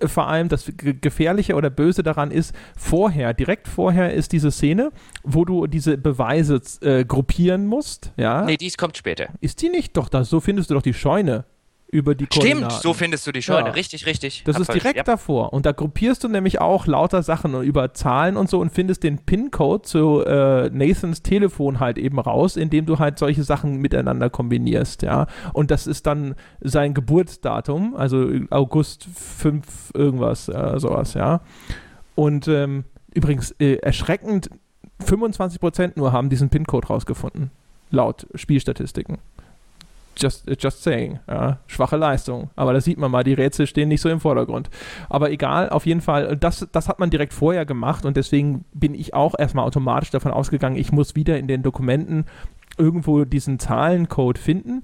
vor 0.05 0.27
allem 0.27 0.49
das 0.49 0.71
Gefährliche 0.75 1.55
oder 1.55 1.69
Böse 1.69 2.03
daran 2.03 2.31
ist, 2.31 2.55
vorher, 2.75 3.33
direkt 3.33 3.67
vorher 3.67 4.13
ist 4.13 4.31
diese 4.31 4.51
Szene, 4.51 4.91
wo 5.23 5.45
du 5.45 5.67
diese 5.67 5.97
Beweise 5.97 6.61
äh, 6.81 7.05
gruppieren 7.05 7.67
musst. 7.67 8.11
Ja? 8.17 8.43
Nee, 8.43 8.57
dies 8.57 8.77
kommt 8.77 8.97
später. 8.97 9.29
Ist 9.41 9.61
die 9.61 9.69
nicht? 9.69 9.95
Doch, 9.97 10.09
da, 10.09 10.23
so 10.23 10.39
findest 10.39 10.69
du 10.69 10.75
doch 10.75 10.81
die 10.81 10.93
Scheune 10.93 11.45
über 11.93 12.15
die 12.15 12.25
Stimmt, 12.25 12.71
so 12.71 12.93
findest 12.93 13.27
du 13.27 13.31
die 13.31 13.43
Scheune. 13.43 13.67
Ja. 13.67 13.73
Richtig, 13.73 14.07
richtig. 14.07 14.43
Das 14.45 14.59
ist 14.59 14.73
direkt 14.73 14.97
ja. 14.97 15.03
davor. 15.03 15.53
Und 15.53 15.67
da 15.67 15.71
gruppierst 15.71 16.23
du 16.23 16.27
nämlich 16.27 16.59
auch 16.59 16.87
lauter 16.87 17.21
Sachen 17.21 17.61
über 17.61 17.93
Zahlen 17.93 18.35
und 18.35 18.49
so 18.49 18.59
und 18.59 18.71
findest 18.71 19.03
den 19.03 19.19
PIN-Code 19.19 19.83
zu 19.83 20.25
äh, 20.25 20.69
Nathans 20.71 21.21
Telefon 21.21 21.79
halt 21.79 21.99
eben 21.99 22.19
raus, 22.19 22.57
indem 22.57 22.87
du 22.87 22.97
halt 22.97 23.19
solche 23.19 23.43
Sachen 23.43 23.77
miteinander 23.77 24.31
kombinierst, 24.31 25.03
ja. 25.03 25.27
Und 25.53 25.69
das 25.69 25.85
ist 25.85 26.07
dann 26.07 26.33
sein 26.61 26.95
Geburtsdatum, 26.95 27.95
also 27.95 28.27
August 28.49 29.07
5 29.13 29.91
irgendwas, 29.93 30.49
äh, 30.49 30.79
sowas, 30.79 31.13
ja. 31.13 31.41
Und 32.15 32.47
ähm, 32.47 32.85
übrigens, 33.13 33.51
äh, 33.59 33.75
erschreckend, 33.75 34.49
25% 35.05 35.93
nur 35.95 36.11
haben 36.11 36.29
diesen 36.29 36.49
PIN-Code 36.49 36.87
rausgefunden, 36.87 37.51
laut 37.91 38.25
Spielstatistiken. 38.33 39.19
Just, 40.17 40.45
just 40.59 40.83
saying. 40.83 41.19
Ja, 41.27 41.59
schwache 41.67 41.97
Leistung. 41.97 42.49
Aber 42.55 42.73
da 42.73 42.81
sieht 42.81 42.97
man 42.97 43.11
mal, 43.11 43.23
die 43.23 43.33
Rätsel 43.33 43.67
stehen 43.67 43.89
nicht 43.89 44.01
so 44.01 44.09
im 44.09 44.19
Vordergrund. 44.19 44.69
Aber 45.09 45.31
egal, 45.31 45.69
auf 45.69 45.85
jeden 45.85 46.01
Fall, 46.01 46.37
das, 46.37 46.67
das 46.71 46.87
hat 46.87 46.99
man 46.99 47.09
direkt 47.09 47.33
vorher 47.33 47.65
gemacht 47.65 48.05
und 48.05 48.17
deswegen 48.17 48.65
bin 48.73 48.93
ich 48.93 49.13
auch 49.13 49.35
erstmal 49.37 49.65
automatisch 49.65 50.11
davon 50.11 50.31
ausgegangen, 50.31 50.75
ich 50.75 50.91
muss 50.91 51.15
wieder 51.15 51.37
in 51.37 51.47
den 51.47 51.63
Dokumenten 51.63 52.25
irgendwo 52.77 53.25
diesen 53.25 53.59
Zahlencode 53.59 54.37
finden. 54.37 54.81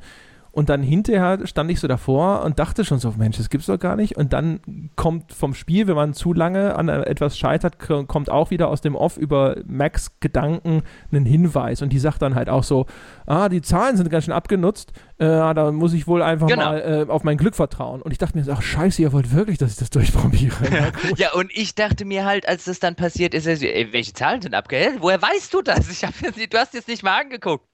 Und 0.51 0.69
dann 0.69 0.81
hinterher 0.81 1.45
stand 1.45 1.69
ich 1.71 1.79
so 1.79 1.87
davor 1.87 2.43
und 2.43 2.59
dachte 2.59 2.83
schon 2.83 2.99
so, 2.99 3.13
Mensch, 3.17 3.37
das 3.37 3.49
gibt's 3.49 3.67
doch 3.67 3.79
gar 3.79 3.95
nicht. 3.95 4.17
Und 4.17 4.33
dann 4.33 4.89
kommt 4.95 5.33
vom 5.33 5.53
Spiel, 5.53 5.87
wenn 5.87 5.95
man 5.95 6.13
zu 6.13 6.33
lange 6.33 6.75
an 6.75 6.89
etwas 6.89 7.37
scheitert, 7.37 7.77
kommt 7.79 8.29
auch 8.29 8.51
wieder 8.51 8.69
aus 8.69 8.81
dem 8.81 8.95
Off 8.95 9.17
über 9.17 9.57
Max 9.65 10.19
Gedanken 10.19 10.83
ein 11.11 11.25
Hinweis. 11.25 11.81
Und 11.81 11.93
die 11.93 11.99
sagt 11.99 12.21
dann 12.21 12.35
halt 12.35 12.49
auch 12.49 12.63
so, 12.63 12.85
ah, 13.25 13.49
die 13.49 13.61
Zahlen 13.61 13.97
sind 13.97 14.09
ganz 14.09 14.25
schön 14.25 14.33
abgenutzt, 14.33 14.91
äh, 15.19 15.25
da 15.25 15.71
muss 15.71 15.93
ich 15.93 16.07
wohl 16.07 16.21
einfach 16.21 16.47
genau. 16.47 16.71
mal 16.71 17.05
äh, 17.07 17.11
auf 17.11 17.23
mein 17.23 17.37
Glück 17.37 17.55
vertrauen. 17.55 18.01
Und 18.01 18.11
ich 18.11 18.17
dachte 18.17 18.37
mir, 18.37 18.45
ach 18.51 18.61
scheiße, 18.61 19.01
ihr 19.01 19.13
wollt 19.13 19.33
wirklich, 19.33 19.57
dass 19.57 19.71
ich 19.71 19.77
das 19.77 19.89
durchprobiere. 19.89 20.55
Ja, 20.71 20.91
ja, 21.17 21.33
und 21.33 21.51
ich 21.53 21.75
dachte 21.75 22.05
mir 22.05 22.25
halt, 22.25 22.47
als 22.47 22.65
das 22.65 22.79
dann 22.79 22.95
passiert 22.95 23.33
ist, 23.33 23.45
ey, 23.45 23.89
welche 23.91 24.13
Zahlen 24.13 24.41
sind 24.41 24.55
abgehängt? 24.55 24.97
Woher 25.01 25.21
weißt 25.21 25.53
du 25.53 25.61
das? 25.61 25.89
Ich 25.89 26.03
hab, 26.03 26.13
du 26.17 26.57
hast 26.57 26.73
jetzt 26.73 26.87
nicht 26.87 27.03
mal 27.03 27.19
angeguckt. 27.19 27.68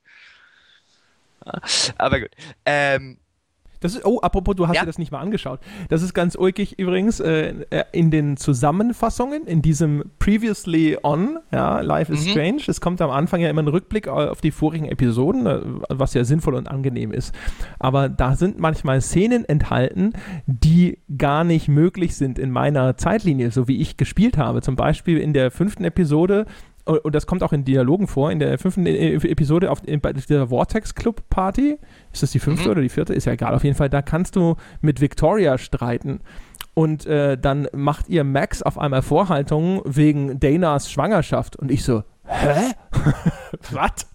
Aber 1.98 2.20
gut. 2.20 2.32
Ähm, 2.66 3.18
Das 3.86 3.94
ist, 3.94 4.04
oh, 4.06 4.20
apropos, 4.20 4.56
du 4.56 4.68
hast 4.68 4.76
ja. 4.76 4.82
dir 4.82 4.88
das 4.88 4.98
nicht 4.98 5.12
mal 5.12 5.20
angeschaut. 5.20 5.60
Das 5.90 6.02
ist 6.02 6.16
ganz 6.16 6.36
ulkig 6.36 6.80
übrigens 6.80 7.20
äh, 7.20 7.54
äh, 7.70 7.84
in 7.92 8.10
den 8.10 8.36
Zusammenfassungen, 8.36 9.46
in 9.46 9.62
diesem 9.62 10.06
Previously 10.18 10.98
On, 11.04 11.38
ja, 11.52 11.82
Life 11.82 12.12
is 12.12 12.26
mhm. 12.26 12.30
Strange. 12.30 12.62
Es 12.68 12.82
kommt 12.82 13.00
am 13.02 13.12
Anfang 13.12 13.42
ja 13.42 13.50
immer 13.50 13.62
ein 13.62 13.68
Rückblick 13.68 14.08
auf 14.08 14.42
die 14.42 14.50
vorigen 14.50 14.86
Episoden, 14.88 15.46
äh, 15.46 15.60
was 15.90 16.16
ja 16.16 16.24
sinnvoll 16.24 16.56
und 16.56 16.68
angenehm 16.68 17.12
ist. 17.12 17.36
Aber 17.78 18.10
da 18.10 18.36
sind 18.36 18.58
manchmal 18.58 19.02
Szenen 19.02 19.46
enthalten, 19.46 20.14
die 20.48 20.98
gar 21.16 21.44
nicht 21.44 21.68
möglich 21.68 22.16
sind 22.16 22.40
in 22.40 22.50
meiner 22.50 22.98
Zeitlinie, 22.98 23.52
so 23.52 23.68
wie 23.68 23.82
ich 23.82 23.98
gespielt 23.98 24.38
habe. 24.38 24.64
Zum 24.64 24.76
Beispiel 24.76 25.20
in 25.20 25.34
der 25.34 25.52
fünften 25.52 25.84
Episode 25.84 26.48
und 26.86 27.16
das 27.16 27.26
kommt 27.26 27.44
auch 27.44 27.54
in 27.54 27.66
Dialogen 27.66 28.08
vor, 28.08 28.32
in 28.32 28.40
der 28.40 28.58
fünften 28.60 28.86
e-, 28.86 29.16
Episode 29.16 29.72
auf, 29.72 29.82
bei 29.82 30.14
der 30.14 30.48
Vortex 30.48 30.94
Club 30.94 31.24
Party, 31.30 31.78
ist 32.14 32.24
das 32.24 32.32
die 32.32 32.40
fünfte 32.40 32.66
mhm. 32.66 32.72
oder 32.72 32.82
die 32.82 32.90
vierte? 32.90 33.14
Ist 33.14 33.26
ja 33.26 33.34
egal, 33.34 33.56
auf 33.56 33.64
jeden 33.64 33.76
Fall, 33.76 33.90
da 33.90 34.02
kannst 34.02 34.36
du 34.36 34.56
mit 34.82 35.02
Victoria 35.02 35.58
streiten. 35.58 36.22
Und 36.76 37.06
äh, 37.06 37.38
dann 37.38 37.68
macht 37.74 38.10
ihr 38.10 38.26
Max 38.26 38.62
auf 38.62 38.78
einmal 38.78 39.02
Vorhaltungen 39.02 39.82
wegen 39.86 40.40
Danas 40.42 40.92
Schwangerschaft. 40.92 41.56
Und 41.56 41.72
ich 41.72 41.84
so, 41.84 42.04
hä? 42.26 42.74
Was? 43.72 44.08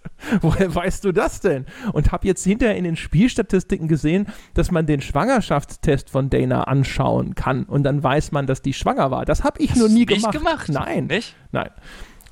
Woher 0.42 0.74
weißt 0.74 1.04
du 1.06 1.12
das 1.12 1.40
denn? 1.40 1.64
Und 1.94 2.12
habe 2.12 2.26
jetzt 2.26 2.44
hinterher 2.44 2.76
in 2.76 2.84
den 2.84 2.96
Spielstatistiken 2.96 3.88
gesehen, 3.88 4.26
dass 4.52 4.70
man 4.70 4.84
den 4.84 5.00
Schwangerschaftstest 5.00 6.10
von 6.10 6.28
Dana 6.28 6.64
anschauen 6.64 7.34
kann. 7.34 7.64
Und 7.64 7.84
dann 7.84 8.02
weiß 8.02 8.30
man, 8.32 8.46
dass 8.46 8.60
die 8.60 8.74
schwanger 8.74 9.10
war. 9.10 9.24
Das 9.24 9.42
habe 9.42 9.62
ich 9.62 9.74
nur 9.74 9.88
nie 9.88 10.04
gemacht. 10.04 10.32
gemacht. 10.32 10.68
Nein. 10.68 11.06
Nicht? 11.06 11.34
Nein. 11.52 11.70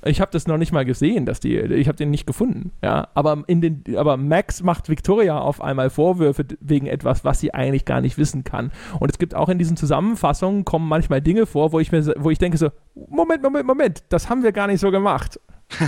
Ich 0.04 0.20
habe 0.20 0.30
das 0.30 0.46
noch 0.46 0.58
nicht 0.58 0.72
mal 0.72 0.84
gesehen, 0.84 1.26
dass 1.26 1.40
die, 1.40 1.56
ich 1.58 1.88
habe 1.88 1.96
den 1.96 2.10
nicht 2.10 2.26
gefunden. 2.26 2.72
Ja, 2.82 3.08
aber 3.14 3.42
in 3.46 3.60
den, 3.60 3.84
aber 3.96 4.16
Max 4.16 4.62
macht 4.62 4.88
Victoria 4.88 5.38
auf 5.38 5.60
einmal 5.60 5.90
Vorwürfe 5.90 6.44
wegen 6.60 6.86
etwas, 6.86 7.24
was 7.24 7.40
sie 7.40 7.52
eigentlich 7.52 7.84
gar 7.84 8.00
nicht 8.00 8.16
wissen 8.16 8.44
kann. 8.44 8.70
Und 9.00 9.10
es 9.10 9.18
gibt 9.18 9.34
auch 9.34 9.48
in 9.48 9.58
diesen 9.58 9.76
Zusammenfassungen 9.76 10.64
kommen 10.64 10.88
manchmal 10.88 11.20
Dinge 11.20 11.46
vor, 11.46 11.72
wo 11.72 11.80
ich 11.80 11.90
mir, 11.90 12.14
wo 12.16 12.30
ich 12.30 12.38
denke 12.38 12.58
so, 12.58 12.70
Moment, 12.94 13.42
Moment, 13.42 13.66
Moment, 13.66 14.02
das 14.08 14.28
haben 14.28 14.42
wir 14.42 14.52
gar 14.52 14.66
nicht 14.66 14.80
so 14.80 14.90
gemacht. 14.90 15.40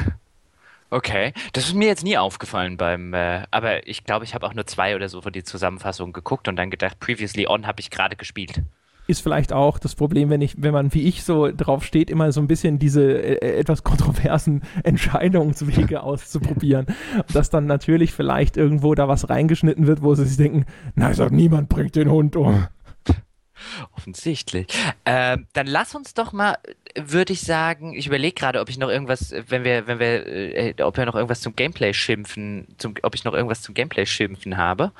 Okay, 0.92 1.32
das 1.52 1.68
ist 1.68 1.74
mir 1.74 1.86
jetzt 1.86 2.02
nie 2.02 2.18
aufgefallen 2.18 2.76
beim, 2.76 3.14
äh, 3.14 3.44
aber 3.52 3.86
ich 3.86 4.02
glaube, 4.02 4.24
ich 4.24 4.34
habe 4.34 4.44
auch 4.44 4.54
nur 4.54 4.66
zwei 4.66 4.96
oder 4.96 5.08
so 5.08 5.20
von 5.22 5.32
den 5.32 5.44
Zusammenfassungen 5.44 6.12
geguckt 6.12 6.48
und 6.48 6.56
dann 6.56 6.68
gedacht, 6.68 6.98
Previously 6.98 7.46
On 7.46 7.64
habe 7.68 7.78
ich 7.78 7.90
gerade 7.90 8.16
gespielt 8.16 8.62
ist 9.11 9.20
vielleicht 9.20 9.52
auch 9.52 9.78
das 9.78 9.94
Problem, 9.94 10.30
wenn 10.30 10.40
ich, 10.40 10.54
wenn 10.62 10.72
man 10.72 10.94
wie 10.94 11.02
ich 11.02 11.24
so 11.24 11.50
drauf 11.50 11.84
steht, 11.84 12.11
immer 12.11 12.32
so 12.32 12.40
ein 12.40 12.46
bisschen 12.46 12.78
diese 12.78 13.02
äh, 13.02 13.58
etwas 13.58 13.82
kontroversen 13.82 14.62
Entscheidungswege 14.84 16.02
auszuprobieren. 16.02 16.86
Dass 17.32 17.50
dann 17.50 17.66
natürlich 17.66 18.12
vielleicht 18.12 18.56
irgendwo 18.56 18.94
da 18.94 19.08
was 19.08 19.28
reingeschnitten 19.28 19.86
wird, 19.86 20.02
wo 20.02 20.14
sie 20.14 20.24
sich 20.24 20.36
denken, 20.36 20.64
na, 20.94 21.11
ich 21.11 21.16
sag, 21.16 21.32
niemand 21.32 21.68
bringt 21.68 21.96
den 21.96 22.11
Hund 22.11 22.36
um. 22.36 22.66
Offensichtlich. 23.96 24.66
Ähm, 25.04 25.46
dann 25.52 25.66
lass 25.66 25.94
uns 25.94 26.14
doch 26.14 26.32
mal, 26.32 26.56
würde 26.96 27.32
ich 27.32 27.42
sagen, 27.42 27.94
ich 27.94 28.06
überlege 28.06 28.34
gerade, 28.34 28.61
ob 28.61 28.70
ich 28.70 28.78
noch 28.78 28.88
irgendwas, 28.88 29.34
wenn 29.48 29.64
wir, 29.64 29.86
wenn 29.86 29.98
wir, 29.98 30.26
äh, 30.26 30.82
ob 30.82 30.96
wir 30.96 31.04
noch 31.04 31.14
irgendwas 31.14 31.40
zum 31.40 31.54
Gameplay 31.54 31.92
schimpfen, 31.92 32.68
zum, 32.78 32.94
ob 33.02 33.14
ich 33.14 33.24
noch 33.24 33.34
irgendwas 33.34 33.62
zum 33.62 33.74
Gameplay 33.74 34.06
schimpfen 34.06 34.56
habe. 34.56 34.92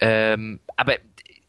Ähm, 0.00 0.60
aber 0.76 0.94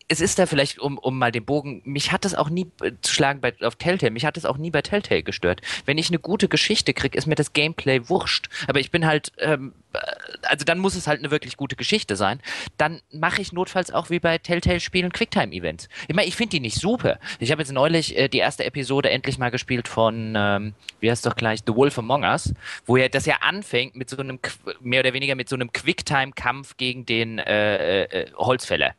es 0.10 0.22
ist 0.22 0.40
da 0.40 0.46
vielleicht, 0.46 0.80
um, 0.80 0.98
um 0.98 1.18
mal 1.18 1.32
den 1.32 1.44
Bogen, 1.44 1.82
mich 1.84 2.12
hat 2.12 2.24
das 2.24 2.34
auch 2.34 2.50
nie 2.50 2.72
äh, 2.82 2.94
zu 3.02 3.14
schlagen 3.14 3.42
bei, 3.42 3.54
auf 3.62 3.76
Telltale, 3.76 4.12
mich 4.12 4.26
hat 4.26 4.38
das 4.38 4.46
auch 4.46 4.58
nie 4.58 4.72
bei 4.72 4.82
Telltale 4.82 5.24
gestört. 5.24 5.62
Wenn 5.86 5.98
ich 5.98 6.10
eine 6.10 6.20
gute 6.20 6.48
Geschichte 6.48 6.94
kriege, 6.94 7.18
ist 7.18 7.28
mir 7.28 7.36
das 7.36 7.54
Gameplay 7.54 8.08
wurscht. 8.08 8.48
Aber 8.68 8.80
ich 8.80 8.90
bin 8.90 9.06
halt, 9.06 9.34
ähm, 9.40 9.74
äh, 9.94 10.00
also 10.44 10.64
dann 10.64 10.80
muss 10.80 10.96
es 10.96 11.08
halt 11.08 11.20
eine 11.20 11.30
wirklich 11.30 11.58
gute 11.58 11.76
Geschichte 11.76 12.16
sein. 12.16 12.40
Dann 12.78 13.02
mache 13.12 13.42
ich 13.42 13.52
notfalls 13.52 13.92
auch 13.92 14.10
wie 14.10 14.20
bei 14.20 14.38
Telltale-Spielen 14.38 15.12
Quicktime-Events. 15.12 15.90
Ich 16.08 16.16
meine, 16.16 16.28
ich 16.28 16.38
finde 16.38 16.52
die 16.52 16.62
nicht 16.62 16.80
super. 16.80 17.20
Ich 17.40 17.52
habe 17.52 17.62
jetzt 17.62 17.74
neulich 17.74 18.18
äh, 18.18 18.30
die 18.30 18.40
erste 18.40 18.64
Episode 18.64 19.10
endlich 19.10 19.38
mal 19.38 19.52
gespielt 19.52 19.90
von, 19.90 20.36
ähm, 20.38 20.74
wie 21.02 21.12
heißt 21.12 21.26
doch 21.26 21.36
gleich, 21.36 21.60
The 21.68 21.76
Wolf 21.76 22.00
Among 22.00 22.24
Us, 22.24 22.54
wo 22.86 22.96
ja 22.96 23.10
das 23.10 23.26
ja 23.26 23.38
anfängt 23.42 23.98
mit 23.98 24.10
so 24.10 24.18
einem, 24.18 24.40
mehr 24.80 25.02
oder 25.02 25.14
weniger 25.14 25.36
mit 25.36 25.50
so 25.50 25.56
einem 25.58 25.74
Quicktime-Kampf 25.74 26.78
gegen 26.78 27.06
den 27.06 27.40
äh, 27.40 28.04
äh, 28.04 28.32
Holzfäller. 28.38 28.96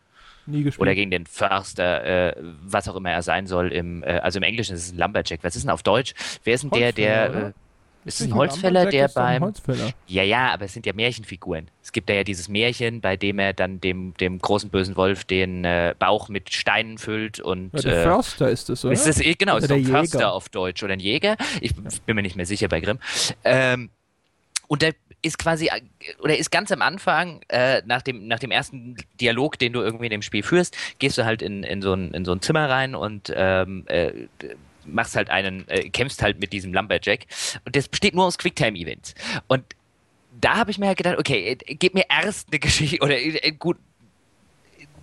Nie 0.49 0.63
gespielt. 0.63 0.81
Oder 0.81 0.95
gegen 0.95 1.11
den 1.11 1.27
Förster, 1.27 2.05
äh, 2.05 2.37
was 2.63 2.89
auch 2.89 2.97
immer 2.97 3.11
er 3.11 3.23
sein 3.23 3.47
soll. 3.47 3.71
Im, 3.73 4.03
äh, 4.03 4.19
also 4.19 4.39
im 4.39 4.43
Englischen 4.43 4.75
ist 4.75 4.87
es 4.87 4.93
ein 4.93 4.99
Lumberjack. 4.99 5.41
Was 5.43 5.57
ist 5.57 5.63
denn 5.63 5.71
auf 5.71 5.83
Deutsch? 5.83 6.15
Wer 6.45 6.55
ist 6.55 6.63
denn 6.63 6.71
der, 6.71 6.93
der. 6.93 7.35
Äh, 7.35 7.53
ist 8.05 8.21
es 8.21 8.29
ein 8.29 8.35
Holzfäller, 8.35 8.87
der 8.87 9.09
beim. 9.09 9.43
Holzfäller. 9.43 9.91
Ja, 10.07 10.23
ja, 10.23 10.51
aber 10.53 10.65
es 10.65 10.73
sind 10.73 10.87
ja 10.87 10.95
Märchenfiguren. 10.95 11.71
Es 11.83 11.93
gibt 11.93 12.09
da 12.09 12.15
ja 12.15 12.25
dieses 12.25 12.49
Märchen, 12.49 13.03
bei 13.03 13.19
dem 13.19 13.39
er 13.39 13.53
dann 13.53 13.81
dem, 13.81 14.15
dem 14.15 14.39
großen 14.39 14.71
bösen 14.71 14.97
Wolf 14.97 15.25
den 15.25 15.65
äh, 15.65 15.95
Bauch 15.99 16.31
mit 16.31 16.55
Steinen 16.55 16.97
füllt 16.97 17.41
und. 17.41 17.75
Ja, 17.75 17.83
der 17.83 18.01
äh, 18.01 18.05
Förster 18.05 18.49
ist 18.49 18.71
es, 18.71 18.85
oder? 18.85 18.95
Ist 18.95 19.07
das, 19.07 19.19
genau, 19.39 19.57
oder 19.57 19.65
ist 19.65 19.73
ein 19.73 19.85
Förster 19.85 20.33
auf 20.33 20.49
Deutsch 20.49 20.83
oder 20.83 20.95
ein 20.95 21.01
Jäger. 21.01 21.37
Ich 21.61 21.75
bin 21.75 22.17
mir 22.17 22.23
nicht 22.23 22.37
mehr 22.37 22.47
sicher 22.47 22.69
bei 22.69 22.81
Grimm. 22.81 22.99
Ähm, 23.45 23.91
und 24.69 24.81
der 24.81 24.95
ist 25.23 25.39
quasi, 25.39 25.71
oder 26.21 26.37
ist 26.37 26.51
ganz 26.51 26.71
am 26.71 26.83
Anfang, 26.83 27.41
äh, 27.49 27.83
nach, 27.87 28.03
dem, 28.03 28.29
nach 28.29 28.39
dem 28.39 28.51
ersten 28.51 28.97
Dialog, 29.21 29.59
den 29.59 29.73
du 29.73 29.81
irgendwie 29.81 30.07
in 30.07 30.11
dem 30.11 30.23
Spiel 30.23 30.43
führst, 30.43 30.77
gehst 30.99 31.19
du 31.19 31.25
halt 31.25 31.43
in, 31.43 31.63
in, 31.63 31.83
so, 31.83 31.93
ein, 31.93 32.13
in 32.13 32.25
so 32.25 32.33
ein 32.33 32.41
Zimmer 32.41 32.69
rein 32.69 32.95
und 32.95 33.33
ähm, 33.35 33.85
äh, 33.89 34.13
machst 34.85 35.17
halt 35.17 35.31
einen, 35.31 35.67
äh, 35.69 35.89
kämpfst 35.91 36.23
halt 36.23 36.41
mit 36.41 36.53
diesem 36.53 36.73
Lumberjack. 36.73 37.27
Und 37.65 37.77
das 37.77 37.89
besteht 37.89 38.15
nur 38.15 38.27
aus 38.27 38.39
Quicktime-Events. 38.39 39.15
Und 39.49 39.65
da 40.41 40.57
habe 40.57 40.71
ich 40.71 40.79
mir 40.79 40.87
halt 40.87 40.99
gedacht, 40.99 41.19
okay, 41.19 41.59
äh, 41.67 41.75
gib 41.75 41.95
mir 41.95 42.05
erst 42.09 42.49
eine 42.51 42.59
Geschichte, 42.59 42.99
oder 43.03 43.19
äh, 43.19 43.53
gut, 43.53 43.77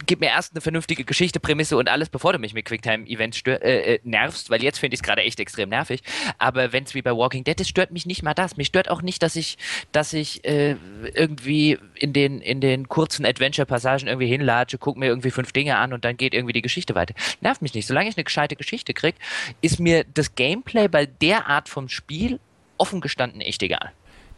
gib 0.05 0.19
mir 0.19 0.27
erst 0.27 0.53
eine 0.53 0.61
vernünftige 0.61 1.03
Geschichte, 1.03 1.39
Prämisse 1.39 1.77
und 1.77 1.89
alles, 1.89 2.09
bevor 2.09 2.33
du 2.33 2.39
mich 2.39 2.53
mit 2.53 2.65
Quicktime-Events 2.65 3.41
äh, 3.45 3.95
äh, 3.95 3.99
nervst, 4.03 4.49
weil 4.49 4.63
jetzt 4.63 4.79
finde 4.79 4.95
ich 4.95 4.99
es 4.99 5.03
gerade 5.03 5.21
echt 5.21 5.39
extrem 5.39 5.69
nervig. 5.69 6.01
Aber 6.37 6.73
wenn 6.73 6.83
es 6.83 6.93
wie 6.93 7.01
bei 7.01 7.11
Walking 7.11 7.43
Dead 7.43 7.59
ist, 7.59 7.69
stört 7.69 7.91
mich 7.91 8.05
nicht 8.05 8.23
mal 8.23 8.33
das. 8.33 8.57
Mich 8.57 8.67
stört 8.67 8.89
auch 8.89 9.01
nicht, 9.01 9.23
dass 9.23 9.35
ich, 9.35 9.57
dass 9.91 10.13
ich 10.13 10.45
äh, 10.45 10.75
irgendwie 11.13 11.77
in 11.95 12.13
den, 12.13 12.41
in 12.41 12.61
den 12.61 12.87
kurzen 12.89 13.25
Adventure-Passagen 13.25 14.07
irgendwie 14.07 14.27
hinlatsche, 14.27 14.77
gucke 14.77 14.99
mir 14.99 15.07
irgendwie 15.07 15.31
fünf 15.31 15.51
Dinge 15.51 15.77
an 15.77 15.93
und 15.93 16.05
dann 16.05 16.17
geht 16.17 16.33
irgendwie 16.33 16.53
die 16.53 16.61
Geschichte 16.61 16.95
weiter. 16.95 17.13
Nervt 17.41 17.61
mich 17.61 17.73
nicht. 17.73 17.87
Solange 17.87 18.09
ich 18.09 18.17
eine 18.17 18.23
gescheite 18.23 18.55
Geschichte 18.55 18.93
kriege, 18.93 19.17
ist 19.61 19.79
mir 19.79 20.05
das 20.13 20.35
Gameplay 20.35 20.87
bei 20.87 21.05
der 21.05 21.47
Art 21.47 21.69
vom 21.69 21.89
Spiel 21.89 22.39
offen 22.77 23.01
gestanden 23.01 23.41
echt 23.41 23.63
egal. 23.63 23.91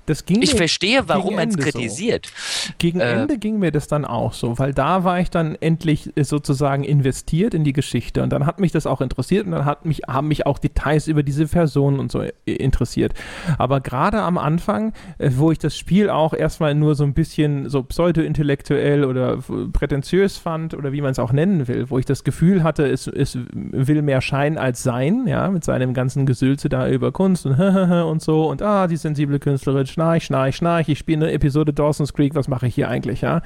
Das 0.08 0.26
ging 0.26 0.42
ich 0.42 0.56
verstehe, 0.56 1.04
warum 1.08 1.36
man 1.36 1.50
es 1.50 1.58
kritisiert. 1.58 2.28
So. 2.28 2.74
Gegen 2.78 3.02
äh, 3.02 3.12
Ende 3.12 3.38
ging 3.38 3.60
mir 3.60 3.74
das 3.74 3.88
dann 3.88 4.06
auch 4.06 4.32
so, 4.32 4.58
weil 4.58 4.74
da 4.74 5.04
war 5.04 5.20
ich 5.20 5.30
dann 5.30 5.56
endlich 5.56 6.16
äh, 6.16 6.24
sozusagen 6.24 6.86
investiert 6.86 7.54
in 7.54 7.66
die 7.66 7.74
Geschichte 7.74 8.24
und 8.24 8.32
dann 8.32 8.46
hat 8.46 8.62
mich 8.62 8.72
das 8.72 8.88
auch 8.88 9.02
interessiert 9.02 9.46
und 9.46 9.52
dann 9.52 9.66
hat 9.66 9.86
mich, 9.86 10.04
haben 10.08 10.30
mich 10.30 10.46
auch 10.46 10.60
Details 10.60 11.08
über 11.08 11.24
diese 11.24 11.46
Personen 11.46 12.00
und 12.00 12.10
so 12.10 12.22
äh, 12.22 12.32
interessiert. 12.46 13.14
Aber 13.58 13.82
gerade 13.82 14.22
am 14.22 14.38
Anfang, 14.38 14.94
äh, 15.18 15.30
wo 15.36 15.52
ich 15.52 15.60
das 15.60 15.78
Spiel 15.78 16.10
auch 16.10 16.34
erstmal 16.34 16.74
nur 16.74 16.96
so 16.96 17.04
ein 17.04 17.14
bisschen 17.14 17.70
so 17.70 17.84
pseudo-intellektuell 17.84 19.04
oder 19.04 19.40
prätentiös 19.74 20.38
fand 20.38 20.74
oder 20.74 20.94
wie 20.94 21.02
man 21.02 21.12
es 21.12 21.20
auch 21.20 21.34
nennen 21.34 21.68
will, 21.68 21.90
wo 21.90 22.00
ich 22.00 22.06
das 22.06 22.24
Gefühl 22.24 22.64
hatte, 22.64 22.88
es, 22.88 23.08
es 23.08 23.38
will 23.52 24.02
mehr 24.04 24.22
Schein 24.22 24.58
als 24.58 24.84
Sein, 24.84 25.28
ja, 25.28 25.50
mit 25.50 25.66
seinem 25.66 25.94
ganzen 25.94 26.26
Gesülze 26.26 26.70
da 26.70 26.88
über 26.88 27.12
Kunst 27.12 27.46
und 27.46 27.58
und 28.08 28.22
so 28.22 28.50
und 28.50 28.62
ah, 28.62 28.88
die 28.88 28.96
sensible 28.96 29.40
Künstlerin 29.40 29.86
schnarch, 29.98 30.26
schnarch, 30.26 30.56
schnarch, 30.56 30.90
ich 30.90 31.00
spiele 31.00 31.26
eine 31.26 31.34
Episode 31.34 31.74
Dawson's 31.74 32.14
Creek, 32.14 32.36
was 32.36 32.48
mache 32.48 32.68
ich 32.68 32.76
hier 32.76 32.88
eigentlich, 32.88 33.22
ja? 33.22 33.42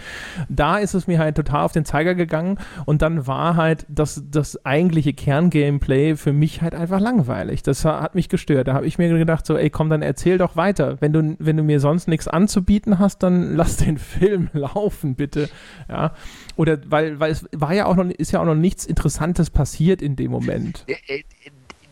Da 0.49 0.79
ist 0.79 0.93
es 0.93 1.07
mir 1.07 1.17
halt 1.17 1.37
total 1.37 1.63
auf 1.63 1.71
den 1.71 1.85
Zeiger 1.85 2.13
gegangen 2.13 2.57
und 2.85 3.01
dann 3.01 3.25
war 3.25 3.55
halt 3.55 3.85
das, 3.87 4.21
das 4.29 4.65
eigentliche 4.65 5.13
Kerngameplay 5.13 6.17
für 6.17 6.33
mich 6.33 6.61
halt 6.61 6.75
einfach 6.75 6.99
langweilig. 6.99 7.63
Das 7.63 7.85
hat 7.85 8.15
mich 8.15 8.27
gestört. 8.27 8.67
Da 8.67 8.73
habe 8.73 8.85
ich 8.85 8.97
mir 8.97 9.17
gedacht, 9.17 9.45
so, 9.45 9.55
ey, 9.55 9.69
komm, 9.69 9.89
dann 9.89 10.01
erzähl 10.01 10.37
doch 10.37 10.57
weiter. 10.57 10.99
Wenn 10.99 11.13
du, 11.13 11.37
wenn 11.39 11.55
du 11.55 11.63
mir 11.63 11.79
sonst 11.79 12.09
nichts 12.09 12.27
anzubieten 12.27 12.99
hast, 12.99 13.23
dann 13.23 13.55
lass 13.55 13.77
den 13.77 13.97
Film 13.97 14.49
laufen, 14.51 15.15
bitte. 15.15 15.49
Ja. 15.87 16.13
Oder 16.57 16.79
weil, 16.87 17.17
weil 17.21 17.31
es 17.31 17.45
war 17.53 17.73
ja 17.73 17.85
auch 17.85 17.95
noch, 17.95 18.09
ist 18.09 18.33
ja 18.33 18.41
auch 18.41 18.45
noch 18.45 18.55
nichts 18.55 18.85
Interessantes 18.85 19.49
passiert 19.49 20.01
in 20.01 20.17
dem 20.17 20.31
Moment. 20.31 20.83
Äh, 20.87 20.95
äh, 21.07 21.23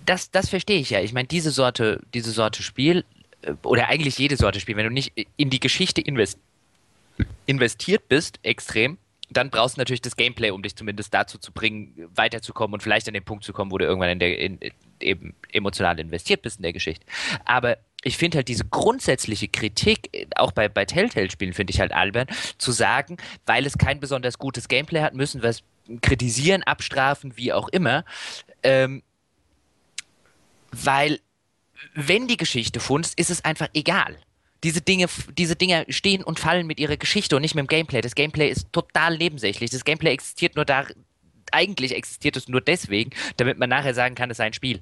das, 0.06 0.32
das 0.32 0.50
verstehe 0.50 0.80
ich 0.80 0.90
ja. 0.90 1.00
Ich 1.00 1.14
meine, 1.14 1.30
diese 1.30 1.52
Sorte, 1.52 2.02
diese 2.14 2.32
Sorte 2.32 2.62
Spiel 2.62 3.06
oder 3.64 3.88
eigentlich 3.88 4.18
jede 4.18 4.38
Sorte 4.38 4.60
Spiel, 4.60 4.76
wenn 4.76 4.86
du 4.86 4.92
nicht 4.92 5.14
in 5.38 5.50
die 5.50 5.60
Geschichte 5.60 6.02
invest 6.02 6.40
investiert 7.46 8.08
bist, 8.08 8.40
extrem, 8.44 8.98
dann 9.30 9.50
brauchst 9.50 9.78
du 9.78 9.82
natürlich 9.82 10.02
das 10.02 10.16
Gameplay, 10.16 10.52
um 10.52 10.64
dich 10.64 10.76
zumindest 10.76 11.14
dazu 11.14 11.38
zu 11.38 11.52
bringen, 11.52 12.10
weiterzukommen 12.16 12.74
und 12.74 12.82
vielleicht 12.82 13.08
an 13.08 13.14
den 13.14 13.24
Punkt 13.24 13.44
zu 13.44 13.54
kommen, 13.54 13.72
wo 13.72 13.78
du 13.78 13.86
irgendwann 13.86 14.10
in 14.10 14.20
der, 14.20 14.40
in, 14.40 14.60
eben 15.00 15.36
emotional 15.52 16.00
investiert 16.00 16.42
bist 16.42 16.58
in 16.58 16.64
der 16.64 16.74
Geschichte. 16.74 17.06
Aber 17.46 17.78
ich 18.04 18.18
finde 18.18 18.38
halt 18.38 18.48
diese 18.48 18.66
grundsätzliche 18.66 19.48
Kritik, 19.48 20.28
auch 20.36 20.52
bei, 20.52 20.70
bei 20.70 20.86
Telltale-Spielen 20.86 21.54
finde 21.54 21.72
ich 21.72 21.80
halt 21.80 21.92
albern, 21.92 22.28
zu 22.58 22.72
sagen, 22.72 23.18
weil 23.46 23.66
es 23.66 23.78
kein 23.78 24.00
besonders 24.00 24.38
gutes 24.38 24.68
Gameplay 24.68 25.02
hat, 25.02 25.14
müssen 25.14 25.44
wir 25.44 25.50
es 25.50 25.64
kritisieren, 26.02 26.64
abstrafen, 26.64 27.36
wie 27.36 27.54
auch 27.54 27.70
immer. 27.70 28.06
Ähm, 28.64 29.04
weil 30.72 31.20
wenn 31.94 32.28
die 32.28 32.38
Geschichte 32.38 32.80
funzt, 32.80 33.20
ist 33.20 33.30
es 33.30 33.44
einfach 33.46 33.70
egal. 33.74 34.18
diese 34.64 34.82
Dinge, 34.82 35.08
diese 35.38 35.56
Dinge 35.56 35.86
stehen 35.90 36.24
und 36.24 36.40
fallen 36.40 36.68
mit 36.68 36.80
ihrer 36.80 36.98
Geschichte 36.98 37.36
und 37.36 37.42
nicht 37.42 37.56
mit 37.56 37.64
dem 37.64 37.68
Gameplay. 37.68 38.02
Das 38.02 38.16
Gameplay 38.16 38.50
ist 38.50 38.68
total 38.74 39.18
nebensächlich. 39.18 39.70
Das 39.72 39.86
Gameplay 39.86 40.12
existiert 40.12 40.56
nur 40.56 40.66
da, 40.66 40.86
eigentlich 41.52 41.96
existiert 41.96 42.36
es 42.36 42.48
nur 42.48 42.62
deswegen, 42.62 43.12
damit 43.38 43.58
man 43.58 43.70
nachher 43.70 43.94
sagen 43.94 44.16
kann, 44.16 44.30
es 44.30 44.38
sei 44.38 44.46
ein 44.46 44.54
Spiel. 44.54 44.82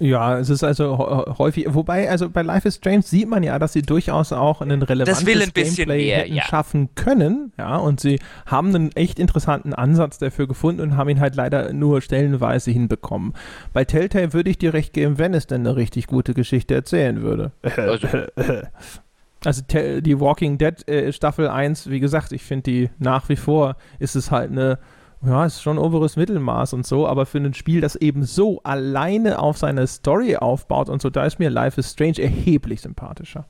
Ja, 0.00 0.38
es 0.38 0.48
ist 0.48 0.62
also 0.62 0.96
häufig, 1.38 1.66
wobei, 1.70 2.08
also 2.08 2.30
bei 2.30 2.42
Life 2.42 2.68
is 2.68 2.76
Strange 2.76 3.02
sieht 3.02 3.28
man 3.28 3.42
ja, 3.42 3.58
dass 3.58 3.72
sie 3.72 3.82
durchaus 3.82 4.32
auch 4.32 4.60
einen 4.60 4.82
relevantes 4.82 5.26
ein 5.26 5.52
Gameplay 5.52 6.06
mehr, 6.06 6.18
hätten 6.18 6.34
ja. 6.34 6.44
schaffen 6.44 6.94
können, 6.94 7.52
ja, 7.58 7.76
und 7.76 7.98
sie 7.98 8.20
haben 8.46 8.74
einen 8.74 8.92
echt 8.92 9.18
interessanten 9.18 9.74
Ansatz 9.74 10.18
dafür 10.18 10.46
gefunden 10.46 10.82
und 10.82 10.96
haben 10.96 11.08
ihn 11.08 11.18
halt 11.18 11.34
leider 11.34 11.72
nur 11.72 12.00
stellenweise 12.00 12.70
hinbekommen. 12.70 13.34
Bei 13.72 13.84
Telltale 13.84 14.32
würde 14.32 14.50
ich 14.50 14.58
dir 14.58 14.72
recht 14.72 14.92
geben, 14.92 15.18
wenn 15.18 15.34
es 15.34 15.48
denn 15.48 15.66
eine 15.66 15.74
richtig 15.74 16.06
gute 16.06 16.32
Geschichte 16.32 16.74
erzählen 16.74 17.22
würde. 17.22 17.50
Also, 17.76 18.06
also 19.44 19.62
die 20.00 20.20
Walking 20.20 20.58
Dead 20.58 20.88
äh, 20.88 21.12
Staffel 21.12 21.48
1, 21.48 21.90
wie 21.90 22.00
gesagt, 22.00 22.30
ich 22.30 22.44
finde 22.44 22.62
die 22.62 22.90
nach 22.98 23.28
wie 23.28 23.36
vor 23.36 23.76
ist 23.98 24.14
es 24.14 24.30
halt 24.30 24.52
eine 24.52 24.78
ja, 25.24 25.44
ist 25.44 25.62
schon 25.62 25.78
oberes 25.78 26.16
Mittelmaß 26.16 26.72
und 26.74 26.86
so, 26.86 27.06
aber 27.06 27.26
für 27.26 27.38
ein 27.38 27.54
Spiel, 27.54 27.80
das 27.80 27.96
eben 27.96 28.24
so 28.24 28.60
alleine 28.62 29.38
auf 29.38 29.58
seine 29.58 29.86
Story 29.86 30.36
aufbaut 30.36 30.88
und 30.88 31.02
so, 31.02 31.10
da 31.10 31.24
ist 31.24 31.38
mir 31.38 31.50
Life 31.50 31.78
is 31.80 31.90
Strange 31.90 32.22
erheblich 32.22 32.80
sympathischer. 32.80 33.46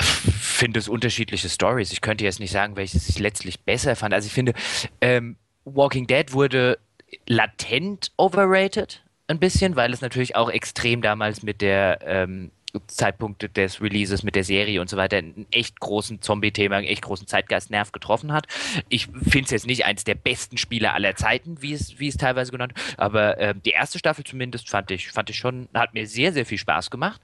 Finde 0.00 0.78
es 0.78 0.88
unterschiedliche 0.88 1.48
Stories. 1.48 1.92
Ich 1.92 2.00
könnte 2.00 2.24
jetzt 2.24 2.40
nicht 2.40 2.50
sagen, 2.50 2.76
welches 2.76 3.08
ich 3.08 3.18
letztlich 3.18 3.60
besser 3.60 3.96
fand. 3.96 4.14
Also 4.14 4.26
ich 4.26 4.32
finde, 4.32 4.52
ähm, 5.00 5.36
Walking 5.64 6.06
Dead 6.06 6.32
wurde 6.32 6.78
latent 7.26 8.12
overrated 8.16 9.02
ein 9.26 9.38
bisschen, 9.38 9.76
weil 9.76 9.92
es 9.92 10.00
natürlich 10.00 10.36
auch 10.36 10.50
extrem 10.50 11.00
damals 11.00 11.42
mit 11.42 11.60
der 11.60 12.00
ähm, 12.04 12.50
Zeitpunkt 12.86 13.56
des 13.56 13.80
Releases 13.80 14.22
mit 14.22 14.34
der 14.34 14.44
Serie 14.44 14.80
und 14.80 14.90
so 14.90 14.96
weiter 14.96 15.18
einen 15.18 15.46
echt 15.50 15.80
großen 15.80 16.20
Zombie-Thema, 16.20 16.76
einen 16.76 16.86
echt 16.86 17.02
großen 17.02 17.26
Zeitgeist-Nerv 17.26 17.92
getroffen 17.92 18.32
hat. 18.32 18.46
Ich 18.88 19.06
finde 19.06 19.44
es 19.44 19.50
jetzt 19.50 19.66
nicht 19.66 19.84
eines 19.84 20.04
der 20.04 20.14
besten 20.14 20.58
Spiele 20.58 20.92
aller 20.92 21.16
Zeiten, 21.16 21.60
wie 21.60 21.72
es, 21.72 21.98
wie 21.98 22.08
es 22.08 22.16
teilweise 22.16 22.50
genannt 22.50 22.74
aber 22.96 23.38
äh, 23.38 23.54
die 23.54 23.70
erste 23.70 23.98
Staffel 23.98 24.24
zumindest 24.24 24.70
fand 24.70 24.90
ich, 24.90 25.10
fand 25.10 25.30
ich 25.30 25.36
schon, 25.36 25.68
hat 25.74 25.94
mir 25.94 26.06
sehr, 26.06 26.32
sehr 26.32 26.46
viel 26.46 26.58
Spaß 26.58 26.90
gemacht. 26.90 27.20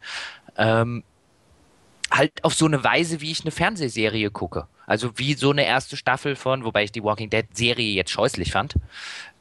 Ähm, 0.57 1.05
halt 2.11 2.45
auf 2.45 2.55
so 2.55 2.67
eine 2.67 2.83
Weise, 2.83 3.21
wie 3.21 3.31
ich 3.31 3.43
eine 3.43 3.51
Fernsehserie 3.51 4.31
gucke. 4.31 4.67
Also 4.87 5.17
wie 5.19 5.35
so 5.35 5.51
eine 5.51 5.65
erste 5.65 5.97
Staffel 5.97 6.37
von, 6.37 6.65
wobei 6.65 6.85
ich 6.85 6.93
die 6.93 7.05
Walking 7.05 7.31
Dead 7.31 7.47
Serie 7.53 7.93
jetzt 7.93 8.11
scheußlich 8.11 8.51
fand, 8.53 8.75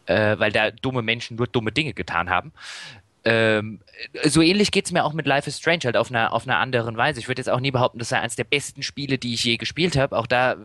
äh, 0.05 0.37
weil 0.37 0.51
da 0.51 0.71
dumme 0.71 1.01
Menschen 1.01 1.37
nur 1.37 1.47
dumme 1.47 1.71
Dinge 1.71 1.93
getan 1.93 2.29
haben. 2.29 2.53
Ähm, 3.25 3.79
so 4.23 4.41
ähnlich 4.41 4.71
geht 4.71 4.85
es 4.85 4.91
mir 4.91 5.03
auch 5.03 5.13
mit 5.13 5.27
Life 5.27 5.47
is 5.49 5.57
Strange, 5.57 5.81
halt 5.85 5.97
auf 5.97 6.09
einer, 6.09 6.33
auf 6.33 6.47
einer 6.47 6.57
anderen 6.57 6.97
Weise. 6.97 7.19
Ich 7.19 7.27
würde 7.27 7.39
jetzt 7.39 7.49
auch 7.49 7.59
nie 7.59 7.71
behaupten, 7.71 7.99
das 7.99 8.09
sei 8.09 8.19
eines 8.19 8.35
der 8.35 8.45
besten 8.45 8.81
Spiele, 8.83 9.17
die 9.17 9.33
ich 9.33 9.43
je 9.43 9.57
gespielt 9.57 9.97
habe. 9.97 10.17
Auch 10.17 10.27
da 10.27 10.55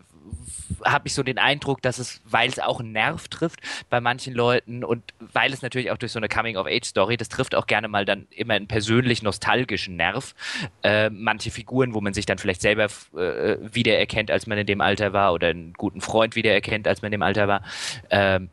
habe 0.84 1.08
ich 1.08 1.14
so 1.14 1.22
den 1.22 1.38
Eindruck, 1.38 1.82
dass 1.82 1.98
es, 1.98 2.20
weil 2.24 2.48
es 2.48 2.58
auch 2.58 2.80
einen 2.80 2.92
Nerv 2.92 3.28
trifft 3.28 3.60
bei 3.90 4.00
manchen 4.00 4.34
Leuten 4.34 4.84
und 4.84 5.02
weil 5.18 5.52
es 5.52 5.62
natürlich 5.62 5.90
auch 5.90 5.98
durch 5.98 6.12
so 6.12 6.18
eine 6.18 6.28
Coming-of-Age-Story, 6.28 7.16
das 7.16 7.28
trifft 7.28 7.54
auch 7.54 7.66
gerne 7.66 7.88
mal 7.88 8.04
dann 8.04 8.26
immer 8.30 8.54
einen 8.54 8.68
persönlich 8.68 9.22
nostalgischen 9.22 9.96
Nerv. 9.96 10.34
Äh, 10.82 11.10
manche 11.10 11.50
Figuren, 11.50 11.94
wo 11.94 12.00
man 12.00 12.14
sich 12.14 12.26
dann 12.26 12.38
vielleicht 12.38 12.62
selber 12.62 12.84
äh, 13.16 13.56
wiedererkennt, 13.60 14.30
als 14.30 14.46
man 14.46 14.58
in 14.58 14.66
dem 14.66 14.80
Alter 14.80 15.12
war 15.12 15.32
oder 15.32 15.48
einen 15.48 15.72
guten 15.74 16.00
Freund 16.00 16.36
wiedererkennt, 16.36 16.88
als 16.88 17.02
man 17.02 17.08
in 17.08 17.18
dem 17.18 17.22
Alter 17.22 17.48
war. 17.48 17.62
Ähm, 18.10 18.50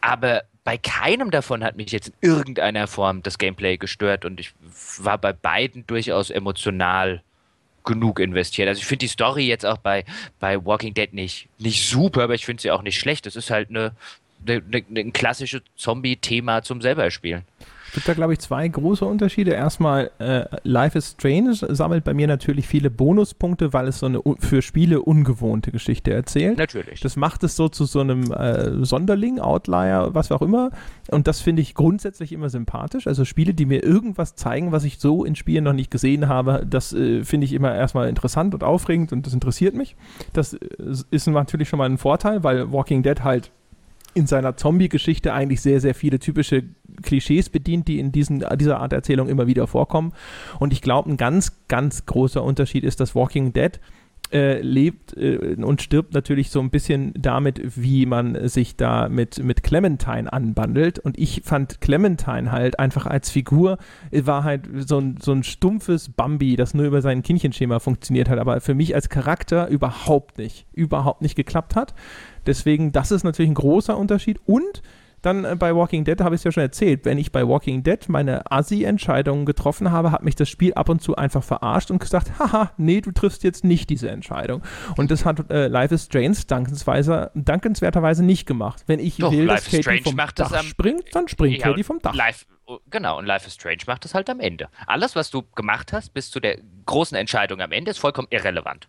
aber 0.00 0.44
bei 0.68 0.76
keinem 0.76 1.30
davon 1.30 1.64
hat 1.64 1.76
mich 1.76 1.92
jetzt 1.92 2.08
in 2.08 2.14
irgendeiner 2.20 2.88
Form 2.88 3.22
das 3.22 3.38
Gameplay 3.38 3.78
gestört 3.78 4.26
und 4.26 4.38
ich 4.38 4.52
war 4.98 5.16
bei 5.16 5.32
beiden 5.32 5.86
durchaus 5.86 6.28
emotional 6.28 7.22
genug 7.86 8.20
investiert. 8.20 8.68
Also 8.68 8.80
ich 8.80 8.84
finde 8.84 9.06
die 9.06 9.08
Story 9.08 9.46
jetzt 9.46 9.64
auch 9.64 9.78
bei, 9.78 10.04
bei 10.40 10.62
Walking 10.62 10.92
Dead 10.92 11.14
nicht, 11.14 11.48
nicht 11.58 11.88
super, 11.88 12.24
aber 12.24 12.34
ich 12.34 12.44
finde 12.44 12.60
sie 12.60 12.70
auch 12.70 12.82
nicht 12.82 12.98
schlecht. 12.98 13.24
Das 13.24 13.34
ist 13.34 13.48
halt 13.48 13.70
eine, 13.70 13.92
eine, 14.46 14.62
eine, 14.70 15.00
ein 15.00 15.14
klassisches 15.14 15.62
Zombie-Thema 15.76 16.60
zum 16.60 16.82
selber 16.82 17.10
spielen. 17.10 17.46
Es 17.88 17.94
gibt 17.94 18.08
da, 18.08 18.12
glaube 18.12 18.34
ich, 18.34 18.38
zwei 18.38 18.68
große 18.68 19.04
Unterschiede. 19.04 19.52
Erstmal, 19.52 20.10
äh, 20.18 20.44
Life 20.62 20.96
is 20.96 21.12
Strange 21.12 21.54
sammelt 21.54 22.04
bei 22.04 22.12
mir 22.12 22.26
natürlich 22.26 22.68
viele 22.68 22.90
Bonuspunkte, 22.90 23.72
weil 23.72 23.88
es 23.88 24.00
so 24.00 24.06
eine 24.06 24.20
für 24.40 24.60
Spiele 24.60 25.00
ungewohnte 25.00 25.72
Geschichte 25.72 26.12
erzählt. 26.12 26.58
Natürlich. 26.58 27.00
Das 27.00 27.16
macht 27.16 27.44
es 27.44 27.56
so 27.56 27.68
zu 27.68 27.86
so 27.86 28.00
einem 28.00 28.30
äh, 28.30 28.84
Sonderling, 28.84 29.40
Outlier, 29.40 30.10
was 30.12 30.30
auch 30.30 30.42
immer. 30.42 30.70
Und 31.10 31.26
das 31.26 31.40
finde 31.40 31.62
ich 31.62 31.74
grundsätzlich 31.74 32.32
immer 32.32 32.50
sympathisch. 32.50 33.06
Also 33.06 33.24
Spiele, 33.24 33.54
die 33.54 33.64
mir 33.64 33.82
irgendwas 33.82 34.34
zeigen, 34.34 34.70
was 34.70 34.84
ich 34.84 34.98
so 34.98 35.24
in 35.24 35.34
Spielen 35.34 35.64
noch 35.64 35.72
nicht 35.72 35.90
gesehen 35.90 36.28
habe, 36.28 36.66
das 36.68 36.92
äh, 36.92 37.24
finde 37.24 37.46
ich 37.46 37.54
immer 37.54 37.74
erstmal 37.74 38.10
interessant 38.10 38.52
und 38.52 38.62
aufregend 38.62 39.14
und 39.14 39.26
das 39.26 39.32
interessiert 39.32 39.74
mich. 39.74 39.96
Das 40.34 40.52
äh, 40.52 40.58
ist 41.10 41.26
natürlich 41.26 41.70
schon 41.70 41.78
mal 41.78 41.88
ein 41.88 41.96
Vorteil, 41.98 42.44
weil 42.44 42.70
Walking 42.70 43.02
Dead 43.02 43.24
halt 43.24 43.50
in 44.14 44.26
seiner 44.26 44.56
Zombie-Geschichte 44.56 45.32
eigentlich 45.32 45.60
sehr, 45.60 45.80
sehr 45.80 45.94
viele 45.94 46.18
typische 46.18 46.64
Klischees 47.02 47.48
bedient, 47.48 47.88
die 47.88 47.98
in 47.98 48.12
diesen, 48.12 48.44
dieser 48.56 48.80
Art 48.80 48.92
Erzählung 48.92 49.28
immer 49.28 49.46
wieder 49.46 49.66
vorkommen. 49.66 50.12
Und 50.58 50.72
ich 50.72 50.82
glaube, 50.82 51.10
ein 51.10 51.16
ganz, 51.16 51.52
ganz 51.68 52.06
großer 52.06 52.42
Unterschied 52.42 52.84
ist, 52.84 53.00
dass 53.00 53.14
Walking 53.14 53.52
Dead 53.52 53.80
äh, 54.32 54.60
lebt 54.60 55.16
äh, 55.16 55.56
und 55.56 55.80
stirbt 55.80 56.12
natürlich 56.12 56.50
so 56.50 56.60
ein 56.60 56.70
bisschen 56.70 57.14
damit, 57.18 57.62
wie 57.80 58.04
man 58.04 58.48
sich 58.48 58.76
da 58.76 59.08
mit, 59.08 59.42
mit 59.42 59.62
Clementine 59.62 60.30
anbandelt. 60.30 60.98
Und 60.98 61.18
ich 61.18 61.42
fand 61.44 61.80
Clementine 61.80 62.52
halt 62.52 62.78
einfach 62.78 63.06
als 63.06 63.30
Figur, 63.30 63.78
äh, 64.10 64.26
war 64.26 64.44
halt 64.44 64.68
so 64.86 64.98
ein, 64.98 65.16
so 65.20 65.32
ein 65.32 65.44
stumpfes 65.44 66.10
Bambi, 66.10 66.56
das 66.56 66.74
nur 66.74 66.86
über 66.86 67.00
sein 67.00 67.22
Kindchenschema 67.22 67.78
funktioniert 67.78 68.28
hat, 68.28 68.38
aber 68.38 68.60
für 68.60 68.74
mich 68.74 68.94
als 68.94 69.08
Charakter 69.08 69.68
überhaupt 69.68 70.38
nicht, 70.38 70.66
überhaupt 70.74 71.22
nicht 71.22 71.34
geklappt 71.34 71.74
hat. 71.74 71.94
Deswegen, 72.46 72.92
das 72.92 73.10
ist 73.10 73.24
natürlich 73.24 73.50
ein 73.50 73.54
großer 73.54 73.96
Unterschied. 73.96 74.40
Und 74.46 74.82
dann 75.28 75.44
äh, 75.44 75.56
bei 75.56 75.74
Walking 75.74 76.04
Dead 76.04 76.20
habe 76.20 76.34
ich 76.34 76.40
es 76.40 76.44
ja 76.44 76.52
schon 76.52 76.62
erzählt, 76.62 77.04
wenn 77.04 77.18
ich 77.18 77.32
bei 77.32 77.46
Walking 77.46 77.82
Dead 77.82 78.08
meine 78.08 78.50
Assi-Entscheidungen 78.50 79.46
getroffen 79.46 79.90
habe, 79.90 80.10
hat 80.10 80.22
mich 80.22 80.34
das 80.34 80.48
Spiel 80.48 80.74
ab 80.74 80.88
und 80.88 81.02
zu 81.02 81.16
einfach 81.16 81.44
verarscht 81.44 81.90
und 81.90 81.98
gesagt, 81.98 82.38
haha, 82.38 82.72
nee, 82.76 83.00
du 83.00 83.12
triffst 83.12 83.44
jetzt 83.44 83.64
nicht 83.64 83.90
diese 83.90 84.10
Entscheidung. 84.10 84.62
Und 84.96 85.10
das 85.10 85.24
hat 85.24 85.50
äh, 85.50 85.68
Life 85.68 85.94
is 85.94 86.04
Strange 86.04 86.38
dankenswerterweise 86.46 88.24
nicht 88.24 88.46
gemacht. 88.46 88.84
Wenn 88.86 89.00
ich 89.00 89.18
Doch, 89.18 89.32
will, 89.32 89.44
Life 89.44 89.70
dass 89.70 89.84
Katie 89.84 90.02
vom 90.02 90.16
Dach 90.16 90.52
am, 90.52 90.66
springt, 90.66 91.04
dann 91.12 91.28
springt 91.28 91.58
ja, 91.58 91.68
Katie 91.68 91.84
vom 91.84 91.98
Dach. 92.00 92.14
Life, 92.14 92.46
oh, 92.66 92.78
genau, 92.90 93.18
und 93.18 93.26
Life 93.26 93.46
is 93.46 93.54
Strange 93.54 93.82
macht 93.86 94.04
das 94.04 94.14
halt 94.14 94.30
am 94.30 94.40
Ende. 94.40 94.68
Alles, 94.86 95.14
was 95.14 95.30
du 95.30 95.42
gemacht 95.54 95.92
hast, 95.92 96.14
bis 96.14 96.30
zu 96.30 96.40
der 96.40 96.58
großen 96.86 97.16
Entscheidung 97.16 97.60
am 97.60 97.72
Ende, 97.72 97.90
ist 97.90 97.98
vollkommen 97.98 98.28
irrelevant. 98.30 98.88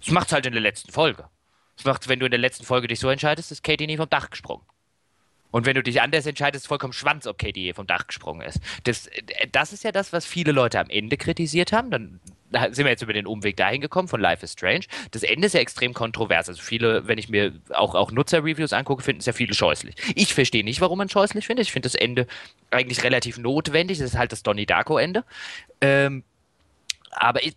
Das 0.00 0.12
macht 0.12 0.28
es 0.28 0.32
halt 0.32 0.46
in 0.46 0.52
der 0.52 0.62
letzten 0.62 0.92
Folge. 0.92 1.24
Das 1.76 1.84
macht, 1.86 2.08
wenn 2.08 2.20
du 2.20 2.26
in 2.26 2.30
der 2.30 2.40
letzten 2.40 2.64
Folge 2.64 2.86
dich 2.86 3.00
so 3.00 3.08
entscheidest, 3.08 3.50
ist 3.50 3.64
Katie 3.64 3.86
nie 3.86 3.96
vom 3.96 4.08
Dach 4.08 4.30
gesprungen. 4.30 4.64
Und 5.54 5.66
wenn 5.66 5.76
du 5.76 5.84
dich 5.84 6.02
anders 6.02 6.26
entscheidest, 6.26 6.66
vollkommen 6.66 6.92
Schwanz, 6.92 7.28
ob 7.28 7.38
Katie 7.38 7.72
vom 7.74 7.86
Dach 7.86 8.08
gesprungen 8.08 8.40
ist. 8.40 8.58
Das, 8.82 9.08
das 9.52 9.72
ist 9.72 9.84
ja 9.84 9.92
das, 9.92 10.12
was 10.12 10.26
viele 10.26 10.50
Leute 10.50 10.80
am 10.80 10.90
Ende 10.90 11.16
kritisiert 11.16 11.72
haben. 11.72 11.92
Dann 11.92 12.18
sind 12.72 12.84
wir 12.84 12.90
jetzt 12.90 13.04
über 13.04 13.12
den 13.12 13.24
Umweg 13.24 13.56
dahin 13.56 13.80
gekommen 13.80 14.08
von 14.08 14.20
Life 14.20 14.44
is 14.44 14.54
Strange. 14.54 14.86
Das 15.12 15.22
Ende 15.22 15.46
ist 15.46 15.52
ja 15.52 15.60
extrem 15.60 15.94
kontrovers. 15.94 16.48
Also 16.48 16.60
viele, 16.60 17.06
wenn 17.06 17.18
ich 17.18 17.28
mir 17.28 17.52
auch, 17.68 17.94
auch 17.94 18.10
Nutzer-Reviews 18.10 18.72
angucke, 18.72 19.04
finden 19.04 19.20
es 19.20 19.26
ja 19.26 19.32
viele 19.32 19.54
scheußlich. 19.54 19.94
Ich 20.16 20.34
verstehe 20.34 20.64
nicht, 20.64 20.80
warum 20.80 20.98
man 20.98 21.08
scheußlich 21.08 21.46
findet. 21.46 21.66
Ich 21.66 21.72
finde 21.72 21.86
das 21.86 21.94
Ende 21.94 22.26
eigentlich 22.72 23.04
relativ 23.04 23.38
notwendig. 23.38 23.98
Das 23.98 24.08
ist 24.08 24.18
halt 24.18 24.32
das 24.32 24.42
Donnie 24.42 24.66
Darko-Ende. 24.66 25.24
Ähm, 25.80 26.24
aber 27.14 27.42
ich, 27.44 27.54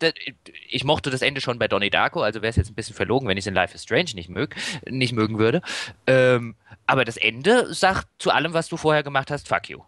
ich, 0.69 0.83
mochte 0.83 1.09
das 1.09 1.21
Ende 1.21 1.41
schon 1.41 1.59
bei 1.59 1.67
Donnie 1.67 1.89
Darko, 1.89 2.21
also 2.21 2.41
wäre 2.41 2.49
es 2.49 2.55
jetzt 2.55 2.69
ein 2.69 2.75
bisschen 2.75 2.95
verlogen, 2.95 3.27
wenn 3.27 3.37
ich 3.37 3.43
es 3.43 3.47
in 3.47 3.53
Life 3.53 3.73
is 3.75 3.83
Strange 3.83 4.11
nicht, 4.15 4.29
mög, 4.29 4.55
nicht 4.89 5.13
mögen 5.13 5.39
würde. 5.39 5.61
Ähm, 6.05 6.55
aber 6.85 7.05
das 7.05 7.17
Ende 7.17 7.73
sagt 7.73 8.07
zu 8.19 8.31
allem, 8.31 8.53
was 8.53 8.69
du 8.69 8.77
vorher 8.77 9.03
gemacht 9.03 9.31
hast, 9.31 9.47
fuck 9.47 9.69
you. 9.69 9.81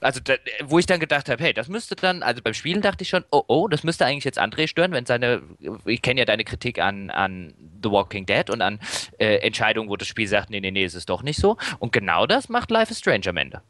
Also, 0.00 0.18
da, 0.18 0.34
wo 0.64 0.80
ich 0.80 0.86
dann 0.86 0.98
gedacht 0.98 1.28
habe, 1.28 1.42
hey, 1.42 1.52
das 1.52 1.68
müsste 1.68 1.94
dann, 1.94 2.24
also 2.24 2.42
beim 2.42 2.54
Spielen 2.54 2.82
dachte 2.82 3.02
ich 3.02 3.08
schon, 3.08 3.24
oh, 3.30 3.44
oh, 3.46 3.68
das 3.68 3.84
müsste 3.84 4.04
eigentlich 4.04 4.24
jetzt 4.24 4.40
André 4.40 4.66
stören, 4.66 4.90
wenn 4.90 5.06
seine, 5.06 5.42
ich 5.84 6.02
kenne 6.02 6.20
ja 6.20 6.24
deine 6.24 6.42
Kritik 6.42 6.80
an, 6.80 7.10
an 7.10 7.54
The 7.82 7.90
Walking 7.90 8.26
Dead 8.26 8.50
und 8.50 8.62
an 8.62 8.80
äh, 9.18 9.36
Entscheidungen, 9.36 9.88
wo 9.88 9.96
das 9.96 10.08
Spiel 10.08 10.26
sagt, 10.26 10.50
nee, 10.50 10.60
nee, 10.60 10.72
nee, 10.72 10.84
ist 10.84 10.94
es 10.94 11.06
doch 11.06 11.22
nicht 11.22 11.38
so. 11.38 11.56
Und 11.78 11.92
genau 11.92 12.26
das 12.26 12.48
macht 12.48 12.72
Life 12.72 12.90
is 12.90 12.98
Strange 12.98 13.28
am 13.28 13.36
Ende. 13.36 13.62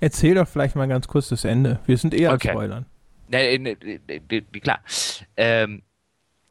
Erzähl 0.00 0.34
doch 0.34 0.46
vielleicht 0.46 0.76
mal 0.76 0.86
ganz 0.86 1.08
kurz 1.08 1.30
das 1.30 1.44
Ende. 1.44 1.80
Wir 1.86 1.96
sind 1.96 2.12
eher 2.12 2.32
okay. 2.32 2.50
Spoilern. 2.50 2.84
Ne, 3.28 3.58
ne, 3.58 3.76
ne, 4.06 4.42
klar. 4.60 4.80
Ähm, 5.36 5.82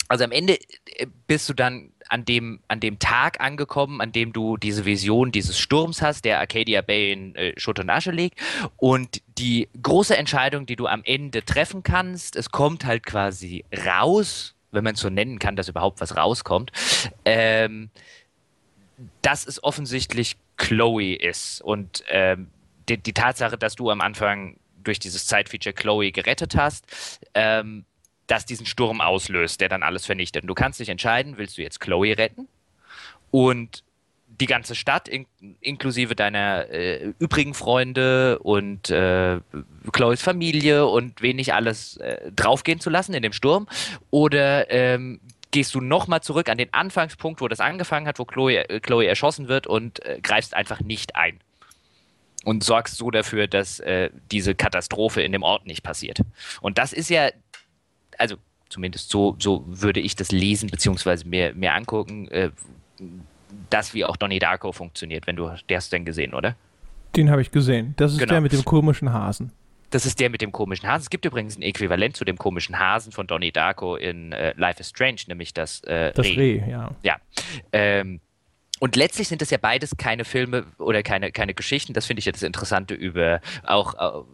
also 0.08 0.26
am 0.26 0.32
Ende 0.32 0.60
äh, 0.98 1.08
bist 1.28 1.50
du 1.50 1.54
dann 1.54 1.92
an 2.10 2.26
dem, 2.26 2.60
an 2.68 2.80
dem 2.80 3.00
Tag 3.00 3.42
angekommen, 3.42 4.02
an 4.02 4.12
dem 4.12 4.34
du 4.34 4.58
diese 4.58 4.86
Vision 4.86 5.32
dieses 5.32 5.58
Sturms 5.58 6.02
hast, 6.02 6.26
der 6.26 6.40
Arcadia 6.40 6.82
Bay 6.82 7.12
in 7.12 7.36
äh, 7.36 7.54
Schutt 7.58 7.80
und 7.80 7.90
Asche 7.90 8.12
legt. 8.12 8.40
Und 8.78 9.22
die 9.38 9.70
große 9.82 10.16
Entscheidung, 10.16 10.66
die 10.66 10.76
du 10.76 10.88
am 10.88 11.02
Ende 11.04 11.44
treffen 11.44 11.84
kannst, 11.84 12.36
es 12.36 12.52
kommt 12.52 12.86
halt 12.86 13.06
quasi 13.06 13.66
raus, 13.86 14.54
wenn 14.72 14.84
man 14.84 14.96
es 14.96 15.00
so 15.00 15.10
nennen 15.10 15.40
kann, 15.40 15.56
dass 15.56 15.70
überhaupt 15.70 16.02
was 16.02 16.16
rauskommt, 16.16 16.72
ähm, 17.26 17.90
dass 19.22 19.48
es 19.48 19.64
offensichtlich 19.64 20.38
Chloe 20.58 21.16
ist. 21.16 21.62
Und 21.62 22.04
ähm, 22.10 22.50
die, 22.90 22.98
die 22.98 23.14
Tatsache, 23.14 23.58
dass 23.58 23.76
du 23.76 23.90
am 23.90 24.02
Anfang 24.02 24.58
durch 24.84 25.00
dieses 25.00 25.26
Zeitfeature 25.26 25.74
Chloe 25.74 26.12
gerettet 26.12 26.56
hast, 26.56 26.86
ähm, 27.34 27.86
das 28.28 28.46
diesen 28.46 28.66
Sturm 28.66 29.02
auslöst, 29.02 29.62
der 29.62 29.70
dann 29.70 29.84
alles 29.84 30.06
vernichtet. 30.06 30.44
Und 30.44 30.48
du 30.48 30.54
kannst 30.54 30.80
dich 30.80 30.90
entscheiden, 30.90 31.38
willst 31.38 31.58
du 31.58 31.62
jetzt 31.62 31.80
Chloe 31.80 32.18
retten 32.18 32.48
und 33.32 33.84
die 34.40 34.46
ganze 34.48 34.76
Stadt, 34.76 35.08
in, 35.08 35.26
inklusive 35.62 36.16
deiner 36.16 36.70
äh, 36.70 37.14
übrigen 37.20 37.54
Freunde 37.54 38.40
und 38.40 38.90
äh, 38.90 39.40
Chloes 39.92 40.22
Familie 40.22 40.88
und 40.88 41.22
wen 41.22 41.36
nicht 41.36 41.54
alles 41.54 41.98
äh, 41.98 42.32
draufgehen 42.32 42.80
zu 42.80 42.90
lassen 42.90 43.14
in 43.14 43.22
dem 43.22 43.34
Sturm? 43.34 43.68
Oder 44.10 44.72
ähm, 44.72 45.20
gehst 45.52 45.76
du 45.76 45.82
nochmal 45.82 46.22
zurück 46.22 46.50
an 46.50 46.58
den 46.58 46.74
Anfangspunkt, 46.74 47.42
wo 47.42 47.48
das 47.48 47.60
angefangen 47.60 48.08
hat, 48.08 48.20
wo 48.20 48.26
Chloe, 48.26 48.68
äh, 48.70 48.80
Chloe 48.80 49.06
erschossen 49.06 49.48
wird 49.48 49.68
und 49.68 50.04
äh, 50.06 50.20
greifst 50.22 50.56
einfach 50.56 50.82
nicht 50.82 51.16
ein? 51.16 51.40
Und 52.44 52.64
sorgst 52.64 52.98
so 52.98 53.10
dafür, 53.10 53.48
dass 53.48 53.80
äh, 53.80 54.10
diese 54.32 54.54
Katastrophe 54.54 55.22
in 55.22 55.32
dem 55.32 55.44
Ort 55.44 55.66
nicht 55.66 55.84
passiert. 55.84 56.20
Und 56.62 56.78
das 56.78 56.92
ist 56.92 57.10
ja, 57.10 57.30
also 58.18 58.36
zumindest 58.70 59.10
so, 59.10 59.36
so 59.40 59.64
würde 59.68 60.00
ich 60.00 60.16
das 60.16 60.32
lesen, 60.32 60.70
beziehungsweise 60.70 61.28
mir, 61.28 61.54
mir 61.54 61.74
angucken 61.74 62.28
das, 63.70 63.94
wie 63.94 64.06
auch 64.06 64.18
Donnie 64.18 64.40
Darko 64.40 64.72
funktioniert, 64.72 65.28
wenn 65.28 65.36
du, 65.36 65.52
der 65.70 65.78
hast 65.78 65.92
du 65.92 65.96
denn 65.96 66.06
gesehen, 66.06 66.34
oder? 66.34 66.56
Den 67.16 67.30
habe 67.30 67.42
ich 67.42 67.52
gesehen. 67.52 67.94
Das 67.98 68.12
ist 68.12 68.20
genau. 68.20 68.32
der 68.32 68.42
mit 68.42 68.54
dem 68.54 68.66
komischen 68.66 69.14
Hasen. 69.14 69.52
Das 69.90 70.06
ist 70.08 70.20
der 70.20 70.30
mit 70.32 70.42
dem 70.42 70.52
komischen 70.52 70.90
Hasen. 70.90 71.04
Es 71.04 71.10
gibt 71.10 71.26
übrigens 71.26 71.58
ein 71.58 71.62
Äquivalent 71.62 72.18
zu 72.18 72.26
dem 72.26 72.38
komischen 72.38 72.80
Hasen 72.80 73.12
von 73.12 73.28
Donnie 73.28 73.52
Darko 73.52 73.96
in 73.96 74.32
äh, 74.32 74.54
Life 74.58 74.80
is 74.80 74.90
Strange, 74.90 75.22
nämlich 75.28 75.54
das, 75.54 75.84
äh, 75.84 76.12
das 76.14 76.26
Reh. 76.26 76.64
Reh 76.64 76.72
ja. 76.72 76.92
Ja. 77.04 77.18
Ähm, 77.72 78.20
und 78.84 78.98
letztlich 78.98 79.30
sind 79.30 79.42
das 79.42 79.50
ja 79.50 79.58
beides 79.58 79.96
keine 79.96 80.26
Filme 80.26 80.66
oder 80.78 81.04
keine, 81.04 81.32
keine 81.32 81.54
Geschichten. 81.54 81.94
Das 81.94 82.06
finde 82.06 82.20
ich 82.20 82.26
ja 82.26 82.34
das 82.34 82.44
Interessante 82.44 82.94
über 82.94 83.40
auch 83.66 84.26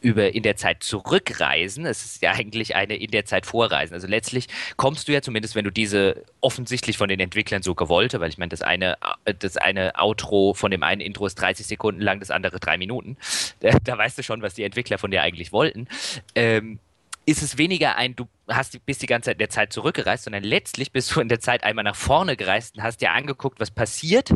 über 0.00 0.34
in 0.34 0.42
der 0.42 0.56
Zeit 0.56 0.82
zurückreisen. 0.82 1.86
Es 1.86 2.04
ist 2.04 2.20
ja 2.20 2.32
eigentlich 2.32 2.74
eine 2.74 2.96
in 2.96 3.12
der 3.12 3.26
Zeit 3.26 3.46
vorreisen. 3.46 3.94
Also 3.94 4.08
letztlich 4.08 4.48
kommst 4.76 5.06
du 5.06 5.12
ja 5.12 5.22
zumindest, 5.22 5.54
wenn 5.54 5.64
du 5.64 5.70
diese 5.70 6.24
offensichtlich 6.40 6.98
von 6.98 7.08
den 7.08 7.20
Entwicklern 7.20 7.62
so 7.62 7.76
gewollte, 7.76 8.18
weil 8.18 8.30
ich 8.30 8.38
meine, 8.38 8.48
das 8.48 8.62
eine, 8.62 8.98
das 9.38 9.56
eine 9.56 9.92
Outro 9.96 10.52
von 10.54 10.72
dem 10.72 10.82
einen 10.82 11.00
Intro 11.00 11.26
ist 11.26 11.36
30 11.36 11.64
Sekunden 11.64 12.00
lang, 12.00 12.18
das 12.18 12.32
andere 12.32 12.58
drei 12.58 12.76
Minuten. 12.76 13.18
Da, 13.60 13.78
da 13.84 13.98
weißt 13.98 14.16
du 14.16 14.22
schon, 14.22 14.40
was 14.40 14.54
die 14.54 14.64
Entwickler 14.64 14.96
von 14.96 15.10
dir 15.10 15.22
eigentlich 15.22 15.52
wollten. 15.52 15.86
Ähm, 16.34 16.80
ist 17.26 17.42
es 17.42 17.58
weniger 17.58 17.96
ein, 17.96 18.16
du 18.16 18.26
hast 18.48 18.84
bist 18.86 19.02
die 19.02 19.06
ganze 19.06 19.26
Zeit 19.26 19.36
in 19.36 19.40
der 19.40 19.50
Zeit 19.50 19.72
zurückgereist, 19.72 20.24
sondern 20.24 20.42
letztlich 20.42 20.92
bist 20.92 21.14
du 21.14 21.20
in 21.20 21.28
der 21.28 21.40
Zeit 21.40 21.62
einmal 21.64 21.84
nach 21.84 21.96
vorne 21.96 22.36
gereist 22.36 22.76
und 22.76 22.82
hast 22.82 23.00
dir 23.00 23.12
angeguckt, 23.12 23.60
was 23.60 23.70
passiert, 23.70 24.32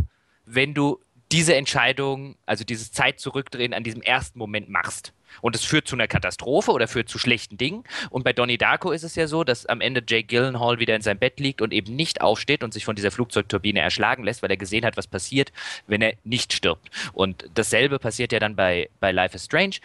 wenn 0.46 0.74
du 0.74 1.00
diese 1.32 1.56
Entscheidung, 1.56 2.36
also 2.46 2.64
dieses 2.64 2.92
Zeit 2.92 3.18
zurückdrehen 3.18 3.74
an 3.74 3.82
diesem 3.82 4.02
ersten 4.02 4.38
Moment 4.38 4.68
machst. 4.68 5.12
Und 5.40 5.56
es 5.56 5.64
führt 5.64 5.88
zu 5.88 5.96
einer 5.96 6.06
Katastrophe 6.06 6.70
oder 6.70 6.86
führt 6.86 7.08
zu 7.08 7.18
schlechten 7.18 7.56
Dingen. 7.56 7.82
Und 8.10 8.22
bei 8.22 8.32
Donnie 8.32 8.58
Darko 8.58 8.92
ist 8.92 9.02
es 9.02 9.16
ja 9.16 9.26
so, 9.26 9.42
dass 9.42 9.66
am 9.66 9.80
Ende 9.80 10.02
Jake 10.06 10.28
Gyllenhaal 10.28 10.78
wieder 10.78 10.94
in 10.94 11.02
seinem 11.02 11.18
Bett 11.18 11.40
liegt 11.40 11.60
und 11.60 11.72
eben 11.72 11.96
nicht 11.96 12.20
aufsteht 12.20 12.62
und 12.62 12.72
sich 12.72 12.84
von 12.84 12.94
dieser 12.94 13.10
Flugzeugturbine 13.10 13.80
erschlagen 13.80 14.22
lässt, 14.22 14.42
weil 14.42 14.50
er 14.50 14.56
gesehen 14.56 14.84
hat, 14.84 14.96
was 14.96 15.08
passiert, 15.08 15.52
wenn 15.88 16.02
er 16.02 16.14
nicht 16.22 16.52
stirbt. 16.52 16.88
Und 17.12 17.48
dasselbe 17.54 17.98
passiert 17.98 18.32
ja 18.32 18.38
dann 18.38 18.54
bei, 18.54 18.88
bei 19.00 19.10
Life 19.10 19.34
is 19.34 19.46
Strange. 19.46 19.76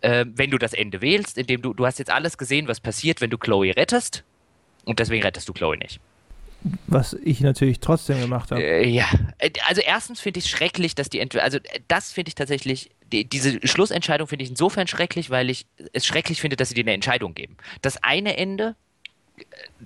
Äh, 0.00 0.26
wenn 0.34 0.50
du 0.50 0.58
das 0.58 0.72
Ende 0.72 1.00
wählst, 1.00 1.38
indem 1.38 1.62
du, 1.62 1.72
du 1.74 1.86
hast 1.86 1.98
jetzt 1.98 2.10
alles 2.10 2.38
gesehen, 2.38 2.68
was 2.68 2.80
passiert, 2.80 3.20
wenn 3.20 3.30
du 3.30 3.38
Chloe 3.38 3.74
rettest. 3.76 4.24
Und 4.84 4.98
deswegen 4.98 5.22
rettest 5.22 5.48
du 5.48 5.52
Chloe 5.52 5.76
nicht. 5.76 6.00
Was 6.86 7.14
ich 7.14 7.40
natürlich 7.40 7.80
trotzdem 7.80 8.20
gemacht 8.20 8.50
habe. 8.50 8.62
Äh, 8.62 8.88
ja, 8.88 9.06
äh, 9.38 9.50
also 9.68 9.82
erstens 9.84 10.20
finde 10.20 10.38
ich 10.38 10.46
es 10.46 10.50
schrecklich, 10.50 10.94
dass 10.94 11.08
die 11.08 11.20
Entwicklung, 11.20 11.44
also 11.44 11.58
äh, 11.58 11.80
das 11.88 12.12
finde 12.12 12.30
ich 12.30 12.34
tatsächlich, 12.34 12.90
die, 13.12 13.28
diese 13.28 13.66
Schlussentscheidung 13.66 14.26
finde 14.26 14.44
ich 14.44 14.50
insofern 14.50 14.86
schrecklich, 14.86 15.30
weil 15.30 15.50
ich 15.50 15.66
es 15.92 16.06
schrecklich 16.06 16.40
finde, 16.40 16.56
dass 16.56 16.70
sie 16.70 16.74
dir 16.74 16.82
eine 16.82 16.92
Entscheidung 16.92 17.34
geben. 17.34 17.56
Das 17.82 18.02
eine 18.02 18.36
Ende, 18.36 18.74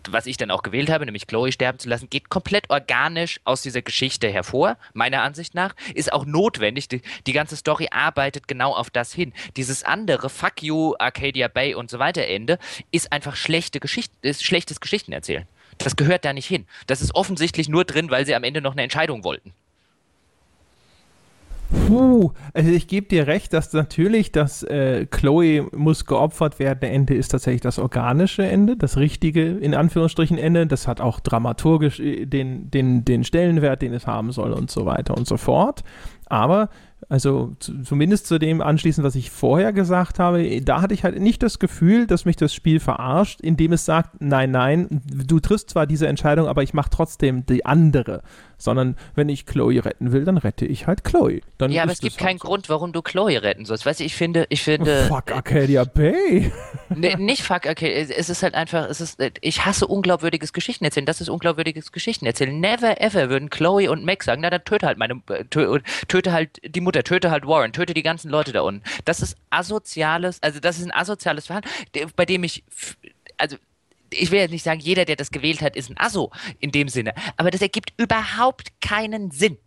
was 0.09 0.27
ich 0.27 0.37
dann 0.37 0.51
auch 0.51 0.63
gewählt 0.63 0.91
habe, 0.91 1.05
nämlich 1.05 1.27
Chloe 1.27 1.53
sterben 1.53 1.79
zu 1.79 1.89
lassen, 1.89 2.11
geht 2.11 2.29
komplett 2.29 2.71
organisch 2.71 3.41
aus 3.45 3.63
dieser 3.63 3.83
Geschichte 3.83 4.29
hervor, 4.29 4.77
meiner 4.93 5.23
Ansicht 5.23 5.55
nach, 5.55 5.75
ist 5.95 6.13
auch 6.13 6.25
notwendig. 6.25 6.89
Die, 6.89 7.03
die, 7.27 7.33
ganze 7.33 7.57
Story 7.57 7.89
arbeitet 7.91 8.49
genau 8.49 8.75
auf 8.75 8.91
das 8.91 9.13
hin. 9.13 9.33
Dieses 9.57 9.83
andere, 9.83 10.31
Fuck 10.31 10.63
you, 10.63 10.95
Arcadia 10.99 11.49
Bay 11.49 11.75
und 11.75 11.91
so 11.91 11.99
weiter 11.99 12.27
Ende, 12.27 12.59
ist 12.91 13.13
einfach 13.13 13.37
schlechte 13.37 13.81
Geschichte, 13.81 14.15
ist 14.23 14.45
schlechtes 14.45 14.81
Geschichtenerzählen. 14.81 15.47
Das 15.79 15.97
gehört 15.97 16.25
da 16.25 16.33
nicht 16.33 16.47
hin. 16.47 16.67
Das 16.87 17.01
ist 17.01 17.15
offensichtlich 17.15 17.69
nur 17.69 17.85
drin, 17.85 18.11
weil 18.11 18.27
sie 18.27 18.35
am 18.35 18.45
Ende 18.45 18.61
noch 18.61 18.73
eine 18.73 18.83
Entscheidung 18.83 19.25
wollten. 19.25 19.55
Puh, 21.71 22.33
also 22.53 22.71
ich 22.71 22.89
gebe 22.89 23.07
dir 23.07 23.27
recht, 23.27 23.53
dass 23.53 23.73
natürlich 23.73 24.33
das 24.33 24.63
äh, 24.65 25.07
Chloe 25.07 25.69
muss 25.73 26.05
geopfert 26.05 26.59
werden 26.59 26.83
Ende 26.83 27.15
ist 27.15 27.29
tatsächlich 27.29 27.61
das 27.61 27.79
organische 27.79 28.43
Ende, 28.43 28.77
das 28.77 28.97
richtige, 28.97 29.57
in 29.59 29.75
Anführungsstrichen 29.75 30.37
Ende. 30.37 30.67
Das 30.67 30.89
hat 30.89 31.01
auch 31.01 31.21
dramaturgisch 31.21 32.01
äh, 32.01 32.27
den, 32.27 32.71
den, 32.71 33.05
den 33.05 33.23
Stellenwert, 33.23 33.83
den 33.83 33.95
es 33.95 34.07
haben 34.07 34.33
soll 34.33 34.53
und 34.53 34.71
so 34.71 34.85
weiter 34.85 35.17
und 35.17 35.29
so 35.29 35.37
fort. 35.37 35.85
Aber 36.27 36.71
also 37.09 37.57
zumindest 37.59 38.27
zu 38.27 38.39
dem 38.39 38.61
anschließend, 38.61 39.05
was 39.07 39.15
ich 39.15 39.31
vorher 39.31 39.73
gesagt 39.73 40.19
habe, 40.19 40.61
da 40.61 40.83
hatte 40.83 40.95
ich 40.95 41.03
halt 41.03 41.19
nicht 41.19 41.43
das 41.43 41.59
Gefühl, 41.59 42.07
dass 42.07 42.25
mich 42.25 42.37
das 42.37 42.55
Spiel 42.55 42.79
verarscht, 42.79 43.41
indem 43.41 43.73
es 43.73 43.85
sagt, 43.85 44.21
nein, 44.21 44.51
nein, 44.51 45.01
du 45.07 45.41
triffst 45.41 45.71
zwar 45.71 45.87
diese 45.87 46.07
Entscheidung, 46.07 46.47
aber 46.47 46.63
ich 46.63 46.75
mache 46.75 46.91
trotzdem 46.91 47.47
die 47.47 47.65
andere 47.65 48.23
sondern 48.61 48.97
wenn 49.15 49.29
ich 49.29 49.47
Chloe 49.47 49.85
retten 49.85 50.13
will, 50.13 50.25
dann 50.25 50.37
rette 50.37 50.67
ich 50.67 50.87
halt 50.87 51.03
Chloe. 51.03 51.41
Dann 51.59 51.73
ja, 51.73 51.83
aber 51.83 51.93
es 51.93 52.01
gibt 52.01 52.21
halt 52.21 52.27
keinen 52.27 52.39
so. 52.39 52.47
Grund, 52.47 52.69
warum 52.69 52.93
du 52.93 53.03
Chloe 53.03 53.43
retten 53.43 53.65
sollst. 53.65 53.87
Weißt 53.87 54.01
du, 54.01 54.05
ich 54.05 54.15
finde, 54.15 54.47
ich 54.51 54.63
finde. 54.63 55.07
Fuck 55.07 55.33
Arcadia 55.33 55.85
Bay. 55.85 56.53
ne, 56.91 57.17
nicht 57.17 57.43
fuck 57.43 57.67
Arcadia. 57.67 57.97
Es 57.97 58.29
ist 58.29 58.43
halt 58.43 58.55
einfach, 58.55 58.89
es 58.89 59.01
ist, 59.01 59.19
ich 59.41 59.65
hasse 59.65 59.87
unglaubwürdiges 59.87 60.53
Geschichten 60.53 60.85
erzählen. 60.85 61.07
Das 61.07 61.21
ist 61.21 61.31
unglaubwürdiges 61.31 61.91
Geschichten 61.91 62.27
erzählen. 62.27 62.61
Never 62.61 63.01
ever 63.01 63.31
würden 63.31 63.51
Chloe 63.51 63.91
und 63.91 64.05
Mac 64.05 64.23
sagen, 64.23 64.43
na 64.43 64.51
dann 64.51 64.65
töte 64.65 64.87
halt 64.87 64.99
meine, 64.99 65.23
töte 65.49 66.33
halt 66.33 66.61
die 66.63 66.81
Mutter, 66.81 67.03
töte 67.03 67.31
halt 67.31 67.47
Warren, 67.47 67.73
töte 67.73 67.95
die 67.95 68.03
ganzen 68.03 68.31
Leute 68.31 68.53
da 68.53 68.61
unten. 68.61 68.83
Das 69.07 69.23
ist 69.23 69.37
asoziales, 69.49 70.43
also 70.43 70.61
das 70.61 70.79
ist 70.79 70.85
ein 70.85 70.93
asoziales 70.93 71.47
Verhalten, 71.47 71.69
bei 72.15 72.27
dem 72.27 72.45
ich, 72.45 72.65
also 73.39 73.57
ich 74.13 74.31
will 74.31 74.41
jetzt 74.41 74.51
nicht 74.51 74.65
sagen, 74.65 74.81
jeder, 74.81 75.05
der 75.05 75.17
das 75.17 75.31
gewählt 75.31 75.61
hat, 75.63 75.77
ist 75.77 75.91
ein 75.91 75.99
Asso 75.99 76.31
in 76.59 76.73
dem 76.73 76.89
Sinne, 76.89 77.15
aber 77.37 77.51
das 77.51 77.63
ergibt 77.63 77.93
überhaupt 77.97 78.81
keinen 78.81 79.31
Sinn. 79.31 79.59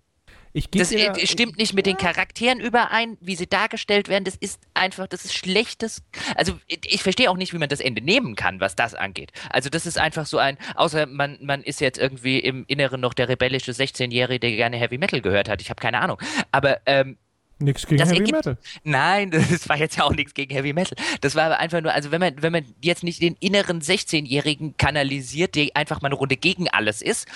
das 0.72 0.90
dir, 0.90 1.14
stimmt 1.26 1.58
nicht 1.58 1.74
mit 1.74 1.88
ja. 1.88 1.94
den 1.94 1.98
Charakteren 1.98 2.60
überein, 2.60 3.18
wie 3.22 3.36
sie 3.36 3.48
dargestellt 3.48 4.08
werden. 4.08 4.24
Das 4.24 4.36
ist 4.36 4.62
einfach, 4.74 5.08
das 5.08 5.26
ist 5.26 5.34
schlechtes. 5.34 6.04
Also 6.36 6.60
ich 6.68 7.02
verstehe 7.02 7.30
auch 7.30 7.38
nicht, 7.38 7.54
wie 7.54 7.58
man 7.58 7.70
das 7.70 7.80
Ende 7.80 8.02
nehmen 8.02 8.36
kann, 8.36 8.60
was 8.60 8.76
das 8.76 8.94
angeht. 8.94 9.32
Also 9.50 9.70
das 9.70 9.86
ist 9.86 9.98
einfach 9.98 10.26
so 10.26 10.38
ein, 10.38 10.58
außer 10.76 11.08
man, 11.08 11.40
man 11.42 11.64
ist 11.64 11.82
jetzt 11.82 11.98
irgendwie 11.98 12.40
im 12.40 12.66
Inneren 12.68 13.02
noch 13.02 13.14
der 13.14 13.30
rebellische 13.30 13.72
16-Jährige, 13.72 14.40
der 14.40 14.52
gerne 14.52 14.78
Heavy 14.78 14.98
Metal 14.98 15.22
gehört 15.22 15.50
hat. 15.50 15.62
Ich 15.62 15.70
habe 15.70 15.82
keine 15.82 16.00
Ahnung. 16.00 16.20
Aber 16.52 16.82
ähm, 16.86 17.18
Nichts 17.64 17.88
gegen 17.88 18.00
das 18.00 18.10
Heavy 18.10 18.20
ergibt, 18.20 18.38
Metal. 18.38 18.58
Nein, 18.84 19.32
das 19.52 19.70
war 19.70 19.78
jetzt 19.78 19.98
ja 19.98 20.04
auch 20.04 20.14
nichts 20.14 20.34
gegen 20.34 20.54
Heavy 20.54 20.74
Metal. 20.74 20.98
Das 21.22 21.36
war 21.36 21.46
aber 21.46 21.60
einfach 21.60 21.82
nur, 21.82 21.94
also 21.94 22.12
wenn 22.12 22.20
man, 22.20 22.42
wenn 22.42 22.52
man 22.52 22.66
jetzt 22.82 23.04
nicht 23.04 23.22
den 23.22 23.36
inneren 23.40 23.82
16-Jährigen 23.82 24.76
kanalisiert, 24.78 25.56
der 25.56 25.70
einfach 25.74 26.02
mal 26.02 26.08
eine 26.08 26.16
Runde 26.16 26.38
gegen 26.38 26.70
alles 26.70 27.02
ist, 27.02 27.28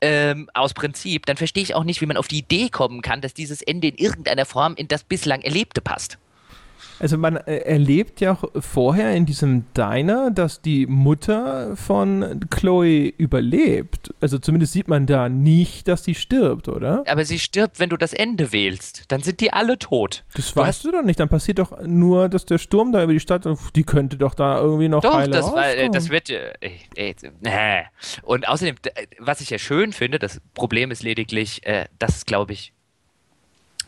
ähm, 0.00 0.48
aus 0.54 0.74
Prinzip, 0.74 1.26
dann 1.26 1.36
verstehe 1.36 1.62
ich 1.62 1.74
auch 1.74 1.84
nicht, 1.84 2.00
wie 2.00 2.06
man 2.06 2.16
auf 2.16 2.28
die 2.28 2.38
Idee 2.38 2.68
kommen 2.68 3.02
kann, 3.02 3.20
dass 3.20 3.34
dieses 3.34 3.62
Ende 3.62 3.88
in 3.88 3.96
irgendeiner 3.96 4.46
Form 4.46 4.74
in 4.74 4.88
das 4.88 5.04
bislang 5.04 5.42
Erlebte 5.42 5.80
passt. 5.80 6.18
Also 7.02 7.18
man 7.18 7.36
äh, 7.36 7.56
erlebt 7.56 8.20
ja 8.20 8.30
auch 8.30 8.44
vorher 8.60 9.12
in 9.16 9.26
diesem 9.26 9.64
Diner, 9.74 10.30
dass 10.30 10.62
die 10.62 10.86
Mutter 10.86 11.76
von 11.76 12.38
Chloe 12.48 13.12
überlebt. 13.18 14.14
Also 14.20 14.38
zumindest 14.38 14.72
sieht 14.72 14.86
man 14.86 15.06
da 15.06 15.28
nicht, 15.28 15.88
dass 15.88 16.04
sie 16.04 16.14
stirbt, 16.14 16.68
oder? 16.68 17.02
Aber 17.08 17.24
sie 17.24 17.40
stirbt, 17.40 17.80
wenn 17.80 17.90
du 17.90 17.96
das 17.96 18.12
Ende 18.12 18.52
wählst. 18.52 19.06
Dann 19.08 19.20
sind 19.20 19.40
die 19.40 19.52
alle 19.52 19.80
tot. 19.80 20.22
Das 20.34 20.54
du 20.54 20.60
weißt 20.60 20.84
du 20.84 20.92
doch 20.92 21.02
nicht. 21.02 21.18
Dann 21.18 21.28
passiert 21.28 21.58
doch 21.58 21.80
nur, 21.84 22.28
dass 22.28 22.46
der 22.46 22.58
Sturm 22.58 22.92
da 22.92 23.02
über 23.02 23.12
die 23.12 23.18
Stadt, 23.18 23.48
die 23.74 23.82
könnte 23.82 24.16
doch 24.16 24.34
da 24.34 24.60
irgendwie 24.60 24.88
noch 24.88 25.00
Doch, 25.00 25.26
das, 25.26 25.52
war, 25.52 25.74
äh, 25.74 25.90
das 25.90 26.08
wird, 26.08 26.30
äh, 26.30 26.52
äh, 26.94 27.14
äh, 27.42 27.82
Und 28.22 28.46
außerdem, 28.46 28.76
was 29.18 29.40
ich 29.40 29.50
ja 29.50 29.58
schön 29.58 29.92
finde, 29.92 30.20
das 30.20 30.40
Problem 30.54 30.92
ist 30.92 31.02
lediglich, 31.02 31.66
äh, 31.66 31.86
dass, 31.98 32.26
glaube 32.26 32.52
ich, 32.52 32.72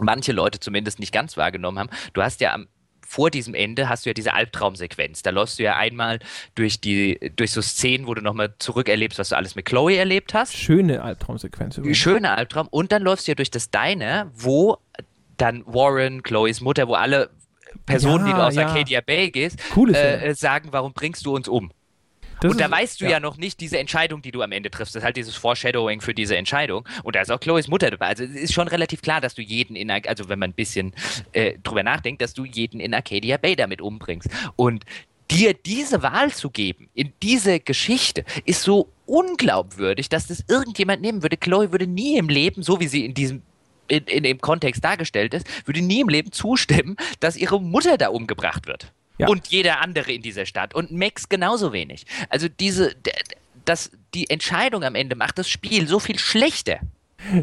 manche 0.01 0.33
Leute 0.33 0.59
zumindest 0.59 0.99
nicht 0.99 1.13
ganz 1.13 1.37
wahrgenommen 1.37 1.79
haben. 1.79 1.91
Du 2.13 2.21
hast 2.21 2.41
ja 2.41 2.53
am 2.55 2.67
vor 3.15 3.31
diesem 3.31 3.55
Ende 3.55 3.89
hast 3.89 4.05
du 4.05 4.11
ja 4.11 4.15
diese 4.15 4.35
Albtraumsequenz. 4.35 5.23
Da 5.23 5.31
läufst 5.31 5.61
du 5.61 5.63
ja 5.63 5.77
einmal 5.77 6.19
durch 6.57 6.81
die, 6.81 7.31
durch 7.37 7.53
so 7.53 7.63
Szenen, 7.63 8.09
wo 8.09 8.15
du 8.15 8.21
nochmal 8.21 8.55
zurückerlebst, 8.59 9.21
was 9.21 9.29
du 9.29 9.37
alles 9.37 9.55
mit 9.55 9.67
Chloe 9.67 9.97
erlebt 9.97 10.35
hast. 10.35 10.57
Schöne 10.57 11.01
Albtraumsequenz. 11.01 11.79
Übrigens. 11.79 11.97
Schöne 11.97 12.33
Albtraum. 12.33 12.67
Und 12.73 12.91
dann 12.91 13.03
läufst 13.03 13.29
du 13.29 13.31
ja 13.31 13.37
durch 13.37 13.53
das 13.53 13.71
Diner, 13.71 14.33
wo 14.35 14.79
dann 15.37 15.63
Warren, 15.65 16.25
Chloes 16.25 16.61
Mutter, 16.61 16.89
wo 16.89 16.95
alle 16.95 17.31
Personen, 17.87 18.27
ja, 18.27 18.33
die 18.33 18.39
du 18.39 18.45
aus 18.47 18.55
ja. 18.57 18.67
Arcadia 18.67 19.01
Bay 19.01 19.31
gehst, 19.31 19.61
äh, 19.77 20.35
sagen, 20.35 20.71
warum 20.73 20.93
bringst 20.93 21.25
du 21.25 21.37
uns 21.37 21.47
um? 21.47 21.71
Das 22.45 22.53
und 22.53 22.61
da 22.61 22.71
weißt 22.71 23.01
du 23.01 23.07
ja. 23.07 23.13
ja. 23.13 23.21
noch 23.21 23.39
nicht 23.39 23.59
diese 23.61 23.79
Entscheidung, 23.79 24.21
die 24.21 24.31
du 24.31 24.43
am 24.43 24.53
Ende 24.53 24.71
triffst. 24.71 24.95
Das 24.95 25.01
ist 25.01 25.05
halt 25.05 25.17
dieses 25.17 25.35
Foreshadowing 25.35 26.03
für 26.03 26.13
diese 26.13 26.37
Entscheidung. 26.37 26.87
Und 27.03 27.17
da 27.17 27.23
ist 27.23 27.31
auch 27.31 27.41
Chloes 27.41 27.69
Mutter 27.69 27.91
dabei. 27.91 28.09
Also 28.09 28.25
es 28.25 28.33
ist 28.33 28.53
schon 28.53 28.69
relativ 28.69 29.01
klar, 29.01 29.23
dass 29.23 29.35
du 29.35 29.41
jeden 29.41 29.77
in, 29.77 29.91
also 29.91 30.29
wenn 30.29 30.39
man 30.39 30.51
ein 30.51 30.55
bisschen 30.55 30.93
äh, 31.33 31.55
drüber 31.63 31.83
nachdenkt, 31.83 32.21
dass 32.21 32.35
du 32.35 32.45
jeden 32.45 32.81
in 32.81 32.93
Arcadia 32.93 33.39
Bay 33.39 33.57
damit 33.57 33.81
umbringst. 33.81 34.29
Und 34.57 34.85
dir 35.31 35.55
diese 35.55 36.03
Wahl 36.03 36.31
zu 36.33 36.51
geben 36.51 36.91
in 36.93 37.15
diese 37.23 37.61
Geschichte 37.61 38.27
ist 38.45 38.61
so 38.61 38.91
unglaubwürdig, 39.07 40.11
dass 40.11 40.27
das 40.27 40.45
irgendjemand 40.47 41.01
nehmen 41.01 41.23
würde. 41.23 41.39
Chloe 41.39 41.73
würde 41.73 41.87
nie 41.87 42.19
im 42.19 42.29
Leben, 42.29 42.63
so 42.63 42.79
wie 42.79 42.89
sie 42.89 43.07
in 43.07 43.15
diesem 43.15 43.41
in, 43.89 44.05
in 44.05 44.23
dem 44.23 44.41
Kontext 44.41 44.85
dargestellt 44.85 45.33
ist, 45.33 45.47
würde 45.67 45.81
nie 45.81 46.01
im 46.01 46.09
Leben 46.11 46.31
zustimmen, 46.31 46.97
dass 47.21 47.37
ihre 47.37 47.59
Mutter 47.61 47.97
da 47.97 48.09
umgebracht 48.09 48.67
wird. 48.67 48.93
Ja. 49.19 49.29
Und 49.29 49.49
jeder 49.49 49.81
andere 49.81 50.13
in 50.13 50.23
dieser 50.23 50.47
Stadt. 50.47 50.75
Und 50.75 50.91
Max 50.91 51.29
genauso 51.29 51.73
wenig. 51.73 52.05
Also 52.31 52.49
diese, 52.49 52.95
das, 53.65 53.91
die 54.15 54.29
Entscheidung 54.31 54.83
am 54.83 54.95
Ende 54.95 55.17
macht 55.17 55.39
das 55.39 55.49
Spiel 55.49 55.87
so 55.87 55.99
viel 55.99 56.19
schlechter. 56.19 56.81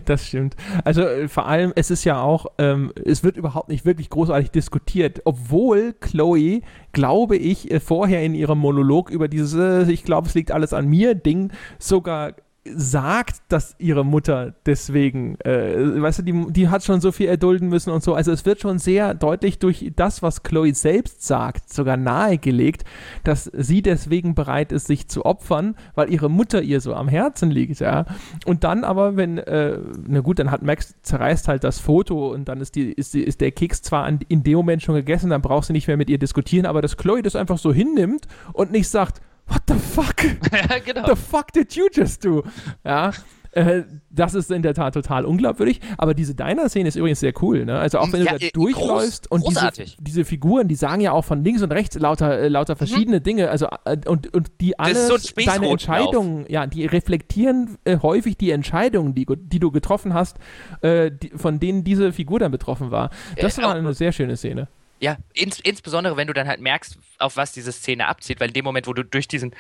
Das 0.06 0.28
stimmt. 0.28 0.56
Also 0.84 1.02
äh, 1.02 1.28
vor 1.28 1.48
allem, 1.48 1.74
es 1.76 1.90
ist 1.90 2.04
ja 2.04 2.22
auch, 2.22 2.46
ähm, 2.58 2.94
es 3.04 3.24
wird 3.24 3.38
überhaupt 3.38 3.70
nicht 3.70 3.86
wirklich 3.86 4.10
großartig 4.10 4.52
diskutiert, 4.52 5.22
obwohl 5.26 5.94
Chloe, 6.00 6.62
glaube 6.92 7.38
ich, 7.38 7.72
äh, 7.72 7.80
vorher 7.80 8.24
in 8.24 8.36
ihrem 8.36 8.60
Monolog 8.60 9.10
über 9.10 9.28
dieses, 9.28 9.54
äh, 9.54 9.92
ich 9.92 10.04
glaube, 10.04 10.28
es 10.28 10.36
liegt 10.36 10.52
alles 10.52 10.74
an 10.74 10.88
mir, 10.88 11.16
Ding, 11.16 11.52
sogar 11.80 12.34
sagt, 12.64 13.42
dass 13.50 13.76
ihre 13.80 14.06
Mutter 14.06 14.54
deswegen, 14.68 15.40
äh, 15.42 16.02
weißt 16.02 16.20
du, 16.20 16.24
die, 16.24 16.54
die 16.54 16.70
hat 16.70 16.84
schon 16.84 17.02
so 17.02 17.12
viel 17.12 17.28
erdulden 17.28 17.70
müssen 17.70 17.90
und 17.90 18.04
so. 18.04 18.14
Also 18.14 18.32
es 18.32 18.46
wird 18.46 18.60
schon 18.60 18.78
sehr 18.78 19.16
deutlich 19.16 19.58
durch 19.58 19.92
das, 19.96 20.22
was 20.22 20.44
Chloe 20.44 20.76
selbst 20.76 21.26
sagt, 21.26 21.74
sogar 21.74 21.98
nahegelegt, 21.98 22.84
dass 23.24 23.46
sie 23.46 23.82
deswegen 23.82 24.36
bereit 24.36 24.72
ist, 24.72 24.86
sich 24.86 25.08
zu 25.08 25.26
opfern, 25.26 25.76
weil 25.96 26.12
ihre 26.14 26.30
Mutter 26.30 26.62
ihr 26.62 26.82
so 26.82 26.94
am 26.94 27.08
Herzen 27.08 27.50
liegt, 27.50 27.80
ja. 27.80 28.06
Und 28.46 28.64
dann 28.64 28.84
aber, 28.84 29.18
wenn, 29.18 29.40
äh, 29.40 29.80
na 30.08 30.20
gut, 30.20 30.38
dann 30.38 30.52
hat 30.52 30.62
Max 30.62 30.94
zerreißt 31.02 31.48
halt 31.48 31.64
das 31.64 31.80
Foto 31.80 32.32
und 32.32 32.48
dann 32.48 32.62
ist, 32.62 32.76
die, 32.76 32.92
ist, 32.92 33.16
die, 33.16 33.24
ist 33.24 33.42
der 33.42 33.52
Keks 33.52 33.82
zwar 33.82 34.04
an, 34.04 34.20
in 34.28 34.44
dem 34.44 34.58
Moment 34.58 34.84
schon 34.84 34.94
gegessen, 34.94 35.32
dann 35.32 35.42
brauchst 35.42 35.70
du 35.70 35.74
nicht 35.74 35.88
mehr 35.88 35.98
mit 35.98 36.12
ihr 36.12 36.20
diskutieren, 36.20 36.68
aber 36.68 36.84
dass 36.84 36.96
Chloe 36.96 37.24
das 37.24 37.36
einfach 37.36 37.58
so 37.58 37.74
hinnimmt 37.74 38.28
und 38.54 38.72
nicht 38.72 38.88
sagt, 38.88 39.20
what 39.48 39.62
the 39.68 39.76
fuck? 39.76 40.24
ja, 40.52 40.80
genau. 40.80 41.08
The 41.08 41.16
fuck 41.16 41.52
did 41.52 41.74
you 41.76 41.88
just 41.92 42.24
do? 42.24 42.44
Ja. 42.84 43.12
Äh, 43.54 43.84
das 44.10 44.34
ist 44.34 44.50
in 44.50 44.62
der 44.62 44.74
Tat 44.74 44.94
total 44.94 45.26
unglaubwürdig. 45.26 45.82
Aber 45.98 46.14
diese 46.14 46.36
Diner-Szene 46.36 46.88
ist 46.88 46.96
übrigens 46.96 47.20
sehr 47.20 47.34
cool. 47.42 47.66
Ne? 47.66 47.78
Also 47.78 48.00
auch 48.00 48.12
wenn 48.14 48.24
ja, 48.24 48.34
du 48.34 48.40
da 48.40 48.46
äh, 48.46 48.52
durchläufst 48.52 49.30
groß, 49.30 49.44
und 49.44 49.50
diese, 49.50 49.96
diese, 50.00 50.26
Figuren, 50.26 50.68
die 50.68 50.76
sagen 50.76 51.02
ja 51.02 51.12
auch 51.12 51.26
von 51.26 51.44
links 51.44 51.62
und 51.62 51.72
rechts 51.72 51.98
lauter, 52.00 52.40
äh, 52.40 52.48
lauter 52.48 52.76
mhm. 52.76 52.78
verschiedene 52.78 53.20
mhm. 53.20 53.24
Dinge. 53.24 53.50
Also 53.50 53.68
äh, 53.86 53.98
und, 54.08 54.34
und 54.34 54.52
die 54.62 54.80
alle 54.80 54.96
so 54.96 55.18
deine 55.46 55.68
Entscheidungen, 55.68 56.46
ja, 56.48 56.66
die 56.66 56.86
reflektieren 56.86 57.78
äh, 57.84 57.98
häufig 58.02 58.38
die 58.38 58.52
Entscheidungen, 58.52 59.14
die, 59.16 59.26
die 59.28 59.60
du 59.60 59.72
getroffen 59.72 60.14
hast, 60.14 60.38
äh, 60.82 61.12
die, 61.12 61.32
von 61.36 61.60
denen 61.60 61.84
diese 61.84 62.14
Figur 62.14 62.40
dann 62.40 62.52
betroffen 62.52 62.92
war. 62.92 63.10
Das 63.36 63.58
war 63.58 63.76
eine 63.76 63.94
sehr 63.94 64.14
schöne 64.14 64.38
Szene. 64.38 64.70
Ja, 65.02 65.18
ins, 65.34 65.60
insbesondere 65.60 66.16
wenn 66.16 66.28
du 66.28 66.34
dann 66.34 66.48
halt 66.48 66.62
merkst, 66.62 66.98
auf 67.18 67.36
was 67.36 67.52
diese 67.52 67.72
Szene 67.72 68.08
abzieht, 68.08 68.40
weil 68.40 68.50
in 68.50 68.54
dem 68.54 68.66
Moment, 68.66 68.86
wo 68.88 68.94
du 68.94 69.04
durch 69.04 69.28
diesen 69.28 69.56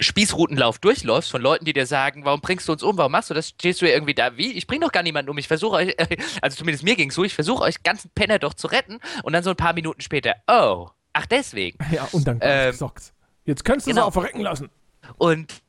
Spießrutenlauf 0.00 0.80
durchläufst 0.80 1.30
von 1.30 1.40
Leuten, 1.40 1.64
die 1.64 1.72
dir 1.72 1.86
sagen, 1.86 2.24
warum 2.24 2.40
bringst 2.40 2.66
du 2.66 2.72
uns 2.72 2.82
um, 2.82 2.96
warum 2.98 3.12
machst 3.12 3.30
du 3.30 3.34
das, 3.34 3.50
stehst 3.50 3.80
du 3.80 3.86
ja 3.86 3.94
irgendwie 3.94 4.14
da, 4.14 4.36
wie, 4.36 4.52
ich 4.52 4.66
bring 4.66 4.80
doch 4.80 4.90
gar 4.90 5.04
niemanden 5.04 5.30
um, 5.30 5.38
ich 5.38 5.46
versuche 5.46 5.76
euch, 5.76 5.96
also 6.42 6.56
zumindest 6.56 6.82
mir 6.82 6.96
ging 6.96 7.10
es 7.10 7.14
so, 7.14 7.22
ich 7.22 7.34
versuche 7.34 7.62
euch 7.62 7.82
ganzen 7.84 8.10
Penner 8.14 8.40
doch 8.40 8.54
zu 8.54 8.66
retten 8.66 8.98
und 9.22 9.32
dann 9.32 9.44
so 9.44 9.50
ein 9.50 9.56
paar 9.56 9.74
Minuten 9.74 10.00
später, 10.00 10.34
oh, 10.48 10.88
ach 11.12 11.26
deswegen. 11.26 11.78
Ja, 11.92 12.08
und 12.10 12.26
dann 12.26 12.38
ähm, 12.40 12.72
Socks. 12.72 13.12
Jetzt 13.44 13.64
kannst 13.64 13.86
du 13.86 13.90
genau. 13.90 14.02
sie 14.02 14.08
auch 14.08 14.12
verrecken 14.12 14.40
lassen. 14.40 14.70
Und 15.18 15.62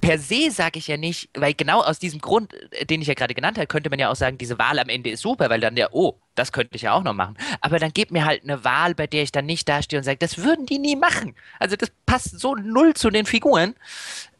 per 0.00 0.18
se 0.18 0.50
sage 0.50 0.78
ich 0.78 0.88
ja 0.88 0.96
nicht, 0.96 1.30
weil 1.34 1.54
genau 1.54 1.80
aus 1.80 1.98
diesem 1.98 2.20
Grund, 2.20 2.52
äh, 2.72 2.86
den 2.86 3.00
ich 3.00 3.08
ja 3.08 3.14
gerade 3.14 3.34
genannt 3.34 3.56
habe, 3.56 3.66
könnte 3.66 3.90
man 3.90 3.98
ja 3.98 4.10
auch 4.10 4.16
sagen, 4.16 4.38
diese 4.38 4.58
Wahl 4.58 4.78
am 4.78 4.88
Ende 4.88 5.10
ist 5.10 5.22
super, 5.22 5.50
weil 5.50 5.60
dann 5.60 5.76
ja, 5.76 5.88
oh, 5.92 6.14
das 6.34 6.52
könnte 6.52 6.76
ich 6.76 6.82
ja 6.82 6.92
auch 6.92 7.02
noch 7.02 7.14
machen. 7.14 7.36
Aber 7.60 7.78
dann 7.78 7.92
gebt 7.92 8.10
mir 8.12 8.24
halt 8.24 8.42
eine 8.42 8.64
Wahl, 8.64 8.94
bei 8.94 9.06
der 9.06 9.22
ich 9.22 9.32
dann 9.32 9.46
nicht 9.46 9.68
dastehe 9.68 9.98
und 9.98 10.04
sage, 10.04 10.18
das 10.18 10.38
würden 10.38 10.66
die 10.66 10.78
nie 10.78 10.96
machen. 10.96 11.34
Also 11.58 11.76
das 11.76 11.90
passt 12.04 12.38
so 12.38 12.54
null 12.54 12.94
zu 12.94 13.10
den 13.10 13.26
Figuren. 13.26 13.74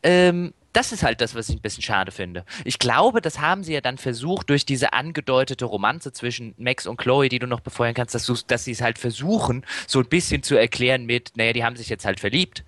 Ähm, 0.03 0.53
das 0.77 0.93
ist 0.93 1.03
halt 1.03 1.23
das, 1.23 1.35
was 1.35 1.49
ich 1.49 1.57
ein 1.57 1.63
bisschen 1.63 1.83
schade 1.83 2.13
finde. 2.13 2.45
Ich 2.65 2.79
glaube, 2.79 3.23
das 3.23 3.41
haben 3.41 3.65
sie 3.65 3.73
ja 3.73 3.81
dann 3.81 3.97
versucht, 3.97 4.51
durch 4.51 4.67
diese 4.67 4.93
angedeutete 4.93 5.65
Romanze 5.65 6.13
zwischen 6.13 6.55
Max 6.59 6.87
und 6.87 6.99
Chloe, 6.99 7.31
die 7.31 7.39
du 7.39 7.47
noch 7.47 7.61
befeuern 7.61 7.95
kannst, 7.95 8.15
dass, 8.15 8.45
dass 8.47 8.65
sie 8.65 8.73
es 8.73 8.83
halt 8.83 8.99
versuchen, 8.99 9.65
so 9.87 10.01
ein 10.01 10.07
bisschen 10.07 10.43
zu 10.43 10.55
erklären 10.55 11.07
mit, 11.07 11.33
naja, 11.35 11.55
die 11.55 11.65
haben 11.65 11.77
sich 11.77 11.89
jetzt 11.89 12.05
halt 12.05 12.21
verliebt. 12.21 12.63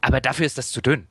Aber 0.00 0.20
dafür 0.20 0.46
ist 0.46 0.56
das 0.56 0.70
zu 0.70 0.80
dünn. 0.80 1.08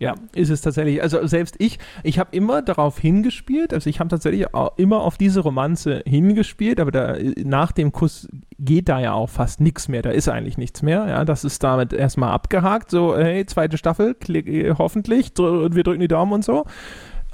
Ja, 0.00 0.14
ist 0.32 0.50
es 0.50 0.60
tatsächlich. 0.60 1.02
Also 1.02 1.26
selbst 1.26 1.56
ich, 1.58 1.80
ich 2.04 2.20
habe 2.20 2.30
immer 2.32 2.62
darauf 2.62 3.00
hingespielt, 3.00 3.74
also 3.74 3.90
ich 3.90 3.98
habe 3.98 4.08
tatsächlich 4.08 4.46
immer 4.76 5.00
auf 5.00 5.18
diese 5.18 5.40
Romanze 5.40 6.02
hingespielt, 6.06 6.78
aber 6.78 6.92
da, 6.92 7.16
nach 7.42 7.72
dem 7.72 7.90
Kuss 7.90 8.28
geht 8.60 8.88
da 8.88 9.00
ja 9.00 9.12
auch 9.12 9.28
fast 9.28 9.60
nichts 9.60 9.88
mehr, 9.88 10.02
da 10.02 10.10
ist 10.10 10.28
eigentlich 10.28 10.56
nichts 10.56 10.82
mehr. 10.82 11.06
Ja, 11.08 11.24
das 11.24 11.42
ist 11.42 11.64
damit 11.64 11.92
erstmal 11.92 12.30
abgehakt, 12.30 12.90
so, 12.90 13.16
hey, 13.16 13.44
zweite 13.46 13.76
Staffel, 13.76 14.14
klick, 14.14 14.46
hoffentlich, 14.78 15.32
dr 15.32 15.74
wir 15.74 15.82
drücken 15.82 16.00
die 16.00 16.08
Daumen 16.08 16.32
und 16.32 16.44
so. 16.44 16.64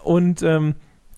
Und 0.02 0.42
ähm, 0.42 0.74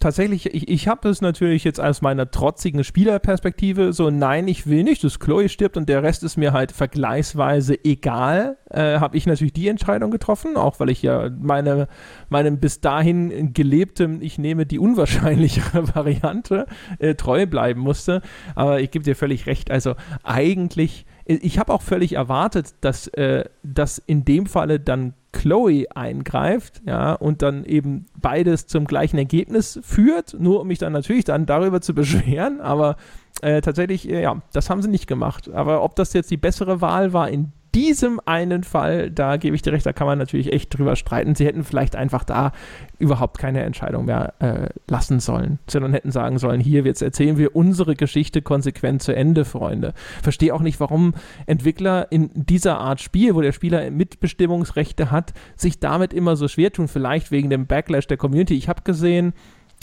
tatsächlich, 0.06 0.54
ich, 0.54 0.68
ich 0.68 0.86
habe 0.86 1.00
das 1.02 1.20
natürlich 1.20 1.64
jetzt 1.64 1.80
aus 1.80 2.00
meiner 2.00 2.30
trotzigen 2.30 2.84
Spielerperspektive 2.84 3.92
so, 3.92 4.08
nein, 4.08 4.46
ich 4.46 4.68
will 4.68 4.84
nicht, 4.84 5.02
dass 5.02 5.18
Chloe 5.18 5.48
stirbt 5.48 5.76
und 5.76 5.88
der 5.88 6.04
Rest 6.04 6.22
ist 6.22 6.36
mir 6.36 6.52
halt 6.52 6.70
vergleichsweise 6.70 7.76
egal, 7.84 8.56
äh, 8.70 9.00
habe 9.00 9.16
ich 9.16 9.26
natürlich 9.26 9.52
die 9.52 9.66
Entscheidung 9.66 10.12
getroffen, 10.12 10.56
auch 10.56 10.78
weil 10.78 10.90
ich 10.90 11.02
ja 11.02 11.28
meine, 11.40 11.88
meinem 12.28 12.60
bis 12.60 12.80
dahin 12.80 13.52
gelebtem, 13.52 14.22
ich 14.22 14.38
nehme 14.38 14.64
die 14.64 14.78
unwahrscheinlichere 14.78 15.88
Variante, 15.96 16.66
äh, 17.00 17.16
treu 17.16 17.46
bleiben 17.46 17.80
musste. 17.80 18.22
Aber 18.54 18.80
ich 18.80 18.92
gebe 18.92 19.04
dir 19.04 19.16
völlig 19.16 19.46
recht, 19.46 19.72
also 19.72 19.96
eigentlich 20.22 21.04
ich 21.28 21.58
habe 21.58 21.74
auch 21.74 21.82
völlig 21.82 22.12
erwartet, 22.12 22.74
dass, 22.82 23.08
äh, 23.08 23.44
dass 23.64 23.98
in 23.98 24.24
dem 24.24 24.46
Falle 24.46 24.78
dann 24.78 25.14
Chloe 25.36 25.84
eingreift, 25.94 26.82
ja, 26.86 27.12
und 27.12 27.42
dann 27.42 27.64
eben 27.64 28.06
beides 28.20 28.66
zum 28.66 28.86
gleichen 28.86 29.18
Ergebnis 29.18 29.78
führt, 29.82 30.34
nur 30.38 30.60
um 30.60 30.68
mich 30.68 30.78
dann 30.78 30.92
natürlich 30.92 31.24
dann 31.24 31.46
darüber 31.46 31.80
zu 31.80 31.94
beschweren, 31.94 32.60
aber 32.60 32.96
äh, 33.42 33.60
tatsächlich, 33.60 34.08
äh, 34.08 34.22
ja, 34.22 34.40
das 34.52 34.70
haben 34.70 34.82
sie 34.82 34.88
nicht 34.88 35.06
gemacht. 35.06 35.50
Aber 35.52 35.82
ob 35.82 35.94
das 35.96 36.12
jetzt 36.14 36.30
die 36.30 36.38
bessere 36.38 36.80
Wahl 36.80 37.12
war 37.12 37.28
in 37.28 37.52
diesem 37.76 38.22
einen 38.24 38.64
Fall, 38.64 39.10
da 39.10 39.36
gebe 39.36 39.54
ich 39.54 39.60
dir 39.60 39.74
recht, 39.74 39.84
da 39.84 39.92
kann 39.92 40.06
man 40.06 40.18
natürlich 40.18 40.50
echt 40.50 40.76
drüber 40.76 40.96
streiten. 40.96 41.34
Sie 41.34 41.44
hätten 41.44 41.62
vielleicht 41.62 41.94
einfach 41.94 42.24
da 42.24 42.52
überhaupt 42.98 43.36
keine 43.36 43.64
Entscheidung 43.64 44.06
mehr 44.06 44.32
äh, 44.38 44.70
lassen 44.88 45.20
sollen, 45.20 45.58
sondern 45.68 45.92
hätten 45.92 46.10
sagen 46.10 46.38
sollen, 46.38 46.58
hier, 46.58 46.84
jetzt 46.84 47.02
erzählen 47.02 47.36
wir 47.36 47.54
unsere 47.54 47.94
Geschichte 47.94 48.40
konsequent 48.40 49.02
zu 49.02 49.14
Ende, 49.14 49.44
Freunde. 49.44 49.92
Verstehe 50.22 50.54
auch 50.54 50.62
nicht, 50.62 50.80
warum 50.80 51.12
Entwickler 51.44 52.10
in 52.10 52.30
dieser 52.32 52.78
Art 52.78 53.02
Spiel, 53.02 53.34
wo 53.34 53.42
der 53.42 53.52
Spieler 53.52 53.90
Mitbestimmungsrechte 53.90 55.10
hat, 55.10 55.34
sich 55.54 55.78
damit 55.78 56.14
immer 56.14 56.36
so 56.36 56.48
schwer 56.48 56.72
tun, 56.72 56.88
vielleicht 56.88 57.30
wegen 57.30 57.50
dem 57.50 57.66
Backlash 57.66 58.06
der 58.06 58.16
Community. 58.16 58.54
Ich 58.54 58.70
habe 58.70 58.80
gesehen, 58.84 59.34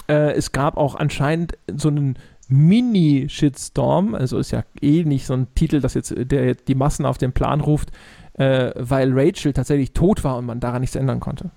äh, 0.09 0.33
es 0.33 0.51
gab 0.51 0.77
auch 0.77 0.95
anscheinend 0.95 1.59
so 1.71 1.89
einen 1.89 2.17
Mini-Shitstorm, 2.53 4.13
also 4.13 4.37
ist 4.37 4.51
ja 4.51 4.63
eh 4.81 5.03
nicht 5.03 5.25
so 5.25 5.33
ein 5.33 5.47
Titel, 5.55 5.81
das 5.81 5.95
jetzt 5.95 6.13
der 6.15 6.53
die 6.53 6.75
Massen 6.75 7.05
auf 7.05 7.17
den 7.17 7.33
Plan 7.33 7.61
ruft, 7.61 7.89
äh, 8.33 8.71
weil 8.75 9.11
Rachel 9.11 9.53
tatsächlich 9.53 9.91
tot 9.91 10.23
war 10.23 10.37
und 10.37 10.45
man 10.45 10.59
daran 10.59 10.81
nichts 10.81 10.95
ändern 10.95 11.19
konnte. 11.19 11.49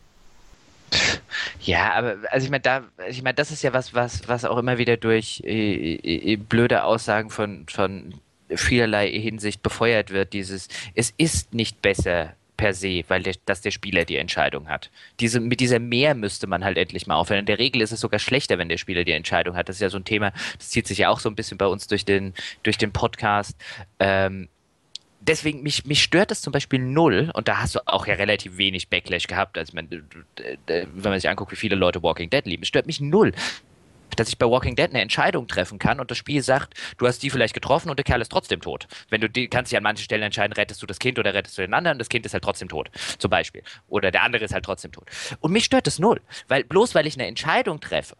Ja, 1.60 1.92
aber 1.92 2.16
also 2.30 2.44
ich 2.44 2.50
meine, 2.50 2.62
da, 2.62 2.84
ich 3.08 3.22
meine, 3.22 3.34
das 3.34 3.50
ist 3.50 3.62
ja 3.62 3.72
was, 3.72 3.92
was, 3.92 4.26
was 4.28 4.44
auch 4.44 4.56
immer 4.56 4.78
wieder 4.78 4.96
durch 4.96 5.42
äh, 5.44 5.96
äh, 5.96 6.36
blöde 6.36 6.84
Aussagen 6.84 7.28
von, 7.28 7.66
von 7.68 8.14
vielerlei 8.48 9.10
Hinsicht 9.10 9.62
befeuert 9.62 10.10
wird. 10.10 10.32
Dieses, 10.32 10.68
es 10.94 11.12
ist 11.18 11.52
nicht 11.52 11.82
besser, 11.82 12.32
per 12.56 12.74
se, 12.74 13.04
weil 13.08 13.22
der, 13.22 13.34
dass 13.44 13.60
der 13.60 13.70
Spieler 13.70 14.04
die 14.04 14.16
Entscheidung 14.16 14.68
hat. 14.68 14.90
Diese, 15.20 15.40
mit 15.40 15.60
dieser 15.60 15.78
Mehr 15.78 16.14
müsste 16.14 16.46
man 16.46 16.64
halt 16.64 16.78
endlich 16.78 17.06
mal 17.06 17.16
aufhören. 17.16 17.40
In 17.40 17.46
der 17.46 17.58
Regel 17.58 17.82
ist 17.82 17.92
es 17.92 18.00
sogar 18.00 18.18
schlechter, 18.18 18.58
wenn 18.58 18.68
der 18.68 18.78
Spieler 18.78 19.04
die 19.04 19.12
Entscheidung 19.12 19.56
hat. 19.56 19.68
Das 19.68 19.76
ist 19.76 19.82
ja 19.82 19.90
so 19.90 19.98
ein 19.98 20.04
Thema, 20.04 20.32
das 20.58 20.70
zieht 20.70 20.86
sich 20.86 20.98
ja 20.98 21.08
auch 21.08 21.20
so 21.20 21.28
ein 21.28 21.34
bisschen 21.34 21.58
bei 21.58 21.66
uns 21.66 21.86
durch 21.86 22.04
den, 22.04 22.34
durch 22.62 22.78
den 22.78 22.92
Podcast. 22.92 23.56
Ähm, 23.98 24.48
deswegen, 25.20 25.62
mich, 25.62 25.84
mich 25.84 26.02
stört 26.02 26.30
das 26.30 26.40
zum 26.40 26.52
Beispiel 26.52 26.78
null, 26.78 27.30
und 27.34 27.48
da 27.48 27.60
hast 27.60 27.74
du 27.74 27.80
auch 27.86 28.06
ja 28.06 28.14
relativ 28.14 28.58
wenig 28.58 28.88
Backlash 28.88 29.26
gehabt, 29.26 29.58
also 29.58 29.74
man, 29.74 29.88
wenn 29.90 30.86
man 31.02 31.20
sich 31.20 31.28
anguckt, 31.28 31.52
wie 31.52 31.56
viele 31.56 31.76
Leute 31.76 32.02
Walking 32.02 32.30
Dead 32.30 32.44
lieben, 32.46 32.62
es 32.62 32.68
stört 32.68 32.86
mich 32.86 33.00
null, 33.00 33.32
dass 34.16 34.28
ich 34.28 34.38
bei 34.38 34.46
Walking 34.46 34.76
Dead 34.76 34.90
eine 34.90 35.00
Entscheidung 35.00 35.48
treffen 35.48 35.78
kann 35.78 36.00
und 36.00 36.10
das 36.10 36.18
Spiel 36.18 36.42
sagt, 36.42 36.74
du 36.98 37.06
hast 37.06 37.22
die 37.22 37.30
vielleicht 37.30 37.54
getroffen 37.54 37.90
und 37.90 37.98
der 37.98 38.04
Kerl 38.04 38.20
ist 38.20 38.30
trotzdem 38.30 38.60
tot. 38.60 38.86
Wenn 39.10 39.20
du 39.20 39.28
die, 39.28 39.48
kannst 39.48 39.72
dich 39.72 39.76
an 39.76 39.82
manchen 39.82 40.04
Stellen 40.04 40.22
entscheiden, 40.22 40.52
rettest 40.52 40.82
du 40.82 40.86
das 40.86 40.98
Kind 40.98 41.18
oder 41.18 41.34
rettest 41.34 41.58
du 41.58 41.62
den 41.62 41.74
anderen, 41.74 41.98
das 41.98 42.08
Kind 42.08 42.24
ist 42.26 42.32
halt 42.32 42.44
trotzdem 42.44 42.68
tot, 42.68 42.90
zum 43.18 43.30
Beispiel. 43.30 43.62
Oder 43.88 44.10
der 44.10 44.22
andere 44.22 44.44
ist 44.44 44.54
halt 44.54 44.64
trotzdem 44.64 44.92
tot. 44.92 45.08
Und 45.40 45.52
mich 45.52 45.64
stört 45.64 45.86
das 45.86 45.98
null, 45.98 46.20
weil 46.48 46.64
bloß 46.64 46.94
weil 46.94 47.06
ich 47.06 47.14
eine 47.14 47.26
Entscheidung 47.26 47.80
treffe, 47.80 48.16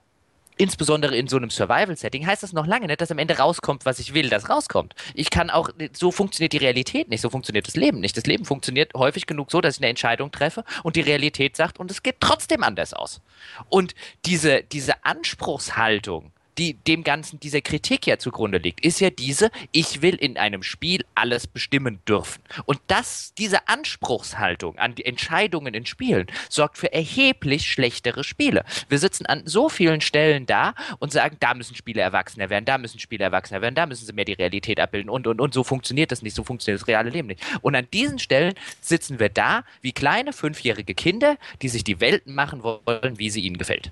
insbesondere 0.57 1.17
in 1.17 1.29
so 1.29 1.37
einem 1.37 1.51
Survival-Setting, 1.51 2.27
heißt 2.27 2.43
das 2.43 2.53
noch 2.53 2.67
lange 2.67 2.87
nicht, 2.87 3.01
dass 3.01 3.11
am 3.11 3.19
Ende 3.19 3.39
rauskommt, 3.39 3.85
was 3.85 3.99
ich 3.99 4.15
will, 4.15 4.29
dass 4.29 4.49
rauskommt. 4.49 4.95
Ich 5.15 5.31
kann 5.31 5.51
auch, 5.51 5.71
so 5.93 6.11
funktioniert 6.11 6.53
die 6.53 6.59
Realität 6.59 7.09
nicht, 7.09 7.21
so 7.21 7.31
funktioniert 7.31 7.67
das 7.67 7.77
Leben 7.77 8.01
nicht. 8.01 8.17
Das 8.17 8.27
Leben 8.27 8.45
funktioniert 8.45 8.93
häufig 8.95 9.27
genug 9.27 9.51
so, 9.51 9.61
dass 9.61 9.77
ich 9.77 9.83
eine 9.83 9.91
Entscheidung 9.91 10.31
treffe 10.31 10.65
und 10.83 10.97
die 10.97 11.01
Realität 11.01 11.57
sagt, 11.57 11.79
und 11.79 11.91
es 11.91 12.03
geht 12.03 12.17
trotzdem 12.21 12.63
anders 12.63 12.95
aus. 12.95 13.21
Und 13.69 13.95
diese, 14.25 14.63
diese 14.63 15.05
Anspruchshaltung, 15.05 16.33
die 16.59 16.75
dem 16.75 17.05
Ganzen 17.05 17.41
dieser 17.41 17.61
Kritik 17.61 18.07
ja 18.07 18.19
zugrunde 18.19 18.59
liegt, 18.59 18.85
ist 18.85 19.01
ja 19.01 19.11
diese, 19.11 19.51
ich 19.73 20.03
will 20.03 20.15
in 20.15 20.37
einem 20.37 20.63
Spiel 20.63 21.05
alles 21.15 21.47
bestimmen 21.47 22.01
dürfen. 22.09 22.43
Und 22.65 22.81
das, 22.87 23.35
diese 23.37 23.69
Anspruchshaltung 23.69 24.79
an 24.79 24.95
die 24.95 25.05
Entscheidungen 25.05 25.75
in 25.75 25.87
Spielen 25.87 26.27
sorgt 26.49 26.79
für 26.79 26.93
erheblich 26.93 27.71
schlechtere 27.71 28.25
Spiele. 28.25 28.65
Wir 28.89 28.99
sitzen 28.99 29.27
an 29.27 29.43
so 29.45 29.69
vielen 29.69 30.01
Stellen 30.01 30.47
da 30.47 30.75
und 30.99 31.13
sagen, 31.13 31.37
da 31.41 31.55
müssen 31.55 31.75
Spiele 31.75 32.01
erwachsener 32.01 32.51
werden, 32.51 32.65
da 32.65 32.79
müssen 32.79 32.99
Spiele 33.01 33.25
erwachsener 33.25 33.63
werden, 33.63 33.75
da 33.75 33.87
müssen 33.87 34.07
sie 34.07 34.13
mehr 34.13 34.25
die 34.25 34.33
Realität 34.33 34.81
abbilden 34.81 35.11
und, 35.11 35.27
und, 35.27 35.41
und 35.41 35.55
so 35.55 35.65
funktioniert 35.65 36.13
das 36.13 36.23
nicht, 36.23 36.35
so 36.35 36.45
funktioniert 36.45 36.81
das 36.81 36.89
reale 36.89 37.11
Leben 37.11 37.29
nicht. 37.29 37.43
Und 37.63 37.75
an 37.75 37.89
diesen 37.93 38.19
Stellen 38.19 38.55
sitzen 38.81 39.19
wir 39.19 39.29
da 39.29 39.65
wie 39.83 39.93
kleine 39.93 40.33
fünfjährige 40.33 40.95
Kinder, 40.95 41.37
die 41.63 41.69
sich 41.69 41.85
die 41.85 42.01
Welten 42.01 42.35
machen 42.35 42.63
wollen, 42.63 43.19
wie 43.19 43.31
sie 43.31 43.41
ihnen 43.41 43.59
gefällt. 43.59 43.91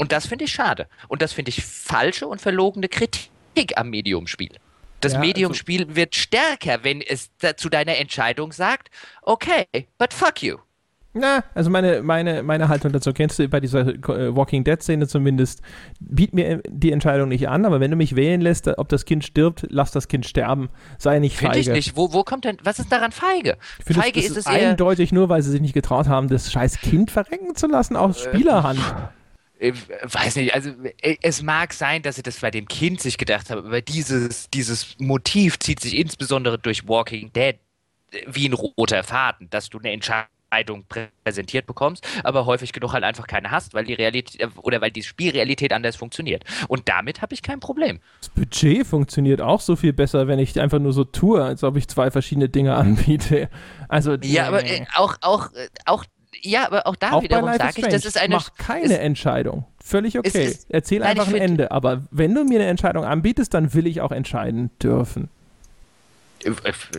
Und 0.00 0.12
das 0.12 0.26
finde 0.26 0.46
ich 0.46 0.52
schade. 0.52 0.86
Und 1.08 1.20
das 1.20 1.34
finde 1.34 1.50
ich 1.50 1.62
falsche 1.62 2.26
und 2.26 2.40
verlogene 2.40 2.88
Kritik 2.88 3.76
am 3.76 3.90
Mediumspiel. 3.90 4.52
Das 5.00 5.12
ja, 5.12 5.18
also 5.18 5.28
Mediumspiel 5.28 5.82
also 5.82 5.94
wird 5.94 6.14
stärker, 6.14 6.84
wenn 6.84 7.02
es 7.02 7.28
zu 7.56 7.68
deiner 7.68 7.98
Entscheidung 7.98 8.50
sagt, 8.52 8.88
okay, 9.20 9.66
but 9.98 10.14
fuck 10.14 10.42
you. 10.42 10.56
Na, 11.12 11.44
also 11.54 11.68
meine, 11.68 12.02
meine, 12.02 12.42
meine 12.42 12.68
Haltung 12.68 12.92
dazu 12.92 13.12
kennst 13.12 13.38
du 13.38 13.48
bei 13.48 13.60
dieser 13.60 13.88
äh, 13.88 14.34
Walking 14.34 14.64
Dead-Szene 14.64 15.06
zumindest. 15.06 15.60
Biet 15.98 16.32
mir 16.32 16.62
die 16.66 16.92
Entscheidung 16.92 17.28
nicht 17.28 17.50
an, 17.50 17.66
aber 17.66 17.80
wenn 17.80 17.90
du 17.90 17.96
mich 17.98 18.16
wählen 18.16 18.40
lässt, 18.40 18.68
ob 18.68 18.88
das 18.88 19.04
Kind 19.04 19.22
stirbt, 19.22 19.66
lass 19.68 19.90
das 19.90 20.08
Kind 20.08 20.24
sterben. 20.24 20.70
Sei 20.96 21.18
nicht 21.18 21.36
feige. 21.36 21.52
Finde 21.52 21.58
ich 21.58 21.68
nicht. 21.68 21.96
Wo, 21.98 22.14
wo 22.14 22.22
kommt 22.24 22.46
denn, 22.46 22.56
was 22.62 22.78
ist 22.78 22.90
daran 22.90 23.12
feige? 23.12 23.58
Ich 23.86 23.96
feige 23.96 24.20
das, 24.20 24.28
das 24.28 24.30
ist, 24.30 24.30
ist 24.30 24.36
es 24.38 24.46
eindeutig 24.46 25.12
nur, 25.12 25.28
weil 25.28 25.42
sie 25.42 25.50
sich 25.50 25.60
nicht 25.60 25.74
getraut 25.74 26.08
haben, 26.08 26.28
das 26.28 26.50
scheiß 26.50 26.78
Kind 26.78 27.10
verrecken 27.10 27.54
zu 27.54 27.66
lassen 27.66 27.96
aus 27.96 28.24
äh, 28.24 28.30
Spielerhand 28.30 28.80
ich 29.60 29.74
weiß 30.02 30.36
nicht, 30.36 30.54
also 30.54 30.70
äh, 31.02 31.16
es 31.20 31.42
mag 31.42 31.74
sein, 31.74 32.02
dass 32.02 32.16
sie 32.16 32.22
das 32.22 32.40
bei 32.40 32.50
dem 32.50 32.66
Kind 32.66 33.00
sich 33.00 33.18
gedacht 33.18 33.50
haben, 33.50 33.66
aber 33.66 33.82
dieses, 33.82 34.48
dieses 34.50 34.96
Motiv 34.98 35.58
zieht 35.58 35.80
sich 35.80 35.96
insbesondere 35.96 36.58
durch 36.58 36.88
Walking 36.88 37.30
Dead 37.32 37.56
äh, 38.10 38.22
wie 38.26 38.48
ein 38.48 38.54
roter 38.54 39.04
Faden, 39.04 39.50
dass 39.50 39.68
du 39.68 39.78
eine 39.78 39.92
Entscheidung 39.92 40.86
präsentiert 41.22 41.66
bekommst, 41.66 42.08
aber 42.24 42.46
häufig 42.46 42.72
genug 42.72 42.94
halt 42.94 43.04
einfach 43.04 43.26
keine 43.26 43.50
hast, 43.50 43.74
weil 43.74 43.84
die 43.84 43.92
Realität 43.92 44.40
äh, 44.40 44.48
oder 44.62 44.80
weil 44.80 44.92
die 44.92 45.02
Spielrealität 45.02 45.74
anders 45.74 45.94
funktioniert. 45.94 46.44
Und 46.68 46.88
damit 46.88 47.20
habe 47.20 47.34
ich 47.34 47.42
kein 47.42 47.60
Problem. 47.60 48.00
Das 48.20 48.30
Budget 48.30 48.86
funktioniert 48.86 49.42
auch 49.42 49.60
so 49.60 49.76
viel 49.76 49.92
besser, 49.92 50.26
wenn 50.26 50.38
ich 50.38 50.58
einfach 50.58 50.78
nur 50.78 50.94
so 50.94 51.04
tue, 51.04 51.44
als 51.44 51.64
ob 51.64 51.76
ich 51.76 51.86
zwei 51.86 52.10
verschiedene 52.10 52.48
Dinge 52.48 52.74
anbiete. 52.76 53.50
Also 53.88 54.14
ja, 54.22 54.48
aber 54.48 54.64
äh, 54.64 54.86
auch 54.94 55.16
auch 55.20 55.50
auch 55.84 56.04
ja, 56.42 56.66
aber 56.66 56.86
auch 56.86 56.96
da 56.96 57.12
auch 57.12 57.22
wiederum 57.22 57.52
sage 57.54 57.80
ich, 57.80 57.88
das 57.88 58.04
ist 58.04 58.18
eine. 58.18 58.36
Mach 58.36 58.54
keine 58.54 58.94
ist, 58.94 59.00
Entscheidung. 59.00 59.64
Völlig 59.82 60.18
okay. 60.18 60.46
Ist, 60.46 60.66
Erzähl 60.70 61.00
nein, 61.00 61.18
einfach 61.18 61.28
ein 61.28 61.40
Ende. 61.40 61.70
Aber 61.70 62.04
wenn 62.10 62.34
du 62.34 62.44
mir 62.44 62.60
eine 62.60 62.68
Entscheidung 62.68 63.04
anbietest, 63.04 63.54
dann 63.54 63.74
will 63.74 63.86
ich 63.86 64.00
auch 64.00 64.12
entscheiden 64.12 64.70
dürfen. 64.78 65.28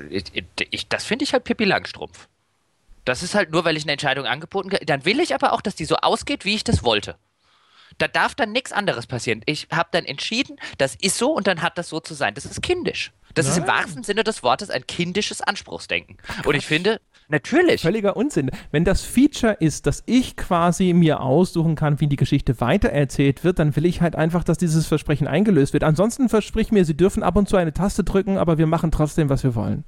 Ich, 0.10 0.26
ich, 0.70 0.88
das 0.88 1.06
finde 1.06 1.24
ich 1.24 1.34
halt 1.34 1.44
Pippi 1.44 1.64
Langstrumpf. 1.64 2.28
Das 3.06 3.24
ist 3.24 3.34
halt 3.34 3.52
nur, 3.52 3.66
weil 3.66 3.78
ich 3.78 3.84
eine 3.84 3.94
Entscheidung 3.94 4.26
angeboten 4.26 4.72
habe. 4.72 4.86
Dann 4.86 5.06
will 5.06 5.20
ich 5.20 5.34
aber 5.34 5.54
auch, 5.54 5.62
dass 5.62 5.76
die 5.76 5.86
so 5.86 5.96
ausgeht, 5.96 6.46
wie 6.46 6.54
ich 6.54 6.64
das 6.64 6.84
wollte. 6.84 7.16
Da 7.98 8.08
darf 8.08 8.36
dann 8.36 8.52
nichts 8.52 8.72
anderes 8.72 9.08
passieren. 9.08 9.42
Ich 9.46 9.68
habe 9.72 9.90
dann 9.92 10.06
entschieden, 10.06 10.58
das 10.78 10.96
ist 10.96 11.18
so 11.18 11.34
und 11.34 11.48
dann 11.48 11.62
hat 11.62 11.78
das 11.78 11.90
so 11.90 12.00
zu 12.00 12.14
sein. 12.14 12.34
Das 12.34 12.46
ist 12.46 12.62
kindisch. 12.62 13.12
Das 13.34 13.46
Nein. 13.46 13.54
ist 13.54 13.58
im 13.60 13.68
wahrsten 13.68 14.04
Sinne 14.04 14.24
des 14.24 14.44
Wortes 14.44 14.70
ein 14.70 14.86
kindisches 14.88 15.42
Anspruchsdenken. 15.42 16.18
Und 16.46 16.56
ich 16.56 16.66
finde, 16.66 17.00
Natürlich. 17.32 17.82
Völliger 17.82 18.18
Unsinn. 18.18 18.52
Wenn 18.72 18.84
das 18.84 19.04
Feature 19.04 19.54
ist, 19.54 19.88
dass 19.88 20.04
ich 20.06 20.36
quasi 20.36 20.92
mir 20.92 21.22
aussuchen 21.22 21.76
kann, 21.76 22.02
wie 22.02 22.08
die 22.08 22.18
Geschichte 22.18 22.60
weitererzählt 22.60 23.46
wird, 23.46 23.58
dann 23.58 23.74
will 23.78 23.86
ich 23.86 24.02
halt 24.02 24.18
einfach, 24.18 24.44
dass 24.44 24.58
dieses 24.58 24.86
Versprechen 24.86 25.28
eingelöst 25.28 25.72
wird. 25.72 25.86
Ansonsten 25.86 26.28
versprich 26.28 26.74
mir, 26.74 26.84
Sie 26.84 26.98
dürfen 26.98 27.24
ab 27.24 27.38
und 27.38 27.48
zu 27.48 27.56
eine 27.56 27.72
Taste 27.72 28.04
drücken, 28.04 28.38
aber 28.38 28.58
wir 28.58 28.68
machen 28.68 28.92
trotzdem, 28.92 29.30
was 29.30 29.44
wir 29.44 29.56
wollen. 29.56 29.86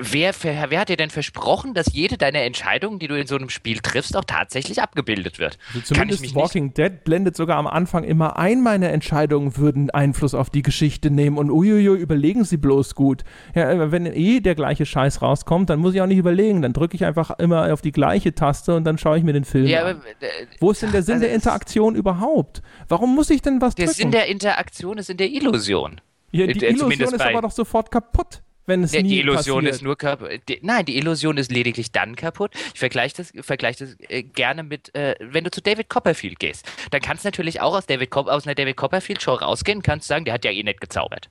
Wer, 0.00 0.34
wer, 0.42 0.80
hat 0.80 0.88
dir 0.88 0.96
denn 0.96 1.10
versprochen, 1.10 1.74
dass 1.74 1.92
jede 1.92 2.16
deiner 2.16 2.40
Entscheidungen, 2.40 2.98
die 2.98 3.08
du 3.08 3.18
in 3.18 3.26
so 3.26 3.36
einem 3.36 3.50
Spiel 3.50 3.78
triffst, 3.78 4.16
auch 4.16 4.24
tatsächlich 4.24 4.82
abgebildet 4.82 5.38
wird? 5.38 5.58
Also 5.68 5.94
zumindest 5.94 6.34
Walking 6.34 6.64
nicht... 6.66 6.78
Dead 6.78 7.04
blendet 7.04 7.36
sogar 7.36 7.56
am 7.56 7.66
Anfang 7.66 8.04
immer 8.04 8.36
ein, 8.36 8.62
meine 8.62 8.88
Entscheidungen 8.88 9.56
würden 9.56 9.90
Einfluss 9.90 10.34
auf 10.34 10.50
die 10.50 10.62
Geschichte 10.62 11.10
nehmen 11.10 11.38
und 11.38 11.50
uiuiui, 11.50 11.98
überlegen 11.98 12.44
sie 12.44 12.56
bloß 12.56 12.94
gut. 12.94 13.22
Ja, 13.54 13.70
äh, 13.70 13.92
wenn 13.92 14.06
eh 14.06 14.40
der 14.40 14.54
gleiche 14.54 14.86
Scheiß 14.86 15.22
rauskommt, 15.22 15.70
dann 15.70 15.78
muss 15.78 15.94
ich 15.94 16.00
auch 16.00 16.06
nicht 16.06 16.18
überlegen. 16.18 16.62
Dann 16.62 16.72
drücke 16.72 16.96
ich 16.96 17.04
einfach 17.04 17.38
immer 17.38 17.72
auf 17.72 17.80
die 17.80 17.92
gleiche 17.92 18.34
Taste 18.34 18.74
und 18.74 18.84
dann 18.84 18.98
schaue 18.98 19.18
ich 19.18 19.24
mir 19.24 19.32
den 19.32 19.44
Film 19.44 19.66
ja, 19.66 19.84
an. 19.84 19.96
Aber, 19.96 20.06
äh, 20.20 20.46
Wo 20.60 20.70
ist 20.70 20.82
denn 20.82 20.92
der 20.92 21.02
Sinn 21.02 21.14
also 21.14 21.26
der 21.26 21.34
Interaktion 21.34 21.94
überhaupt? 21.94 22.62
Warum 22.88 23.14
muss 23.14 23.30
ich 23.30 23.42
denn 23.42 23.60
was 23.60 23.74
der 23.74 23.86
drücken? 23.86 23.96
Der 23.98 24.02
Sinn 24.02 24.10
der 24.10 24.26
Interaktion 24.26 24.98
ist 24.98 25.10
in 25.10 25.16
der 25.16 25.30
Illusion. 25.30 26.00
Ja, 26.32 26.46
die 26.46 26.64
äh, 26.64 26.70
Illusion 26.70 27.14
ist 27.14 27.20
aber 27.20 27.42
doch 27.42 27.50
sofort 27.50 27.90
kaputt 27.90 28.42
wenn 28.70 28.82
es 28.82 28.92
ja, 28.92 29.02
nie 29.02 29.08
Die 29.08 29.20
Illusion 29.20 29.64
passiert. 29.64 29.74
ist 29.74 29.82
nur 29.82 29.98
kaputt. 29.98 30.30
Nein, 30.62 30.86
die 30.86 30.96
Illusion 30.96 31.36
ist 31.36 31.52
lediglich 31.52 31.92
dann 31.92 32.16
kaputt. 32.16 32.52
Ich 32.72 32.78
vergleiche 32.78 33.16
das, 33.18 33.32
vergleich 33.42 33.76
das 33.76 33.96
äh, 34.08 34.22
gerne 34.22 34.62
mit, 34.62 34.94
äh, 34.94 35.16
wenn 35.20 35.44
du 35.44 35.50
zu 35.50 35.60
David 35.60 35.90
Copperfield 35.90 36.38
gehst. 36.38 36.64
Dann 36.90 37.02
kannst 37.02 37.24
du 37.24 37.28
natürlich 37.28 37.60
auch 37.60 37.76
aus, 37.76 37.84
David 37.84 38.10
Cop 38.10 38.28
aus 38.28 38.46
einer 38.46 38.54
David 38.54 38.76
Copperfield-Show 38.76 39.34
rausgehen 39.34 39.78
und 39.78 39.82
kannst 39.82 40.08
sagen, 40.08 40.24
der 40.24 40.32
hat 40.32 40.44
ja 40.44 40.50
eh 40.50 40.62
nicht 40.62 40.80
gezaubert. 40.80 41.28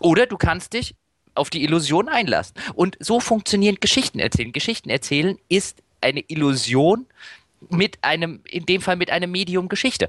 Oder 0.00 0.26
du 0.26 0.36
kannst 0.36 0.72
dich 0.72 0.96
auf 1.34 1.50
die 1.50 1.62
Illusion 1.62 2.08
einlassen. 2.08 2.56
Und 2.74 2.96
so 3.00 3.20
funktionieren 3.20 3.76
Geschichten 3.80 4.18
erzählen. 4.18 4.52
Geschichten 4.52 4.90
erzählen 4.90 5.38
ist 5.48 5.82
eine 6.00 6.20
Illusion 6.28 7.06
mit 7.70 7.98
einem, 8.02 8.40
in 8.48 8.66
dem 8.66 8.80
Fall 8.80 8.96
mit 8.96 9.10
einem 9.10 9.30
Medium 9.30 9.68
Geschichte. 9.68 10.08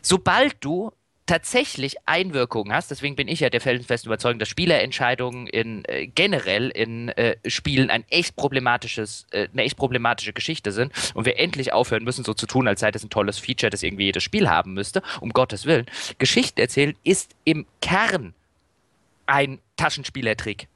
Sobald 0.00 0.56
du 0.60 0.92
tatsächlich 1.26 1.96
Einwirkungen 2.06 2.72
hast, 2.72 2.90
deswegen 2.90 3.16
bin 3.16 3.28
ich 3.28 3.40
ja 3.40 3.50
der 3.50 3.60
felsenfesten 3.60 4.08
Überzeugung, 4.08 4.38
dass 4.38 4.48
Spielerentscheidungen 4.48 5.46
in, 5.46 5.84
äh, 5.84 6.06
generell 6.06 6.68
in 6.68 7.10
äh, 7.10 7.36
Spielen 7.46 7.90
ein 7.90 8.04
echt 8.10 8.36
problematisches, 8.36 9.26
äh, 9.30 9.48
eine 9.52 9.62
echt 9.62 9.76
problematische 9.76 10.32
Geschichte 10.32 10.72
sind 10.72 10.92
und 11.14 11.24
wir 11.24 11.38
endlich 11.38 11.72
aufhören 11.72 12.04
müssen, 12.04 12.24
so 12.24 12.34
zu 12.34 12.46
tun, 12.46 12.66
als 12.66 12.80
sei 12.80 12.90
das 12.90 13.04
ein 13.04 13.10
tolles 13.10 13.38
Feature, 13.38 13.70
das 13.70 13.82
irgendwie 13.82 14.06
jedes 14.06 14.22
Spiel 14.22 14.48
haben 14.48 14.74
müsste, 14.74 15.02
um 15.20 15.30
Gottes 15.30 15.66
Willen. 15.66 15.86
Geschichten 16.18 16.60
erzählen 16.60 16.96
ist 17.04 17.34
im 17.44 17.66
Kern 17.80 18.34
ein 19.26 19.60
Taschenspielertrick. 19.76 20.68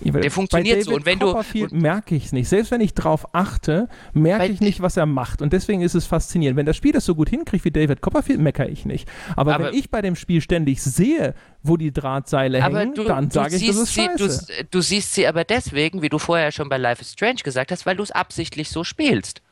Der 0.00 0.30
funktioniert 0.30 0.84
so. 0.84 0.94
Und 0.94 1.06
wenn 1.06 1.18
du. 1.18 1.34
merke 1.70 2.14
ich 2.14 2.26
es 2.26 2.32
nicht. 2.32 2.48
Selbst 2.48 2.70
wenn 2.70 2.80
ich 2.80 2.94
drauf 2.94 3.34
achte, 3.34 3.88
merke 4.12 4.46
ich 4.46 4.60
nicht, 4.60 4.80
was 4.80 4.96
er 4.96 5.06
macht. 5.06 5.42
Und 5.42 5.52
deswegen 5.52 5.82
ist 5.82 5.94
es 5.94 6.06
faszinierend. 6.06 6.56
Wenn 6.56 6.66
das 6.66 6.76
Spiel 6.76 6.92
das 6.92 7.04
so 7.04 7.14
gut 7.14 7.28
hinkriegt 7.28 7.64
wie 7.64 7.70
David 7.70 8.00
Copperfield, 8.00 8.40
meckere 8.40 8.68
ich 8.68 8.84
nicht. 8.84 9.08
Aber, 9.36 9.54
aber 9.54 9.66
wenn 9.66 9.74
ich 9.74 9.90
bei 9.90 10.02
dem 10.02 10.16
Spiel 10.16 10.40
ständig 10.40 10.82
sehe, 10.82 11.34
wo 11.62 11.76
die 11.76 11.92
Drahtseile 11.92 12.62
hängen, 12.62 12.94
du, 12.94 13.04
dann 13.04 13.30
sage 13.30 13.56
ich, 13.56 13.66
das 13.66 13.76
ist 13.76 13.94
sie, 13.94 14.02
scheiße. 14.02 14.46
Du, 14.46 14.64
du 14.70 14.80
siehst 14.80 15.14
sie 15.14 15.26
aber 15.26 15.44
deswegen, 15.44 16.02
wie 16.02 16.08
du 16.08 16.18
vorher 16.18 16.52
schon 16.52 16.68
bei 16.68 16.78
Life 16.78 17.02
is 17.02 17.12
Strange 17.12 17.40
gesagt 17.44 17.72
hast, 17.72 17.86
weil 17.86 17.96
du 17.96 18.02
es 18.02 18.10
absichtlich 18.10 18.70
so 18.70 18.84
spielst. 18.84 19.42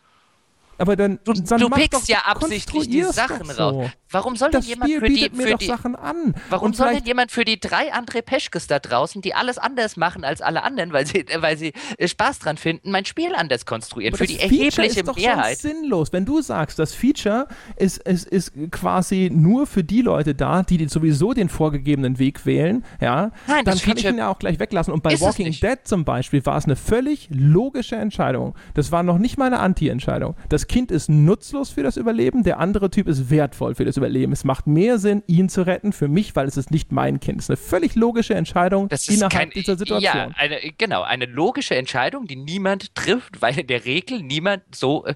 Aber 0.79 0.97
dann, 0.97 1.19
du, 1.25 1.33
dann 1.33 1.61
du 1.61 1.71
pickst 1.71 2.09
ja 2.09 2.19
absichtlich 2.25 2.89
die 2.89 3.03
Sachen 3.05 3.47
so. 3.47 3.63
raus. 3.63 3.91
Warum 4.11 4.37
soll 4.37 4.51
denn 4.51 4.63
jemand 4.63 4.91
Spiel 4.91 5.01
für 5.01 5.09
die, 5.09 5.31
für 5.31 5.55
die 5.57 5.67
Sachen 5.67 5.97
an? 5.97 6.35
Warum 6.49 6.73
soll 6.73 6.95
denn 6.95 7.05
jemand 7.05 7.33
für 7.33 7.45
die 7.45 7.59
drei 7.59 7.93
André 7.93 8.23
Peschkes 8.23 8.67
da 8.67 8.79
draußen, 8.79 9.21
die 9.21 9.35
alles 9.35 9.59
anders 9.59 9.97
machen 9.97 10.25
als 10.25 10.41
alle 10.41 10.63
anderen, 10.63 10.93
weil 10.93 11.07
sie, 11.07 11.27
weil 11.39 11.57
sie 11.59 11.73
äh, 11.99 12.07
Spaß 12.07 12.39
dran 12.39 12.57
finden, 12.57 12.91
mein 12.91 13.05
Spiel 13.05 13.35
anders 13.35 13.67
konstruieren? 13.67 14.15
Aber 14.15 14.19
für 14.19 14.27
die 14.27 14.39
erhebliche 14.39 15.01
ist 15.01 15.09
doch 15.09 15.17
Mehrheit. 15.17 15.59
Schon 15.61 15.71
sinnlos, 15.71 16.13
wenn 16.13 16.25
du 16.25 16.41
sagst, 16.41 16.79
das 16.79 16.95
Feature 16.95 17.49
ist, 17.77 17.99
ist, 17.99 18.27
ist 18.29 18.53
quasi 18.71 19.31
nur 19.33 19.67
für 19.67 19.83
die 19.83 20.03
Leute 20.03 20.35
da, 20.35 20.63
die 20.63 20.87
sowieso 20.89 21.33
den 21.33 21.49
vorgegebenen 21.49 22.19
Weg 22.19 22.47
wählen, 22.47 22.85
ja, 23.01 23.33
Nein, 23.47 23.65
dann 23.65 23.79
kann 23.79 23.97
ich 23.97 24.05
ihn 24.05 24.19
ja 24.19 24.29
auch 24.29 24.39
gleich 24.39 24.61
weglassen. 24.61 24.93
Und 24.93 25.03
bei 25.03 25.21
Walking 25.21 25.53
Dead 25.53 25.79
zum 25.85 26.05
Beispiel 26.05 26.45
war 26.47 26.57
es 26.57 26.65
eine 26.65 26.77
völlig 26.77 27.29
logische 27.31 27.97
Entscheidung. 27.97 28.55
Das 28.75 28.93
war 28.93 29.03
noch 29.03 29.19
nicht 29.19 29.37
mal 29.37 29.47
eine 29.47 29.59
Anti-Entscheidung. 29.59 30.37
Das 30.49 30.66
Kind 30.67 30.91
ist 30.91 31.09
nutzlos 31.09 31.71
für 31.71 31.83
das 31.83 31.97
Überleben, 31.97 32.43
der 32.43 32.59
andere 32.59 32.91
Typ 32.91 33.09
ist 33.09 33.31
wertvoll 33.31 33.75
für 33.75 33.85
das 33.85 33.97
Überleben. 33.97 34.33
Es 34.33 34.45
macht 34.45 34.67
mehr 34.67 34.99
Sinn, 34.99 35.23
ihn 35.27 35.49
zu 35.49 35.67
retten 35.67 35.93
für 35.93 36.09
mich, 36.09 36.37
weil 36.37 36.47
es 36.47 36.57
ist 36.57 36.71
nicht 36.71 36.93
mein 36.93 37.21
Kind. 37.21 37.39
Es 37.39 37.47
ist 37.47 37.51
eine 37.51 37.57
völlig 37.57 37.95
logische 37.95 38.35
Entscheidung 38.35 38.89
innerhalb 39.09 39.33
kein, 39.33 39.51
dieser 39.51 39.77
Situation. 39.77 40.03
Ja, 40.03 40.31
eine, 40.35 40.59
genau, 40.79 41.03
eine 41.03 41.27
logische 41.27 41.77
Entscheidung, 41.77 42.27
die 42.27 42.37
niemand 42.37 42.95
trifft, 42.95 43.41
weil 43.41 43.59
in 43.59 43.67
der 43.67 43.85
Regel 43.85 44.23
niemand 44.23 44.63
so, 44.75 45.07
äh, 45.07 45.15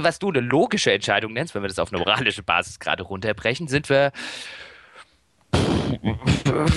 was 0.00 0.18
du 0.18 0.28
eine 0.28 0.40
logische 0.40 0.92
Entscheidung 0.92 1.32
nennst, 1.32 1.54
wenn 1.54 1.62
wir 1.62 1.68
das 1.68 1.78
auf 1.78 1.92
eine 1.92 1.98
moralische 1.98 2.42
Basis 2.42 2.78
gerade 2.78 3.02
runterbrechen, 3.02 3.68
sind 3.68 3.88
wir 3.88 4.12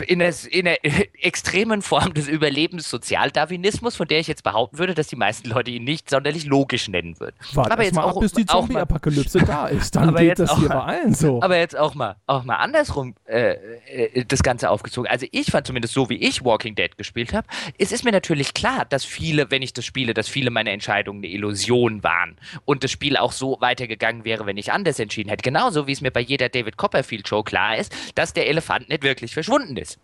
in 0.08 0.22
einer, 0.22 0.34
in 0.50 0.68
einer 0.68 0.78
extremen 1.22 1.82
Form 1.82 2.14
des 2.14 2.28
Überlebens 2.28 2.90
Sozialdarwinismus, 2.90 3.96
von 3.96 4.08
der 4.08 4.20
ich 4.20 4.28
jetzt 4.28 4.44
behaupten 4.44 4.78
würde, 4.78 4.94
dass 4.94 5.08
die 5.08 5.16
meisten 5.16 5.50
Leute 5.50 5.72
ihn 5.72 5.84
nicht 5.84 6.10
sonderlich 6.10 6.46
logisch 6.46 6.88
nennen 6.88 7.20
würden. 7.20 7.36
Warte 7.54 7.72
aber 7.72 7.84
jetzt 7.84 7.96
mal 7.96 8.04
auch, 8.04 8.16
ab, 8.16 8.22
bis 8.22 8.34
die 8.34 8.46
Zombie-Apokalypse 8.46 9.40
da 9.40 9.68
ist. 9.68 9.96
Dann 9.96 10.16
geht 10.16 10.40
das 10.40 10.56
hier 10.58 10.70
bei 10.70 10.76
allen 10.76 11.14
so. 11.14 11.42
Aber 11.42 11.58
jetzt 11.58 11.78
auch 11.78 11.96
mal, 11.96 12.16
auch 12.28 12.44
mal 12.44 12.58
andersrum 12.58 13.16
äh, 13.26 13.56
äh, 13.88 14.26
das 14.26 14.44
Ganze 14.44 14.70
aufgezogen. 14.70 15.10
Also 15.10 15.26
ich 15.32 15.52
fand 15.52 15.68
zumindest 15.68 15.94
so, 15.94 16.10
wie 16.10 16.16
ich 16.16 16.44
Walking 16.44 16.76
Dead 16.76 16.98
gespielt 16.98 17.34
habe, 17.34 17.48
es 17.78 17.92
ist 17.92 18.04
mir 18.04 18.12
natürlich 18.12 18.54
klar, 18.54 18.86
dass 18.86 19.06
viele, 19.06 19.52
wenn 19.52 19.62
ich 19.62 19.74
das 19.74 19.86
spiele, 19.86 20.14
dass 20.14 20.28
viele 20.28 20.52
meiner 20.52 20.72
Entscheidungen 20.72 21.20
eine 21.20 21.28
Illusion 21.28 22.04
waren 22.04 22.38
und 22.66 22.84
das 22.84 22.92
Spiel 22.92 23.18
auch 23.18 23.32
so 23.32 23.58
weitergegangen 23.60 24.26
wäre, 24.26 24.46
wenn 24.46 24.58
ich 24.58 24.72
anders 24.72 25.00
entschieden 25.00 25.30
hätte. 25.30 25.44
Genauso 25.44 25.88
wie 25.88 25.92
es 25.92 26.02
mir 26.02 26.12
bei 26.12 26.22
jeder 26.22 26.50
David 26.50 26.78
Copperfield 26.78 27.28
Show 27.28 27.44
klar 27.44 27.78
ist, 27.78 27.94
dass 28.16 28.34
der 28.34 28.48
Elefant 28.48 28.65
nicht 28.88 29.04
wirklich 29.04 29.34
verschwunden 29.34 29.78
ist. 29.78 30.00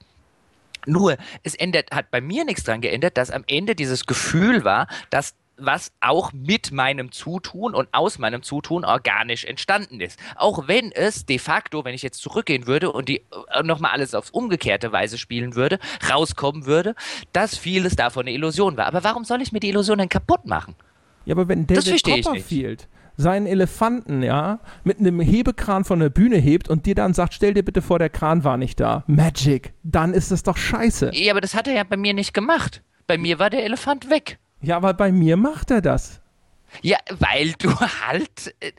Nur, 0.87 1.17
es 1.43 1.53
ändert, 1.55 1.91
hat 1.91 2.09
bei 2.09 2.21
mir 2.21 2.43
nichts 2.43 2.63
dran 2.63 2.81
geändert, 2.81 3.17
dass 3.17 3.29
am 3.29 3.43
Ende 3.47 3.75
dieses 3.75 4.05
Gefühl 4.05 4.63
war, 4.63 4.87
dass 5.11 5.35
was 5.57 5.91
auch 6.01 6.33
mit 6.33 6.71
meinem 6.71 7.11
Zutun 7.11 7.75
und 7.75 7.87
aus 7.91 8.17
meinem 8.17 8.41
Zutun 8.43 8.83
organisch 8.83 9.45
entstanden 9.45 9.99
ist. 9.99 10.19
Auch 10.35 10.67
wenn 10.67 10.91
es 10.91 11.25
de 11.25 11.37
facto, 11.37 11.85
wenn 11.85 11.93
ich 11.93 12.01
jetzt 12.01 12.21
zurückgehen 12.21 12.67
würde 12.67 12.91
und 12.91 13.09
die 13.09 13.23
äh, 13.51 13.63
nochmal 13.63 13.91
alles 13.91 14.15
aufs 14.15 14.31
umgekehrte 14.31 14.91
Weise 14.91 15.17
spielen 15.17 15.55
würde, 15.55 15.79
rauskommen 16.09 16.65
würde, 16.65 16.95
dass 17.33 17.57
vieles 17.57 17.95
davon 17.95 18.21
eine 18.21 18.31
Illusion 18.31 18.77
war. 18.77 18.87
Aber 18.87 19.03
warum 19.03 19.23
soll 19.23 19.41
ich 19.41 19.51
mir 19.51 19.59
die 19.59 19.69
Illusion 19.69 19.99
denn 19.99 20.09
kaputt 20.09 20.45
machen? 20.45 20.75
Ja, 21.25 21.35
aber 21.35 21.47
wenn 21.47 21.67
David 21.67 22.03
Copperfield 22.03 22.87
seinen 23.21 23.45
Elefanten, 23.45 24.23
ja, 24.23 24.59
mit 24.83 24.99
einem 24.99 25.19
Hebekran 25.19 25.83
von 25.85 25.99
der 25.99 26.09
Bühne 26.09 26.37
hebt 26.37 26.69
und 26.69 26.85
dir 26.85 26.95
dann 26.95 27.13
sagt, 27.13 27.33
stell 27.33 27.53
dir 27.53 27.63
bitte 27.63 27.81
vor, 27.81 27.99
der 27.99 28.09
Kran 28.09 28.43
war 28.43 28.57
nicht 28.57 28.79
da. 28.79 29.03
Magic. 29.07 29.73
Dann 29.83 30.13
ist 30.13 30.31
das 30.31 30.43
doch 30.43 30.57
scheiße. 30.57 31.11
Ja, 31.13 31.33
aber 31.33 31.41
das 31.41 31.55
hat 31.55 31.67
er 31.67 31.73
ja 31.73 31.83
bei 31.83 31.97
mir 31.97 32.13
nicht 32.13 32.33
gemacht. 32.33 32.83
Bei 33.07 33.17
mir 33.17 33.39
war 33.39 33.49
der 33.49 33.63
Elefant 33.63 34.09
weg. 34.09 34.39
Ja, 34.61 34.77
aber 34.77 34.93
bei 34.93 35.11
mir 35.11 35.37
macht 35.37 35.71
er 35.71 35.81
das. 35.81 36.21
Ja, 36.81 36.97
weil 37.19 37.53
du 37.53 37.73
halt, 37.79 38.55
äh, 38.59 38.67
äh, 38.67 38.71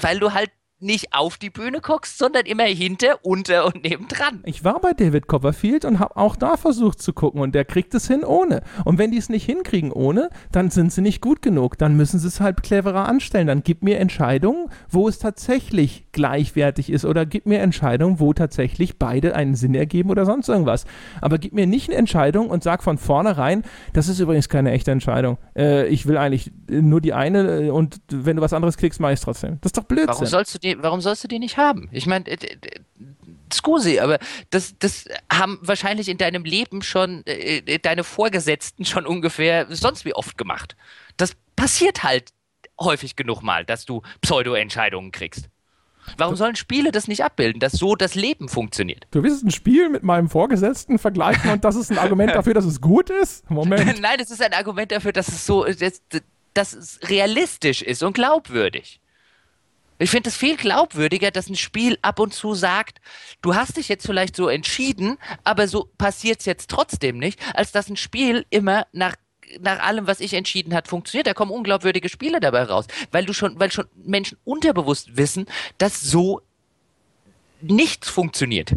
weil 0.00 0.18
du 0.18 0.32
halt 0.32 0.50
nicht 0.78 1.14
auf 1.14 1.38
die 1.38 1.48
Bühne 1.48 1.80
guckst, 1.80 2.18
sondern 2.18 2.44
immer 2.44 2.64
hinter, 2.64 3.24
unter 3.24 3.66
und 3.66 3.82
nebendran. 3.82 4.40
Ich 4.44 4.62
war 4.62 4.80
bei 4.80 4.92
David 4.92 5.26
Copperfield 5.26 5.84
und 5.84 5.98
habe 5.98 6.16
auch 6.16 6.36
da 6.36 6.56
versucht 6.56 7.00
zu 7.00 7.14
gucken 7.14 7.40
und 7.40 7.54
der 7.54 7.64
kriegt 7.64 7.94
es 7.94 8.06
hin 8.06 8.24
ohne. 8.24 8.62
Und 8.84 8.98
wenn 8.98 9.10
die 9.10 9.16
es 9.16 9.30
nicht 9.30 9.44
hinkriegen 9.44 9.90
ohne, 9.90 10.28
dann 10.52 10.70
sind 10.70 10.92
sie 10.92 11.00
nicht 11.00 11.22
gut 11.22 11.40
genug. 11.40 11.78
Dann 11.78 11.96
müssen 11.96 12.18
sie 12.18 12.28
es 12.28 12.40
halt 12.40 12.62
cleverer 12.62 13.08
anstellen. 13.08 13.46
Dann 13.46 13.62
gib 13.62 13.82
mir 13.82 13.98
Entscheidungen, 13.98 14.68
wo 14.90 15.08
es 15.08 15.18
tatsächlich 15.18 16.06
gleichwertig 16.12 16.90
ist 16.90 17.06
oder 17.06 17.24
gib 17.24 17.46
mir 17.46 17.60
Entscheidungen, 17.60 18.20
wo 18.20 18.34
tatsächlich 18.34 18.98
beide 18.98 19.34
einen 19.34 19.54
Sinn 19.54 19.74
ergeben 19.74 20.10
oder 20.10 20.26
sonst 20.26 20.48
irgendwas. 20.48 20.84
Aber 21.22 21.38
gib 21.38 21.54
mir 21.54 21.66
nicht 21.66 21.88
eine 21.88 21.98
Entscheidung 21.98 22.50
und 22.50 22.62
sag 22.62 22.82
von 22.82 22.98
vornherein, 22.98 23.62
das 23.94 24.08
ist 24.08 24.20
übrigens 24.20 24.50
keine 24.50 24.72
echte 24.72 24.90
Entscheidung. 24.90 25.38
Äh, 25.56 25.86
ich 25.86 26.06
will 26.06 26.18
eigentlich 26.18 26.52
nur 26.68 27.00
die 27.00 27.14
eine 27.14 27.66
äh, 27.66 27.70
und 27.70 28.00
wenn 28.10 28.36
du 28.36 28.42
was 28.42 28.52
anderes 28.52 28.76
klickst, 28.76 29.00
mach 29.00 29.08
ich 29.08 29.14
es 29.14 29.20
trotzdem. 29.22 29.58
Das 29.62 29.70
ist 29.70 29.78
doch 29.78 29.84
Blödsinn. 29.84 30.08
Warum 30.08 30.26
sollst 30.26 30.54
du 30.54 30.58
die, 30.76 30.82
warum 30.82 31.00
sollst 31.00 31.24
du 31.24 31.28
die 31.28 31.38
nicht 31.38 31.56
haben? 31.56 31.88
Ich 31.92 32.06
meine, 32.06 32.26
äh, 32.26 32.38
Scusi, 33.52 34.00
aber 34.00 34.18
das, 34.50 34.74
das 34.78 35.06
haben 35.32 35.58
wahrscheinlich 35.62 36.08
in 36.08 36.18
deinem 36.18 36.44
Leben 36.44 36.82
schon 36.82 37.24
äh, 37.26 37.58
äh, 37.58 37.78
deine 37.78 38.04
Vorgesetzten 38.04 38.84
schon 38.84 39.06
ungefähr 39.06 39.66
sonst 39.70 40.04
wie 40.04 40.14
oft 40.14 40.36
gemacht. 40.38 40.76
Das 41.16 41.32
passiert 41.54 42.02
halt 42.02 42.32
häufig 42.80 43.16
genug 43.16 43.42
mal, 43.42 43.64
dass 43.64 43.86
du 43.86 44.02
Pseudo-Entscheidungen 44.20 45.12
kriegst. 45.12 45.48
Warum 46.18 46.36
sollen 46.36 46.54
Spiele 46.54 46.92
das 46.92 47.08
nicht 47.08 47.24
abbilden, 47.24 47.58
dass 47.58 47.72
so 47.72 47.96
das 47.96 48.14
Leben 48.14 48.48
funktioniert? 48.48 49.06
Du 49.10 49.22
willst 49.22 49.44
ein 49.44 49.50
Spiel 49.50 49.88
mit 49.88 50.04
meinem 50.04 50.28
Vorgesetzten 50.28 50.98
vergleichen 50.98 51.50
und 51.50 51.64
das 51.64 51.74
ist 51.74 51.90
ein 51.90 51.98
Argument 51.98 52.32
dafür, 52.34 52.54
dass 52.54 52.64
es 52.64 52.80
gut 52.80 53.10
ist? 53.10 53.48
Moment. 53.50 54.00
Nein, 54.00 54.18
es 54.20 54.30
ist 54.30 54.42
ein 54.42 54.52
Argument 54.52 54.92
dafür, 54.92 55.12
dass 55.12 55.28
es 55.28 55.46
so, 55.46 55.64
dass, 55.64 56.02
dass 56.54 56.72
es 56.74 57.00
realistisch 57.08 57.82
ist 57.82 58.02
und 58.02 58.12
glaubwürdig. 58.12 59.00
Ich 59.98 60.10
finde 60.10 60.28
es 60.28 60.36
viel 60.36 60.56
glaubwürdiger, 60.56 61.30
dass 61.30 61.48
ein 61.48 61.56
Spiel 61.56 61.98
ab 62.02 62.20
und 62.20 62.34
zu 62.34 62.54
sagt, 62.54 63.00
du 63.42 63.54
hast 63.54 63.76
dich 63.76 63.88
jetzt 63.88 64.06
vielleicht 64.06 64.36
so 64.36 64.48
entschieden, 64.48 65.18
aber 65.44 65.68
so 65.68 65.88
passiert 65.98 66.40
es 66.40 66.46
jetzt 66.46 66.70
trotzdem 66.70 67.18
nicht, 67.18 67.40
als 67.54 67.72
dass 67.72 67.88
ein 67.88 67.96
Spiel 67.96 68.44
immer 68.50 68.86
nach 68.92 69.16
nach 69.60 69.78
allem, 69.78 70.08
was 70.08 70.18
ich 70.18 70.34
entschieden 70.34 70.74
hat, 70.74 70.88
funktioniert. 70.88 71.28
Da 71.28 71.32
kommen 71.32 71.52
unglaubwürdige 71.52 72.08
Spiele 72.08 72.40
dabei 72.40 72.64
raus, 72.64 72.86
weil 73.12 73.24
du 73.24 73.32
schon, 73.32 73.58
weil 73.60 73.70
schon 73.70 73.86
Menschen 73.94 74.38
unterbewusst 74.44 75.16
wissen, 75.16 75.46
dass 75.78 76.00
so 76.00 76.42
nichts 77.60 78.08
funktioniert. 78.08 78.72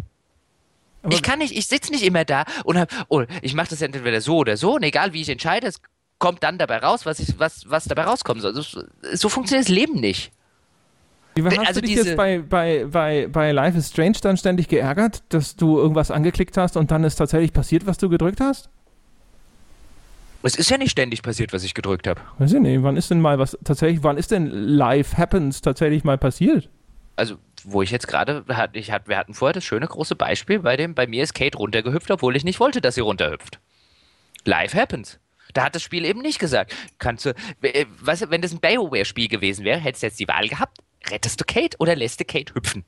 Aber 1.02 1.14
ich 1.14 1.22
kann 1.22 1.38
nicht, 1.38 1.56
ich 1.56 1.66
sitze 1.66 1.90
nicht 1.92 2.04
immer 2.04 2.24
da 2.24 2.44
und 2.64 2.78
hab, 2.78 2.92
oh, 3.08 3.24
ich 3.42 3.54
mache 3.54 3.70
das 3.70 3.82
entweder 3.82 4.20
so 4.20 4.36
oder 4.36 4.56
so, 4.56 4.76
und 4.76 4.82
egal 4.82 5.12
wie 5.12 5.22
ich 5.22 5.28
entscheide, 5.28 5.66
es 5.66 5.80
kommt 6.18 6.42
dann 6.42 6.58
dabei 6.58 6.78
raus, 6.78 7.06
was, 7.06 7.18
ich, 7.18 7.38
was, 7.38 7.68
was 7.68 7.84
dabei 7.84 8.04
rauskommen 8.04 8.42
soll. 8.42 8.54
So, 8.54 8.82
so 9.12 9.28
funktioniert 9.28 9.66
das 9.66 9.74
Leben 9.74 9.94
nicht. 10.00 10.30
Wie 11.44 11.58
hast 11.58 11.68
also 11.68 11.80
du 11.80 11.86
dich 11.86 11.96
jetzt 11.96 12.16
bei, 12.16 12.38
bei, 12.38 12.84
bei, 12.84 13.28
bei 13.28 13.52
Life 13.52 13.78
is 13.78 13.88
Strange 13.88 14.18
dann 14.22 14.36
ständig 14.36 14.68
geärgert, 14.68 15.22
dass 15.28 15.56
du 15.56 15.78
irgendwas 15.78 16.10
angeklickt 16.10 16.56
hast 16.56 16.76
und 16.76 16.90
dann 16.90 17.04
ist 17.04 17.16
tatsächlich 17.16 17.52
passiert, 17.52 17.86
was 17.86 17.98
du 17.98 18.08
gedrückt 18.08 18.40
hast? 18.40 18.70
Es 20.42 20.54
ist 20.54 20.70
ja 20.70 20.78
nicht 20.78 20.90
ständig 20.90 21.22
passiert, 21.22 21.52
was 21.52 21.64
ich 21.64 21.74
gedrückt 21.74 22.06
habe. 22.06 22.20
Weiß 22.38 22.52
ich 22.52 22.60
nicht. 22.60 22.82
Wann 22.82 22.96
ist 22.96 23.10
denn 23.10 23.20
mal 23.20 23.38
was 23.38 23.58
tatsächlich, 23.62 24.02
wann 24.02 24.16
ist 24.16 24.30
denn 24.30 24.46
Life 24.46 25.16
Happens 25.18 25.60
tatsächlich 25.60 26.02
mal 26.02 26.16
passiert? 26.16 26.70
Also, 27.16 27.36
wo 27.64 27.82
ich 27.82 27.90
jetzt 27.90 28.08
gerade, 28.08 28.44
ich 28.72 28.90
hat, 28.90 29.06
wir 29.06 29.18
hatten 29.18 29.34
vorher 29.34 29.52
das 29.52 29.64
schöne 29.64 29.86
große 29.86 30.16
Beispiel, 30.16 30.60
bei 30.60 30.78
dem 30.78 30.94
bei 30.94 31.06
mir 31.06 31.22
ist 31.22 31.34
Kate 31.34 31.58
runtergehüpft, 31.58 32.10
obwohl 32.10 32.36
ich 32.36 32.44
nicht 32.44 32.58
wollte, 32.58 32.80
dass 32.80 32.94
sie 32.94 33.02
runterhüpft. 33.02 33.60
Life 34.44 34.78
Happens. 34.78 35.20
Da 35.52 35.64
hat 35.64 35.74
das 35.74 35.82
Spiel 35.82 36.04
eben 36.04 36.22
nicht 36.22 36.38
gesagt. 36.38 36.74
Kannst 36.98 37.26
du, 37.26 37.34
äh, 37.62 37.84
was, 38.00 38.30
wenn 38.30 38.40
das 38.40 38.52
ein 38.52 38.60
BioWare-Spiel 38.60 39.28
gewesen 39.28 39.64
wäre, 39.64 39.78
hättest 39.78 40.02
du 40.02 40.06
jetzt 40.06 40.20
die 40.20 40.28
Wahl 40.28 40.48
gehabt, 40.48 40.78
rettest 41.08 41.40
du 41.40 41.44
Kate 41.44 41.76
oder 41.78 41.96
lässt 41.96 42.20
du 42.20 42.24
Kate 42.24 42.54
hüpfen? 42.54 42.84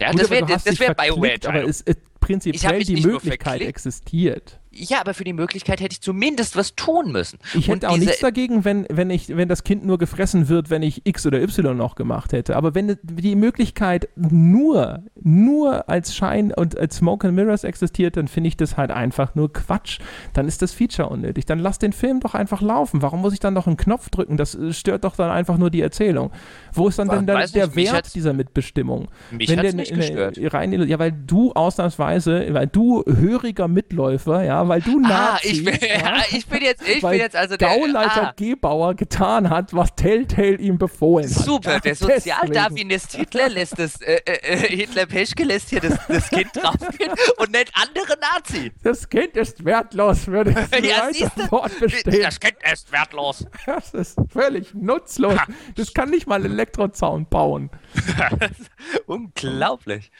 Ja, 0.00 0.12
Gut, 0.12 0.20
das 0.20 0.30
wäre 0.30 0.48
wär 0.48 0.94
BioWare. 0.94 1.38
Aber 1.46 1.64
es, 1.64 1.82
es 1.82 1.96
prinzipiell 2.20 2.84
die 2.84 3.00
Möglichkeit 3.00 3.62
existiert. 3.62 4.60
Ja, 4.70 5.00
aber 5.00 5.14
für 5.14 5.24
die 5.24 5.32
Möglichkeit 5.32 5.80
hätte 5.80 5.94
ich 5.94 6.00
zumindest 6.00 6.54
was 6.54 6.76
tun 6.76 7.10
müssen. 7.10 7.38
Ich 7.54 7.68
hätte 7.68 7.88
auch 7.88 7.96
nichts 7.96 8.20
dagegen, 8.20 8.64
wenn, 8.64 8.86
wenn, 8.90 9.10
ich, 9.10 9.34
wenn 9.34 9.48
das 9.48 9.64
Kind 9.64 9.84
nur 9.84 9.98
gefressen 9.98 10.48
wird, 10.48 10.70
wenn 10.70 10.82
ich 10.82 11.02
X 11.04 11.26
oder 11.26 11.42
Y 11.42 11.76
noch 11.76 11.94
gemacht 11.94 12.32
hätte. 12.32 12.54
Aber 12.54 12.74
wenn 12.74 12.96
die 13.02 13.34
Möglichkeit 13.34 14.08
nur, 14.14 15.02
nur 15.20 15.88
als 15.88 16.14
Schein 16.14 16.52
und 16.52 16.78
als 16.78 16.96
Smoke 16.96 17.26
and 17.26 17.34
Mirrors 17.34 17.64
existiert, 17.64 18.16
dann 18.16 18.28
finde 18.28 18.48
ich 18.48 18.56
das 18.56 18.76
halt 18.76 18.90
einfach 18.90 19.34
nur 19.34 19.52
Quatsch. 19.52 19.98
Dann 20.32 20.46
ist 20.46 20.62
das 20.62 20.72
Feature 20.72 21.08
unnötig. 21.08 21.46
Dann 21.46 21.58
lass 21.58 21.78
den 21.78 21.92
Film 21.92 22.20
doch 22.20 22.34
einfach 22.34 22.60
laufen. 22.60 23.02
Warum 23.02 23.22
muss 23.22 23.32
ich 23.32 23.40
dann 23.40 23.54
noch 23.54 23.66
einen 23.66 23.78
Knopf 23.78 24.10
drücken? 24.10 24.36
Das 24.36 24.54
äh, 24.54 24.72
stört 24.72 25.04
doch 25.04 25.16
dann 25.16 25.30
einfach 25.30 25.56
nur 25.56 25.70
die 25.70 25.80
Erzählung. 25.80 26.30
Wo 26.78 26.88
ist 26.88 26.98
dann 26.98 27.08
denn 27.08 27.26
der, 27.26 27.46
der 27.46 27.74
Wert 27.74 28.14
dieser 28.14 28.32
Mitbestimmung? 28.32 29.08
Mich 29.30 29.48
wenn 29.48 29.60
der, 29.60 29.72
nicht 29.74 29.94
gestört. 29.94 30.38
Rein, 30.54 30.72
ja, 30.88 30.98
weil 30.98 31.12
du 31.12 31.52
ausnahmsweise, 31.52 32.46
weil 32.50 32.66
du 32.68 33.04
höriger 33.04 33.68
Mitläufer, 33.68 34.44
ja, 34.44 34.66
weil 34.68 34.80
du 34.80 35.00
Nazi, 35.00 35.12
ah, 35.12 35.38
ich 35.42 35.64
bin, 35.64 35.74
ja, 35.88 36.22
ich 36.30 36.46
bin 36.46 36.62
jetzt, 36.62 36.88
ich 36.88 37.00
bin 37.00 37.14
jetzt 37.14 37.36
also 37.36 37.56
der 37.56 37.68
Gauleiter 37.68 38.28
ah. 38.28 38.34
Gebauer 38.36 38.94
getan 38.94 39.50
hat, 39.50 39.74
was 39.74 39.94
Telltale 39.96 40.56
ihm 40.56 40.78
befohlen 40.78 41.28
hat. 41.28 41.44
Super, 41.44 41.80
der 41.80 41.94
Sozialdarwinist 41.94 43.16
Hitler 43.16 43.48
lässt 43.48 43.78
das, 43.78 44.00
äh, 44.00 44.20
äh, 44.24 44.54
äh, 44.54 44.76
Hitler 44.76 45.06
Peschke 45.06 45.44
lässt 45.44 45.70
hier 45.70 45.80
das, 45.80 45.98
das 46.06 46.30
Kind 46.30 46.50
draufgehen 46.54 47.12
und 47.38 47.50
nennt 47.50 47.70
andere 47.74 48.16
Nazi. 48.20 48.72
Das 48.82 49.08
Kind 49.08 49.36
ist 49.36 49.64
wertlos, 49.64 50.26
würde 50.26 50.50
ich 50.78 50.84
ja, 50.84 51.06
weiter 51.06 51.48
fortbestehen. 51.48 52.22
Das 52.22 52.38
Kind 52.38 52.56
ist 52.72 52.92
wertlos. 52.92 53.46
Das 53.66 53.94
ist 53.94 54.16
völlig 54.32 54.74
nutzlos. 54.74 55.38
Das 55.76 55.92
kann 55.92 56.10
nicht 56.10 56.26
mal 56.26 56.44
Elektrozaun 56.68 57.26
bauen. 57.26 57.70
Unglaublich. 59.06 60.10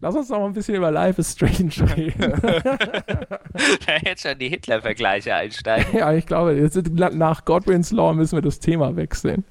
Lass 0.00 0.14
uns 0.14 0.28
noch 0.28 0.38
mal 0.38 0.46
ein 0.46 0.52
bisschen 0.52 0.76
über 0.76 0.90
Life 0.90 1.20
is 1.20 1.32
Strange 1.32 1.96
reden. 1.96 2.32
da 2.42 3.96
jetzt 4.04 4.22
schon 4.22 4.38
die 4.38 4.48
Hitler-Vergleiche 4.48 5.34
einsteigen. 5.34 5.98
Ja, 5.98 6.12
ich 6.12 6.26
glaube, 6.26 6.54
jetzt, 6.54 6.76
nach 6.90 7.44
Godwins 7.44 7.90
Law 7.90 8.14
müssen 8.14 8.36
wir 8.36 8.42
das 8.42 8.60
Thema 8.60 8.96
wechseln. 8.96 9.44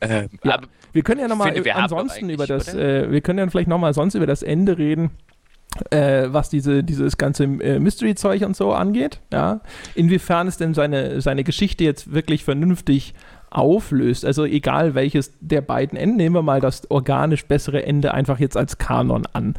Ähm, 0.00 0.28
ja, 0.44 0.60
wir 0.92 1.02
können 1.02 1.20
ja 1.22 1.28
nochmal 1.28 1.54
ansonsten 1.74 2.28
über 2.28 2.46
das, 2.46 2.74
äh, 2.74 3.10
wir 3.10 3.22
können 3.22 3.38
ja 3.38 3.48
vielleicht 3.48 3.68
nochmal 3.68 3.94
sonst 3.94 4.14
über 4.14 4.26
das 4.26 4.42
Ende 4.42 4.76
reden. 4.76 5.10
Äh, 5.90 6.32
was 6.32 6.50
diese, 6.50 6.82
dieses 6.82 7.16
ganze 7.16 7.44
äh, 7.44 7.78
Mystery-Zeug 7.78 8.42
und 8.42 8.56
so 8.56 8.72
angeht. 8.72 9.20
Ja? 9.32 9.60
Inwiefern 9.94 10.48
ist 10.48 10.60
denn 10.60 10.74
seine, 10.74 11.20
seine 11.20 11.44
Geschichte 11.44 11.84
jetzt 11.84 12.12
wirklich 12.12 12.44
vernünftig 12.44 13.14
auflöst. 13.50 14.24
Also 14.24 14.44
egal 14.44 14.94
welches 14.94 15.32
der 15.40 15.60
beiden 15.60 15.96
Enden, 15.96 16.16
nehmen 16.16 16.34
wir 16.34 16.42
mal 16.42 16.60
das 16.60 16.90
organisch 16.90 17.46
bessere 17.46 17.84
Ende 17.84 18.12
einfach 18.12 18.38
jetzt 18.38 18.56
als 18.56 18.78
Kanon 18.78 19.24
an. 19.32 19.54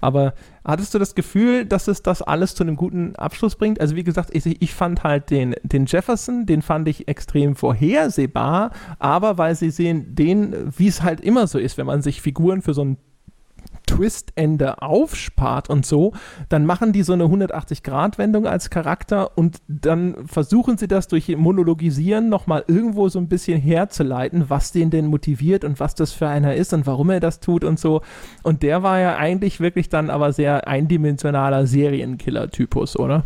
Aber 0.00 0.34
hattest 0.64 0.94
du 0.94 0.98
das 0.98 1.14
Gefühl, 1.14 1.64
dass 1.64 1.88
es 1.88 2.02
das 2.02 2.22
alles 2.22 2.54
zu 2.54 2.62
einem 2.62 2.76
guten 2.76 3.16
Abschluss 3.16 3.56
bringt? 3.56 3.80
Also 3.80 3.96
wie 3.96 4.04
gesagt, 4.04 4.30
ich, 4.32 4.62
ich 4.62 4.74
fand 4.74 5.02
halt 5.02 5.30
den, 5.30 5.54
den 5.62 5.86
Jefferson, 5.86 6.46
den 6.46 6.62
fand 6.62 6.86
ich 6.88 7.08
extrem 7.08 7.56
vorhersehbar, 7.56 8.70
aber 8.98 9.38
weil 9.38 9.54
sie 9.54 9.70
sehen, 9.70 10.14
den, 10.14 10.72
wie 10.76 10.88
es 10.88 11.02
halt 11.02 11.20
immer 11.20 11.46
so 11.46 11.58
ist, 11.58 11.78
wenn 11.78 11.86
man 11.86 12.02
sich 12.02 12.20
Figuren 12.20 12.62
für 12.62 12.74
so 12.74 12.84
ein 12.84 12.98
Twist-Ende 14.00 14.80
aufspart 14.80 15.68
und 15.68 15.84
so, 15.84 16.14
dann 16.48 16.64
machen 16.64 16.92
die 16.92 17.02
so 17.02 17.12
eine 17.12 17.24
180-Grad-Wendung 17.24 18.46
als 18.46 18.70
Charakter 18.70 19.36
und 19.36 19.58
dann 19.68 20.26
versuchen 20.26 20.78
sie 20.78 20.88
das 20.88 21.06
durch 21.06 21.28
Monologisieren 21.28 22.30
nochmal 22.30 22.64
irgendwo 22.66 23.10
so 23.10 23.18
ein 23.18 23.28
bisschen 23.28 23.60
herzuleiten, 23.60 24.48
was 24.48 24.72
den 24.72 24.88
denn 24.88 25.06
motiviert 25.06 25.64
und 25.64 25.80
was 25.80 25.94
das 25.94 26.12
für 26.12 26.28
einer 26.28 26.54
ist 26.54 26.72
und 26.72 26.86
warum 26.86 27.10
er 27.10 27.20
das 27.20 27.40
tut 27.40 27.62
und 27.62 27.78
so. 27.78 28.00
Und 28.42 28.62
der 28.62 28.82
war 28.82 28.98
ja 28.98 29.16
eigentlich 29.16 29.60
wirklich 29.60 29.90
dann 29.90 30.08
aber 30.08 30.32
sehr 30.32 30.66
eindimensionaler 30.66 31.66
Serienkiller-Typus, 31.66 32.96
oder? 32.96 33.24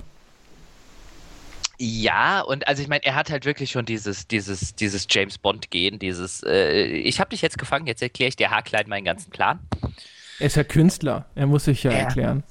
Ja, 1.79 2.41
und 2.41 2.69
also 2.69 2.83
ich 2.83 2.89
meine, 2.89 3.05
er 3.05 3.15
hat 3.15 3.31
halt 3.31 3.45
wirklich 3.45 3.71
schon 3.73 3.85
dieses, 3.85 4.29
dieses, 4.29 4.75
dieses 4.77 5.07
James 5.11 5.39
Bond-Gehen, 5.39 5.99
dieses, 5.99 6.43
äh, 6.45 6.85
ich 6.85 7.21
habe 7.21 7.31
dich 7.31 7.43
jetzt 7.43 7.59
gefangen, 7.59 7.87
jetzt 7.87 8.01
erkläre 8.01 8.29
ich 8.29 8.37
dir 8.37 8.51
haarklein 8.51 8.89
meinen 8.89 9.05
ganzen 9.05 9.31
Plan. 9.31 9.59
Er 10.39 10.47
ist 10.47 10.57
ja 10.57 10.65
Künstler, 10.65 11.27
er 11.35 11.47
muss 11.47 11.65
sich 11.65 11.83
ja, 11.83 11.93
ja 11.93 11.99
erklären. 11.99 12.43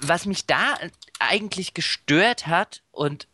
Was 0.00 0.26
mich 0.26 0.46
da 0.46 0.76
eigentlich 1.18 1.74
gestört 1.74 2.46
hat 2.46 2.82
und 2.90 3.26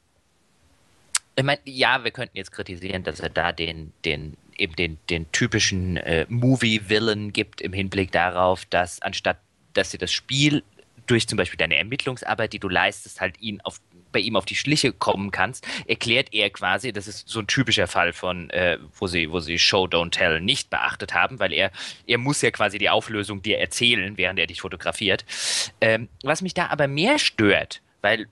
ich 1.38 1.44
meine, 1.44 1.60
ja, 1.64 2.02
wir 2.02 2.10
könnten 2.12 2.36
jetzt 2.36 2.50
kritisieren, 2.50 3.02
dass 3.02 3.20
er 3.20 3.28
da 3.28 3.52
den, 3.52 3.92
den, 4.06 4.38
eben 4.56 4.74
den, 4.74 4.98
den 5.10 5.30
typischen 5.32 5.98
äh, 5.98 6.24
Movie-Villain 6.30 7.32
gibt 7.32 7.60
im 7.60 7.74
Hinblick 7.74 8.10
darauf, 8.10 8.64
dass 8.64 9.02
anstatt, 9.02 9.38
dass 9.74 9.90
sie 9.90 9.98
das 9.98 10.12
Spiel 10.12 10.62
durch 11.06 11.28
zum 11.28 11.36
Beispiel 11.36 11.58
deine 11.58 11.76
Ermittlungsarbeit, 11.76 12.54
die 12.54 12.58
du 12.58 12.70
leistest, 12.70 13.20
halt 13.20 13.38
ihn 13.40 13.60
auf 13.60 13.80
bei 14.12 14.20
ihm 14.20 14.36
auf 14.36 14.44
die 14.44 14.54
Schliche 14.54 14.92
kommen 14.92 15.30
kannst, 15.30 15.66
erklärt 15.86 16.28
er 16.32 16.50
quasi, 16.50 16.92
das 16.92 17.06
ist 17.06 17.28
so 17.28 17.40
ein 17.40 17.46
typischer 17.46 17.86
Fall 17.86 18.12
von, 18.12 18.50
äh, 18.50 18.78
wo 18.98 19.06
sie, 19.06 19.30
wo 19.30 19.40
sie 19.40 19.58
Show 19.58 19.84
Don't 19.84 20.10
Tell 20.10 20.40
nicht 20.40 20.70
beachtet 20.70 21.14
haben, 21.14 21.38
weil 21.38 21.52
er, 21.52 21.70
er 22.06 22.18
muss 22.18 22.42
ja 22.42 22.50
quasi 22.50 22.78
die 22.78 22.90
Auflösung 22.90 23.42
dir 23.42 23.58
erzählen, 23.58 24.16
während 24.16 24.38
er 24.38 24.46
dich 24.46 24.60
fotografiert. 24.60 25.24
Ähm, 25.80 26.08
was 26.22 26.42
mich 26.42 26.54
da 26.54 26.68
aber 26.68 26.88
mehr 26.88 27.18
stört, 27.18 27.82
weil 28.00 28.26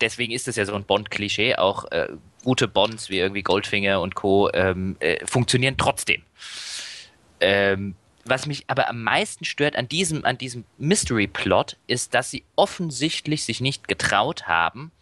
deswegen 0.00 0.32
ist 0.32 0.48
es 0.48 0.56
ja 0.56 0.64
so 0.64 0.74
ein 0.74 0.84
Bond-Klischee, 0.84 1.56
auch 1.56 1.90
äh, 1.90 2.08
gute 2.42 2.68
Bonds 2.68 3.10
wie 3.10 3.18
irgendwie 3.18 3.42
Goldfinger 3.42 4.00
und 4.00 4.14
Co. 4.14 4.50
Ähm, 4.52 4.96
äh, 5.00 5.24
funktionieren 5.26 5.76
trotzdem. 5.76 6.22
Ähm, 7.40 7.96
was 8.26 8.46
mich 8.46 8.64
aber 8.68 8.88
am 8.88 9.02
meisten 9.02 9.44
stört 9.44 9.76
an 9.76 9.88
diesem, 9.88 10.24
an 10.24 10.38
diesem 10.38 10.64
Mystery-Plot, 10.78 11.76
ist, 11.86 12.14
dass 12.14 12.30
sie 12.30 12.44
offensichtlich 12.56 13.44
sich 13.44 13.60
nicht 13.60 13.88
getraut 13.88 14.46
haben, 14.46 14.92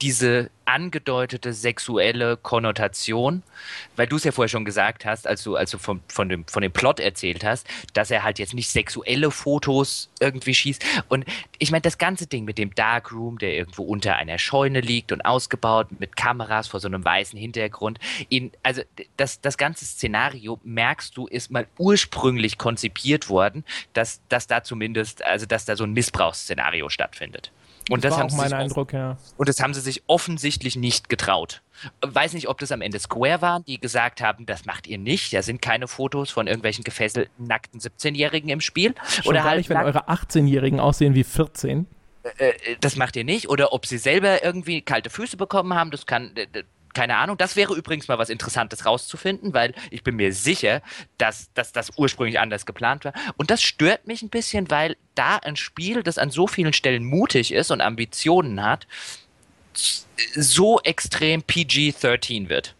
diese 0.00 0.50
angedeutete 0.64 1.54
sexuelle 1.54 2.36
Konnotation, 2.36 3.42
weil 3.96 4.06
du 4.06 4.16
es 4.16 4.24
ja 4.24 4.32
vorher 4.32 4.48
schon 4.48 4.66
gesagt 4.66 5.06
hast, 5.06 5.26
als 5.26 5.42
du, 5.42 5.56
als 5.56 5.70
du 5.70 5.78
vom, 5.78 6.02
von, 6.08 6.28
dem, 6.28 6.44
von 6.46 6.62
dem 6.62 6.72
Plot 6.72 7.00
erzählt 7.00 7.42
hast, 7.42 7.66
dass 7.94 8.10
er 8.10 8.22
halt 8.22 8.38
jetzt 8.38 8.54
nicht 8.54 8.68
sexuelle 8.68 9.30
Fotos 9.30 10.10
irgendwie 10.20 10.54
schießt. 10.54 10.84
Und 11.08 11.24
ich 11.58 11.70
meine, 11.70 11.82
das 11.82 11.96
ganze 11.96 12.26
Ding 12.26 12.44
mit 12.44 12.58
dem 12.58 12.74
Darkroom, 12.74 13.38
der 13.38 13.54
irgendwo 13.54 13.82
unter 13.82 14.16
einer 14.16 14.38
Scheune 14.38 14.80
liegt 14.80 15.10
und 15.10 15.22
ausgebaut 15.22 15.88
mit 15.98 16.16
Kameras 16.16 16.68
vor 16.68 16.80
so 16.80 16.88
einem 16.88 17.04
weißen 17.04 17.38
Hintergrund, 17.38 17.98
in, 18.28 18.52
also 18.62 18.82
das, 19.16 19.40
das 19.40 19.56
ganze 19.56 19.86
Szenario, 19.86 20.60
merkst 20.64 21.16
du, 21.16 21.26
ist 21.26 21.50
mal 21.50 21.66
ursprünglich 21.78 22.58
konzipiert 22.58 23.30
worden, 23.30 23.64
dass, 23.94 24.20
dass 24.28 24.46
da 24.46 24.62
zumindest, 24.62 25.24
also 25.24 25.46
dass 25.46 25.64
da 25.64 25.76
so 25.76 25.84
ein 25.84 25.92
Missbrauchsszenario 25.92 26.90
stattfindet. 26.90 27.50
Und 27.90 28.04
das, 28.04 28.16
das 28.16 28.18
war 28.18 28.26
auch 28.26 28.36
mein 28.36 28.52
Eindruck, 28.52 28.92
ja. 28.92 29.16
Und 29.36 29.48
das 29.48 29.60
haben 29.60 29.74
sie 29.74 29.80
sich 29.80 30.02
offensichtlich 30.06 30.76
nicht 30.76 31.08
getraut. 31.08 31.62
Weiß 32.00 32.32
nicht, 32.34 32.48
ob 32.48 32.58
das 32.58 32.72
am 32.72 32.80
Ende 32.80 32.98
Square 32.98 33.40
waren, 33.40 33.64
die 33.64 33.78
gesagt 33.78 34.20
haben, 34.20 34.46
das 34.46 34.64
macht 34.64 34.86
ihr 34.86 34.98
nicht. 34.98 35.32
Da 35.32 35.42
sind 35.42 35.62
keine 35.62 35.88
Fotos 35.88 36.30
von 36.30 36.46
irgendwelchen 36.46 36.84
gefesselten, 36.84 37.46
nackten 37.46 37.80
17-Jährigen 37.80 38.50
im 38.50 38.60
Spiel. 38.60 38.94
Schon 39.08 39.30
Oder 39.30 39.44
halt, 39.44 39.58
nicht, 39.58 39.70
wenn 39.70 39.78
eure 39.78 40.08
18-Jährigen 40.08 40.80
aussehen 40.80 41.14
wie 41.14 41.24
14 41.24 41.86
äh, 42.38 42.48
äh, 42.48 42.76
das 42.80 42.96
macht 42.96 43.16
ihr 43.16 43.24
nicht. 43.24 43.48
Oder 43.48 43.72
ob 43.72 43.86
sie 43.86 43.98
selber 43.98 44.44
irgendwie 44.44 44.82
kalte 44.82 45.10
Füße 45.10 45.36
bekommen 45.36 45.74
haben, 45.74 45.90
das 45.90 46.06
kann, 46.06 46.32
keine 46.94 47.16
Ahnung. 47.16 47.36
Das 47.36 47.56
wäre 47.56 47.74
übrigens 47.74 48.08
mal 48.08 48.18
was 48.18 48.30
Interessantes 48.30 48.86
rauszufinden, 48.86 49.54
weil 49.54 49.74
ich 49.90 50.02
bin 50.02 50.16
mir 50.16 50.32
sicher, 50.32 50.82
dass, 51.16 51.52
dass 51.54 51.72
das 51.72 51.92
ursprünglich 51.96 52.38
anders 52.38 52.66
geplant 52.66 53.04
war. 53.04 53.12
Und 53.36 53.50
das 53.50 53.62
stört 53.62 54.06
mich 54.06 54.22
ein 54.22 54.30
bisschen, 54.30 54.70
weil 54.70 54.96
da 55.14 55.36
ein 55.36 55.56
Spiel, 55.56 56.02
das 56.02 56.18
an 56.18 56.30
so 56.30 56.46
vielen 56.46 56.72
Stellen 56.72 57.04
mutig 57.04 57.52
ist 57.52 57.70
und 57.70 57.80
Ambitionen 57.80 58.62
hat, 58.62 58.86
so 60.34 60.80
extrem 60.80 61.42
PG-13 61.42 62.48
wird. 62.48 62.74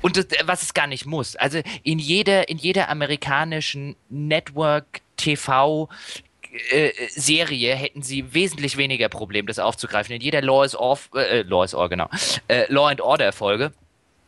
Und 0.00 0.16
das, 0.16 0.26
was 0.44 0.62
es 0.62 0.74
gar 0.74 0.86
nicht 0.86 1.06
muss. 1.06 1.36
Also 1.36 1.60
in 1.82 1.98
jeder, 1.98 2.48
in 2.48 2.58
jeder 2.58 2.88
amerikanischen 2.88 3.96
Network 4.08 5.00
TV 5.16 5.88
äh, 6.70 6.92
Serie 7.08 7.74
hätten 7.74 8.02
sie 8.02 8.34
wesentlich 8.34 8.76
weniger 8.76 9.08
Problem, 9.08 9.46
das 9.46 9.58
aufzugreifen. 9.58 10.14
In 10.14 10.20
jeder 10.20 10.42
Law 10.42 10.64
is, 10.64 10.74
off, 10.74 11.10
äh, 11.14 11.42
Law 11.42 11.64
is 11.64 11.74
Order, 11.74 11.88
genau, 11.88 12.08
äh, 12.48 12.70
Law 12.72 12.88
and 12.88 13.00
Order 13.00 13.32
Folge 13.32 13.72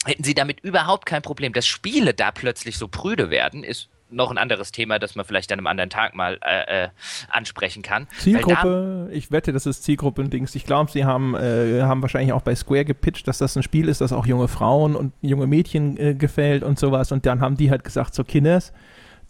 hätten 0.06 0.24
sie 0.24 0.34
damit 0.34 0.60
überhaupt 0.60 1.06
kein 1.06 1.22
Problem. 1.22 1.52
Dass 1.52 1.66
Spiele 1.66 2.14
da 2.14 2.30
plötzlich 2.30 2.78
so 2.78 2.88
prüde 2.88 3.30
werden, 3.30 3.64
ist 3.64 3.88
noch 4.12 4.30
ein 4.30 4.38
anderes 4.38 4.72
Thema, 4.72 4.98
das 4.98 5.14
man 5.14 5.24
vielleicht 5.24 5.52
an 5.52 5.60
einem 5.60 5.66
anderen 5.68 5.90
Tag 5.90 6.14
mal 6.14 6.38
äh, 6.44 6.84
äh, 6.84 6.88
ansprechen 7.28 7.82
kann. 7.82 8.08
Zielgruppe, 8.18 9.06
da, 9.08 9.14
ich 9.14 9.30
wette, 9.30 9.52
das 9.52 9.66
ist 9.66 9.84
Zielgruppendings. 9.84 10.54
Ich 10.54 10.64
glaube, 10.64 10.90
sie 10.90 11.04
haben, 11.04 11.34
äh, 11.36 11.82
haben 11.82 12.02
wahrscheinlich 12.02 12.32
auch 12.32 12.42
bei 12.42 12.54
Square 12.54 12.84
gepitcht, 12.84 13.28
dass 13.28 13.38
das 13.38 13.56
ein 13.56 13.62
Spiel 13.62 13.88
ist, 13.88 14.00
das 14.00 14.12
auch 14.12 14.26
junge 14.26 14.48
Frauen 14.48 14.96
und 14.96 15.12
junge 15.20 15.46
Mädchen 15.46 15.96
äh, 15.96 16.14
gefällt 16.14 16.64
und 16.64 16.78
sowas. 16.78 17.12
Und 17.12 17.26
dann 17.26 17.40
haben 17.40 17.56
die 17.56 17.70
halt 17.70 17.84
gesagt, 17.84 18.14
so 18.14 18.24
Kinders, 18.24 18.72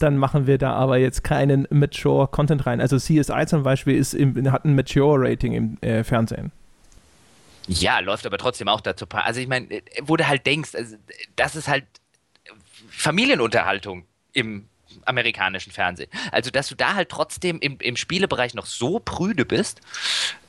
dann 0.02 0.16
machen 0.16 0.47
wir 0.47 0.59
da 0.59 0.72
aber 0.72 0.98
jetzt 0.98 1.24
keinen 1.24 1.66
Mature 1.70 2.28
Content 2.28 2.66
rein. 2.66 2.81
Also 2.81 2.98
CSI 2.98 3.47
zum 3.47 3.62
Beispiel 3.62 3.97
ist 3.97 4.14
im, 4.14 4.51
hat 4.51 4.64
ein 4.64 4.74
Mature 4.74 5.28
Rating 5.28 5.52
im 5.52 5.78
äh, 5.81 6.05
Fernsehen. 6.05 6.52
Ja, 7.68 8.01
läuft 8.01 8.27
aber 8.27 8.39
trotzdem 8.39 8.68
auch 8.68 8.81
dazu. 8.81 9.06
Also 9.10 9.40
ich 9.40 9.48
meine, 9.48 9.70
äh, 9.70 9.82
wo 10.02 10.16
du 10.16 10.27
halt 10.27 10.47
denkst, 10.47 10.74
also, 10.74 10.97
das 11.36 11.56
ist 11.56 11.68
halt 11.68 11.85
Familienunterhaltung 12.89 14.05
im 14.32 14.66
amerikanischen 15.05 15.72
Fernsehen. 15.72 16.10
Also, 16.32 16.51
dass 16.51 16.68
du 16.68 16.74
da 16.74 16.94
halt 16.94 17.09
trotzdem 17.09 17.59
im, 17.60 17.78
im 17.81 17.97
Spielebereich 17.97 18.55
noch 18.55 18.66
so 18.66 18.98
prüde 18.98 19.44
bist, 19.44 19.81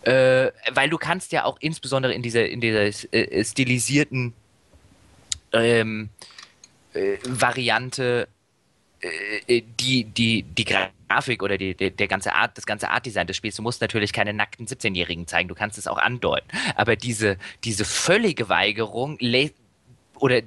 äh, 0.04 0.52
weil 0.72 0.90
du 0.90 0.98
kannst 0.98 1.32
ja 1.32 1.46
auch 1.46 1.58
insbesondere 1.60 2.14
in 2.14 2.22
dieser, 2.22 2.50
in 2.50 2.62
dieser 2.62 2.84
äh, 3.14 3.44
stilisierten 3.44 4.34
ähm, 5.54 6.10
äh, 6.94 7.18
Variante 7.24 8.28
die, 9.50 10.04
die, 10.04 10.44
die 10.44 10.66
Grafik 10.66 11.42
oder 11.42 11.58
die, 11.58 11.76
die, 11.76 11.92
der 11.92 12.08
ganze 12.08 12.34
Art, 12.34 12.58
das 12.58 12.66
ganze 12.66 12.90
Artdesign 12.90 13.28
des 13.28 13.38
Spiels, 13.38 13.56
du 13.56 13.62
musst 13.62 13.82
natürlich 13.82 14.14
keine 14.14 14.34
nackten 14.34 14.68
17-Jährigen 14.68 15.28
zeigen, 15.28 15.50
du 15.50 15.56
kannst 15.56 15.78
es 15.78 15.88
auch 15.88 15.98
andeuten. 15.98 16.48
Aber 16.76 16.96
diese, 16.96 17.38
diese 17.64 17.86
völlige 17.86 18.50
Weigerung 18.50 19.18
oder 20.20 20.42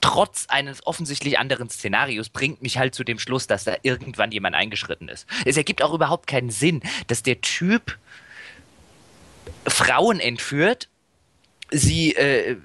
trotz 0.00 0.46
eines 0.48 0.86
offensichtlich 0.86 1.38
anderen 1.38 1.70
Szenarios 1.70 2.28
bringt 2.28 2.62
mich 2.62 2.78
halt 2.78 2.94
zu 2.94 3.04
dem 3.04 3.18
Schluss, 3.18 3.46
dass 3.46 3.64
da 3.64 3.76
irgendwann 3.82 4.32
jemand 4.32 4.54
eingeschritten 4.54 5.08
ist. 5.08 5.26
Es 5.44 5.56
ergibt 5.56 5.82
auch 5.82 5.94
überhaupt 5.94 6.26
keinen 6.26 6.50
Sinn, 6.50 6.82
dass 7.06 7.22
der 7.22 7.40
Typ 7.40 7.98
Frauen 9.66 10.20
entführt, 10.20 10.88
sie, 11.70 12.14
äh, 12.14 12.56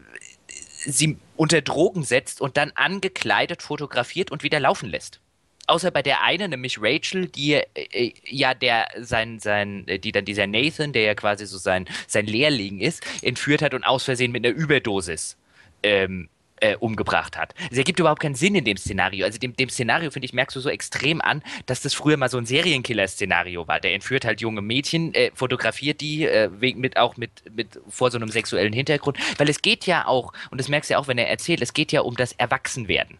sie 0.47 1.17
unter 1.41 1.63
Drogen 1.63 2.03
setzt 2.03 2.39
und 2.39 2.55
dann 2.55 2.71
angekleidet 2.75 3.63
fotografiert 3.63 4.29
und 4.29 4.43
wieder 4.43 4.59
laufen 4.59 4.87
lässt. 4.87 5.21
Außer 5.65 5.89
bei 5.89 6.03
der 6.03 6.21
einen, 6.21 6.51
nämlich 6.51 6.77
Rachel, 6.79 7.29
die 7.29 7.53
äh, 7.53 8.13
ja 8.27 8.53
der 8.53 8.89
sein, 8.99 9.39
sein, 9.39 9.87
äh, 9.87 9.97
die 9.97 10.11
dann 10.11 10.23
dieser 10.23 10.45
Nathan, 10.45 10.93
der 10.93 11.01
ja 11.01 11.15
quasi 11.15 11.47
so 11.47 11.57
sein, 11.57 11.87
sein 12.05 12.27
Lehrling 12.27 12.77
ist, 12.77 13.03
entführt 13.23 13.63
hat 13.63 13.73
und 13.73 13.83
aus 13.83 14.03
Versehen 14.03 14.31
mit 14.31 14.45
einer 14.45 14.53
Überdosis 14.53 15.35
ähm, 15.81 16.29
äh, 16.61 16.75
umgebracht 16.77 17.37
hat. 17.37 17.53
Es 17.69 17.77
ergibt 17.77 17.99
überhaupt 17.99 18.21
keinen 18.21 18.35
Sinn 18.35 18.55
in 18.55 18.63
dem 18.63 18.77
Szenario. 18.77 19.25
Also 19.25 19.39
dem, 19.39 19.55
dem 19.55 19.69
Szenario, 19.69 20.11
finde 20.11 20.25
ich, 20.25 20.33
merkst 20.33 20.55
du 20.55 20.61
so 20.61 20.69
extrem 20.69 21.21
an, 21.21 21.43
dass 21.65 21.81
das 21.81 21.93
früher 21.93 22.17
mal 22.17 22.29
so 22.29 22.37
ein 22.37 22.45
Serienkiller-Szenario 22.45 23.67
war. 23.67 23.79
Der 23.79 23.93
entführt 23.93 24.25
halt 24.25 24.41
junge 24.41 24.61
Mädchen, 24.61 25.13
äh, 25.13 25.31
fotografiert 25.33 26.01
die, 26.01 26.25
äh, 26.25 26.49
mit, 26.49 26.97
auch 26.97 27.17
mit, 27.17 27.31
mit 27.53 27.79
vor 27.89 28.11
so 28.11 28.17
einem 28.17 28.29
sexuellen 28.29 28.73
Hintergrund. 28.73 29.17
Weil 29.37 29.49
es 29.49 29.61
geht 29.61 29.85
ja 29.85 30.07
auch, 30.07 30.33
und 30.51 30.59
das 30.59 30.69
merkst 30.69 30.89
du 30.89 30.93
ja 30.93 30.99
auch, 30.99 31.07
wenn 31.07 31.17
er 31.17 31.29
erzählt, 31.29 31.61
es 31.61 31.73
geht 31.73 31.91
ja 31.91 32.01
um 32.01 32.15
das 32.15 32.31
Erwachsenwerden. 32.33 33.17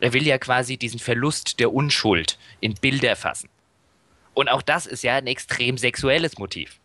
Er 0.00 0.12
will 0.12 0.26
ja 0.26 0.38
quasi 0.38 0.76
diesen 0.76 1.00
Verlust 1.00 1.58
der 1.60 1.72
Unschuld 1.72 2.38
in 2.60 2.74
Bilder 2.74 3.16
fassen. 3.16 3.48
Und 4.34 4.48
auch 4.48 4.62
das 4.62 4.86
ist 4.86 5.02
ja 5.02 5.16
ein 5.16 5.26
extrem 5.26 5.76
sexuelles 5.76 6.38
Motiv. 6.38 6.78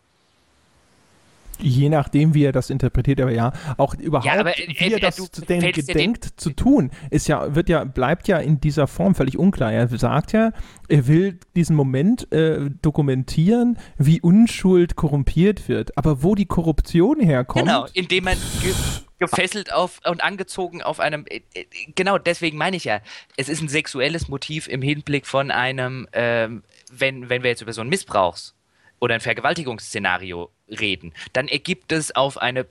Je 1.64 1.88
nachdem, 1.88 2.34
wie 2.34 2.44
er 2.44 2.52
das 2.52 2.70
interpretiert, 2.70 3.20
aber 3.20 3.32
ja, 3.32 3.52
auch 3.76 3.94
überhaupt, 3.94 4.26
ja, 4.26 4.40
aber, 4.40 4.52
wie 4.56 4.92
er, 4.92 5.00
das 5.00 5.16
zu 5.16 5.42
denn, 5.42 5.60
gedenkt 5.72 6.34
zu 6.36 6.50
tun, 6.50 6.90
ist 7.10 7.28
ja, 7.28 7.54
wird 7.54 7.68
ja, 7.68 7.84
bleibt 7.84 8.28
ja 8.28 8.38
in 8.38 8.60
dieser 8.60 8.86
Form 8.86 9.14
völlig 9.14 9.38
unklar. 9.38 9.72
Er 9.72 9.88
sagt 9.88 10.32
ja, 10.32 10.52
er 10.88 11.06
will 11.06 11.38
diesen 11.56 11.76
Moment 11.76 12.30
äh, 12.32 12.70
dokumentieren, 12.82 13.78
wie 13.96 14.20
Unschuld 14.20 14.96
korrumpiert 14.96 15.68
wird. 15.68 15.96
Aber 15.96 16.22
wo 16.22 16.34
die 16.34 16.46
Korruption 16.46 17.20
herkommt. 17.20 17.66
Genau, 17.66 17.86
indem 17.92 18.24
man 18.24 18.36
ge 18.62 18.72
gefesselt 19.20 19.72
auf 19.72 20.00
und 20.04 20.22
angezogen 20.22 20.82
auf 20.82 21.00
einem. 21.00 21.24
Äh, 21.26 21.40
äh, 21.54 21.64
genau, 21.94 22.18
deswegen 22.18 22.58
meine 22.58 22.76
ich 22.76 22.84
ja, 22.84 23.00
es 23.36 23.48
ist 23.48 23.62
ein 23.62 23.68
sexuelles 23.68 24.28
Motiv 24.28 24.68
im 24.68 24.82
Hinblick 24.82 25.26
von 25.26 25.50
einem 25.50 26.08
ähm, 26.12 26.62
wenn, 26.98 27.28
wenn 27.28 27.42
wir 27.42 27.50
jetzt 27.50 27.62
über 27.62 27.72
so 27.72 27.80
ein 27.80 27.88
Missbrauchs- 27.88 28.54
oder 29.00 29.14
ein 29.14 29.20
Vergewaltigungsszenario 29.20 30.50
reden, 30.68 31.12
dann 31.32 31.48
ergibt 31.48 31.92
es 31.92 32.14
auf 32.14 32.38
eine 32.38 32.66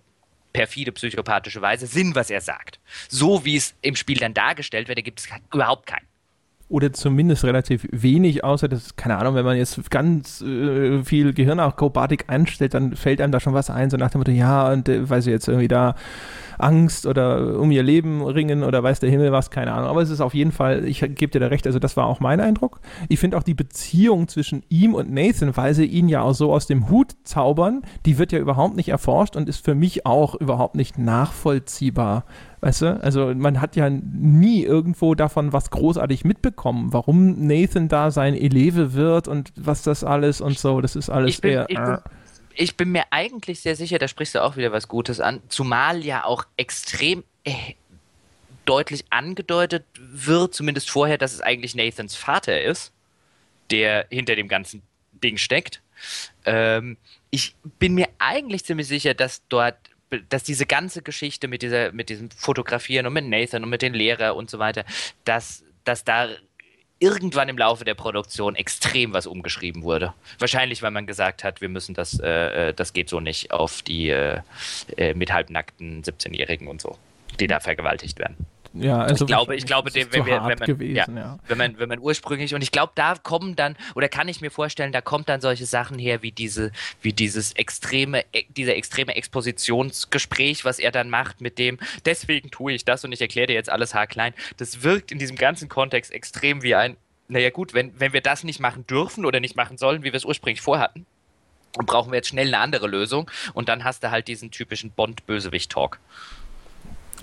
perfide 0.53 0.91
psychopathische 0.91 1.61
Weise 1.61 1.87
Sinn, 1.87 2.15
was 2.15 2.29
er 2.29 2.41
sagt. 2.41 2.79
So 3.09 3.43
wie 3.43 3.55
es 3.55 3.75
im 3.81 3.95
Spiel 3.95 4.17
dann 4.17 4.33
dargestellt 4.33 4.87
wird, 4.87 4.99
ergibt 4.99 5.19
es 5.19 5.27
überhaupt 5.51 5.87
keinen 5.87 6.07
oder 6.69 6.91
zumindest 6.93 7.43
relativ 7.43 7.87
wenig, 7.91 8.43
außer 8.43 8.67
das, 8.67 8.95
keine 8.95 9.17
Ahnung, 9.17 9.35
wenn 9.35 9.45
man 9.45 9.57
jetzt 9.57 9.91
ganz 9.91 10.41
äh, 10.41 11.03
viel 11.03 11.33
Gehirnakrobatik 11.33 12.25
einstellt, 12.27 12.73
dann 12.73 12.95
fällt 12.95 13.21
einem 13.21 13.31
da 13.31 13.39
schon 13.39 13.53
was 13.53 13.69
ein, 13.69 13.89
so 13.89 13.97
nach 13.97 14.11
dem 14.11 14.19
Motto, 14.19 14.31
ja, 14.31 14.71
und 14.71 14.89
äh, 14.89 15.07
weiß 15.07 15.27
ich 15.27 15.31
jetzt 15.31 15.47
irgendwie 15.47 15.67
da 15.67 15.95
Angst 16.57 17.05
oder 17.05 17.59
um 17.59 17.71
ihr 17.71 17.83
Leben 17.83 18.23
ringen 18.23 18.63
oder 18.63 18.81
weiß 18.83 18.99
der 18.99 19.09
Himmel 19.09 19.31
was, 19.31 19.51
keine 19.51 19.73
Ahnung. 19.73 19.89
Aber 19.89 20.01
es 20.01 20.09
ist 20.09 20.21
auf 20.21 20.33
jeden 20.33 20.51
Fall, 20.51 20.85
ich 20.85 20.99
gebe 21.01 21.27
dir 21.27 21.39
da 21.39 21.47
recht, 21.47 21.67
also 21.67 21.79
das 21.79 21.97
war 21.97 22.07
auch 22.07 22.19
mein 22.19 22.39
Eindruck. 22.39 22.79
Ich 23.09 23.19
finde 23.19 23.37
auch 23.37 23.43
die 23.43 23.53
Beziehung 23.53 24.27
zwischen 24.27 24.63
ihm 24.69 24.93
und 24.95 25.11
Nathan, 25.11 25.55
weil 25.55 25.73
sie 25.73 25.85
ihn 25.85 26.09
ja 26.09 26.21
auch 26.21 26.33
so 26.33 26.53
aus 26.53 26.67
dem 26.67 26.89
Hut 26.89 27.15
zaubern, 27.23 27.81
die 28.05 28.17
wird 28.17 28.31
ja 28.31 28.39
überhaupt 28.39 28.75
nicht 28.75 28.89
erforscht 28.89 29.35
und 29.35 29.49
ist 29.49 29.63
für 29.63 29.75
mich 29.75 30.05
auch 30.05 30.35
überhaupt 30.35 30.75
nicht 30.75 30.97
nachvollziehbar. 30.97 32.25
Weißt 32.63 32.81
du, 32.81 33.03
also 33.03 33.33
man 33.35 33.59
hat 33.59 33.75
ja 33.75 33.89
nie 33.89 34.63
irgendwo 34.63 35.15
davon 35.15 35.51
was 35.51 35.69
großartig 35.69 36.23
mitbekommen, 36.23 36.93
warum 36.93 37.45
Nathan 37.45 37.89
da 37.89 38.09
sein 38.09 38.35
Eleve 38.35 38.93
wird 38.93 39.27
und 39.27 39.51
was 39.57 39.83
das 39.83 40.05
alles 40.05 40.39
und 40.39 40.57
so. 40.57 40.79
Das 40.79 40.95
ist 40.95 41.09
alles 41.09 41.31
ich 41.31 41.41
bin, 41.41 41.51
eher. 41.51 41.65
Ich 41.67 41.77
bin, 41.77 41.97
ich 42.55 42.77
bin 42.77 42.91
mir 42.93 43.03
eigentlich 43.09 43.59
sehr 43.59 43.75
sicher, 43.75 43.99
da 43.99 44.07
sprichst 44.07 44.35
du 44.35 44.41
auch 44.41 44.55
wieder 44.55 44.71
was 44.71 44.87
Gutes 44.87 45.19
an, 45.19 45.41
zumal 45.49 46.05
ja 46.05 46.23
auch 46.23 46.45
extrem 46.55 47.25
äh, 47.43 47.73
deutlich 48.63 49.03
angedeutet 49.09 49.83
wird, 49.99 50.53
zumindest 50.53 50.89
vorher, 50.89 51.17
dass 51.17 51.33
es 51.33 51.41
eigentlich 51.41 51.75
Nathans 51.75 52.15
Vater 52.15 52.61
ist, 52.61 52.93
der 53.71 54.07
hinter 54.09 54.37
dem 54.37 54.47
ganzen 54.47 54.83
Ding 55.21 55.35
steckt. 55.35 55.81
Ähm, 56.45 56.95
ich 57.29 57.57
bin 57.77 57.93
mir 57.93 58.07
eigentlich 58.19 58.63
ziemlich 58.63 58.87
sicher, 58.87 59.13
dass 59.13 59.41
dort, 59.49 59.75
dass 60.21 60.43
diese 60.43 60.65
ganze 60.65 61.01
Geschichte 61.01 61.47
mit 61.47 61.61
dieser, 61.61 61.91
mit 61.91 62.09
diesem 62.09 62.29
Fotografieren 62.31 63.05
und 63.05 63.13
mit 63.13 63.25
Nathan 63.25 63.63
und 63.63 63.69
mit 63.69 63.81
den 63.81 63.93
Lehrern 63.93 64.35
und 64.35 64.49
so 64.49 64.59
weiter, 64.59 64.85
dass, 65.25 65.63
dass 65.83 66.03
da 66.03 66.29
irgendwann 66.99 67.49
im 67.49 67.57
Laufe 67.57 67.83
der 67.83 67.95
Produktion 67.95 68.55
extrem 68.55 69.11
was 69.11 69.27
umgeschrieben 69.27 69.83
wurde. 69.83 70.13
Wahrscheinlich, 70.39 70.81
weil 70.81 70.91
man 70.91 71.05
gesagt 71.05 71.43
hat, 71.43 71.59
wir 71.59 71.67
müssen 71.69 71.93
das, 71.93 72.19
äh, 72.19 72.69
äh 72.69 72.73
das 72.73 72.93
geht 72.93 73.09
so 73.09 73.19
nicht 73.19 73.51
auf 73.51 73.81
die 73.81 74.09
äh, 74.09 74.39
äh 74.95 75.13
mit 75.13 75.33
halbnackten 75.33 76.03
17-Jährigen 76.03 76.67
und 76.67 76.81
so, 76.81 76.97
die 77.39 77.47
da 77.47 77.59
vergewaltigt 77.59 78.19
werden. 78.19 78.37
Ja, 78.73 79.01
also 79.01 79.25
ich 79.25 79.27
glaube, 79.27 79.55
ich 79.55 79.65
glaube, 79.65 79.93
wenn, 79.93 80.11
wir, 80.11 80.25
wenn, 80.25 80.41
man, 80.41 80.57
gewesen, 80.57 80.95
ja, 80.95 81.05
ja. 81.07 81.39
wenn 81.47 81.57
man, 81.59 81.77
wenn 81.77 81.89
man 81.89 81.99
ursprünglich 81.99 82.55
und 82.55 82.63
ich 82.63 82.71
glaube, 82.71 82.91
da 82.95 83.13
kommen 83.15 83.55
dann 83.55 83.75
oder 83.93 84.09
kann 84.09 84.27
ich 84.27 84.41
mir 84.41 84.49
vorstellen, 84.49 84.91
da 84.91 85.01
kommt 85.01 85.29
dann 85.29 85.41
solche 85.41 85.67
Sachen 85.67 85.99
her 85.99 86.23
wie 86.23 86.31
diese, 86.31 86.71
wie 87.01 87.13
dieses 87.13 87.53
extreme, 87.53 88.23
e, 88.33 88.45
dieser 88.49 88.75
extreme 88.75 89.15
Expositionsgespräch, 89.15 90.65
was 90.65 90.79
er 90.79 90.91
dann 90.91 91.11
macht 91.11 91.39
mit 91.39 91.59
dem. 91.59 91.77
Deswegen 92.05 92.49
tue 92.49 92.73
ich 92.73 92.83
das 92.83 93.05
und 93.05 93.11
ich 93.11 93.21
erkläre 93.21 93.47
dir 93.47 93.53
jetzt 93.53 93.69
alles 93.69 93.93
haarklein. 93.93 94.33
Das 94.57 94.81
wirkt 94.81 95.11
in 95.11 95.19
diesem 95.19 95.35
ganzen 95.35 95.69
Kontext 95.69 96.11
extrem 96.11 96.63
wie 96.63 96.73
ein. 96.73 96.97
Naja 97.27 97.51
gut, 97.51 97.75
wenn, 97.75 97.99
wenn 97.99 98.11
wir 98.11 98.21
das 98.21 98.43
nicht 98.43 98.59
machen 98.59 98.87
dürfen 98.87 99.23
oder 99.23 99.39
nicht 99.39 99.55
machen 99.55 99.77
sollen, 99.77 100.01
wie 100.01 100.11
wir 100.11 100.15
es 100.15 100.25
ursprünglich 100.25 100.61
vorhatten, 100.61 101.05
dann 101.73 101.85
brauchen 101.85 102.11
wir 102.11 102.17
jetzt 102.17 102.29
schnell 102.29 102.47
eine 102.47 102.59
andere 102.59 102.87
Lösung 102.87 103.29
und 103.53 103.69
dann 103.69 103.83
hast 103.83 104.03
du 104.03 104.11
halt 104.11 104.27
diesen 104.27 104.49
typischen 104.49 104.91
Bond-Bösewicht-Talk. 104.91 105.99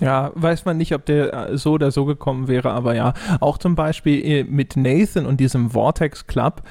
Ja, 0.01 0.31
weiß 0.33 0.65
man 0.65 0.77
nicht, 0.77 0.93
ob 0.95 1.05
der 1.05 1.51
äh, 1.51 1.57
so 1.57 1.73
oder 1.73 1.91
so 1.91 2.05
gekommen 2.05 2.47
wäre, 2.47 2.71
aber 2.71 2.95
ja. 2.95 3.13
Auch 3.39 3.59
zum 3.59 3.75
Beispiel 3.75 4.25
äh, 4.25 4.43
mit 4.43 4.75
Nathan 4.75 5.27
und 5.27 5.39
diesem 5.39 5.69
Vortex 5.69 6.25
Club, 6.25 6.63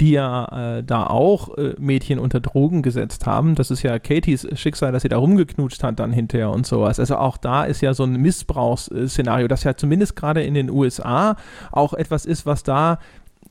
die 0.00 0.12
ja 0.12 0.78
äh, 0.78 0.82
da 0.82 1.06
auch 1.06 1.56
äh, 1.58 1.74
Mädchen 1.78 2.18
unter 2.18 2.40
Drogen 2.40 2.80
gesetzt 2.82 3.26
haben. 3.26 3.56
Das 3.56 3.70
ist 3.70 3.82
ja 3.82 3.98
Katies 3.98 4.48
Schicksal, 4.54 4.92
dass 4.92 5.02
sie 5.02 5.10
da 5.10 5.18
rumgeknutscht 5.18 5.82
hat 5.82 6.00
dann 6.00 6.12
hinterher 6.12 6.50
und 6.50 6.66
sowas. 6.66 6.98
Also 6.98 7.16
auch 7.16 7.36
da 7.36 7.64
ist 7.64 7.82
ja 7.82 7.92
so 7.92 8.04
ein 8.04 8.16
Missbrauchsszenario, 8.16 9.48
das 9.48 9.64
ja 9.64 9.76
zumindest 9.76 10.16
gerade 10.16 10.42
in 10.42 10.54
den 10.54 10.70
USA 10.70 11.36
auch 11.72 11.92
etwas 11.92 12.24
ist, 12.24 12.46
was 12.46 12.62
da 12.62 13.00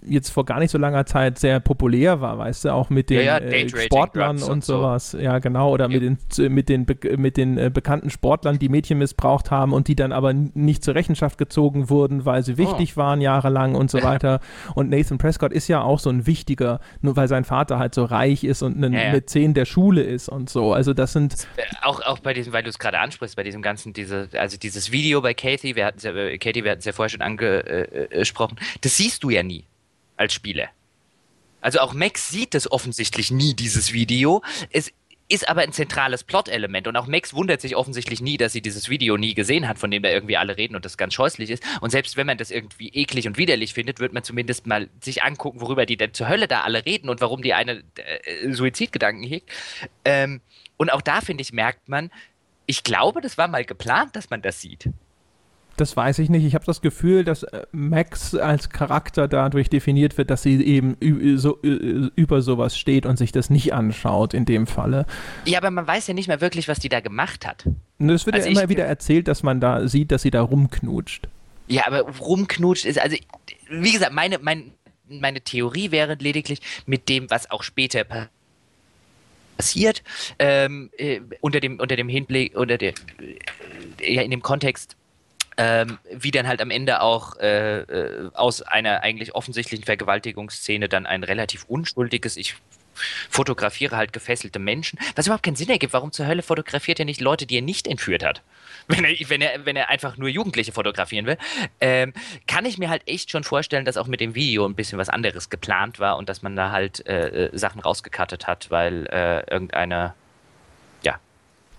jetzt 0.10 0.30
vor 0.30 0.46
gar 0.46 0.60
nicht 0.60 0.72
so 0.72 0.78
langer 0.78 1.06
Zeit 1.06 1.40
sehr 1.40 1.60
populär 1.60 2.22
war, 2.22 2.38
weißt 2.38 2.66
du, 2.66 2.74
auch 2.74 2.90
mit 2.90 3.10
den 3.10 3.26
ja, 3.26 3.40
ja, 3.40 3.46
äh, 3.46 3.70
Sportlern 3.70 4.38
und, 4.38 4.50
und 4.50 4.66
sowas. 4.66 5.12
So. 5.12 5.20
Ja, 5.20 5.40
genau. 5.40 5.72
Oder 5.72 5.90
ja. 5.90 6.00
mit 6.00 6.20
den, 6.38 6.54
mit 6.54 6.70
den, 6.70 6.86
mit 7.22 7.38
den 7.38 7.58
äh, 7.58 7.70
bekannten 7.74 8.10
Sportlern, 8.10 8.60
die 8.60 8.70
Mädchen 8.70 8.98
missbraucht 8.98 9.52
haben 9.52 9.74
und 9.74 9.88
die 9.88 9.96
dann 9.96 10.12
aber 10.12 10.34
nicht 10.34 10.84
zur 10.84 10.96
Rechenschaft 10.96 11.38
gezogen 11.38 11.90
wurden, 11.90 12.26
weil 12.26 12.44
sie 12.44 12.58
wichtig 12.58 12.94
oh. 12.96 12.98
waren 12.98 13.22
jahrelang 13.22 13.76
und 13.76 13.92
so 13.92 14.02
weiter. 14.04 14.40
Und 14.76 14.90
Nathan 14.90 15.18
Prescott 15.18 15.52
ist 15.52 15.68
ja 15.68 15.82
auch 15.82 16.00
so 16.00 16.10
ein 16.10 16.26
wichtiger, 16.26 16.80
nur 17.02 17.16
weil 17.16 17.28
sein 17.28 17.44
Vater 17.44 17.80
halt 17.80 17.96
so 17.96 18.04
reich 18.06 18.44
ist 18.44 18.62
und 18.62 18.84
ein 18.84 18.92
Mäzen 18.92 19.54
der 19.54 19.66
Schule 19.66 20.02
ist 20.02 20.30
und 20.30 20.50
so. 20.50 20.74
Also 20.74 20.94
das 20.94 21.14
sind 21.14 21.48
äh, 21.58 21.62
auch, 21.82 22.02
auch 22.02 22.20
bei 22.20 22.34
diesem, 22.34 22.54
weil 22.54 22.64
du 22.64 22.70
es 22.70 22.80
gerade 22.80 23.00
ansprichst, 23.00 23.36
bei 23.36 23.44
diesem 23.44 23.62
ganzen, 23.62 23.94
diese, 23.94 24.30
also 24.34 24.58
dieses 24.58 24.92
Video 24.92 25.22
bei 25.22 25.34
Kathy, 25.34 25.76
wir 25.76 25.86
hatten 25.86 25.98
es 25.98 26.04
ja, 26.04 26.12
Katie, 26.38 26.64
wir 26.64 26.72
hatten 26.72 26.80
es 26.80 26.86
ja 26.86 26.94
vorher 26.94 27.10
schon 27.10 27.22
angesprochen, 27.22 28.58
das 28.82 28.98
siehst 28.98 29.24
du 29.24 29.30
ja 29.30 29.44
nie 29.44 29.66
als 30.18 30.34
Spieler. 30.34 30.70
Also 31.62 31.80
auch 31.80 31.94
Max 31.94 32.30
sieht 32.30 32.56
es 32.56 32.72
offensichtlich 32.72 33.32
nie, 33.32 33.54
dieses 33.54 33.94
Video. 33.94 34.44
Es 34.72 34.92
ist 35.30 35.50
aber 35.50 35.62
ein 35.62 35.74
zentrales 35.74 36.24
Plot-Element 36.24 36.88
und 36.88 36.96
auch 36.96 37.08
Max 37.08 37.34
wundert 37.34 37.60
sich 37.60 37.76
offensichtlich 37.76 38.22
nie, 38.22 38.38
dass 38.38 38.54
sie 38.54 38.62
dieses 38.62 38.88
Video 38.90 39.18
nie 39.18 39.34
gesehen 39.34 39.68
hat, 39.68 39.78
von 39.78 39.92
dem 39.92 40.02
da 40.04 40.10
irgendwie 40.10 40.38
alle 40.38 40.56
reden 40.56 40.76
und 40.76 40.86
das 40.86 40.98
ganz 40.98 41.14
scheußlich 41.14 41.50
ist. 41.50 41.64
Und 41.82 41.90
selbst 41.90 42.16
wenn 42.16 42.28
man 42.28 42.38
das 42.38 42.52
irgendwie 42.52 42.90
eklig 42.90 43.28
und 43.28 43.38
widerlich 43.38 43.74
findet, 43.74 44.00
wird 44.00 44.14
man 44.14 44.24
zumindest 44.24 44.68
mal 44.68 44.90
sich 45.02 45.24
angucken, 45.24 45.60
worüber 45.60 45.86
die 45.86 45.98
denn 45.98 46.14
zur 46.14 46.30
Hölle 46.30 46.48
da 46.48 46.62
alle 46.62 46.86
reden 46.86 47.10
und 47.10 47.20
warum 47.20 47.42
die 47.42 47.54
eine 47.54 47.84
äh, 47.98 48.52
Suizidgedanken 48.54 49.24
hegt. 49.24 49.50
Ähm, 50.06 50.42
und 50.78 50.94
auch 50.94 51.02
da, 51.02 51.20
finde 51.22 51.42
ich, 51.42 51.52
merkt 51.52 51.90
man, 51.90 52.10
ich 52.66 52.84
glaube, 52.84 53.20
das 53.22 53.38
war 53.38 53.48
mal 53.48 53.66
geplant, 53.66 54.16
dass 54.16 54.30
man 54.30 54.42
das 54.42 54.62
sieht. 54.62 54.90
Das 55.78 55.96
weiß 55.96 56.20
ich 56.20 56.30
nicht. 56.30 56.44
Ich 56.44 56.56
habe 56.56 56.66
das 56.66 56.82
Gefühl, 56.82 57.24
dass 57.24 57.44
äh, 57.44 57.66
Max 57.72 58.34
als 58.34 58.70
Charakter 58.70 59.28
dadurch 59.28 59.70
definiert 59.70 60.18
wird, 60.18 60.32
dass 60.32 60.42
sie 60.42 60.62
eben 60.64 60.98
so, 61.38 61.60
über 61.62 62.42
sowas 62.42 62.78
steht 62.78 63.06
und 63.06 63.18
sich 63.18 63.32
das 63.32 63.52
nicht 63.52 63.74
anschaut 63.74 64.34
in 64.34 64.46
dem 64.46 64.66
Falle. 64.66 65.06
Ja, 65.46 65.60
aber 65.60 65.70
man 65.70 65.86
weiß 65.86 66.08
ja 66.08 66.16
nicht 66.16 66.28
mehr 66.28 66.42
wirklich, 66.42 66.68
was 66.68 66.80
die 66.80 66.90
da 66.90 67.00
gemacht 67.00 67.46
hat. 67.46 67.66
Es 68.00 68.26
wird 68.26 68.36
also 68.36 68.50
ja 68.50 68.60
immer 68.60 68.70
wieder 68.70 68.86
erzählt, 68.86 69.28
dass 69.28 69.44
man 69.44 69.62
da 69.62 69.88
sieht, 69.88 70.12
dass 70.12 70.24
sie 70.24 70.32
da 70.32 70.42
rumknutscht. 70.42 71.28
Ja, 71.68 71.86
aber 71.86 72.02
rumknutscht 72.02 72.86
ist, 72.86 73.00
also 73.00 73.16
wie 73.70 73.92
gesagt, 73.92 74.14
meine, 74.14 74.40
mein, 74.40 74.72
meine 75.08 75.42
Theorie 75.42 75.92
wäre 75.92 76.16
lediglich 76.16 76.60
mit 76.88 77.08
dem, 77.08 77.30
was 77.30 77.52
auch 77.52 77.62
später 77.62 78.04
passiert, 79.58 80.04
ähm, 80.40 80.90
äh, 80.98 81.22
unter 81.42 81.60
dem, 81.60 81.80
unter 81.80 81.96
dem 81.96 82.10
Hinblick, 82.10 82.56
unter 82.56 82.78
der, 82.78 82.94
äh, 84.02 84.14
ja, 84.14 84.22
in 84.24 84.32
dem 84.32 84.42
Kontext 84.42 84.97
ähm, 85.58 85.98
wie 86.12 86.32
dann 86.32 86.48
halt 86.48 86.62
am 86.62 86.70
Ende 86.70 87.02
auch 87.02 87.36
äh, 87.38 87.82
äh, 87.82 88.30
aus 88.34 88.62
einer 88.62 89.02
eigentlich 89.04 89.36
offensichtlichen 89.36 89.86
Vergewaltigungsszene 89.86 90.88
dann 90.88 91.06
ein 91.06 91.24
relativ 91.24 91.66
unschuldiges, 91.66 92.38
ich 92.38 92.56
fotografiere 93.30 93.96
halt 93.96 94.14
gefesselte 94.14 94.60
Menschen, 94.60 95.00
was 95.16 95.28
überhaupt 95.28 95.44
keinen 95.44 95.56
Sinn 95.56 95.70
ergibt. 95.70 95.94
Warum 95.94 96.12
zur 96.12 96.28
Hölle 96.28 96.42
fotografiert 96.42 97.00
er 97.00 97.06
nicht 97.06 97.22
Leute, 97.22 97.46
die 97.46 97.58
er 97.58 97.62
nicht 97.62 97.88
entführt 97.88 98.24
hat? 98.24 98.42
Wenn 98.88 99.04
er, 99.04 99.16
wenn 99.30 99.42
er, 99.42 99.66
wenn 99.66 99.76
er 99.76 99.90
einfach 99.90 100.16
nur 100.16 100.30
Jugendliche 100.30 100.72
fotografieren 100.72 101.26
will, 101.26 101.38
ähm, 101.82 102.14
kann 102.48 102.64
ich 102.64 102.78
mir 102.78 102.90
halt 102.90 103.02
echt 103.06 103.30
schon 103.30 103.44
vorstellen, 103.44 103.84
dass 103.84 103.98
auch 103.98 104.08
mit 104.08 104.22
dem 104.22 104.34
Video 104.34 104.66
ein 104.66 104.76
bisschen 104.76 104.98
was 104.98 105.10
anderes 105.10 105.50
geplant 105.50 106.00
war 106.00 106.16
und 106.18 106.30
dass 106.30 106.42
man 106.42 106.56
da 106.56 106.72
halt 106.72 107.06
äh, 107.06 107.48
äh 107.48 107.58
Sachen 107.58 107.82
rausgekattet 107.82 108.48
hat, 108.48 108.72
weil 108.72 109.06
äh, 109.08 109.40
irgendeine 109.52 110.14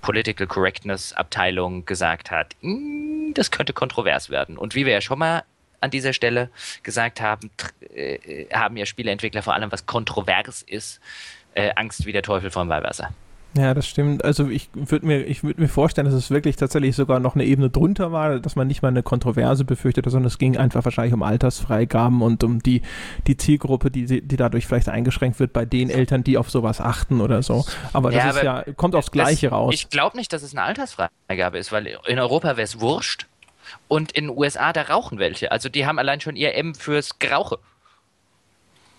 Political 0.02 0.46
Correctness 0.46 1.12
Abteilung 1.12 1.84
gesagt 1.84 2.30
hat, 2.30 2.56
hm, 2.60 3.32
das 3.34 3.50
könnte 3.50 3.72
kontrovers 3.72 4.30
werden. 4.30 4.56
Und 4.56 4.74
wie 4.74 4.86
wir 4.86 4.92
ja 4.92 5.00
schon 5.00 5.18
mal 5.18 5.44
an 5.80 5.90
dieser 5.90 6.12
Stelle 6.12 6.50
gesagt 6.82 7.20
haben, 7.20 7.50
äh, 7.94 8.46
haben 8.52 8.76
ja 8.76 8.86
Spieleentwickler 8.86 9.42
vor 9.42 9.54
allem, 9.54 9.70
was 9.70 9.86
kontrovers 9.86 10.62
ist, 10.62 11.00
äh, 11.54 11.72
Angst 11.76 12.06
wie 12.06 12.12
der 12.12 12.22
Teufel 12.22 12.50
vom 12.50 12.68
Weihwasser. 12.68 13.12
Ja, 13.56 13.72
das 13.74 13.86
stimmt. 13.86 14.24
Also 14.24 14.48
ich 14.48 14.68
würde 14.74 15.06
mir, 15.06 15.24
ich 15.24 15.42
würde 15.42 15.60
mir 15.60 15.68
vorstellen, 15.68 16.04
dass 16.04 16.14
es 16.14 16.30
wirklich 16.30 16.56
tatsächlich 16.56 16.94
sogar 16.94 17.18
noch 17.18 17.34
eine 17.34 17.44
Ebene 17.44 17.70
drunter 17.70 18.12
war, 18.12 18.38
dass 18.40 18.56
man 18.56 18.68
nicht 18.68 18.82
mal 18.82 18.88
eine 18.88 19.02
Kontroverse 19.02 19.64
befürchtete, 19.64 20.10
sondern 20.10 20.26
es 20.26 20.38
ging 20.38 20.56
einfach 20.56 20.84
wahrscheinlich 20.84 21.14
um 21.14 21.22
Altersfreigaben 21.22 22.20
und 22.20 22.44
um 22.44 22.62
die, 22.62 22.82
die 23.26 23.36
Zielgruppe, 23.36 23.90
die, 23.90 24.04
die 24.06 24.36
dadurch 24.36 24.66
vielleicht 24.66 24.88
eingeschränkt 24.88 25.40
wird 25.40 25.52
bei 25.52 25.64
den 25.64 25.88
Eltern, 25.88 26.24
die 26.24 26.36
auf 26.36 26.50
sowas 26.50 26.80
achten 26.80 27.20
oder 27.20 27.42
so. 27.42 27.64
Aber 27.92 28.10
das 28.10 28.22
ja, 28.22 28.30
ist 28.30 28.42
ja, 28.42 28.64
kommt 28.76 28.94
aufs 28.94 29.10
Gleiche 29.10 29.48
das, 29.48 29.52
raus. 29.52 29.74
Ich 29.74 29.88
glaube 29.88 30.16
nicht, 30.16 30.32
dass 30.32 30.42
es 30.42 30.52
eine 30.52 30.62
Altersfreigabe 30.62 31.58
ist, 31.58 31.72
weil 31.72 31.98
in 32.06 32.18
Europa 32.18 32.48
wäre 32.48 32.62
es 32.62 32.80
wurscht 32.80 33.26
und 33.88 34.12
in 34.12 34.26
den 34.26 34.36
USA, 34.36 34.72
da 34.72 34.82
rauchen 34.82 35.18
welche. 35.18 35.50
Also 35.52 35.68
die 35.68 35.86
haben 35.86 35.98
allein 35.98 36.20
schon 36.20 36.36
ihr 36.36 36.54
M 36.54 36.74
fürs 36.74 37.18
Gerauche. 37.18 37.58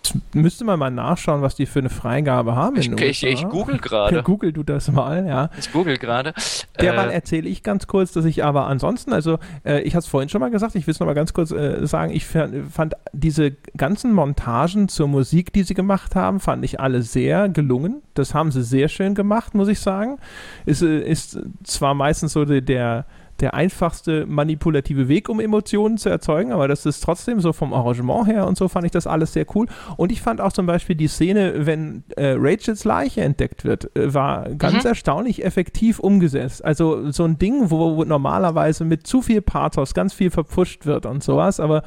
Jetzt 0.02 0.34
müsste 0.34 0.64
man 0.64 0.78
mal 0.78 0.90
nachschauen, 0.90 1.42
was 1.42 1.54
die 1.54 1.66
für 1.66 1.80
eine 1.80 1.90
Freigabe 1.90 2.56
haben. 2.56 2.76
Ich, 2.76 2.90
ich, 2.90 3.22
ich 3.22 3.48
google 3.48 3.78
gerade. 3.78 4.22
Google 4.30 4.52
du 4.52 4.62
das 4.62 4.90
mal, 4.90 5.26
ja. 5.26 5.50
Ich 5.58 5.72
google 5.72 5.98
gerade. 5.98 6.32
Derweil 6.80 7.10
äh, 7.10 7.14
erzähle 7.14 7.48
ich 7.48 7.62
ganz 7.62 7.86
kurz, 7.86 8.12
dass 8.12 8.24
ich 8.24 8.44
aber 8.44 8.66
ansonsten, 8.66 9.12
also 9.12 9.38
äh, 9.64 9.80
ich 9.82 9.94
habe 9.94 10.00
es 10.00 10.06
vorhin 10.06 10.28
schon 10.28 10.40
mal 10.40 10.50
gesagt, 10.50 10.74
ich 10.74 10.86
will 10.86 10.92
es 10.92 11.00
nochmal 11.00 11.14
ganz 11.14 11.32
kurz 11.32 11.50
äh, 11.50 11.86
sagen, 11.86 12.12
ich 12.12 12.26
fand 12.26 12.94
diese 13.12 13.52
ganzen 13.76 14.12
Montagen 14.12 14.88
zur 14.88 15.08
Musik, 15.08 15.52
die 15.52 15.62
sie 15.62 15.74
gemacht 15.74 16.14
haben, 16.14 16.40
fand 16.40 16.64
ich 16.64 16.80
alle 16.80 17.02
sehr 17.02 17.48
gelungen. 17.48 18.02
Das 18.14 18.34
haben 18.34 18.50
sie 18.50 18.62
sehr 18.62 18.88
schön 18.88 19.14
gemacht, 19.14 19.54
muss 19.54 19.68
ich 19.68 19.80
sagen. 19.80 20.18
Ist, 20.66 20.82
äh, 20.82 21.00
ist 21.00 21.38
zwar 21.64 21.94
meistens 21.94 22.32
so 22.32 22.44
der 22.44 23.04
der 23.40 23.54
einfachste 23.54 24.26
manipulative 24.26 25.08
Weg, 25.08 25.28
um 25.28 25.40
Emotionen 25.40 25.98
zu 25.98 26.08
erzeugen, 26.08 26.52
aber 26.52 26.68
das 26.68 26.86
ist 26.86 27.00
trotzdem 27.00 27.40
so 27.40 27.52
vom 27.52 27.72
Arrangement 27.72 28.26
her 28.26 28.46
und 28.46 28.56
so 28.56 28.68
fand 28.68 28.86
ich 28.86 28.92
das 28.92 29.06
alles 29.06 29.32
sehr 29.32 29.46
cool. 29.54 29.66
Und 29.96 30.12
ich 30.12 30.20
fand 30.20 30.40
auch 30.40 30.52
zum 30.52 30.66
Beispiel 30.66 30.96
die 30.96 31.08
Szene, 31.08 31.66
wenn 31.66 32.04
äh, 32.16 32.34
Rachels 32.38 32.84
Leiche 32.84 33.22
entdeckt 33.22 33.64
wird, 33.64 33.94
äh, 33.96 34.12
war 34.12 34.48
ganz 34.50 34.84
mhm. 34.84 34.90
erstaunlich 34.90 35.44
effektiv 35.44 35.98
umgesetzt. 35.98 36.64
Also 36.64 37.10
so 37.10 37.24
ein 37.24 37.38
Ding, 37.38 37.70
wo, 37.70 37.96
wo 37.96 38.04
normalerweise 38.04 38.84
mit 38.84 39.06
zu 39.06 39.22
viel 39.22 39.42
Pathos 39.42 39.94
ganz 39.94 40.12
viel 40.12 40.30
verpfuscht 40.30 40.86
wird 40.86 41.06
und 41.06 41.22
sowas, 41.22 41.60
aber 41.60 41.82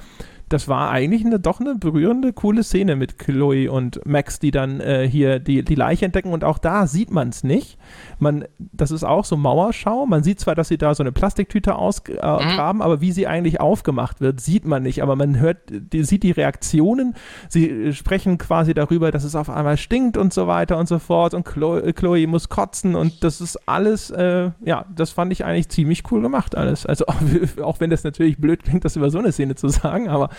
das 0.49 0.67
war 0.67 0.91
eigentlich 0.91 1.25
eine, 1.25 1.39
doch 1.39 1.59
eine 1.59 1.75
berührende, 1.75 2.33
coole 2.33 2.63
Szene 2.63 2.95
mit 2.95 3.19
Chloe 3.19 3.69
und 3.69 4.05
Max, 4.05 4.39
die 4.39 4.51
dann 4.51 4.79
äh, 4.79 5.07
hier 5.07 5.39
die, 5.39 5.63
die 5.63 5.75
Leiche 5.75 6.05
entdecken. 6.05 6.31
Und 6.31 6.43
auch 6.43 6.57
da 6.57 6.87
sieht 6.87 7.11
man 7.11 7.29
es 7.29 7.43
nicht. 7.43 7.77
Man, 8.19 8.45
das 8.57 8.91
ist 8.91 9.03
auch 9.03 9.25
so 9.25 9.37
Mauerschau. 9.37 10.05
Man 10.05 10.23
sieht 10.23 10.39
zwar, 10.39 10.55
dass 10.55 10.67
sie 10.67 10.77
da 10.77 10.93
so 10.95 11.03
eine 11.03 11.11
Plastiktüte 11.11 11.75
ausgraben, 11.75 12.81
äh, 12.81 12.83
aber 12.83 13.01
wie 13.01 13.11
sie 13.11 13.27
eigentlich 13.27 13.61
aufgemacht 13.61 14.21
wird, 14.21 14.41
sieht 14.41 14.65
man 14.65 14.83
nicht. 14.83 15.01
Aber 15.01 15.15
man 15.15 15.39
hört, 15.39 15.57
die, 15.69 16.03
sieht 16.03 16.23
die 16.23 16.31
Reaktionen. 16.31 17.15
Sie 17.49 17.69
äh, 17.69 17.93
sprechen 17.93 18.37
quasi 18.37 18.73
darüber, 18.73 19.11
dass 19.11 19.23
es 19.23 19.35
auf 19.35 19.49
einmal 19.49 19.77
stinkt 19.77 20.17
und 20.17 20.33
so 20.33 20.47
weiter 20.47 20.77
und 20.77 20.87
so 20.87 20.99
fort. 20.99 21.33
Und 21.33 21.45
Chloe, 21.45 21.93
Chloe 21.93 22.27
muss 22.27 22.49
kotzen. 22.49 22.95
Und 22.95 23.23
das 23.23 23.41
ist 23.41 23.67
alles, 23.67 24.11
äh, 24.11 24.51
ja, 24.63 24.85
das 24.95 25.11
fand 25.11 25.31
ich 25.31 25.45
eigentlich 25.45 25.69
ziemlich 25.69 26.03
cool 26.11 26.21
gemacht 26.21 26.55
alles. 26.55 26.85
Also 26.85 27.05
auch, 27.07 27.15
auch 27.63 27.79
wenn 27.79 27.89
das 27.89 28.03
natürlich 28.03 28.37
blöd 28.37 28.63
klingt, 28.63 28.85
das 28.85 28.95
über 28.95 29.09
so 29.09 29.19
eine 29.19 29.31
Szene 29.31 29.55
zu 29.55 29.69
sagen, 29.69 30.09
aber 30.09 30.29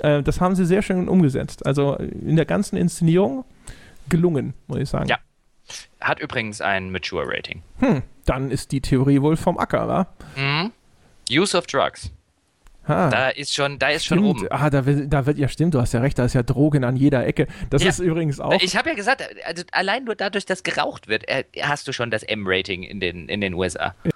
äh, 0.00 0.22
das 0.22 0.40
haben 0.40 0.54
sie 0.54 0.66
sehr 0.66 0.82
schön 0.82 1.08
umgesetzt. 1.08 1.66
Also 1.66 1.96
in 1.96 2.36
der 2.36 2.46
ganzen 2.46 2.76
Inszenierung 2.76 3.44
gelungen, 4.08 4.54
muss 4.66 4.78
ich 4.78 4.88
sagen. 4.88 5.08
Ja. 5.08 5.18
Hat 6.00 6.20
übrigens 6.20 6.60
ein 6.60 6.90
Mature-Rating. 6.90 7.62
Hm, 7.80 8.02
dann 8.24 8.50
ist 8.50 8.72
die 8.72 8.80
Theorie 8.80 9.20
wohl 9.20 9.36
vom 9.36 9.58
Acker, 9.58 9.88
wa? 9.88 10.06
Mhm. 10.36 10.72
Use 11.30 11.56
of 11.56 11.66
Drugs. 11.66 12.10
Ah, 12.88 13.10
da 13.10 13.28
ist 13.28 13.54
schon, 13.54 13.78
da 13.78 13.90
ist 13.90 14.06
stimmt. 14.06 14.20
schon 14.22 14.30
oben. 14.30 14.46
Ah, 14.50 14.70
da 14.70 14.86
wird, 14.86 15.12
da 15.12 15.26
wird, 15.26 15.36
ja 15.36 15.46
stimmt, 15.48 15.74
du 15.74 15.80
hast 15.80 15.92
ja 15.92 16.00
recht, 16.00 16.18
da 16.18 16.24
ist 16.24 16.32
ja 16.32 16.42
Drogen 16.42 16.84
an 16.84 16.96
jeder 16.96 17.26
Ecke. 17.26 17.46
Das 17.68 17.82
ja. 17.82 17.90
ist 17.90 17.98
übrigens 17.98 18.40
auch. 18.40 18.62
Ich 18.62 18.76
habe 18.76 18.88
ja 18.88 18.94
gesagt, 18.94 19.22
also 19.44 19.62
allein 19.72 20.04
nur 20.04 20.14
dadurch, 20.14 20.46
dass 20.46 20.62
geraucht 20.62 21.06
wird, 21.06 21.28
äh, 21.28 21.44
hast 21.60 21.86
du 21.86 21.92
schon 21.92 22.10
das 22.10 22.22
M-Rating 22.22 22.82
in 22.82 22.98
den, 22.98 23.28
in 23.28 23.42
den 23.42 23.52
USA. 23.52 23.94
Ja. 24.04 24.10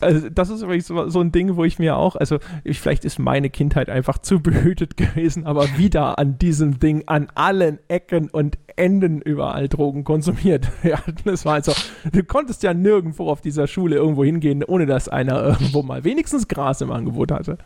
Also 0.00 0.28
das 0.28 0.50
ist 0.50 0.62
übrigens 0.62 0.86
so 0.86 1.20
ein 1.20 1.32
Ding, 1.32 1.56
wo 1.56 1.64
ich 1.64 1.78
mir 1.78 1.96
auch, 1.96 2.16
also 2.16 2.38
ich, 2.64 2.80
vielleicht 2.80 3.04
ist 3.04 3.18
meine 3.18 3.50
Kindheit 3.50 3.88
einfach 3.88 4.18
zu 4.18 4.40
behütet 4.40 4.96
gewesen, 4.96 5.46
aber 5.46 5.76
wieder 5.76 6.18
an 6.18 6.38
diesem 6.38 6.78
Ding 6.78 7.04
an 7.06 7.28
allen 7.34 7.78
Ecken 7.88 8.30
und 8.30 8.58
Enden 8.76 9.20
überall 9.20 9.68
Drogen 9.68 10.04
konsumiert. 10.04 10.68
Ja, 10.84 11.02
das 11.24 11.44
war 11.44 11.54
also, 11.54 11.72
du 12.12 12.22
konntest 12.22 12.62
ja 12.62 12.72
nirgendwo 12.72 13.28
auf 13.28 13.40
dieser 13.40 13.66
Schule 13.66 13.96
irgendwo 13.96 14.24
hingehen, 14.24 14.64
ohne 14.64 14.86
dass 14.86 15.08
einer 15.08 15.42
irgendwo 15.42 15.82
mal 15.82 16.04
wenigstens 16.04 16.48
Gras 16.48 16.80
im 16.80 16.92
Angebot 16.92 17.32
hatte. 17.32 17.58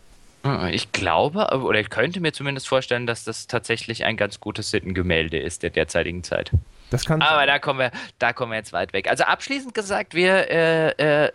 Ah, 0.42 0.68
ich 0.72 0.90
glaube, 0.90 1.46
oder 1.62 1.78
ich 1.78 1.88
könnte 1.88 2.20
mir 2.20 2.32
zumindest 2.32 2.66
vorstellen, 2.66 3.06
dass 3.06 3.22
das 3.22 3.46
tatsächlich 3.46 4.04
ein 4.04 4.16
ganz 4.16 4.40
gutes 4.40 4.70
Sittengemälde 4.70 5.38
ist 5.38 5.62
der 5.62 5.70
derzeitigen 5.70 6.24
Zeit. 6.24 6.50
Das 6.90 7.04
kann 7.04 7.22
Aber 7.22 7.46
da 7.46 7.60
kommen 7.60 7.78
wir, 7.78 7.90
da 8.18 8.32
kommen 8.32 8.50
wir 8.50 8.56
jetzt 8.56 8.72
weit 8.72 8.92
weg. 8.92 9.08
Also 9.08 9.24
abschließend 9.24 9.72
gesagt, 9.72 10.14
wir 10.14 10.50
äh, 10.50 11.24
äh, 11.24 11.30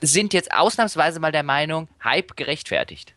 sind 0.00 0.32
jetzt 0.32 0.52
ausnahmsweise 0.52 1.20
mal 1.20 1.32
der 1.32 1.42
Meinung, 1.42 1.88
Hype 2.02 2.36
gerechtfertigt. 2.36 3.14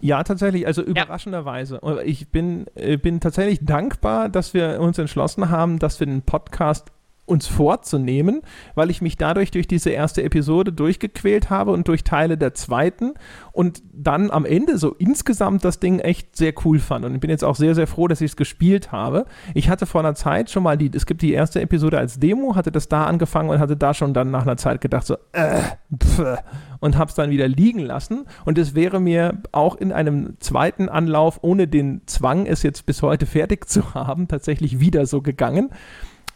Ja, 0.00 0.22
tatsächlich, 0.22 0.66
also 0.66 0.82
überraschenderweise. 0.82 1.80
Ja. 1.82 2.00
Ich 2.00 2.28
bin, 2.28 2.66
äh, 2.74 2.96
bin 2.96 3.20
tatsächlich 3.20 3.60
dankbar, 3.62 4.28
dass 4.28 4.52
wir 4.52 4.80
uns 4.80 4.98
entschlossen 4.98 5.48
haben, 5.48 5.78
dass 5.78 5.98
wir 6.00 6.06
den 6.06 6.22
Podcast 6.22 6.92
uns 7.26 7.46
vorzunehmen, 7.46 8.42
weil 8.74 8.90
ich 8.90 9.00
mich 9.00 9.16
dadurch 9.16 9.50
durch 9.50 9.66
diese 9.66 9.90
erste 9.90 10.22
Episode 10.22 10.72
durchgequält 10.72 11.48
habe 11.50 11.72
und 11.72 11.88
durch 11.88 12.04
Teile 12.04 12.36
der 12.36 12.54
zweiten 12.54 13.14
und 13.52 13.82
dann 13.92 14.30
am 14.30 14.44
Ende 14.44 14.76
so 14.78 14.92
insgesamt 14.92 15.64
das 15.64 15.80
Ding 15.80 16.00
echt 16.00 16.36
sehr 16.36 16.52
cool 16.64 16.78
fand. 16.78 17.04
Und 17.04 17.14
ich 17.14 17.20
bin 17.20 17.30
jetzt 17.30 17.44
auch 17.44 17.56
sehr, 17.56 17.74
sehr 17.74 17.86
froh, 17.86 18.08
dass 18.08 18.20
ich 18.20 18.32
es 18.32 18.36
gespielt 18.36 18.92
habe. 18.92 19.24
Ich 19.54 19.68
hatte 19.68 19.86
vor 19.86 20.00
einer 20.00 20.14
Zeit 20.14 20.50
schon 20.50 20.62
mal 20.62 20.76
die, 20.76 20.90
es 20.94 21.06
gibt 21.06 21.22
die 21.22 21.32
erste 21.32 21.60
Episode 21.60 21.98
als 21.98 22.18
Demo, 22.18 22.56
hatte 22.56 22.70
das 22.70 22.88
da 22.88 23.04
angefangen 23.04 23.48
und 23.48 23.58
hatte 23.58 23.76
da 23.76 23.94
schon 23.94 24.12
dann 24.12 24.30
nach 24.30 24.42
einer 24.42 24.56
Zeit 24.56 24.80
gedacht, 24.80 25.06
so, 25.06 25.16
äh, 25.32 25.62
pf, 25.96 26.38
und 26.80 26.98
habe 26.98 27.08
es 27.08 27.14
dann 27.14 27.30
wieder 27.30 27.48
liegen 27.48 27.80
lassen. 27.80 28.26
Und 28.44 28.58
es 28.58 28.74
wäre 28.74 29.00
mir 29.00 29.38
auch 29.52 29.76
in 29.76 29.92
einem 29.92 30.36
zweiten 30.40 30.90
Anlauf, 30.90 31.38
ohne 31.42 31.68
den 31.68 32.02
Zwang, 32.06 32.44
es 32.46 32.62
jetzt 32.62 32.84
bis 32.84 33.00
heute 33.00 33.24
fertig 33.24 33.66
zu 33.68 33.94
haben, 33.94 34.28
tatsächlich 34.28 34.80
wieder 34.80 35.06
so 35.06 35.22
gegangen. 35.22 35.70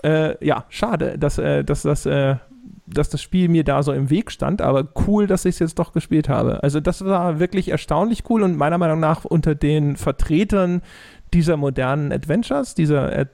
Äh, 0.03 0.45
ja, 0.45 0.65
schade, 0.69 1.19
dass, 1.19 1.39
äh, 1.39 1.65
dass, 1.65 1.83
dass, 1.83 2.07
äh, 2.07 2.37
dass 2.87 3.09
das 3.09 3.21
Spiel 3.21 3.49
mir 3.49 3.65
da 3.65 3.83
so 3.83 3.93
im 3.93 4.11
Weg 4.11 4.31
stand, 4.31 4.63
aber 4.63 4.89
cool, 5.07 5.27
dass 5.27 5.45
ich 5.45 5.57
es 5.57 5.59
jetzt 5.59 5.79
doch 5.79 5.93
gespielt 5.93 6.29
habe. 6.29 6.63
Also 6.63 6.81
das 6.81 7.05
war 7.05 7.41
wirklich 7.41 7.69
erstaunlich 7.69 8.25
cool 8.31 8.43
und 8.43 8.57
meiner 8.57 8.79
Meinung 8.79 9.01
nach 9.01 9.25
unter 9.25 9.55
den 9.55 9.97
Vertretern 9.97 10.83
dieser 11.35 11.57
modernen 11.57 12.13
Adventures, 12.13 12.75
dieser 12.75 13.13
äh, 13.13 13.27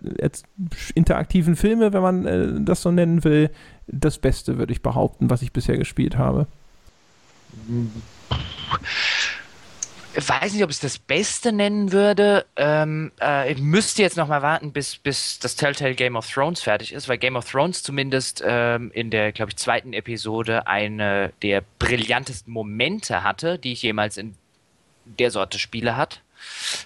interaktiven 0.94 1.54
Filme, 1.54 1.92
wenn 1.92 2.02
man 2.02 2.26
äh, 2.26 2.48
das 2.60 2.82
so 2.82 2.90
nennen 2.90 3.22
will, 3.22 3.50
das 3.86 4.18
Beste, 4.18 4.58
würde 4.58 4.72
ich 4.72 4.82
behaupten, 4.82 5.30
was 5.30 5.42
ich 5.42 5.52
bisher 5.52 5.76
gespielt 5.78 6.16
habe 6.16 6.46
weiß 10.16 10.52
nicht, 10.52 10.62
ob 10.62 10.70
ich 10.70 10.76
es 10.76 10.80
das 10.80 10.98
Beste 10.98 11.52
nennen 11.52 11.92
würde. 11.92 12.46
Ähm, 12.56 13.12
äh, 13.20 13.52
ich 13.52 13.58
müsste 13.58 14.02
jetzt 14.02 14.16
noch 14.16 14.28
mal 14.28 14.42
warten, 14.42 14.72
bis, 14.72 14.96
bis 14.96 15.38
das 15.38 15.56
Telltale 15.56 15.94
Game 15.94 16.16
of 16.16 16.30
Thrones 16.30 16.60
fertig 16.62 16.92
ist, 16.92 17.08
weil 17.08 17.18
Game 17.18 17.36
of 17.36 17.50
Thrones 17.50 17.82
zumindest 17.82 18.42
ähm, 18.46 18.90
in 18.92 19.10
der, 19.10 19.32
glaube 19.32 19.50
ich, 19.50 19.56
zweiten 19.56 19.92
Episode 19.92 20.66
eine 20.66 21.32
der 21.42 21.62
brillantesten 21.78 22.52
Momente 22.52 23.22
hatte, 23.22 23.58
die 23.58 23.72
ich 23.72 23.82
jemals 23.82 24.16
in 24.16 24.34
der 25.04 25.30
Sorte 25.30 25.58
Spiele 25.58 25.96
hat, 25.96 26.20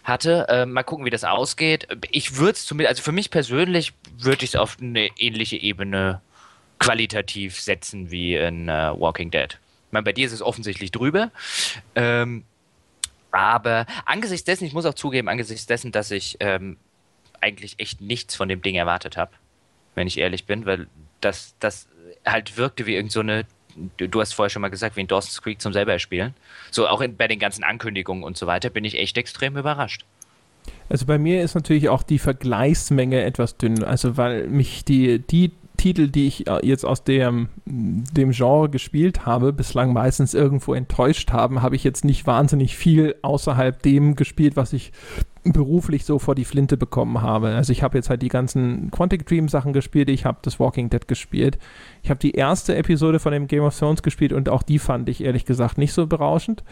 hatte. 0.05 0.47
Ähm, 0.49 0.73
mal 0.73 0.83
gucken, 0.83 1.05
wie 1.05 1.11
das 1.11 1.25
ausgeht. 1.25 1.89
Ich 2.11 2.37
würde 2.37 2.53
es 2.53 2.67
zumindest, 2.67 2.91
also 2.91 3.03
für 3.03 3.13
mich 3.13 3.31
persönlich 3.31 3.93
würde 4.17 4.45
ich 4.45 4.51
es 4.51 4.57
auf 4.57 4.79
eine 4.81 5.09
ähnliche 5.19 5.57
Ebene 5.57 6.21
qualitativ 6.79 7.61
setzen 7.61 8.11
wie 8.11 8.37
in 8.37 8.69
uh, 8.69 8.99
Walking 8.99 9.31
Dead. 9.31 9.59
Ich 9.89 9.93
meine, 9.93 10.05
bei 10.05 10.13
dir 10.13 10.27
ist 10.27 10.33
es 10.33 10.43
offensichtlich 10.43 10.91
drüber. 10.91 11.31
Ähm, 11.95 12.45
aber 13.31 13.87
angesichts 14.05 14.45
dessen, 14.45 14.65
ich 14.65 14.73
muss 14.73 14.87
auch 14.87 14.95
zugeben, 14.95 15.29
angesichts 15.29 15.67
dessen, 15.67 15.93
dass 15.93 16.11
ich 16.11 16.37
ähm, 16.41 16.77
eigentlich 17.41 17.79
echt 17.79 18.01
nichts 18.01 18.35
von 18.35 18.49
dem 18.49 18.63
Ding 18.63 18.75
erwartet 18.75 19.17
habe, 19.17 19.33
wenn 19.95 20.07
ich 20.07 20.19
ehrlich 20.19 20.47
bin, 20.47 20.67
weil 20.67 20.89
das, 21.21 21.55
das 21.61 21.89
halt 22.25 22.57
wirkte 22.57 22.87
wie 22.87 22.95
irgend 22.95 23.13
so 23.13 23.23
du 23.97 24.21
hast 24.21 24.35
vorher 24.35 24.51
schon 24.51 24.63
mal 24.63 24.69
gesagt, 24.69 24.97
wie 24.97 25.01
in 25.01 25.07
Dawson's 25.07 25.41
Creek 25.43 25.61
zum 25.61 25.73
selber 25.73 25.99
spielen. 25.99 26.35
So 26.71 26.89
auch 26.89 27.01
in, 27.01 27.17
bei 27.17 27.29
den 27.29 27.39
ganzen 27.39 27.65
Ankündigungen 27.65 28.25
und 28.25 28.37
so 28.37 28.47
weiter 28.47 28.71
bin 28.71 28.85
ich 28.85 28.99
echt 28.99 29.17
extrem 29.17 29.57
überrascht. 29.57 30.05
Also 30.89 31.07
bei 31.07 31.19
mir 31.19 31.43
ist 31.43 31.55
natürlich 31.55 31.89
auch 31.89 32.03
die 32.03 32.19
Vergleichsmenge 32.19 33.23
etwas 33.23 33.57
dünn, 33.57 33.85
also 33.85 34.17
weil 34.17 34.49
mich 34.49 34.85
die, 34.85 35.19
die 35.19 35.53
Titel, 35.79 36.09
die 36.09 36.27
ich 36.27 36.47
äh, 36.47 36.59
jetzt 36.63 36.85
aus 36.85 37.05
dem, 37.05 37.49
dem 37.65 38.33
Genre 38.33 38.69
gespielt 38.69 39.25
habe, 39.25 39.55
bislang 39.55 39.95
meistens 39.95 40.35
irgendwo 40.35 40.75
enttäuscht 40.75 41.33
haben, 41.33 41.63
habe 41.63 41.77
ich 41.77 41.85
jetzt 41.85 42.05
nicht 42.05 42.27
wahnsinnig 42.27 42.77
viel 42.77 43.15
außerhalb 43.23 43.81
dem 43.83 44.15
gespielt, 44.15 44.57
was 44.57 44.75
ich 44.75 44.93
beruflich 45.45 46.05
so 46.05 46.19
vor 46.19 46.35
die 46.35 46.45
Flinte 46.45 46.77
bekommen 46.77 47.23
habe. 47.23 47.49
Also 47.49 47.73
ich 47.73 47.83
habe 47.83 47.97
jetzt 47.97 48.11
halt 48.11 48.21
die 48.21 48.29
ganzen 48.29 48.91
Quantic 48.91 49.25
Dream 49.25 49.49
Sachen 49.49 49.73
gespielt, 49.73 50.11
ich 50.11 50.25
habe 50.25 50.39
das 50.43 50.61
Walking 50.61 50.91
Dead 50.91 51.09
gespielt. 51.09 51.59
Ich 52.03 52.11
habe 52.11 52.21
die 52.21 52.33
erste 52.33 52.77
Episode 52.77 53.19
von 53.19 53.33
dem 53.33 53.47
Game 53.47 53.63
of 53.63 53.79
Thrones 53.79 54.03
gespielt 54.03 54.33
und 54.33 54.49
auch 54.49 54.63
die 54.63 54.79
fand 54.79 55.09
ich 55.09 55.25
ehrlich 55.25 55.47
gesagt 55.47 55.79
nicht 55.79 55.93
so 55.93 56.07
berauschend. 56.07 56.63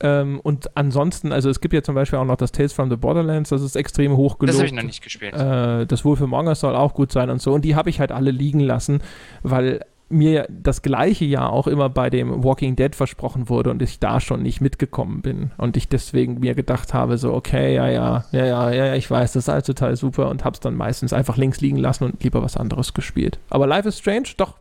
Ähm, 0.00 0.40
und 0.40 0.76
ansonsten, 0.76 1.32
also 1.32 1.50
es 1.50 1.60
gibt 1.60 1.74
ja 1.74 1.82
zum 1.82 1.94
Beispiel 1.94 2.18
auch 2.18 2.24
noch 2.24 2.36
das 2.36 2.52
Tales 2.52 2.72
from 2.72 2.90
the 2.90 2.96
Borderlands, 2.96 3.50
das 3.50 3.62
ist 3.62 3.76
extrem 3.76 4.16
hoch 4.16 4.38
gelobt. 4.38 4.54
Das 4.54 4.58
habe 4.58 4.66
ich 4.66 4.72
noch 4.72 4.82
nicht 4.82 5.02
gespielt. 5.02 5.34
Äh, 5.34 5.86
das 5.86 6.04
Wolf 6.04 6.22
Among 6.22 6.46
Us 6.46 6.60
soll 6.60 6.76
auch 6.76 6.94
gut 6.94 7.12
sein 7.12 7.30
und 7.30 7.40
so. 7.42 7.52
Und 7.52 7.64
die 7.64 7.74
habe 7.74 7.90
ich 7.90 8.00
halt 8.00 8.12
alle 8.12 8.30
liegen 8.30 8.60
lassen, 8.60 9.00
weil 9.42 9.80
mir 10.10 10.46
das 10.48 10.82
gleiche 10.82 11.24
ja 11.24 11.48
auch 11.48 11.66
immer 11.66 11.90
bei 11.90 12.08
dem 12.08 12.42
Walking 12.42 12.76
Dead 12.76 12.94
versprochen 12.94 13.48
wurde 13.48 13.70
und 13.70 13.82
ich 13.82 13.98
da 13.98 14.20
schon 14.20 14.42
nicht 14.42 14.60
mitgekommen 14.60 15.20
bin. 15.20 15.50
Und 15.58 15.76
ich 15.76 15.88
deswegen 15.88 16.40
mir 16.40 16.54
gedacht 16.54 16.94
habe, 16.94 17.18
so, 17.18 17.34
okay, 17.34 17.74
ja, 17.74 17.88
ja, 17.88 18.24
ja, 18.32 18.46
ja, 18.46 18.70
ja, 18.70 18.94
ich 18.94 19.10
weiß, 19.10 19.32
das 19.32 19.44
ist 19.44 19.48
halt 19.48 19.66
total 19.66 19.96
super 19.96 20.30
und 20.30 20.44
hab's 20.44 20.60
dann 20.60 20.76
meistens 20.76 21.12
einfach 21.12 21.36
links 21.36 21.60
liegen 21.60 21.76
lassen 21.76 22.04
und 22.04 22.22
lieber 22.22 22.42
was 22.42 22.56
anderes 22.56 22.94
gespielt. 22.94 23.38
Aber 23.50 23.66
Life 23.66 23.88
is 23.88 23.98
Strange, 23.98 24.28
doch, 24.36 24.54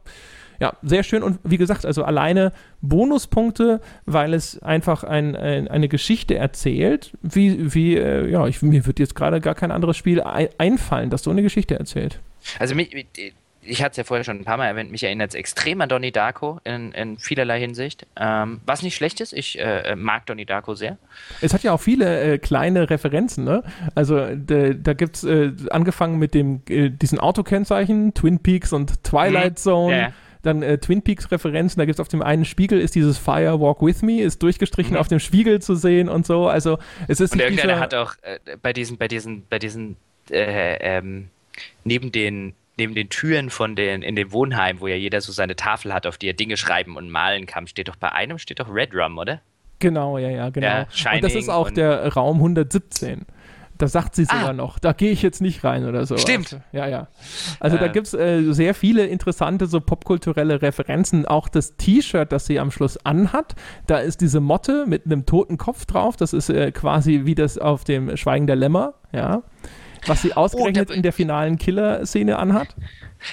ja, 0.59 0.73
sehr 0.81 1.03
schön 1.03 1.23
und 1.23 1.39
wie 1.43 1.57
gesagt, 1.57 1.85
also 1.85 2.03
alleine 2.03 2.51
Bonuspunkte, 2.81 3.81
weil 4.05 4.33
es 4.33 4.61
einfach 4.61 5.03
ein, 5.03 5.35
ein, 5.35 5.67
eine 5.67 5.87
Geschichte 5.87 6.35
erzählt, 6.35 7.11
wie, 7.21 7.73
wie 7.73 7.95
äh, 7.97 8.29
ja, 8.29 8.47
ich, 8.47 8.61
mir 8.61 8.85
wird 8.85 8.99
jetzt 8.99 9.15
gerade 9.15 9.41
gar 9.41 9.55
kein 9.55 9.71
anderes 9.71 9.97
Spiel 9.97 10.21
ein, 10.21 10.49
einfallen, 10.57 11.09
das 11.09 11.23
so 11.23 11.31
eine 11.31 11.41
Geschichte 11.41 11.77
erzählt. 11.77 12.19
Also 12.59 12.75
mich, 12.75 13.07
ich 13.67 13.83
hatte 13.83 13.91
es 13.91 13.97
ja 13.97 14.03
vorher 14.03 14.23
schon 14.23 14.37
ein 14.37 14.45
paar 14.45 14.57
Mal 14.57 14.67
erwähnt, 14.67 14.91
mich 14.91 15.03
erinnert 15.03 15.29
es 15.29 15.35
extrem 15.35 15.81
an 15.81 15.89
Donnie 15.89 16.11
Darko 16.11 16.59
in, 16.63 16.91
in 16.93 17.17
vielerlei 17.17 17.59
Hinsicht. 17.59 18.07
Ähm, 18.15 18.61
was 18.65 18.81
nicht 18.81 18.95
schlecht 18.95 19.19
ist, 19.21 19.33
ich 19.33 19.59
äh, 19.59 19.95
mag 19.95 20.25
Donnie 20.25 20.45
Darko 20.45 20.73
sehr. 20.73 20.97
Es 21.41 21.53
hat 21.53 21.63
ja 21.63 21.73
auch 21.73 21.81
viele 21.81 22.33
äh, 22.33 22.37
kleine 22.37 22.89
Referenzen, 22.89 23.43
ne? 23.43 23.63
Also 23.95 24.35
de, 24.35 24.75
da 24.79 24.93
gibt 24.93 25.17
es 25.17 25.23
äh, 25.23 25.51
angefangen 25.69 26.17
mit 26.17 26.33
dem, 26.33 26.61
äh, 26.69 26.89
diesen 26.89 27.19
Autokennzeichen, 27.19 28.13
Twin 28.13 28.39
Peaks 28.39 28.73
und 28.73 29.03
Twilight 29.03 29.53
mhm. 29.53 29.57
Zone. 29.57 29.97
Ja. 29.99 30.13
Dann 30.41 30.63
äh, 30.63 30.77
Twin 30.77 31.01
Peaks 31.01 31.31
Referenzen, 31.31 31.79
da 31.79 31.85
gibt 31.85 31.95
es 31.95 31.99
auf 31.99 32.07
dem 32.07 32.21
einen 32.21 32.45
Spiegel 32.45 32.79
ist 32.79 32.95
dieses 32.95 33.17
Fire 33.17 33.59
Walk 33.59 33.81
With 33.81 34.01
Me, 34.01 34.21
ist 34.21 34.41
durchgestrichen 34.43 34.93
mhm. 34.93 34.99
auf 34.99 35.07
dem 35.07 35.19
Spiegel 35.19 35.61
zu 35.61 35.75
sehen 35.75 36.09
und 36.09 36.25
so. 36.25 36.47
Also 36.47 36.77
es 37.07 37.19
ist. 37.19 37.33
Und 37.33 37.39
irgendeiner 37.39 37.79
hat 37.79 37.93
auch 37.93 38.13
äh, 38.21 38.39
bei 38.61 38.73
diesen, 38.73 38.97
bei 38.97 39.07
diesen, 39.07 39.45
bei 39.49 39.59
diesen 39.59 39.97
ähm, 40.29 41.29
neben 41.83 42.11
den 42.11 42.53
neben 42.77 42.93
den 42.93 43.09
Türen 43.09 43.49
von 43.49 43.75
den, 43.75 44.03
in 44.03 44.15
dem 44.15 44.31
Wohnheim, 44.31 44.79
wo 44.79 44.87
ja 44.87 44.95
jeder 44.95 45.19
so 45.19 45.31
seine 45.31 45.55
Tafel 45.55 45.93
hat, 45.93 46.05
auf 46.05 46.17
die 46.17 46.27
er 46.29 46.33
Dinge 46.33 46.57
schreiben 46.57 46.95
und 46.95 47.09
malen 47.09 47.45
kann, 47.47 47.67
steht 47.67 47.87
doch 47.87 47.95
bei 47.95 48.11
einem, 48.11 48.37
steht 48.37 48.59
doch 48.59 48.71
Red 48.71 48.93
Rum, 48.93 49.17
oder? 49.17 49.41
Genau, 49.79 50.17
ja, 50.17 50.29
ja, 50.29 50.49
genau. 50.49 50.67
Ja, 50.67 51.13
und 51.13 51.23
das 51.23 51.35
ist 51.35 51.49
auch 51.49 51.69
der 51.69 52.13
Raum 52.13 52.37
117. 52.37 53.25
Da 53.77 53.87
sagt 53.87 54.15
sie 54.15 54.25
sogar 54.25 54.49
ah. 54.49 54.53
noch, 54.53 54.79
da 54.79 54.93
gehe 54.93 55.11
ich 55.11 55.21
jetzt 55.21 55.41
nicht 55.41 55.63
rein 55.63 55.85
oder 55.85 56.05
so. 56.05 56.17
Stimmt. 56.17 56.53
Also, 56.53 56.61
ja, 56.71 56.87
ja. 56.87 57.07
Also 57.59 57.77
äh. 57.77 57.79
da 57.79 57.87
gibt 57.87 58.07
es 58.07 58.13
äh, 58.13 58.51
sehr 58.51 58.73
viele 58.73 59.05
interessante 59.05 59.67
so 59.67 59.79
popkulturelle 59.79 60.61
Referenzen. 60.61 61.25
Auch 61.25 61.47
das 61.49 61.75
T-Shirt, 61.77 62.31
das 62.31 62.45
sie 62.45 62.59
am 62.59 62.71
Schluss 62.71 62.97
anhat, 63.05 63.55
da 63.85 63.97
ist 63.97 64.21
diese 64.21 64.39
Motte 64.39 64.85
mit 64.87 65.05
einem 65.05 65.25
toten 65.25 65.57
Kopf 65.57 65.85
drauf. 65.85 66.15
Das 66.17 66.33
ist 66.33 66.49
äh, 66.49 66.71
quasi 66.71 67.21
wie 67.25 67.35
das 67.35 67.57
auf 67.57 67.83
dem 67.83 68.17
Schweigen 68.17 68.47
der 68.47 68.55
Lämmer, 68.55 68.95
ja 69.11 69.43
was 70.05 70.21
sie 70.21 70.33
ausgerechnet 70.33 70.89
oh, 70.89 70.93
in 70.93 71.01
der 71.01 71.13
finalen 71.13 71.57
Killer-Szene 71.57 72.37
anhat? 72.37 72.75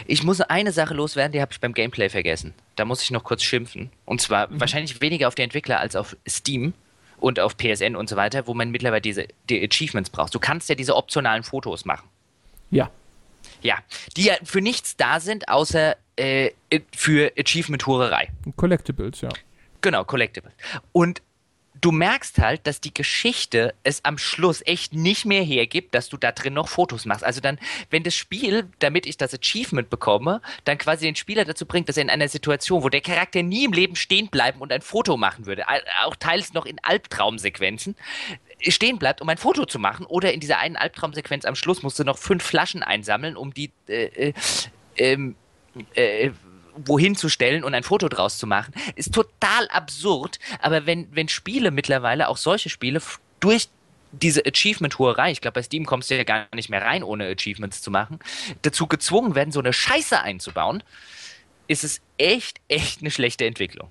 Ich 0.06 0.22
muss 0.22 0.40
eine 0.40 0.72
Sache 0.72 0.94
loswerden, 0.94 1.32
die 1.32 1.40
habe 1.40 1.52
ich 1.52 1.60
beim 1.60 1.74
Gameplay 1.74 2.08
vergessen. 2.08 2.54
Da 2.76 2.84
muss 2.84 3.02
ich 3.02 3.10
noch 3.10 3.24
kurz 3.24 3.42
schimpfen. 3.42 3.90
Und 4.04 4.20
zwar 4.20 4.48
mhm. 4.48 4.60
wahrscheinlich 4.60 5.00
weniger 5.00 5.28
auf 5.28 5.34
die 5.34 5.42
Entwickler 5.42 5.80
als 5.80 5.96
auf 5.96 6.16
Steam 6.28 6.74
und 7.24 7.40
auf 7.40 7.56
PSN 7.56 7.96
und 7.96 8.10
so 8.10 8.16
weiter, 8.16 8.46
wo 8.46 8.52
man 8.52 8.70
mittlerweile 8.70 9.00
diese 9.00 9.26
die 9.48 9.66
Achievements 9.66 10.10
braucht. 10.10 10.34
Du 10.34 10.38
kannst 10.38 10.68
ja 10.68 10.74
diese 10.74 10.94
optionalen 10.94 11.42
Fotos 11.42 11.86
machen. 11.86 12.06
Ja. 12.70 12.90
Ja, 13.62 13.78
die 14.16 14.24
ja 14.24 14.34
für 14.44 14.60
nichts 14.60 14.96
da 14.96 15.20
sind, 15.20 15.48
außer 15.48 15.96
äh, 16.16 16.50
für 16.94 17.32
Achievement-Hurerei. 17.38 18.28
Collectibles, 18.56 19.22
ja. 19.22 19.30
Genau, 19.80 20.04
Collectibles. 20.04 20.52
Und 20.92 21.22
du 21.84 21.92
merkst 21.92 22.38
halt, 22.38 22.66
dass 22.66 22.80
die 22.80 22.94
Geschichte 22.94 23.74
es 23.82 24.06
am 24.06 24.16
Schluss 24.16 24.62
echt 24.64 24.94
nicht 24.94 25.26
mehr 25.26 25.42
hergibt, 25.42 25.94
dass 25.94 26.08
du 26.08 26.16
da 26.16 26.32
drin 26.32 26.54
noch 26.54 26.68
Fotos 26.68 27.04
machst. 27.04 27.22
Also 27.22 27.42
dann, 27.42 27.58
wenn 27.90 28.02
das 28.02 28.14
Spiel, 28.14 28.70
damit 28.78 29.04
ich 29.04 29.18
das 29.18 29.34
Achievement 29.34 29.90
bekomme, 29.90 30.40
dann 30.64 30.78
quasi 30.78 31.04
den 31.04 31.14
Spieler 31.14 31.44
dazu 31.44 31.66
bringt, 31.66 31.90
dass 31.90 31.98
er 31.98 32.04
in 32.04 32.10
einer 32.10 32.28
Situation, 32.28 32.82
wo 32.82 32.88
der 32.88 33.02
Charakter 33.02 33.42
nie 33.42 33.66
im 33.66 33.72
Leben 33.74 33.96
stehen 33.96 34.28
bleiben 34.28 34.60
und 34.60 34.72
ein 34.72 34.80
Foto 34.80 35.18
machen 35.18 35.44
würde, 35.44 35.64
auch 36.02 36.16
teils 36.16 36.54
noch 36.54 36.64
in 36.64 36.78
Albtraumsequenzen, 36.82 37.96
stehen 38.60 38.98
bleibt, 38.98 39.20
um 39.20 39.28
ein 39.28 39.36
Foto 39.36 39.66
zu 39.66 39.78
machen, 39.78 40.06
oder 40.06 40.32
in 40.32 40.40
dieser 40.40 40.58
einen 40.58 40.76
Albtraumsequenz 40.76 41.44
am 41.44 41.54
Schluss 41.54 41.82
musst 41.82 41.98
du 41.98 42.04
noch 42.04 42.16
fünf 42.16 42.42
Flaschen 42.42 42.82
einsammeln, 42.82 43.36
um 43.36 43.52
die 43.52 43.70
äh, 43.88 44.30
äh, 44.30 44.32
ähm, 44.96 45.36
äh, 45.94 46.30
wohin 46.76 47.16
zu 47.16 47.28
stellen 47.28 47.64
und 47.64 47.74
ein 47.74 47.82
Foto 47.82 48.08
draus 48.08 48.38
zu 48.38 48.46
machen, 48.46 48.74
ist 48.96 49.14
total 49.14 49.68
absurd. 49.68 50.38
Aber 50.60 50.86
wenn, 50.86 51.08
wenn 51.14 51.28
Spiele 51.28 51.70
mittlerweile, 51.70 52.28
auch 52.28 52.36
solche 52.36 52.68
Spiele, 52.68 53.00
durch 53.40 53.68
diese 54.12 54.42
Achievement-Huerei, 54.46 55.32
ich 55.32 55.40
glaube, 55.40 55.54
bei 55.54 55.62
Steam 55.62 55.86
kommst 55.86 56.10
du 56.10 56.16
ja 56.16 56.24
gar 56.24 56.46
nicht 56.54 56.70
mehr 56.70 56.82
rein, 56.82 57.02
ohne 57.02 57.26
Achievements 57.26 57.82
zu 57.82 57.90
machen, 57.90 58.18
dazu 58.62 58.86
gezwungen 58.86 59.34
werden, 59.34 59.52
so 59.52 59.60
eine 59.60 59.72
Scheiße 59.72 60.20
einzubauen, 60.20 60.82
ist 61.66 61.84
es 61.84 62.00
echt, 62.18 62.60
echt 62.68 63.00
eine 63.00 63.10
schlechte 63.10 63.46
Entwicklung. 63.46 63.90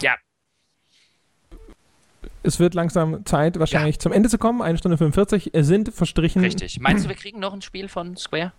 Ja. 0.00 0.16
Es 2.42 2.58
wird 2.58 2.74
langsam 2.74 3.24
Zeit, 3.24 3.58
wahrscheinlich 3.58 3.96
ja. 3.96 4.00
zum 4.00 4.12
Ende 4.12 4.28
zu 4.28 4.38
kommen. 4.38 4.62
Eine 4.62 4.78
Stunde 4.78 4.98
45 4.98 5.52
sind 5.54 5.94
verstrichen. 5.94 6.42
Richtig. 6.42 6.80
Meinst 6.80 7.04
du, 7.04 7.08
wir 7.08 7.16
kriegen 7.16 7.38
noch 7.38 7.52
ein 7.52 7.62
Spiel 7.62 7.88
von 7.88 8.16
Square? 8.16 8.52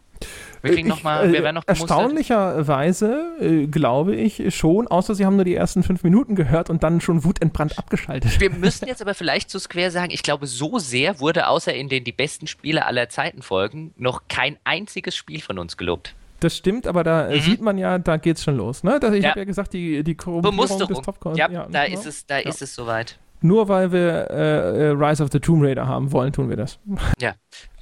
Wir 0.62 0.74
kriegen 0.74 0.88
noch 0.88 1.04
mal, 1.04 1.32
wir 1.32 1.44
werden 1.44 1.56
noch 1.56 1.68
Erstaunlicherweise 1.68 3.36
äh, 3.42 3.68
glaube 3.68 4.16
ich 4.16 4.56
schon, 4.56 4.88
außer 4.88 5.14
sie 5.14 5.26
haben 5.26 5.36
nur 5.36 5.44
die 5.44 5.56
ersten 5.56 5.84
fünf 5.84 6.04
Minuten 6.04 6.36
gehört 6.36 6.70
und 6.70 6.84
dann 6.84 7.02
schon 7.02 7.26
wutentbrannt 7.26 7.78
abgeschaltet. 7.78 8.40
Wir 8.40 8.50
müssen 8.50 8.88
jetzt 8.88 9.02
aber 9.02 9.14
vielleicht 9.14 9.50
zu 9.50 9.60
Square 9.60 9.92
sagen, 9.92 10.12
ich 10.12 10.24
glaube, 10.24 10.48
so 10.48 10.80
sehr 10.80 11.20
wurde 11.20 11.48
außer 11.48 11.74
in 11.74 11.90
den 11.90 12.06
die 12.06 12.14
besten 12.14 12.48
Spiele 12.48 12.86
aller 12.86 13.10
Zeiten 13.10 13.42
folgen 13.42 13.94
noch 13.98 14.24
kein 14.30 14.58
einziges 14.64 15.16
Spiel 15.16 15.42
von 15.42 15.60
uns 15.60 15.76
gelobt. 15.76 16.16
Das 16.40 16.58
stimmt, 16.58 16.88
aber 16.88 17.04
da 17.04 17.30
mhm. 17.30 17.40
sieht 17.40 17.62
man 17.62 17.78
ja, 17.78 17.98
da 18.00 18.18
geht's 18.18 18.44
schon 18.44 18.58
los. 18.58 18.84
Ne? 18.84 19.00
Ich 19.14 19.24
ja. 19.24 19.30
habe 19.30 19.40
ja 19.40 19.46
gesagt, 19.46 19.74
die, 19.74 20.04
die 20.04 20.16
Korruption 20.16 20.88
des 20.88 21.02
Topcon. 21.02 21.36
Ja, 21.36 21.50
ja, 21.50 21.68
da, 21.72 21.84
ist 21.84 22.06
es, 22.06 22.26
da 22.26 22.38
ja. 22.38 22.50
ist 22.50 22.62
es 22.62 22.76
soweit. 22.76 23.18
Nur 23.42 23.68
weil 23.68 23.92
wir 23.92 24.30
äh, 24.30 24.88
äh, 24.88 24.90
Rise 24.92 25.24
of 25.24 25.30
the 25.32 25.40
Tomb 25.40 25.64
Raider 25.64 25.88
haben 25.88 26.12
wollen, 26.12 26.32
tun 26.32 26.50
wir 26.50 26.58
das. 26.58 26.80
Ja. 27.20 27.34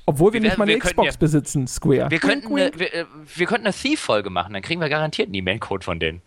Obwohl 0.06 0.34
wir, 0.34 0.42
wir 0.42 0.50
nicht 0.50 0.58
mal 0.58 0.68
eine 0.68 0.78
Xbox 0.78 1.14
ja, 1.14 1.20
besitzen, 1.20 1.68
Square. 1.68 2.10
Wir 2.10 2.20
könnten, 2.20 2.48
eine, 2.48 2.72
wir, 2.76 2.94
äh, 2.94 3.06
wir, 3.36 3.46
könnten 3.46 3.66
eine 3.68 3.74
Thief-Folge 3.74 4.30
machen, 4.30 4.54
dann 4.54 4.62
kriegen 4.62 4.82
wir 4.82 4.90
garantiert 4.90 5.28
einen 5.28 5.36
E-Mail-Code 5.36 5.84
von 5.84 6.00
denen. 6.00 6.22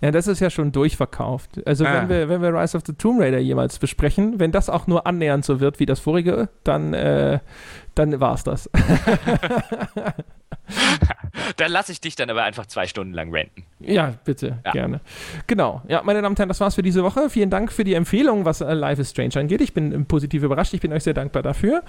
Ja, 0.00 0.10
das 0.10 0.26
ist 0.26 0.40
ja 0.40 0.50
schon 0.50 0.72
durchverkauft. 0.72 1.66
Also 1.66 1.86
ah. 1.86 1.94
wenn, 1.94 2.08
wir, 2.08 2.28
wenn 2.28 2.42
wir 2.42 2.54
Rise 2.54 2.76
of 2.76 2.82
the 2.86 2.92
Tomb 2.92 3.20
Raider 3.20 3.38
jemals 3.38 3.78
besprechen, 3.78 4.38
wenn 4.38 4.52
das 4.52 4.68
auch 4.68 4.86
nur 4.86 5.06
annähernd 5.06 5.44
so 5.44 5.58
wird 5.60 5.80
wie 5.80 5.86
das 5.86 6.00
vorige, 6.00 6.50
dann, 6.64 6.92
äh, 6.92 7.40
dann 7.94 8.20
war 8.20 8.34
es 8.34 8.44
das. 8.44 8.70
dann 11.56 11.70
lasse 11.70 11.92
ich 11.92 12.00
dich 12.00 12.16
dann 12.16 12.30
aber 12.30 12.44
einfach 12.44 12.66
zwei 12.66 12.86
Stunden 12.86 13.12
lang 13.12 13.32
renten. 13.32 13.64
Ja, 13.80 14.14
bitte, 14.24 14.58
ja. 14.64 14.72
gerne. 14.72 15.00
Genau. 15.46 15.82
Ja, 15.88 16.02
meine 16.02 16.22
Damen 16.22 16.32
und 16.32 16.38
Herren, 16.38 16.48
das 16.48 16.60
war's 16.60 16.74
für 16.74 16.82
diese 16.82 17.02
Woche. 17.02 17.28
Vielen 17.28 17.50
Dank 17.50 17.70
für 17.70 17.84
die 17.84 17.94
Empfehlung, 17.94 18.44
was 18.44 18.60
äh, 18.60 18.72
Life 18.72 19.00
is 19.00 19.10
Strange 19.10 19.36
angeht. 19.36 19.60
Ich 19.60 19.74
bin 19.74 19.92
äh, 19.92 19.98
positiv 20.00 20.42
überrascht. 20.42 20.72
Ich 20.74 20.80
bin 20.80 20.92
euch 20.92 21.04
sehr 21.04 21.14
dankbar 21.14 21.42
dafür. 21.42 21.82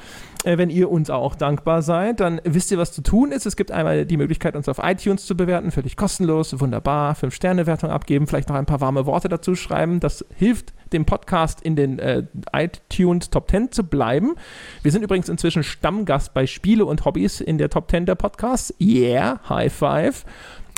Äh, 0.44 0.58
wenn 0.58 0.70
ihr 0.70 0.92
uns 0.92 1.10
auch 1.10 1.36
dankbar 1.36 1.82
seid, 1.82 2.20
dann 2.20 2.42
wisst 2.44 2.72
ihr, 2.72 2.78
was 2.78 2.92
zu 2.92 3.02
tun 3.02 3.32
ist. 3.32 3.46
Es 3.46 3.56
gibt 3.56 3.72
einmal 3.72 4.06
die 4.06 4.18
Möglichkeit, 4.18 4.56
uns 4.56 4.68
auf 4.68 4.80
iTunes 4.82 5.26
zu 5.26 5.38
bewerten. 5.38 5.72
Völlig 5.72 5.96
kostenlos, 5.96 6.60
wunderbar. 6.60 7.16
Fünf-Sterne-Wertung 7.16 7.90
abgeben, 7.90 8.28
vielleicht 8.28 8.50
noch 8.50 8.56
ein 8.56 8.66
paar 8.66 8.82
warme 8.82 9.06
Worte 9.06 9.30
dazu 9.30 9.56
schreiben. 9.56 10.00
Das 10.00 10.26
hilft 10.36 10.74
dem 10.94 11.06
Podcast 11.06 11.62
in 11.62 11.76
den 11.76 12.00
äh, 12.00 12.24
iTunes 12.54 13.30
Top 13.30 13.50
10 13.50 13.72
zu 13.72 13.84
bleiben. 13.84 14.36
Wir 14.84 14.92
sind 14.92 15.04
übrigens 15.04 15.30
inzwischen 15.30 15.64
Stammgast 15.64 16.34
bei 16.34 16.48
Spiele 16.48 16.86
und 16.86 17.06
Hobbys 17.06 17.42
in 17.42 17.58
der 17.58 17.70
Top 17.70 17.90
10 17.90 18.06
der 18.06 18.16
Podcasts. 18.16 18.67
Yeah, 18.80 19.40
High 19.50 19.74
Five. 19.74 20.26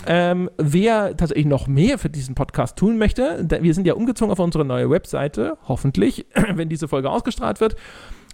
Ähm, 0.07 0.49
wer 0.57 1.15
tatsächlich 1.17 1.45
noch 1.45 1.67
mehr 1.67 1.97
für 1.97 2.09
diesen 2.09 2.33
Podcast 2.35 2.77
tun 2.77 2.97
möchte, 2.97 3.45
wir 3.61 3.73
sind 3.73 3.85
ja 3.85 3.95
umgezogen 3.95 4.31
auf 4.31 4.39
unsere 4.39 4.63
neue 4.63 4.89
Webseite, 4.89 5.57
hoffentlich, 5.67 6.25
wenn 6.53 6.69
diese 6.69 6.87
Folge 6.87 7.09
ausgestrahlt 7.09 7.59
wird. 7.59 7.75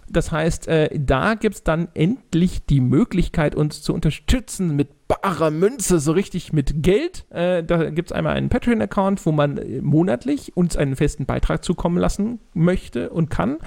Das 0.08 0.30
heißt, 0.30 0.68
äh, 0.68 0.90
da 0.96 1.34
gibt 1.34 1.56
es 1.56 1.64
dann 1.64 1.88
endlich 1.94 2.64
die 2.64 2.80
Möglichkeit, 2.80 3.56
uns 3.56 3.82
zu 3.82 3.92
unterstützen 3.92 4.76
mit 4.76 5.08
barer 5.08 5.50
Münze, 5.50 5.98
so 5.98 6.12
richtig 6.12 6.52
mit 6.52 6.82
Geld. 6.82 7.26
Äh, 7.30 7.64
da 7.64 7.90
gibt 7.90 8.10
es 8.10 8.16
einmal 8.16 8.36
einen 8.36 8.48
Patreon-Account, 8.48 9.26
wo 9.26 9.32
man 9.32 9.58
äh, 9.58 9.80
monatlich 9.80 10.56
uns 10.56 10.76
einen 10.76 10.94
festen 10.94 11.26
Beitrag 11.26 11.64
zukommen 11.64 11.98
lassen 11.98 12.38
möchte 12.54 13.10
und 13.10 13.30
kann. 13.30 13.58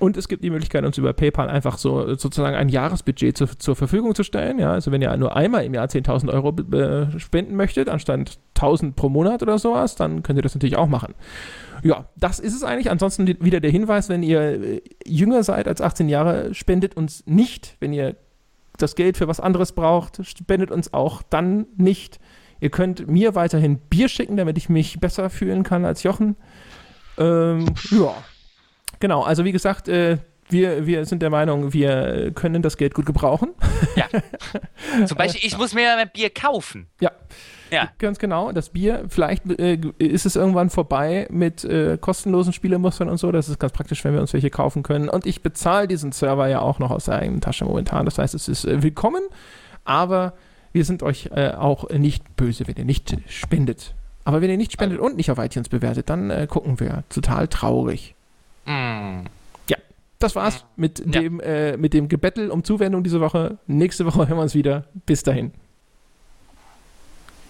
Und 0.00 0.16
es 0.16 0.28
gibt 0.28 0.42
die 0.42 0.50
Möglichkeit, 0.50 0.84
uns 0.84 0.96
über 0.96 1.12
PayPal 1.12 1.50
einfach 1.50 1.76
so 1.76 2.14
sozusagen 2.14 2.56
ein 2.56 2.70
Jahresbudget 2.70 3.36
zu, 3.36 3.46
zur 3.46 3.76
Verfügung 3.76 4.14
zu 4.14 4.24
stellen. 4.24 4.58
Ja, 4.58 4.72
also 4.72 4.90
wenn 4.90 5.02
ihr 5.02 5.14
nur 5.18 5.36
einmal 5.36 5.64
im 5.64 5.74
Jahr 5.74 5.86
10.000 5.86 6.32
Euro 6.32 6.56
äh, 6.74 7.18
spenden 7.18 7.54
möchtet, 7.54 7.90
anstatt 7.90 8.38
1.000 8.56 8.94
pro 8.94 9.10
Monat 9.10 9.42
oder 9.42 9.58
sowas, 9.58 9.96
dann 9.96 10.22
könnt 10.22 10.38
ihr 10.38 10.42
das 10.42 10.54
natürlich 10.54 10.76
auch 10.76 10.88
machen. 10.88 11.14
Ja, 11.82 12.06
das 12.16 12.38
ist 12.38 12.54
es 12.54 12.64
eigentlich. 12.64 12.90
Ansonsten 12.90 13.26
wieder 13.26 13.60
der 13.60 13.70
Hinweis, 13.70 14.08
wenn 14.08 14.22
ihr 14.22 14.40
äh, 14.40 14.82
jünger 15.06 15.42
seid 15.42 15.68
als 15.68 15.82
18 15.82 16.08
Jahre, 16.08 16.54
spendet 16.54 16.96
uns 16.96 17.22
nicht. 17.26 17.76
Wenn 17.80 17.92
ihr 17.92 18.16
das 18.78 18.94
Geld 18.94 19.18
für 19.18 19.28
was 19.28 19.38
anderes 19.38 19.72
braucht, 19.72 20.24
spendet 20.26 20.70
uns 20.70 20.94
auch 20.94 21.22
dann 21.22 21.66
nicht. 21.76 22.18
Ihr 22.60 22.70
könnt 22.70 23.06
mir 23.06 23.34
weiterhin 23.34 23.78
Bier 23.78 24.08
schicken, 24.08 24.38
damit 24.38 24.56
ich 24.56 24.70
mich 24.70 24.98
besser 24.98 25.28
fühlen 25.28 25.62
kann 25.62 25.84
als 25.84 26.02
Jochen. 26.02 26.36
Ähm, 27.18 27.66
ja, 27.90 28.14
Genau, 29.00 29.22
also 29.22 29.44
wie 29.44 29.52
gesagt, 29.52 29.88
äh, 29.88 30.18
wir, 30.50 30.86
wir 30.86 31.04
sind 31.06 31.22
der 31.22 31.30
Meinung, 31.30 31.72
wir 31.72 32.32
können 32.34 32.62
das 32.62 32.76
Geld 32.76 32.94
gut 32.94 33.06
gebrauchen. 33.06 33.50
Ja. 33.96 34.06
Zum 35.06 35.16
Beispiel, 35.16 35.40
ich 35.44 35.56
muss 35.56 35.74
mir 35.74 35.82
ja 35.82 35.96
ein 35.96 36.10
Bier 36.12 36.30
kaufen. 36.30 36.86
Ja. 37.00 37.10
Ja. 37.70 37.88
Ganz 37.98 38.18
genau. 38.18 38.50
Das 38.52 38.70
Bier, 38.70 39.04
vielleicht 39.08 39.48
äh, 39.60 39.78
ist 39.98 40.26
es 40.26 40.34
irgendwann 40.36 40.70
vorbei 40.70 41.28
mit 41.30 41.64
äh, 41.64 41.98
kostenlosen 42.00 42.52
Spielemustern 42.52 43.08
und 43.08 43.18
so. 43.18 43.30
Das 43.30 43.48
ist 43.48 43.60
ganz 43.60 43.72
praktisch, 43.72 44.04
wenn 44.04 44.12
wir 44.12 44.20
uns 44.20 44.32
welche 44.32 44.50
kaufen 44.50 44.82
können. 44.82 45.08
Und 45.08 45.24
ich 45.24 45.42
bezahle 45.42 45.86
diesen 45.86 46.12
Server 46.12 46.48
ja 46.48 46.60
auch 46.60 46.78
noch 46.80 46.90
aus 46.90 47.04
der 47.04 47.16
eigenen 47.16 47.40
Tasche 47.40 47.64
momentan. 47.64 48.04
Das 48.04 48.18
heißt, 48.18 48.34
es 48.34 48.48
ist 48.48 48.64
äh, 48.64 48.82
willkommen, 48.82 49.22
aber 49.84 50.34
wir 50.72 50.84
sind 50.84 51.02
euch 51.02 51.30
äh, 51.32 51.50
auch 51.50 51.88
nicht 51.90 52.36
böse, 52.36 52.66
wenn 52.66 52.76
ihr 52.76 52.84
nicht 52.84 53.16
spendet. 53.28 53.94
Aber 54.24 54.40
wenn 54.40 54.50
ihr 54.50 54.56
nicht 54.56 54.72
spendet 54.72 54.98
und 54.98 55.16
nicht 55.16 55.30
auf 55.30 55.38
iTunes 55.38 55.68
bewertet, 55.68 56.10
dann 56.10 56.30
äh, 56.30 56.46
gucken 56.48 56.80
wir 56.80 57.04
total 57.08 57.48
traurig. 57.48 58.14
Mm. 58.66 59.24
Ja, 59.68 59.76
das 60.18 60.36
war's 60.36 60.62
mm. 60.62 60.80
mit, 60.80 60.98
ja. 60.98 61.20
dem, 61.20 61.40
äh, 61.40 61.76
mit 61.76 61.94
dem 61.94 62.08
Gebettel 62.08 62.50
um 62.50 62.64
Zuwendung 62.64 63.02
diese 63.02 63.20
Woche. 63.20 63.58
Nächste 63.66 64.06
Woche 64.06 64.28
hören 64.28 64.38
wir 64.38 64.42
uns 64.42 64.54
wieder. 64.54 64.86
Bis 65.06 65.22
dahin. 65.22 65.52